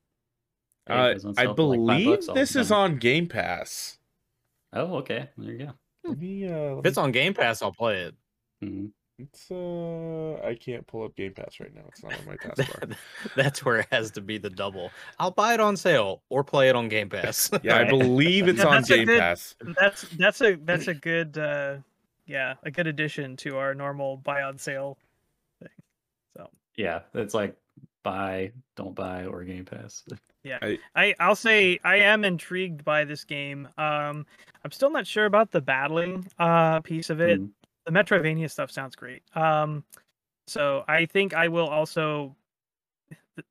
yeah, 0.90 0.96
Uh, 0.96 1.16
I 1.38 1.46
sale 1.46 1.56
for 1.56 1.78
like 1.78 1.80
believe 1.80 2.06
bucks 2.06 2.30
all 2.30 2.36
the 2.36 2.42
this 2.42 2.56
is 2.56 2.72
on 2.72 2.98
Game 2.98 3.28
Pass. 3.28 4.00
Oh, 4.74 4.98
okay. 4.98 5.30
There 5.38 5.52
you 5.52 5.58
go. 5.66 5.74
Let 6.04 6.18
me, 6.20 6.48
uh, 6.48 6.78
If 6.78 6.86
it's 6.86 6.98
on 6.98 7.12
Game 7.12 7.34
Pass, 7.34 7.62
I'll 7.62 7.74
play 7.74 8.04
it. 8.04 8.16
Mhm. 8.62 8.94
It's, 9.20 9.50
uh, 9.52 10.36
I 10.46 10.56
can't 10.56 10.86
pull 10.88 11.04
up 11.04 11.16
Game 11.16 11.34
Pass 11.34 11.60
right 11.60 11.74
now. 11.74 11.82
It's 11.90 12.04
not 12.04 12.14
on 12.20 12.26
my 12.26 12.36
taskbar. 12.38 12.96
That's 13.36 13.66
where 13.66 13.78
it 13.80 13.88
has 13.92 14.12
to 14.12 14.22
be 14.22 14.38
the 14.38 14.50
double. 14.50 14.92
I'll 15.20 15.32
buy 15.32 15.54
it 15.54 15.60
on 15.60 15.76
sale 15.76 16.22
or 16.30 16.44
play 16.44 16.70
it 16.70 16.76
on 16.76 16.88
Game 16.88 17.10
Pass. 17.10 17.50
yeah, 17.64 17.78
I 17.78 17.84
believe 17.90 18.48
it's 18.48 18.60
Yeah, 18.60 18.68
on 18.68 18.84
Game 18.84 19.06
good- 19.08 19.20
Pass. 19.20 19.56
That's 19.80 20.02
that's 20.18 20.42
a 20.42 20.56
that's 20.56 20.88
a 20.88 20.94
good 20.94 21.38
uh 21.38 21.78
yeah, 22.26 22.56
a 22.64 22.70
good 22.72 22.88
addition 22.88 23.38
to 23.38 23.58
our 23.58 23.74
normal 23.74 24.18
buy 24.18 24.44
on 24.44 24.58
sale 24.58 24.98
thing. 25.60 25.70
So 26.36 26.50
Yeah, 26.76 27.02
it's 27.14 27.34
like 27.34 27.56
buy, 28.04 28.52
don't 28.76 28.94
buy, 28.96 29.26
or 29.26 29.44
Game 29.44 29.66
Pass. 29.66 30.04
Yeah, 30.44 30.60
I 30.96 31.16
I'll 31.20 31.36
say 31.36 31.80
I 31.84 31.98
am 31.98 32.24
intrigued 32.24 32.86
by 32.86 33.04
this 33.04 33.24
game. 33.24 33.68
Um 33.78 34.26
I'm 34.64 34.72
still 34.72 34.90
not 34.92 35.08
sure 35.08 35.26
about 35.26 35.52
the 35.52 35.62
battling 35.62 36.28
uh 36.38 36.82
piece 36.82 37.10
of 37.10 37.20
it. 37.22 37.40
Mm. 37.42 37.50
The 37.88 37.94
Metroidvania 37.94 38.52
stuff 38.52 38.70
sounds 38.70 38.96
great. 38.96 39.24
Um 39.36 39.84
so 40.48 40.84
I 40.88 41.06
think 41.06 41.34
I 41.34 41.48
will 41.48 41.68
also 41.68 42.36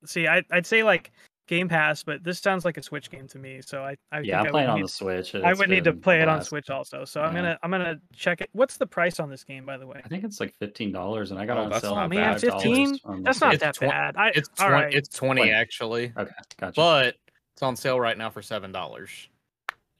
see 0.05 0.27
I 0.27 0.43
I'd 0.51 0.65
say 0.65 0.83
like 0.83 1.11
Game 1.47 1.69
Pass, 1.69 2.03
but 2.03 2.23
this 2.25 2.39
sounds 2.39 2.65
like 2.65 2.75
a 2.77 2.83
Switch 2.83 3.09
game 3.09 3.25
to 3.29 3.39
me. 3.39 3.61
So 3.61 3.81
I 3.83 3.95
I 4.11 4.19
Yeah, 4.19 4.41
I'm 4.41 4.47
I 4.47 4.49
playing 4.51 4.69
on 4.69 4.75
need- 4.77 4.83
the 4.85 4.89
Switch. 4.89 5.33
I 5.33 5.53
would 5.53 5.69
need 5.69 5.85
to 5.85 5.93
play 5.93 6.19
a 6.19 6.23
it 6.23 6.27
on. 6.27 6.43
Switch 6.43 6.69
also. 6.69 7.03
So 7.05 7.21
I'm 7.21 7.33
gonna 7.33 7.57
I'm 7.63 7.71
gonna 7.71 7.99
check 8.13 8.41
it. 8.41 8.49
What's 8.53 8.77
the 8.77 8.85
price 8.85 9.19
on 9.19 9.29
this 9.31 9.43
game, 9.43 9.65
by 9.65 9.77
the 9.77 9.87
way? 9.87 10.01
I 10.05 10.07
think 10.07 10.23
it's 10.23 10.39
like 10.39 10.53
fifteen 10.59 10.91
dollars, 10.91 11.31
and 11.31 11.39
I 11.39 11.45
got 11.47 11.57
Oh, 11.57 11.63
on 11.63 11.69
that's 11.71 11.81
sale. 11.83 11.95
not 11.95 12.09
man, 12.11 12.37
15? 12.37 12.99
That's 13.23 13.41
not 13.41 13.51
Switch. 13.53 13.59
that 13.61 13.69
It's 13.69 13.79
bad. 13.79 14.17
I, 14.17 14.29
It's 14.35 14.49
20, 14.49 14.71
right. 14.73 14.93
it's 14.93 15.09
20 15.09 15.39
Twenty. 15.41 15.51
actually, 15.53 16.13
Okay, 16.17 16.31
gotcha. 16.59 16.73
but 16.75 17.15
it's 17.53 17.63
on 17.63 17.75
sale 17.75 17.99
right 17.99 18.17
now 18.17 18.29
for 18.29 18.41
seven 18.43 18.71
dollars 18.71 19.29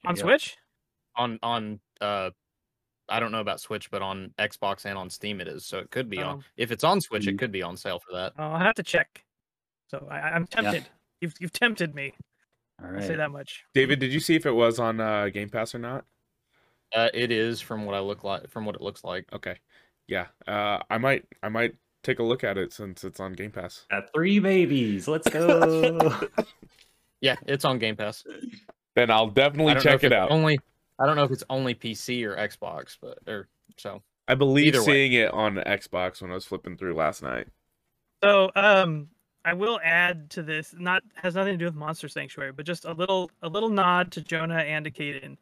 on 0.06 0.16
Yeah. 0.16 0.22
Switch. 0.22 0.58
on 1.16 1.40
on 1.42 1.80
uh. 2.02 2.30
I 3.10 3.20
don't 3.20 3.32
know 3.32 3.40
about 3.40 3.60
Switch, 3.60 3.90
but 3.90 4.02
on 4.02 4.34
Xbox 4.40 4.86
and 4.86 4.98
on 4.98 5.10
Steam 5.10 5.42
it 5.42 5.48
is. 5.48 5.66
So 5.66 5.80
it 5.80 5.92
could 5.92 6.10
be 6.10 6.22
on. 6.22 6.38
Oh. 6.38 6.44
If 6.58 6.72
it's 6.72 6.84
on 6.84 7.02
Switch, 7.02 7.28
it 7.28 7.38
could 7.40 7.52
be 7.52 7.62
on 7.62 7.78
sale 7.78 8.00
for 8.00 8.16
that. 8.16 8.34
Oh, 8.38 8.44
I'll 8.44 8.60
have 8.60 8.76
to 8.76 8.84
check. 8.84 9.24
So 9.90 10.08
I, 10.10 10.20
I'm 10.20 10.46
tempted. 10.46 10.86
You've 11.22 11.34
you've 11.40 11.54
tempted 11.54 11.96
me. 11.96 12.14
All 12.80 12.88
I'll 12.88 12.94
right. 12.94 13.04
say 13.04 13.16
that 13.16 13.32
much. 13.32 13.64
David, 13.74 14.00
did 14.00 14.14
you 14.14 14.20
see 14.20 14.36
if 14.36 14.46
it 14.46 14.52
was 14.52 14.80
on 14.80 15.00
uh, 15.00 15.30
Game 15.30 15.50
Pass 15.50 15.74
or 15.74 15.80
not? 15.80 16.06
Uh, 16.94 17.10
it 17.14 17.32
is 17.32 17.60
from 17.60 17.86
what 17.86 17.96
I 17.96 18.00
look 18.00 18.24
like. 18.24 18.50
From 18.50 18.66
what 18.66 18.76
it 18.76 18.82
looks 18.82 19.04
like. 19.04 19.26
Okay. 19.34 19.58
Yeah. 20.08 20.28
Uh, 20.48 20.80
I 20.90 20.98
might 20.98 21.26
I 21.42 21.50
might 21.50 21.76
take 22.04 22.20
a 22.20 22.24
look 22.24 22.44
at 22.44 22.58
it 22.58 22.72
since 22.74 23.04
it's 23.04 23.20
on 23.20 23.34
Game 23.34 23.52
Pass. 23.52 23.86
Got 23.90 24.14
three 24.14 24.40
babies. 24.40 25.08
Let's 25.08 25.28
go. 25.30 26.12
Yeah, 27.22 27.36
it's 27.46 27.66
on 27.66 27.80
Game 27.80 27.96
Pass. 27.96 28.24
Then 28.96 29.12
I'll 29.12 29.30
definitely 29.30 29.76
check 29.82 30.04
it 30.04 30.14
out. 30.14 30.32
Only 30.32 30.60
I 31.00 31.06
don't 31.06 31.16
know 31.16 31.24
if 31.24 31.32
it's 31.32 31.44
only 31.50 31.76
PC 31.76 32.24
or 32.24 32.36
Xbox, 32.36 32.98
but 33.00 33.20
or 33.28 33.48
so. 33.78 34.02
I 34.28 34.36
believe 34.36 34.68
either 34.68 34.80
way. 34.80 34.86
seeing 34.86 35.14
it 35.14 35.34
on 35.34 35.56
Xbox 35.56 36.22
when 36.22 36.32
I 36.32 36.34
was 36.34 36.46
flipping 36.46 36.76
through 36.76 36.96
last 36.96 37.24
night. 37.24 37.48
So 38.24 38.52
um, 38.56 39.08
I 39.46 39.54
will 39.54 39.80
add 39.84 40.30
to 40.32 40.44
this. 40.44 40.76
Not 40.78 41.04
has 41.16 41.36
nothing 41.36 41.54
to 41.54 41.58
do 41.58 41.66
with 41.66 41.76
Monster 41.76 42.10
Sanctuary, 42.10 42.52
but 42.52 42.66
just 42.66 42.86
a 42.86 42.94
little 42.94 43.32
a 43.42 43.48
little 43.48 43.70
nod 43.70 44.12
to 44.14 44.22
Jonah 44.22 44.58
and 44.58 44.86
to 44.86 44.92
Kaden. 44.92 45.38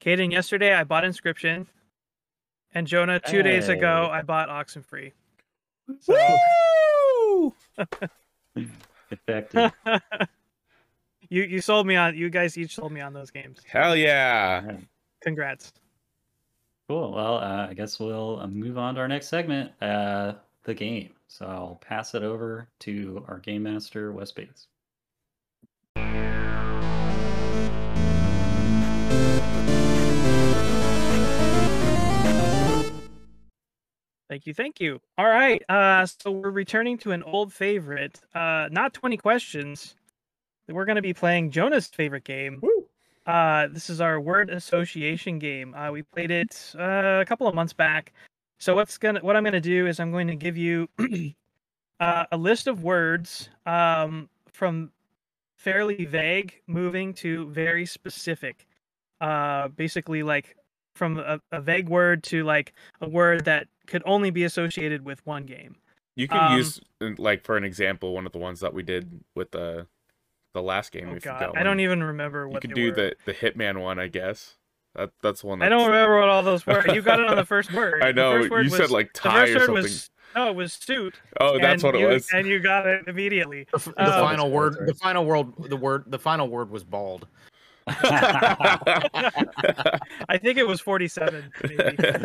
Kaden, 0.00 0.32
yesterday 0.32 0.74
I 0.74 0.84
bought 0.84 1.04
Inscription, 1.04 1.66
and 2.74 2.86
Jonah 2.86 3.20
two 3.20 3.42
days 3.42 3.68
ago 3.68 4.08
I 4.10 4.22
bought 4.22 4.48
Oxenfree. 4.48 5.12
So 6.00 6.14
Woo! 7.36 7.54
Effective. 9.10 9.70
you 11.28 11.42
you 11.42 11.60
sold 11.60 11.86
me 11.86 11.94
on. 11.94 12.16
You 12.16 12.30
guys 12.30 12.56
each 12.58 12.74
sold 12.74 12.90
me 12.90 13.00
on 13.00 13.12
those 13.12 13.30
games. 13.30 13.60
Hell 13.66 13.94
yeah! 13.94 14.78
All 15.26 15.30
right. 15.30 15.46
Congrats. 15.46 15.72
Cool. 16.88 17.12
Well, 17.12 17.36
uh, 17.38 17.68
I 17.70 17.74
guess 17.74 17.98
we'll 17.98 18.40
uh, 18.40 18.46
move 18.46 18.78
on 18.78 18.94
to 18.96 19.00
our 19.00 19.08
next 19.08 19.28
segment, 19.28 19.72
uh, 19.80 20.34
the 20.64 20.74
game. 20.74 21.10
So 21.28 21.46
I'll 21.46 21.78
pass 21.80 22.14
it 22.14 22.22
over 22.22 22.68
to 22.80 23.24
our 23.28 23.38
game 23.38 23.62
master, 23.62 24.12
Wes 24.12 24.32
Bates. 24.32 24.66
Thank 34.28 34.46
you, 34.46 34.54
thank 34.54 34.80
you. 34.80 35.00
All 35.16 35.28
right, 35.28 35.62
uh, 35.68 36.06
so 36.06 36.32
we're 36.32 36.50
returning 36.50 36.98
to 36.98 37.12
an 37.12 37.22
old 37.22 37.52
favorite. 37.52 38.20
Uh, 38.34 38.68
not 38.70 38.92
20 38.92 39.16
questions. 39.16 39.94
We're 40.68 40.86
going 40.86 40.96
to 40.96 41.02
be 41.02 41.14
playing 41.14 41.50
Jonah's 41.50 41.86
favorite 41.86 42.24
game. 42.24 42.58
Woo! 42.62 42.73
Uh, 43.26 43.68
this 43.68 43.88
is 43.88 44.00
our 44.00 44.20
word 44.20 44.50
association 44.50 45.38
game. 45.38 45.74
Uh, 45.74 45.90
we 45.90 46.02
played 46.02 46.30
it 46.30 46.72
uh, 46.78 47.20
a 47.20 47.24
couple 47.26 47.46
of 47.46 47.54
months 47.54 47.72
back. 47.72 48.12
So 48.58 48.74
what's 48.74 48.98
gonna 48.98 49.20
what 49.20 49.36
I'm 49.36 49.44
gonna 49.44 49.60
do 49.60 49.86
is 49.86 49.98
I'm 50.00 50.10
going 50.12 50.26
to 50.28 50.36
give 50.36 50.56
you 50.56 50.88
uh, 52.00 52.26
a 52.30 52.36
list 52.36 52.66
of 52.66 52.82
words 52.82 53.48
um, 53.66 54.28
from 54.52 54.90
fairly 55.56 56.04
vague, 56.04 56.60
moving 56.66 57.14
to 57.14 57.48
very 57.50 57.86
specific. 57.86 58.66
Uh, 59.20 59.68
basically, 59.68 60.22
like 60.22 60.56
from 60.94 61.18
a, 61.18 61.40
a 61.50 61.60
vague 61.60 61.88
word 61.88 62.22
to 62.24 62.44
like 62.44 62.74
a 63.00 63.08
word 63.08 63.44
that 63.46 63.68
could 63.86 64.02
only 64.06 64.30
be 64.30 64.44
associated 64.44 65.04
with 65.04 65.24
one 65.26 65.44
game. 65.44 65.76
You 66.16 66.28
can 66.28 66.38
Um, 66.38 66.58
use 66.58 66.80
uh, 67.00 67.10
like 67.18 67.44
for 67.44 67.56
an 67.56 67.64
example 67.64 68.14
one 68.14 68.26
of 68.26 68.32
the 68.32 68.38
ones 68.38 68.60
that 68.60 68.72
we 68.74 68.82
did 68.82 69.24
with 69.34 69.50
the 69.50 69.86
the 70.54 70.62
last 70.62 70.92
game. 70.92 71.08
Oh 71.10 71.14
if 71.16 71.24
you 71.24 71.30
God, 71.30 71.40
got 71.40 71.58
I 71.58 71.62
don't 71.62 71.80
even 71.80 72.02
remember 72.02 72.48
what 72.48 72.64
You 72.64 72.68
could 72.68 72.70
they 72.70 72.74
do 72.74 72.88
were. 72.90 72.94
the 72.94 73.16
the 73.26 73.34
Hitman 73.34 73.82
one, 73.82 73.98
I 73.98 74.08
guess. 74.08 74.54
That 74.94 75.10
that's 75.22 75.42
the 75.42 75.48
one. 75.48 75.60
I 75.60 75.68
don't 75.68 75.86
remember 75.86 76.18
what 76.20 76.28
all 76.30 76.42
those 76.42 76.64
were. 76.66 76.88
You 76.94 77.02
got 77.02 77.20
it 77.20 77.26
on 77.28 77.36
the 77.36 77.44
first 77.54 77.70
word. 77.72 78.02
I 78.02 78.12
know 78.12 78.32
first 78.38 78.50
word 78.50 78.64
you 78.64 78.70
said 78.70 78.80
was- 78.82 78.90
like 78.92 79.12
the 79.12 79.20
tie 79.20 79.52
first 79.52 79.56
or 79.56 79.60
word 79.60 79.66
something. 79.66 79.82
was 79.82 80.10
no, 80.36 80.48
it 80.48 80.56
was 80.56 80.72
suit. 80.72 81.14
Oh, 81.40 81.58
that's 81.60 81.82
what 81.84 81.94
it 81.94 82.00
you- 82.00 82.06
was. 82.08 82.28
And 82.32 82.44
you 82.46 82.58
got 82.60 82.86
it 82.86 83.06
immediately. 83.06 83.66
The, 83.72 83.78
the 83.78 83.92
Oh. 83.98 84.20
final 84.24 84.50
word. 84.50 84.76
The 84.86 84.94
final 84.94 85.24
word. 85.24 85.46
The 85.68 85.76
word. 85.76 86.04
The 86.08 86.18
final 86.18 86.48
word 86.48 86.70
was 86.70 86.82
bald. 86.84 87.26
I 87.86 88.78
think 90.40 90.56
it 90.58 90.66
was 90.66 90.80
47. 90.80 91.52
Maybe. 91.62 91.76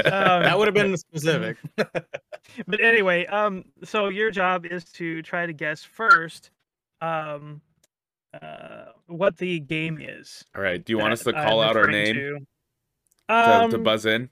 Um, 0.09 0.43
that 0.43 0.57
would 0.57 0.67
have 0.67 0.73
been 0.75 0.95
specific. 0.97 1.57
but 1.75 2.79
anyway, 2.81 3.25
um, 3.27 3.63
so 3.83 4.07
your 4.09 4.31
job 4.31 4.65
is 4.65 4.85
to 4.93 5.21
try 5.21 5.45
to 5.45 5.53
guess 5.53 5.83
first, 5.83 6.49
um, 7.01 7.61
uh, 8.41 8.85
what 9.07 9.37
the 9.37 9.59
game 9.59 9.99
is. 10.01 10.43
All 10.55 10.61
right. 10.61 10.83
Do 10.83 10.93
you 10.93 10.97
want 10.99 11.13
us 11.13 11.23
to 11.23 11.33
call 11.33 11.61
I'm 11.61 11.69
out 11.69 11.77
our 11.77 11.87
name 11.87 12.15
to. 12.15 12.39
to, 13.29 13.33
Um, 13.63 13.71
to 13.71 13.77
buzz 13.77 14.05
in? 14.05 14.29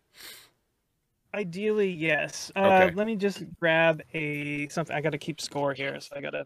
Ideally, 1.34 1.92
yes. 1.92 2.52
Uh, 2.56 2.62
Okay. 2.68 2.96
Let 2.96 3.08
me 3.08 3.16
just 3.16 3.44
grab 3.60 4.02
a 4.14 4.68
something. 4.70 4.96
I 4.96 5.02
got 5.02 5.12
to 5.12 5.18
keep 5.18 5.40
score 5.42 5.74
here, 5.74 6.00
so 6.00 6.16
I 6.16 6.22
got 6.22 6.32
to 6.32 6.46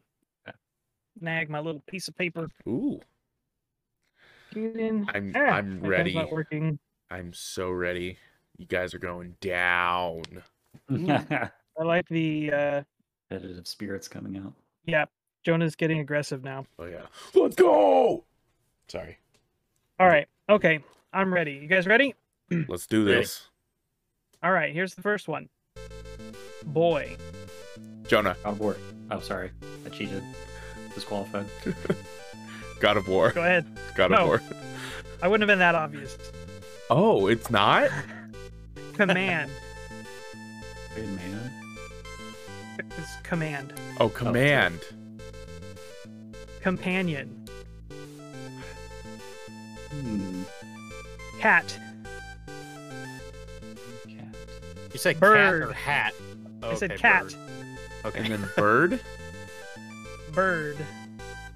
nag 1.19 1.49
my 1.49 1.59
little 1.59 1.81
piece 1.81 2.07
of 2.07 2.15
paper. 2.15 2.47
Ooh, 2.67 2.99
Get 4.53 4.75
in. 4.75 5.07
I'm 5.13 5.31
Ah, 5.35 5.39
I'm 5.39 5.81
ready. 5.81 6.13
Not 6.13 6.31
working. 6.31 6.77
I'm 7.09 7.31
so 7.33 7.69
ready. 7.71 8.17
You 8.57 8.65
guys 8.65 8.93
are 8.93 8.99
going 8.99 9.35
down. 9.39 10.23
I 10.89 11.49
like 11.83 12.07
the. 12.09 12.51
uh 12.51 12.81
competitive 13.29 13.67
spirits 13.67 14.07
coming 14.09 14.37
out. 14.37 14.53
Yeah, 14.85 15.05
Jonah's 15.43 15.75
getting 15.75 15.99
aggressive 15.99 16.43
now. 16.43 16.65
Oh 16.79 16.85
yeah. 16.85 17.05
Let's 17.33 17.55
go. 17.55 18.23
Sorry. 18.87 19.17
All 19.99 20.07
right. 20.07 20.27
Okay, 20.49 20.83
I'm 21.13 21.33
ready. 21.33 21.53
You 21.53 21.67
guys 21.67 21.87
ready? 21.87 22.15
Let's 22.67 22.85
do 22.87 23.05
Ready. 23.05 23.21
this. 23.21 23.47
All 24.43 24.51
right. 24.51 24.73
Here's 24.73 24.93
the 24.95 25.01
first 25.01 25.27
one. 25.27 25.49
Boy. 26.65 27.15
Jonah, 28.07 28.35
God 28.43 28.51
of 28.51 28.59
War. 28.59 28.77
Oh, 29.09 29.19
sorry. 29.19 29.51
I 29.85 29.89
cheated. 29.89 30.23
Disqualified. 30.93 31.45
God 32.79 32.97
of 32.97 33.07
War. 33.07 33.31
Go 33.31 33.41
ahead. 33.41 33.65
God 33.95 34.11
of 34.11 34.19
No. 34.19 34.25
War. 34.25 34.41
I 35.21 35.27
wouldn't 35.27 35.47
have 35.47 35.53
been 35.53 35.59
that 35.59 35.75
obvious. 35.75 36.17
Oh, 36.89 37.27
it's 37.27 37.49
not? 37.49 37.89
Command. 38.93 39.49
Good 40.95 41.07
man. 41.15 41.51
It's 42.97 43.15
command. 43.23 43.73
Oh, 43.99 44.09
command. 44.09 44.79
Companion. 46.61 47.45
Hmm. 49.91 50.43
Cat. 51.39 51.77
Cat. 54.07 54.35
You 54.93 54.99
said 54.99 55.19
Bird. 55.19 55.37
cat 55.37 55.53
or 55.69 55.73
hat? 55.73 56.13
I 56.63 56.75
said 56.75 56.91
Okay, 56.91 57.01
cat. 57.01 57.23
bird. 57.23 57.35
Okay. 58.05 58.19
And 58.19 58.27
then 58.33 58.49
bird? 58.55 58.99
Bird. 60.33 60.77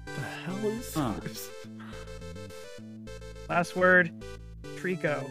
the 0.04 0.20
hell 0.20 0.66
is 0.66 0.92
Huh. 0.94 1.12
this? 1.22 1.50
Last 3.48 3.76
word. 3.76 4.10
Trico. 4.76 5.28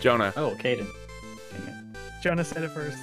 Jonah. 0.00 0.32
Oh, 0.36 0.56
Caden. 0.58 0.86
Jonah 2.22 2.44
said 2.44 2.62
it 2.62 2.70
first. 2.70 2.98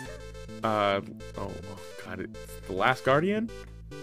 Uh 0.64 1.02
oh, 1.38 1.52
oh 1.68 1.80
god, 2.06 2.22
it's 2.22 2.56
the 2.68 2.74
last 2.74 3.04
guardian? 3.06 3.50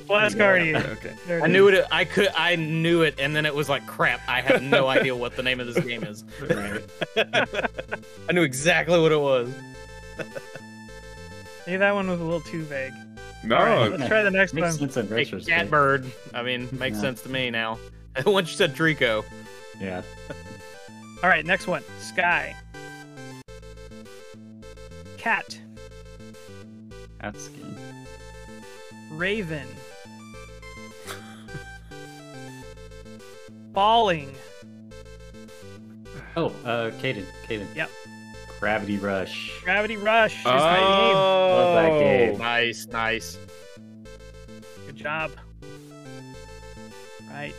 Blastcardi. 0.06 0.74
Okay. 0.76 1.42
I 1.42 1.46
knew 1.48 1.68
it. 1.68 1.84
I 1.90 2.04
could. 2.04 2.28
I 2.36 2.56
knew 2.56 3.02
it, 3.02 3.16
and 3.18 3.34
then 3.34 3.44
it 3.46 3.54
was 3.54 3.68
like 3.68 3.86
crap. 3.86 4.20
I 4.28 4.40
have 4.40 4.62
no 4.62 4.86
idea 4.96 5.14
what 5.16 5.36
the 5.36 5.42
name 5.42 5.58
of 5.60 5.66
this 5.72 5.84
game 5.84 6.04
is. 6.04 6.24
I 7.16 8.32
knew 8.32 8.42
exactly 8.42 8.98
what 9.00 9.12
it 9.12 9.20
was. 9.20 9.52
Maybe 11.66 11.78
that 11.78 11.94
one 11.94 12.08
was 12.08 12.20
a 12.20 12.24
little 12.24 12.40
too 12.40 12.62
vague. 12.62 12.92
No, 13.44 13.56
All 13.56 13.64
right, 13.64 13.90
let's 13.90 14.06
try 14.08 14.22
the 14.22 14.30
next 14.30 14.54
Makes 14.54 14.78
one. 14.80 14.90
sense 14.90 14.96
in 14.96 15.08
Hey, 15.08 15.14
retrospect. 15.14 15.46
Catbird. 15.58 16.10
I 16.34 16.42
mean, 16.42 16.68
makes 16.72 16.96
Yeah. 16.96 17.02
sense 17.02 17.22
to 17.22 17.28
me 17.28 17.50
now. 17.50 17.78
Once 18.26 18.50
you 18.50 18.56
said 18.56 18.74
Trico, 18.74 19.24
Yeah. 19.80 20.02
All 21.22 21.28
right, 21.28 21.44
next 21.44 21.66
one. 21.66 21.82
Sky. 22.00 22.54
Cat. 25.16 25.58
Cat 27.20 27.36
skin. 27.38 27.76
Raven. 29.10 29.66
Falling. 33.74 34.34
Oh, 36.36 36.46
uh, 36.64 36.90
Caden. 37.02 37.24
Caden. 37.48 37.66
Yep. 37.74 37.90
Gravity 38.60 38.96
Rush. 38.98 39.52
Gravity 39.62 39.96
Rush. 39.96 40.38
is 40.38 40.44
the 40.44 40.50
name. 40.50 40.82
Oh, 40.82 41.48
Love 41.56 41.74
that 41.74 41.98
game. 41.98 42.38
nice, 42.38 42.86
nice. 42.86 43.38
Good 44.86 44.96
job. 44.96 45.30
Right. 47.30 47.54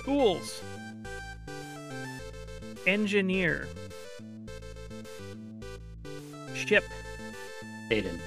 Schools. 0.00 0.62
Engineer. 2.86 3.68
Ship. 6.54 6.84
Caden. 7.90 8.18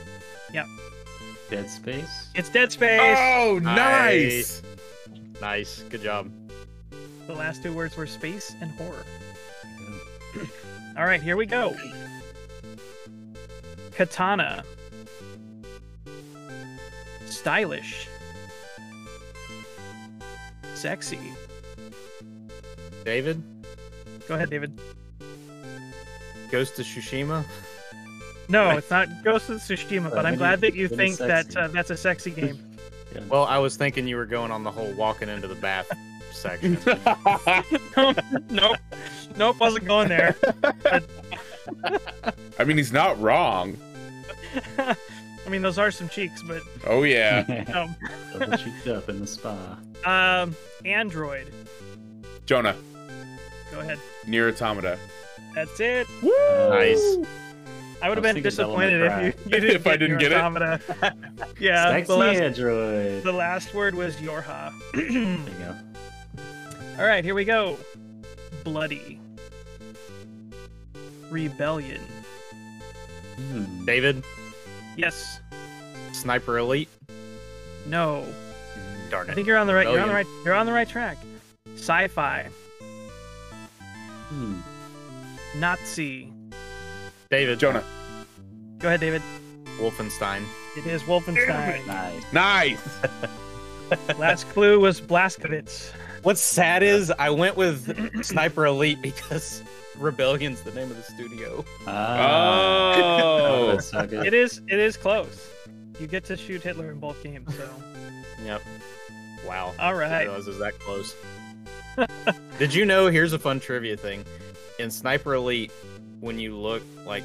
Yep. 1.50 1.62
Dead 1.62 1.70
Space. 1.70 2.30
It's 2.36 2.50
Dead 2.50 2.72
Space. 2.72 3.00
Oh, 3.02 3.60
nice. 3.62 4.62
Nice. 5.42 5.84
Good 5.90 6.02
job. 6.02 6.32
The 7.28 7.34
last 7.34 7.64
two 7.64 7.74
words 7.74 7.96
were 7.98 8.08
space 8.08 8.56
and 8.62 8.72
horror. 8.72 9.06
All 10.98 11.06
right, 11.06 11.22
here 11.22 11.38
we 11.38 11.46
go. 11.46 11.76
Katana. 13.92 14.64
Stylish. 17.26 18.08
Sexy. 20.74 21.20
David, 23.04 23.42
Go 24.28 24.36
ahead, 24.36 24.50
David. 24.50 24.78
Ghost 26.52 26.76
to 26.76 26.82
Tsushima. 26.82 27.46
No, 28.50 28.70
it's 28.72 28.90
not 28.90 29.08
Ghost 29.24 29.50
of 29.50 29.58
Tsushima, 29.58 30.10
but 30.10 30.26
I'm 30.26 30.36
glad 30.38 30.62
that 30.62 30.74
you 30.74 30.88
think 30.88 31.18
that 31.18 31.56
uh, 31.56 31.68
that's 31.68 31.90
a 31.90 31.98
sexy 31.98 32.32
game. 32.32 32.60
Well, 33.30 33.46
I 33.46 33.58
was 33.58 33.78
thinking 33.78 34.08
you 34.08 34.16
were 34.16 34.28
going 34.28 34.52
on 34.52 34.64
the 34.64 34.70
whole 34.70 34.92
walking 34.94 35.28
into 35.28 35.48
the 35.48 35.56
bath 35.56 35.90
section. 36.32 36.78
nope. 38.52 38.78
Nope, 39.38 39.60
wasn't 39.60 39.86
going 39.86 40.10
there. 40.10 40.36
I 42.60 42.64
mean, 42.64 42.78
he's 42.78 42.92
not 42.92 43.20
wrong. 43.20 43.76
I 44.78 45.50
mean, 45.50 45.64
those 45.64 45.80
are 45.80 45.90
some 45.90 46.10
cheeks, 46.10 46.44
but 46.44 46.62
Oh 46.86 47.04
yeah. 47.04 47.64
um, 47.74 47.96
Double 48.38 48.56
cheeked 48.58 48.88
up 48.88 49.10
in 49.10 49.20
the 49.22 49.26
spa. 49.26 49.78
um, 50.06 50.56
Android. 50.86 51.52
Jonah, 52.46 52.76
Go 53.72 53.80
ahead. 53.80 54.00
Nier 54.28 54.50
Automata. 54.50 55.00
That's 55.56 55.80
it. 55.80 56.08
nice. 56.22 57.18
I 58.02 58.10
would 58.10 58.18
have 58.18 58.24
been 58.36 58.44
disappointed 58.44 59.02
if 59.02 59.22
you, 59.22 59.44
you 59.46 59.60
didn't 59.60 59.76
If 59.76 59.88
I 59.88 59.98
didn't 59.98 60.20
your 60.20 60.30
get 60.30 60.32
it. 60.32 60.82
yeah, 61.60 61.90
Sexy 61.90 62.08
the 62.08 62.18
last, 62.18 62.40
Android. 62.40 63.24
the 63.24 63.32
last 63.32 63.74
word 63.74 63.96
was 63.96 64.16
Yorha. 64.18 64.72
There 64.94 65.04
you 65.04 65.38
go. 65.60 65.76
All 67.00 67.06
right, 67.06 67.24
here 67.24 67.36
we 67.36 67.46
go. 67.46 67.78
Bloody. 68.64 69.20
Rebellion. 71.30 72.02
Hmm. 73.36 73.86
David, 73.86 74.24
Yes. 74.96 75.40
Sniper 76.12 76.58
Elite. 76.58 76.90
No. 77.86 78.26
Darn 79.10 79.30
I 79.30 79.34
think 79.34 79.48
you're 79.48 79.58
on 79.58 79.68
the 79.68 79.74
right. 79.74 79.88
You're 79.88 80.02
on 80.02 80.08
the 80.08 80.14
right. 80.14 80.28
You're 80.44 80.54
on 80.56 80.66
the 80.66 80.74
right 80.74 80.90
track. 80.90 81.18
Sci-fi. 81.76 82.48
Hmm. 84.30 84.60
Nazi. 85.58 86.32
David, 87.30 87.60
Jonah, 87.60 87.84
Go 88.80 88.88
ahead, 88.88 89.00
David. 89.00 89.22
Wolfenstein. 89.80 90.44
It 90.78 90.86
is 90.86 91.02
Wolfenstein. 91.04 91.86
Nice. 91.88 92.34
nice. 92.34 92.98
Last 94.20 94.48
clue 94.50 94.80
was 94.80 95.02
Blazkowicz. 95.02 95.92
What's 96.24 96.42
sad 96.42 96.84
is 96.84 97.12
I 97.18 97.30
went 97.32 97.58
with 97.58 97.92
Sniper 98.24 98.66
Elite 98.66 99.02
because 99.02 99.64
Rebellion's 99.98 100.62
the 100.62 100.72
name 100.72 100.92
of 100.92 100.98
the 100.98 101.04
studio. 101.04 101.66
Ah. 101.88 102.94
Oh. 102.96 103.72
that's 103.72 103.88
so 103.92 104.06
good. 104.06 104.26
It 104.28 104.34
is. 104.34 104.62
It 104.68 104.80
is 104.80 104.96
close. 104.96 105.50
You 106.00 106.08
get 106.08 106.24
to 106.26 106.38
shoot 106.38 106.62
Hitler 106.62 106.92
in 106.92 107.00
both 107.00 107.22
games. 107.24 107.56
So. 107.56 107.70
Yep. 108.44 108.62
Wow. 109.46 109.74
All 109.80 109.96
right. 109.96 110.12
I 110.12 110.20
didn't 110.20 110.28
realize 110.34 110.48
it 110.48 110.52
was 110.52 110.60
that 110.60 110.80
close. 110.80 111.16
Did 112.60 112.74
you 112.74 112.86
know? 112.86 113.08
Here's 113.08 113.34
a 113.34 113.40
fun 113.40 113.60
trivia 113.60 113.98
thing. 113.98 114.24
In 114.78 114.92
Sniper 114.92 115.34
Elite, 115.34 115.72
when 116.20 116.40
you 116.40 116.56
look 116.58 116.84
like 117.06 117.24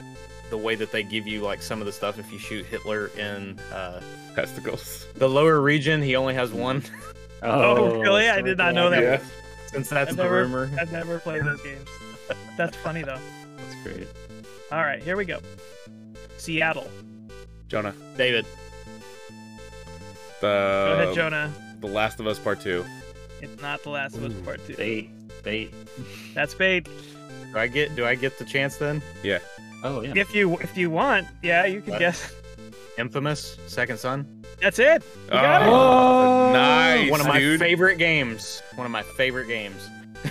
the 0.50 0.56
way 0.58 0.74
that 0.74 0.92
they 0.92 1.02
give 1.02 1.26
you 1.26 1.40
like 1.40 1.62
some 1.62 1.80
of 1.80 1.86
the 1.86 1.92
stuff, 1.92 2.18
if 2.18 2.30
you 2.32 2.38
shoot 2.38 2.66
Hitler 2.66 3.06
in 3.18 3.58
uh, 3.72 4.00
Testicles. 4.34 5.06
the 5.16 5.28
lower 5.28 5.60
region, 5.60 6.02
he 6.02 6.16
only 6.16 6.34
has 6.34 6.52
one. 6.52 6.82
Oh, 7.44 7.96
really? 8.00 8.28
I 8.28 8.40
did 8.40 8.56
not 8.56 8.72
know 8.72 8.88
that. 8.90 9.02
Yeah. 9.02 9.20
Since 9.66 9.88
that's 9.88 10.10
I've 10.10 10.16
the 10.16 10.22
never- 10.22 10.42
rumor. 10.42 10.70
I've 10.80 10.92
never 10.92 11.18
played 11.18 11.42
those 11.44 11.60
games. 11.62 11.88
That's 12.56 12.76
funny 12.76 13.02
though. 13.02 13.18
That's 13.56 13.82
great. 13.82 14.06
All 14.70 14.78
right, 14.78 15.02
here 15.02 15.16
we 15.16 15.24
go. 15.24 15.40
Seattle. 16.36 16.86
Jonah, 17.66 17.94
David, 18.16 18.46
the 20.40 20.46
Go 20.46 21.02
ahead, 21.02 21.14
Jonah. 21.16 21.52
The 21.80 21.86
Last 21.88 22.20
of 22.20 22.26
Us 22.28 22.38
Part 22.38 22.60
Two. 22.60 22.84
It's 23.40 23.60
not 23.60 23.82
The 23.82 23.90
Last 23.90 24.14
of 24.16 24.24
Us 24.24 24.32
Part 24.44 24.64
Two. 24.66 24.76
Bait. 24.76 25.10
Bait. 25.42 25.74
That's 26.34 26.54
bait. 26.54 26.86
Do 27.52 27.58
I 27.58 27.66
get 27.66 27.94
do 27.96 28.04
I 28.06 28.14
get 28.14 28.38
the 28.38 28.44
chance 28.44 28.76
then? 28.76 29.02
Yeah. 29.22 29.38
Oh, 29.84 30.00
yeah. 30.02 30.12
If 30.16 30.34
you 30.34 30.56
if 30.58 30.76
you 30.76 30.90
want, 30.90 31.26
yeah, 31.42 31.66
you 31.66 31.80
can 31.80 31.92
What? 31.92 31.98
guess. 32.00 32.32
Infamous, 32.98 33.56
Second 33.66 33.98
Son. 33.98 34.44
That's 34.60 34.78
it. 34.78 35.02
You 35.24 35.30
got 35.30 35.62
it. 35.62 35.68
Oh, 35.68 36.52
nice, 36.52 37.10
One 37.10 37.20
of 37.20 37.26
my 37.26 37.38
dude. 37.38 37.58
favorite 37.58 37.96
games. 37.96 38.62
One 38.76 38.84
of 38.86 38.90
my 38.92 39.02
favorite 39.02 39.48
games. 39.48 39.88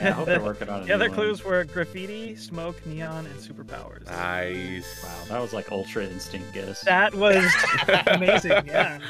Yeah, 0.00 0.10
I 0.10 0.10
hope 0.12 0.26
they're 0.26 0.40
working 0.40 0.68
on 0.68 0.82
a 0.82 0.84
The 0.84 0.92
other 0.92 1.08
clues 1.10 1.42
one. 1.44 1.54
were 1.54 1.64
graffiti, 1.64 2.36
smoke, 2.36 2.76
neon, 2.86 3.26
and 3.26 3.34
superpowers. 3.40 4.06
Nice. 4.06 5.02
Wow, 5.02 5.24
that 5.28 5.42
was 5.42 5.52
like 5.52 5.72
Ultra 5.72 6.04
Instinct 6.04 6.52
guess. 6.54 6.82
That 6.82 7.12
was 7.16 7.44
amazing. 8.06 8.52
Yeah. 8.64 9.00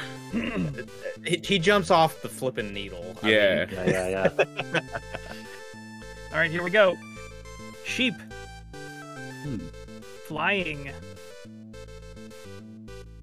He, 1.23 1.37
he 1.43 1.59
jumps 1.59 1.91
off 1.91 2.19
the 2.23 2.27
flipping 2.29 2.73
needle. 2.73 3.15
I 3.21 3.25
mean, 3.27 3.35
Yeah, 3.35 3.65
yeah, 3.85 4.07
yeah. 4.33 4.79
All 6.31 6.37
right, 6.39 6.49
here 6.49 6.63
we 6.63 6.71
go. 6.71 6.97
Sheep 7.89 8.13
Hmm. 9.43 9.57
flying. 10.27 10.91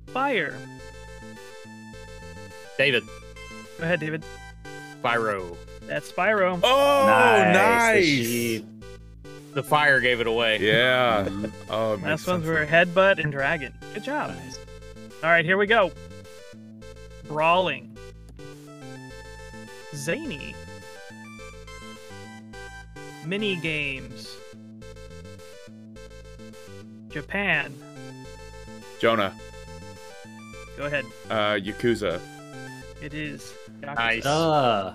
Fire. 0.08 0.56
David, 2.78 3.04
Go 3.78 3.84
ahead, 3.84 4.00
David. 4.00 4.24
Spyro. 5.02 5.56
That's 5.86 6.10
Spyro. 6.10 6.58
Oh, 6.62 7.06
Nice, 7.06 7.46
the 7.46 7.52
nice. 7.52 8.04
sheep. 8.04 8.66
The 9.52 9.62
fire 9.62 10.00
gave 10.00 10.20
it 10.20 10.26
away. 10.26 10.58
Yeah. 10.60 11.28
Oh, 11.70 11.94
it 11.94 12.02
Last 12.02 12.26
ones 12.26 12.44
sense. 12.44 12.46
were 12.46 12.66
headbutt 12.66 13.22
and 13.22 13.30
dragon. 13.32 13.72
Good 13.94 14.04
job. 14.04 14.30
Nice. 14.30 14.58
All 15.22 15.30
right, 15.30 15.44
here 15.44 15.56
we 15.58 15.66
go. 15.66 15.92
Brawling. 17.28 17.96
Zany. 19.94 20.54
Mini 23.24 23.56
games. 23.56 24.35
Japan. 27.16 27.72
Jonah, 29.00 29.32
Go 30.76 30.84
ahead. 30.84 31.06
uh, 31.30 31.54
Yakuza. 31.56 32.20
It 33.00 33.14
is. 33.14 33.54
Yakuza. 33.80 33.94
Nice. 33.94 34.22
Duh. 34.22 34.92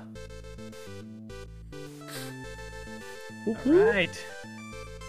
All 3.48 3.56
right. 3.66 4.26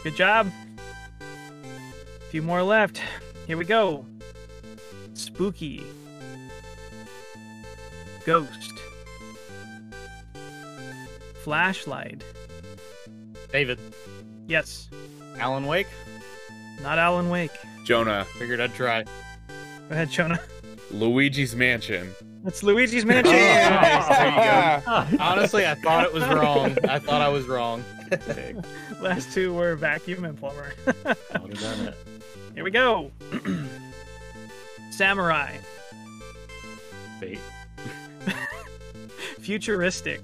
Good 0.04 0.16
job. 0.16 0.50
A 1.20 2.24
few 2.30 2.40
more 2.40 2.62
left. 2.62 3.02
Here 3.46 3.58
we 3.58 3.66
go. 3.66 4.06
Spooky. 5.12 5.82
Ghost. 8.24 8.72
Flashlight. 11.44 12.24
David, 13.52 13.78
Yes. 14.46 14.88
Alan 15.38 15.66
Wake. 15.66 15.88
Not 16.80 16.98
Alan 16.98 17.28
Wake. 17.30 17.52
Jonah, 17.84 18.24
Figured 18.38 18.60
I'd 18.60 18.74
try. 18.74 19.02
Go 19.04 19.10
ahead, 19.90 20.10
Jonah. 20.10 20.40
Luigi's 20.90 21.54
Mansion. 21.56 22.12
It's 22.44 22.62
Luigi's 22.62 23.04
Mansion. 23.04 23.32
Nice, 23.34 24.08
there 24.08 24.26
you 24.26 24.32
go. 24.34 24.42
Ah, 24.86 25.08
Honestly, 25.32 25.66
I 25.66 25.74
thought 25.74 26.04
it 26.04 26.12
was 26.12 26.24
wrong. 26.24 26.76
I 26.88 26.98
thought 26.98 27.20
I 27.22 27.28
was 27.28 27.46
wrong. 27.46 27.84
Last 29.00 29.32
two 29.32 29.54
were 29.54 29.74
vacuum 29.76 30.24
and 30.24 30.36
plumber. 30.38 30.72
I 31.06 31.38
would 31.38 31.56
have 31.56 31.60
done 31.60 31.88
it. 31.88 31.96
Here 32.54 32.64
we 32.64 32.70
go. 32.70 33.10
Samurai, 34.90 35.56
Fate. 37.18 37.38
futuristic, 39.40 40.20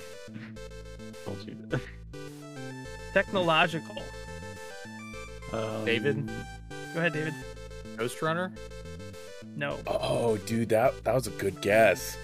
Told 1.25 1.39
you. 1.47 1.57
technological. 3.15 4.03
Um, 5.53 5.85
David? 5.85 6.27
Go 6.95 7.01
ahead, 7.01 7.12
David. 7.12 7.35
Ghost 7.97 8.20
Runner? 8.23 8.53
No. 9.57 9.79
Oh, 9.87 10.37
dude, 10.39 10.69
that 10.70 11.05
that 11.05 11.15
was 11.15 11.27
a 11.27 11.31
good 11.31 11.61
guess. 11.61 12.16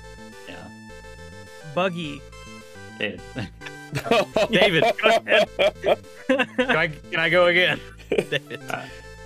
Yeah. 0.48 0.56
Buggy. 1.74 2.20
David. 2.98 3.20
David, 4.50 4.84
go 5.02 5.08
ahead. 5.08 5.48
Can 6.26 6.76
I, 6.76 6.88
can 6.88 7.20
I 7.20 7.28
go 7.28 7.46
again? 7.46 7.80
David. 8.10 8.60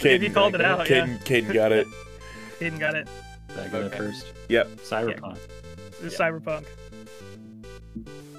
If 0.00 0.22
you 0.22 0.30
called 0.30 0.54
it 0.54 0.60
out, 0.60 0.88
yeah. 0.88 1.06
Caden, 1.06 1.18
Caden 1.24 1.52
got 1.54 1.72
it. 1.72 1.86
Hayden 2.60 2.78
got 2.78 2.94
it. 2.94 3.08
Did 3.48 3.58
I 3.58 3.68
get 3.68 3.74
it 3.74 3.84
Okay. 3.86 3.96
first? 3.98 4.26
Yep. 4.48 4.68
Cyberpunk. 4.78 5.38
It's 6.02 6.18
Yeah. 6.18 6.30
Cyberpunk. 6.30 6.64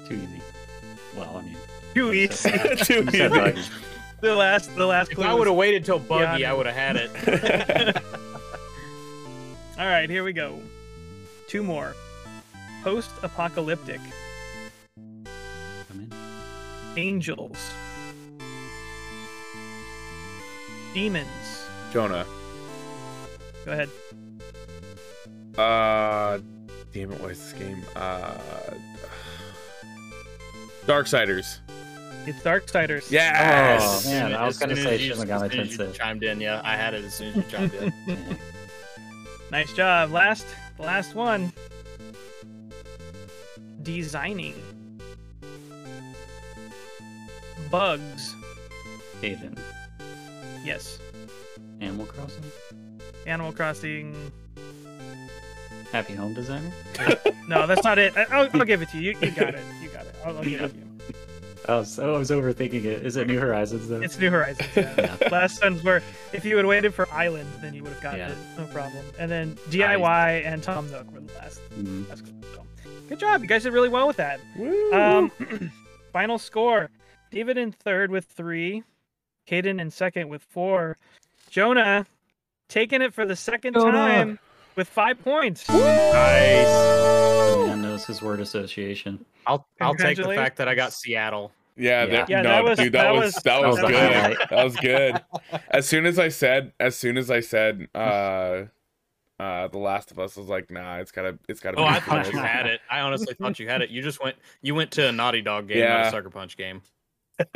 Too 0.08 0.14
easy. 0.14 0.42
Well, 1.16 1.36
I 1.36 1.42
mean, 1.42 1.56
Too 1.94 2.12
easy. 2.12 2.50
Too 2.84 3.06
easy. 3.08 3.62
Buggy. 4.20 4.30
the 4.32 4.36
last, 4.36 4.74
the 4.76 4.86
last 4.86 5.10
If 5.10 5.16
clue. 5.16 5.26
I 5.26 5.34
would 5.34 5.46
have 5.46 5.56
waited 5.56 5.84
till 5.84 5.98
Buggy, 5.98 6.40
Yeah, 6.42 6.50
I 6.50 6.54
would 6.54 6.66
have 6.66 6.74
had 6.74 6.96
it. 6.96 7.96
All 9.78 9.86
right, 9.86 10.08
here 10.10 10.24
we 10.24 10.32
go. 10.32 10.60
Two 11.48 11.62
more. 11.62 11.94
Post-apocalyptic. 12.82 14.00
Come 15.88 16.00
in. 16.00 16.12
Angels. 16.96 17.58
Demons. 20.94 21.28
Jonah. 21.92 22.26
Go 23.64 23.72
ahead. 23.72 23.88
Uh, 25.56 26.38
damn 26.92 27.12
it, 27.12 27.20
what 27.20 27.30
is 27.30 27.38
this 27.38 27.52
game? 27.52 27.82
Uh, 27.96 28.36
Darksiders. 30.86 31.58
It's 32.26 32.42
Darksiders. 32.42 33.10
Yes. 33.10 34.06
Oh, 34.06 34.10
man, 34.10 34.34
I 34.34 34.46
was 34.46 34.58
gonna 34.58 34.76
say 34.76 34.94
as 34.96 35.00
you- 35.02 35.08
shouldn't 35.08 35.28
got 35.28 35.40
my 35.40 35.46
as 35.46 35.52
soon 35.52 35.60
as 35.62 35.68
10 35.68 35.70
you 35.70 35.76
cents. 35.86 35.98
Chimed 35.98 36.22
in, 36.22 36.40
yeah. 36.40 36.60
I 36.64 36.76
had 36.76 36.94
it 36.94 37.04
as 37.04 37.14
soon 37.14 37.28
as 37.28 37.36
you 37.36 37.42
chimed 37.44 37.74
in. 37.74 37.92
Nice 39.50 39.72
job. 39.72 40.12
Last, 40.12 40.46
last 40.78 41.16
one. 41.16 41.52
Designing. 43.82 44.54
Bugs. 47.70 48.34
Hayden. 49.20 49.56
Yes. 50.64 50.98
Animal 51.80 52.06
Crossing. 52.06 52.44
Animal 53.26 53.52
Crossing. 53.52 54.14
Happy 55.92 56.14
Home 56.14 56.34
Designer. 56.34 56.70
No, 57.48 57.66
that's 57.66 57.82
not 57.82 57.98
it. 57.98 58.16
I- 58.16 58.26
I'll, 58.30 58.48
I'll 58.54 58.64
give 58.64 58.80
it 58.80 58.90
to 58.90 58.98
you. 58.98 59.10
You, 59.20 59.26
you 59.26 59.30
got 59.32 59.54
it. 59.56 59.60
You 59.82 59.88
got 59.88 60.06
it. 60.06 60.14
I'll, 60.24 60.36
I'll 60.38 60.44
give 60.44 60.60
it 60.60 60.68
to 60.70 60.76
you. 60.78 60.84
I 61.68 61.76
was, 61.76 61.98
I 61.98 62.06
was 62.06 62.30
overthinking 62.30 62.84
it. 62.84 63.04
Is 63.06 63.16
it 63.16 63.26
New 63.26 63.38
Horizons 63.38 63.88
though? 63.88 64.00
It's 64.00 64.18
New 64.18 64.30
Horizons. 64.30 64.68
Yeah. 64.74 64.94
Yeah. 65.20 65.28
Last 65.30 65.58
sentence 65.58 65.84
where 65.84 66.02
if 66.32 66.44
you 66.44 66.56
had 66.56 66.66
waited 66.66 66.94
for 66.94 67.08
Island, 67.12 67.48
then 67.60 67.74
you 67.74 67.82
would 67.82 67.92
have 67.92 68.02
gotten 68.02 68.18
Yeah. 68.20 68.30
it. 68.30 68.36
No 68.58 68.64
problem. 68.66 69.04
And 69.18 69.30
then 69.30 69.56
DIY 69.70 70.44
and 70.46 70.62
Tom 70.62 70.90
Nook 70.90 71.10
were 71.12 71.20
the 71.20 71.32
last. 71.34 71.60
Mm, 71.78 72.08
last. 72.08 72.26
So, 72.54 72.64
good 73.08 73.18
job. 73.18 73.42
You 73.42 73.48
guys 73.48 73.62
did 73.64 73.72
really 73.72 73.88
well 73.90 74.06
with 74.06 74.16
that. 74.16 74.40
Woo. 74.56 74.92
Um, 74.92 75.30
final 76.12 76.38
score: 76.38 76.88
David 77.30 77.58
in 77.58 77.72
third 77.72 78.10
with 78.10 78.24
three, 78.24 78.82
Caden 79.46 79.80
in 79.80 79.90
second 79.90 80.28
with 80.28 80.42
four, 80.42 80.96
Jonah 81.50 82.06
taking 82.68 83.02
it 83.02 83.12
for 83.12 83.26
the 83.26 83.36
second 83.36 83.74
Jonah. 83.74 83.92
time 83.92 84.38
with 84.76 84.88
five 84.88 85.22
points. 85.22 85.66
the 85.66 85.72
man 87.66 87.82
knows 87.90 88.04
his 88.06 88.22
word 88.22 88.40
association. 88.40 89.24
I'll 89.46 89.66
I'll 89.80 89.94
take 89.94 90.16
the 90.16 90.24
fact 90.24 90.56
that 90.58 90.68
I 90.68 90.74
got 90.74 90.92
Seattle. 90.92 91.52
yeah, 91.76 92.04
Yeah. 92.04 92.06
that, 92.06 92.28
Yeah, 92.30 92.42
no, 92.42 92.48
that 92.50 92.64
was- 92.64 92.78
dude, 92.78 92.92
that, 92.92 93.02
that 93.04 93.14
was, 93.14 93.34
was- 93.34 93.42
that 93.44 93.60
was 93.62 93.76
that 93.80 93.82
was 93.84 93.90
good. 93.92 94.12
highlight. 94.12 94.50
that 94.50 94.64
was 94.64 94.76
good. 95.60 95.60
As 95.70 95.86
soon 95.88 96.06
as 96.06 96.18
I 96.18 96.28
said, 96.28 96.72
as 96.80 96.96
soon 96.96 97.16
as 97.18 97.30
I 97.30 97.40
said, 97.40 97.88
uh, 97.94 98.64
uh, 99.38 99.68
The 99.68 99.78
Last 99.78 100.10
of 100.10 100.18
Us, 100.18 100.36
I 100.36 100.40
was 100.40 100.50
like, 100.50 100.70
nah, 100.70 100.96
it's 100.98 101.10
gotta, 101.12 101.38
it's 101.48 101.60
gotta. 101.60 101.78
Oh, 101.78 101.84
be 101.84 101.88
I 101.88 102.00
thought 102.00 102.24
this. 102.26 102.34
you 102.34 102.38
had 102.40 102.66
it. 102.66 102.80
I 102.90 103.00
honestly 103.00 103.32
thought 103.34 103.58
you 103.58 103.68
had 103.68 103.80
it. 103.82 103.88
You 103.90 104.02
just 104.02 104.22
went 104.22 104.36
you 104.62 104.74
went 104.74 104.90
to 104.92 105.08
a 105.08 105.12
Naughty 105.12 105.40
Dog 105.40 105.68
game, 105.68 105.80
not 105.88 106.06
a 106.06 106.10
Sucker 106.10 106.28
Punch 106.30 106.56
game. 106.58 106.82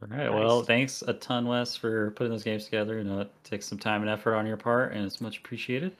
All 0.00 0.08
right. 0.08 0.32
Well, 0.32 0.62
thanks 0.62 1.02
a 1.06 1.12
ton, 1.12 1.46
Wes, 1.46 1.76
for 1.76 2.12
putting 2.12 2.30
those 2.32 2.42
games 2.42 2.64
together. 2.64 2.96
You 2.98 3.04
know, 3.04 3.20
it 3.20 3.30
takes 3.44 3.66
some 3.66 3.78
time 3.78 4.00
and 4.00 4.10
effort 4.10 4.34
on 4.34 4.46
your 4.46 4.56
part, 4.56 4.92
and 4.94 5.04
it's 5.04 5.20
much 5.20 5.38
appreciated. 5.38 5.92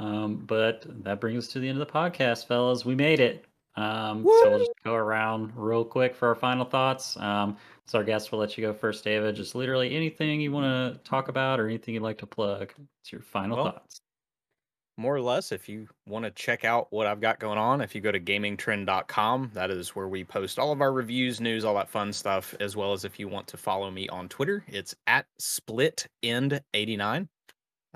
Um, 0.00 0.36
but 0.46 0.84
that 1.04 1.20
brings 1.20 1.46
us 1.46 1.52
to 1.52 1.60
the 1.60 1.68
end 1.68 1.80
of 1.80 1.86
the 1.86 1.92
podcast, 1.92 2.46
fellas. 2.46 2.84
We 2.84 2.94
made 2.94 3.20
it. 3.20 3.44
Um, 3.76 4.24
so 4.24 4.50
we'll 4.50 4.58
just 4.58 4.72
go 4.82 4.94
around 4.94 5.52
real 5.54 5.84
quick 5.84 6.14
for 6.16 6.26
our 6.28 6.34
final 6.34 6.64
thoughts. 6.64 7.16
Um, 7.18 7.56
so 7.86 7.98
our 7.98 8.04
guests 8.04 8.32
will 8.32 8.38
let 8.40 8.58
you 8.58 8.64
go 8.66 8.72
first, 8.72 9.04
David. 9.04 9.36
Just 9.36 9.54
literally 9.54 9.94
anything 9.94 10.40
you 10.40 10.50
want 10.52 10.64
to 10.66 11.00
talk 11.08 11.28
about 11.28 11.60
or 11.60 11.68
anything 11.68 11.94
you'd 11.94 12.02
like 12.02 12.18
to 12.18 12.26
plug. 12.26 12.72
It's 13.02 13.12
your 13.12 13.20
final 13.20 13.56
Well, 13.56 13.66
thoughts. 13.72 14.00
more 14.96 15.14
or 15.14 15.20
less 15.20 15.52
if 15.52 15.68
you 15.68 15.86
want 16.06 16.24
to 16.24 16.30
check 16.32 16.64
out 16.64 16.88
what 16.90 17.06
i've 17.06 17.20
got 17.22 17.38
going 17.38 17.56
on 17.58 17.80
if 17.80 17.94
you 17.94 18.00
go 18.02 18.12
to 18.12 18.20
gamingtrend.com 18.20 19.50
that 19.54 19.70
is 19.70 19.90
where 19.96 20.08
we 20.08 20.24
post 20.24 20.58
all 20.58 20.72
of 20.72 20.80
our 20.82 20.92
reviews 20.92 21.40
news 21.40 21.64
all 21.64 21.74
that 21.74 21.88
fun 21.88 22.12
stuff 22.12 22.54
as 22.60 22.76
well 22.76 22.92
as 22.92 23.04
if 23.04 23.18
you 23.18 23.26
want 23.28 23.46
to 23.46 23.56
follow 23.56 23.90
me 23.90 24.08
on 24.10 24.28
twitter 24.28 24.62
it's 24.68 24.94
at 25.06 25.24
split 25.38 26.06
end 26.22 26.60
89 26.74 27.28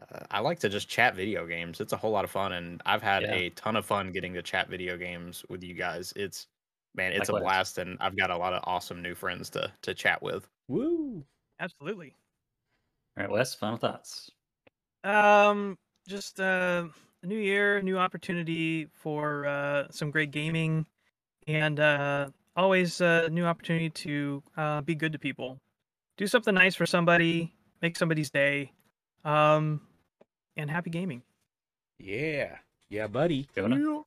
uh, 0.00 0.20
i 0.30 0.40
like 0.40 0.58
to 0.58 0.68
just 0.68 0.88
chat 0.88 1.14
video 1.14 1.46
games 1.46 1.80
it's 1.80 1.92
a 1.92 1.96
whole 1.96 2.10
lot 2.10 2.24
of 2.24 2.30
fun 2.30 2.52
and 2.52 2.82
i've 2.86 3.02
had 3.02 3.22
Yeah. 3.22 3.34
a 3.34 3.50
ton 3.50 3.76
of 3.76 3.84
fun 3.86 4.10
getting 4.12 4.34
to 4.34 4.42
chat 4.42 4.68
video 4.68 4.96
games 4.96 5.44
with 5.48 5.62
you 5.62 5.74
guys 5.74 6.12
it's 6.16 6.46
man 6.94 7.12
it's 7.12 7.28
a 7.28 7.32
blast 7.32 7.78
and 7.78 7.96
i've 8.00 8.16
got 8.16 8.30
a 8.30 8.36
lot 8.36 8.52
of 8.52 8.62
awesome 8.64 9.02
new 9.02 9.14
friends 9.14 9.50
to 9.50 9.70
to 9.82 9.94
chat 9.94 10.22
with 10.22 10.48
Woo. 10.68 11.24
Absolutely. 11.60 12.16
All 13.16 13.24
right, 13.24 13.30
Wes, 13.30 13.54
final 13.54 13.76
thoughts. 13.76 14.30
Um, 15.04 15.76
just 16.08 16.40
uh, 16.40 16.88
a 17.22 17.26
new 17.26 17.38
year, 17.38 17.80
new 17.82 17.98
opportunity 17.98 18.86
for 18.86 19.46
uh, 19.46 19.84
some 19.90 20.10
great 20.10 20.30
gaming, 20.30 20.86
and 21.46 21.78
uh, 21.78 22.30
always 22.56 23.00
a 23.00 23.28
new 23.30 23.44
opportunity 23.44 23.90
to 23.90 24.42
uh, 24.56 24.80
be 24.80 24.94
good 24.94 25.12
to 25.12 25.18
people. 25.18 25.58
Do 26.16 26.26
something 26.26 26.54
nice 26.54 26.74
for 26.74 26.86
somebody, 26.86 27.54
make 27.82 27.96
somebody's 27.96 28.30
day, 28.30 28.72
um, 29.24 29.80
and 30.56 30.70
happy 30.70 30.90
gaming. 30.90 31.22
Yeah, 31.98 32.56
yeah, 32.88 33.06
buddy. 33.06 33.48
Jonah? 33.54 34.02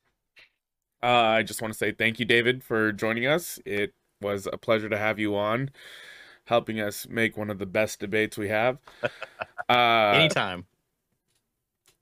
Uh, 1.02 1.06
I 1.06 1.44
just 1.44 1.62
want 1.62 1.74
to 1.74 1.78
say 1.78 1.92
thank 1.92 2.20
you, 2.20 2.26
David, 2.26 2.64
for 2.64 2.92
joining 2.92 3.26
us. 3.26 3.60
It 3.66 3.94
was 4.22 4.48
a 4.52 4.58
pleasure 4.58 4.90
to 4.90 4.98
have 4.98 5.20
you 5.20 5.36
on, 5.36 5.70
helping 6.46 6.80
us 6.80 7.08
make 7.08 7.38
one 7.38 7.50
of 7.50 7.60
the 7.60 7.66
best 7.66 8.00
debates 8.00 8.38
we 8.38 8.50
have. 8.50 8.78
Uh, 9.70 10.14
anytime 10.16 10.66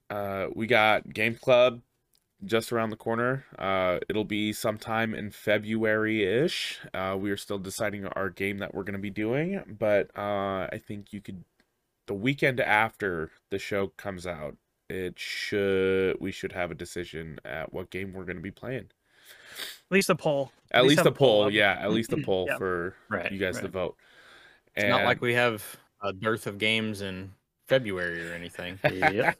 uh, 0.09 0.47
we 0.53 0.67
got 0.67 1.11
Game 1.13 1.35
Club 1.35 1.81
just 2.43 2.71
around 2.71 2.89
the 2.89 2.95
corner. 2.95 3.45
Uh, 3.57 3.99
it'll 4.09 4.25
be 4.25 4.53
sometime 4.53 5.15
in 5.15 5.31
February 5.31 6.23
ish. 6.23 6.79
Uh, 6.93 7.15
we 7.19 7.31
are 7.31 7.37
still 7.37 7.57
deciding 7.57 8.05
our 8.07 8.29
game 8.29 8.59
that 8.59 8.73
we're 8.73 8.83
going 8.83 8.93
to 8.93 8.99
be 8.99 9.09
doing, 9.09 9.61
but 9.79 10.11
uh, 10.17 10.67
I 10.71 10.81
think 10.85 11.11
you 11.11 11.21
could 11.21 11.43
the 12.07 12.13
weekend 12.13 12.59
after 12.59 13.31
the 13.51 13.59
show 13.59 13.87
comes 13.87 14.25
out. 14.27 14.55
It 14.89 15.17
should 15.17 16.17
we 16.19 16.31
should 16.31 16.51
have 16.51 16.69
a 16.71 16.75
decision 16.75 17.39
at 17.43 17.73
what 17.73 17.89
game 17.89 18.13
we're 18.13 18.25
going 18.25 18.37
to 18.37 18.41
be 18.43 18.51
playing. 18.51 18.89
At 19.89 19.91
least 19.91 20.09
a 20.09 20.15
poll. 20.15 20.51
At, 20.71 20.83
least, 20.85 20.97
have 20.97 21.05
a 21.07 21.11
poll, 21.11 21.45
up. 21.45 21.51
yeah. 21.53 21.77
At 21.79 21.91
least 21.91 22.11
a 22.13 22.17
poll 22.25 22.45
Yeah. 22.49 22.57
for 22.57 22.95
Right, 23.09 23.31
you 23.31 23.39
guys 23.39 23.55
to 23.57 23.63
right. 23.63 23.71
vote. 23.71 23.95
it's 24.75 24.85
not 24.87 25.05
like 25.05 25.21
we 25.21 25.33
have 25.33 25.63
a 26.03 26.11
dearth 26.13 26.45
of 26.47 26.57
games 26.57 27.01
in 27.01 27.31
february 27.67 28.29
or 28.29 28.33
anything 28.33 28.79
Yep. 28.83 29.37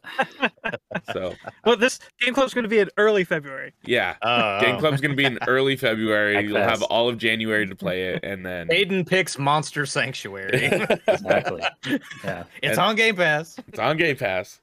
so 1.14 1.36
Well, 1.66 1.78
this 1.78 2.00
game 2.20 2.34
club's 2.34 2.54
going 2.54 2.64
to 2.64 2.70
be 2.70 2.80
in 2.80 2.90
early 2.98 3.24
February. 3.24 3.74
yeah. 3.86 4.16
Uh, 4.22 4.60
Game 4.62 4.80
Club's 4.80 5.02
gonna 5.02 5.14
be 5.16 5.26
in 5.26 5.38
early 5.48 5.76
February. 5.76 6.36
Heck 6.36 6.46
You'll 6.48 6.58
have 6.58 6.82
all 6.84 7.08
of 7.10 7.18
January 7.18 7.68
to 7.68 7.76
play 7.76 8.08
it, 8.14 8.24
and 8.24 8.46
then 8.46 8.68
Aiden 8.70 9.08
picks 9.08 9.38
Monster 9.38 9.86
Sanctuary. 9.86 10.72
Exactly. 11.08 11.62
Yeah. 12.24 12.44
it's 12.62 12.78
And- 12.78 12.80
on 12.80 12.96
Game 12.96 13.16
Pass. 13.16 13.58
it's 13.68 13.80
on 13.80 13.98
Game 13.98 14.16
Pass. 14.18 14.62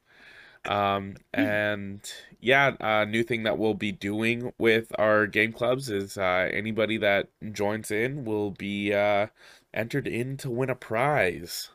Um, 0.65 1.17
and 1.35 2.01
yeah, 2.41 2.73
uh, 2.81 3.05
new 3.05 3.23
thing 3.25 3.43
that 3.45 3.59
we'll 3.59 3.75
be 3.75 3.91
doing 3.93 4.53
with 4.59 4.93
our 4.99 5.27
game 5.27 5.53
clubs 5.53 5.91
is 5.91 6.17
uh, 6.17 6.49
anybody 6.53 6.99
that 6.99 7.29
joins 7.53 7.91
in 7.91 8.25
will 8.25 8.53
be 8.53 8.93
uh, 8.95 9.27
entered 9.75 10.07
in 10.07 10.37
to 10.39 10.51
win 10.51 10.71
a 10.71 10.75
prize. 10.77 11.71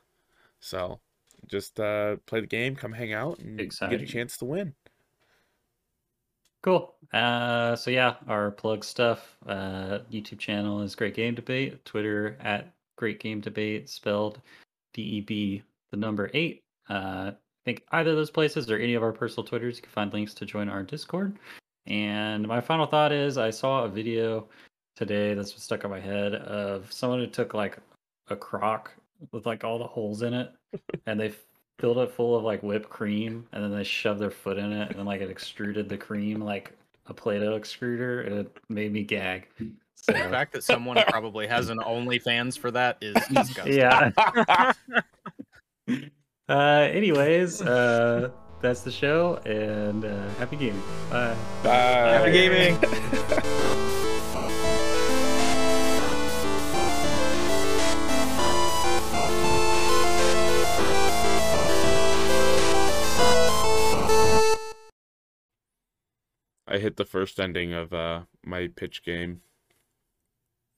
So 0.60 1.00
just 1.48 1.80
uh, 1.80 2.18
play 2.26 2.42
the 2.42 2.48
game, 2.48 2.76
come 2.76 2.92
hang 2.92 3.14
out, 3.14 3.40
and 3.40 3.58
get 3.58 4.02
a 4.02 4.06
chance 4.06 4.38
to 4.38 4.46
win. 4.46 4.74
Cool. 6.64 6.96
Uh, 7.14 7.76
so 7.76 7.92
yeah, 7.92 8.16
our 8.28 8.52
plug 8.52 8.84
stuff. 8.84 9.38
Uh, 9.46 10.00
YouTube 10.12 10.40
channel 10.40 10.82
is 10.82 10.96
Great 10.96 11.16
Game 11.16 11.36
Debate. 11.36 11.86
Twitter 11.86 12.38
at 12.42 12.74
Great 12.98 13.20
Game 13.20 13.40
Debate, 13.40 13.90
spelled 13.90 14.42
D 14.94 15.02
E 15.02 15.22
B 15.22 15.64
the 15.92 15.98
number 15.98 16.30
eight. 16.34 16.64
Uh, 16.90 17.32
I 17.32 17.36
think 17.64 17.84
either 17.92 18.12
of 18.12 18.18
those 18.18 18.32
places 18.32 18.70
or 18.72 18.78
any 18.78 18.96
of 18.96 19.04
our 19.04 19.14
personal 19.14 19.46
Twitters, 19.46 19.78
you 19.78 19.84
can 19.84 19.92
find 19.92 20.12
links 20.12 20.34
to 20.34 20.46
join 20.46 20.68
our 20.68 20.84
Discord. 20.84 21.38
And 21.86 22.48
my 22.48 22.60
final 22.60 22.86
thought 22.86 23.12
is, 23.12 23.38
I 23.38 23.50
saw 23.50 23.84
a 23.84 23.90
video 23.90 24.48
today 24.96 25.34
that's 25.34 25.62
stuck 25.62 25.84
in 25.84 25.90
my 25.90 26.00
head 26.00 26.34
of 26.36 26.92
someone 26.92 27.20
who 27.20 27.28
took 27.28 27.54
like 27.54 27.78
a 28.30 28.36
crock 28.36 28.94
with 29.32 29.46
like 29.46 29.64
all 29.64 29.80
the 29.80 29.88
holes 29.88 30.22
in 30.22 30.34
it, 30.34 30.52
and 31.06 31.20
they 31.20 31.34
filled 31.80 31.98
it 32.00 32.12
full 32.12 32.36
of 32.36 32.44
like 32.44 32.64
whipped 32.64 32.90
cream, 32.90 33.48
and 33.52 33.64
then 33.64 33.72
they 33.72 33.84
shoved 33.84 34.20
their 34.20 34.32
foot 34.32 34.58
in 34.58 34.72
it, 34.72 34.90
and 34.90 34.98
then 35.00 35.06
like 35.06 35.22
it 35.22 35.30
extruded 35.30 35.88
the 35.90 35.98
cream 35.98 36.42
like 36.42 36.74
a 37.08 37.14
Play-Doh 37.14 37.58
extruder, 37.58 38.26
and 38.28 38.36
it 38.40 38.58
made 38.70 38.92
me 38.92 39.04
gag. 39.04 39.48
So 39.96 40.14
The 40.14 40.20
fact 40.20 40.54
that 40.54 40.64
someone 40.64 40.98
probably 41.08 41.48
has 41.48 41.70
an 41.70 41.80
OnlyFans 41.80 42.58
for 42.58 42.72
that 42.72 42.98
is 43.02 43.14
disgusting. 43.34 43.74
yeah. 43.78 44.12
uh, 46.50 46.54
anyways, 46.54 47.62
uh, 47.62 48.30
that's 48.62 48.82
the 48.82 48.92
show, 48.92 49.36
and 49.46 50.06
uh, 50.06 50.30
happy 50.40 50.56
gaming. 50.56 50.82
Bye. 51.10 51.36
Bye. 51.64 51.70
Happy 51.70 52.32
gaming. 52.32 53.64
I 66.68 66.80
hit 66.80 66.98
the 66.98 67.06
first 67.06 67.40
ending 67.40 67.74
of 67.74 67.94
uh 67.94 68.22
my 68.44 68.68
pitch 68.68 69.04
game. 69.04 69.42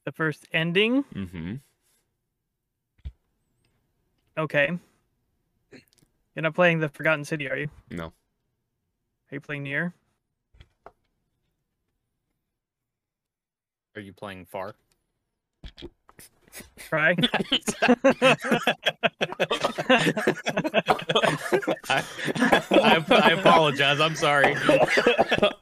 The 0.06 0.12
first 0.12 0.48
ending. 0.54 1.04
Mm-hmm. 1.14 1.56
Okay. 4.38 4.80
You're 6.36 6.44
not 6.44 6.56
playing 6.56 6.80
the 6.80 6.90
Forgotten 6.90 7.26
City, 7.26 7.50
are 7.50 7.58
you? 7.58 7.68
No. 7.92 8.06
Are 8.06 8.14
you 9.36 9.42
playing 9.42 9.64
Nier? 9.64 9.94
Are 13.96 14.02
you 14.02 14.14
playing 14.14 14.46
far? 14.46 14.76
Try. 16.78 17.16
I, 21.90 22.04
I, 22.72 23.06
I 23.10 23.32
apologize. 23.38 24.00
I'm 24.00 24.16
sorry. 24.16 24.56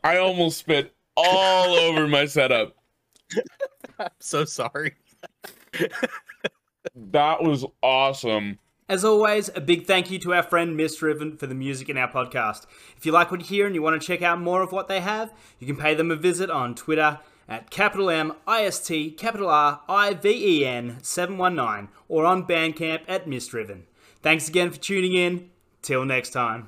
I 0.03 0.17
almost 0.17 0.59
spit 0.59 0.93
all 1.15 1.75
over 1.75 2.07
my 2.07 2.25
setup. 2.25 2.75
I'm 3.99 4.09
so 4.19 4.45
sorry. 4.45 4.93
That 6.95 7.43
was 7.43 7.65
awesome. 7.81 8.59
As 8.89 9.03
always, 9.03 9.49
a 9.53 9.59
big 9.59 9.85
thank 9.85 10.09
you 10.09 10.17
to 10.19 10.33
our 10.33 10.43
friend 10.43 10.77
Mist 10.77 11.01
Riven 11.01 11.35
for 11.35 11.45
the 11.45 11.53
music 11.53 11.89
in 11.89 11.97
our 11.97 12.09
podcast. 12.09 12.65
If 12.95 13.05
you 13.05 13.11
like 13.11 13.31
what 13.31 13.41
you 13.41 13.45
hear 13.45 13.65
and 13.65 13.75
you 13.75 13.81
want 13.81 14.01
to 14.01 14.07
check 14.07 14.21
out 14.21 14.39
more 14.39 14.61
of 14.61 14.71
what 14.71 14.87
they 14.87 15.01
have, 15.01 15.33
you 15.59 15.67
can 15.67 15.75
pay 15.75 15.93
them 15.93 16.09
a 16.09 16.15
visit 16.15 16.49
on 16.49 16.73
Twitter 16.73 17.19
at 17.47 17.69
capital 17.69 18.09
M 18.09 18.33
I 18.45 18.63
S 18.65 18.85
T 18.85 19.11
capital 19.11 19.49
R 19.49 19.81
I 19.87 20.13
V 20.13 20.29
E 20.29 20.65
N 20.65 20.97
719 21.01 21.89
or 22.07 22.25
on 22.25 22.45
Bandcamp 22.45 23.01
at 23.07 23.27
Mist 23.27 23.53
Riven. 23.53 23.85
Thanks 24.21 24.49
again 24.49 24.71
for 24.71 24.79
tuning 24.79 25.13
in. 25.13 25.49
Till 25.81 26.03
next 26.03 26.31
time. 26.31 26.65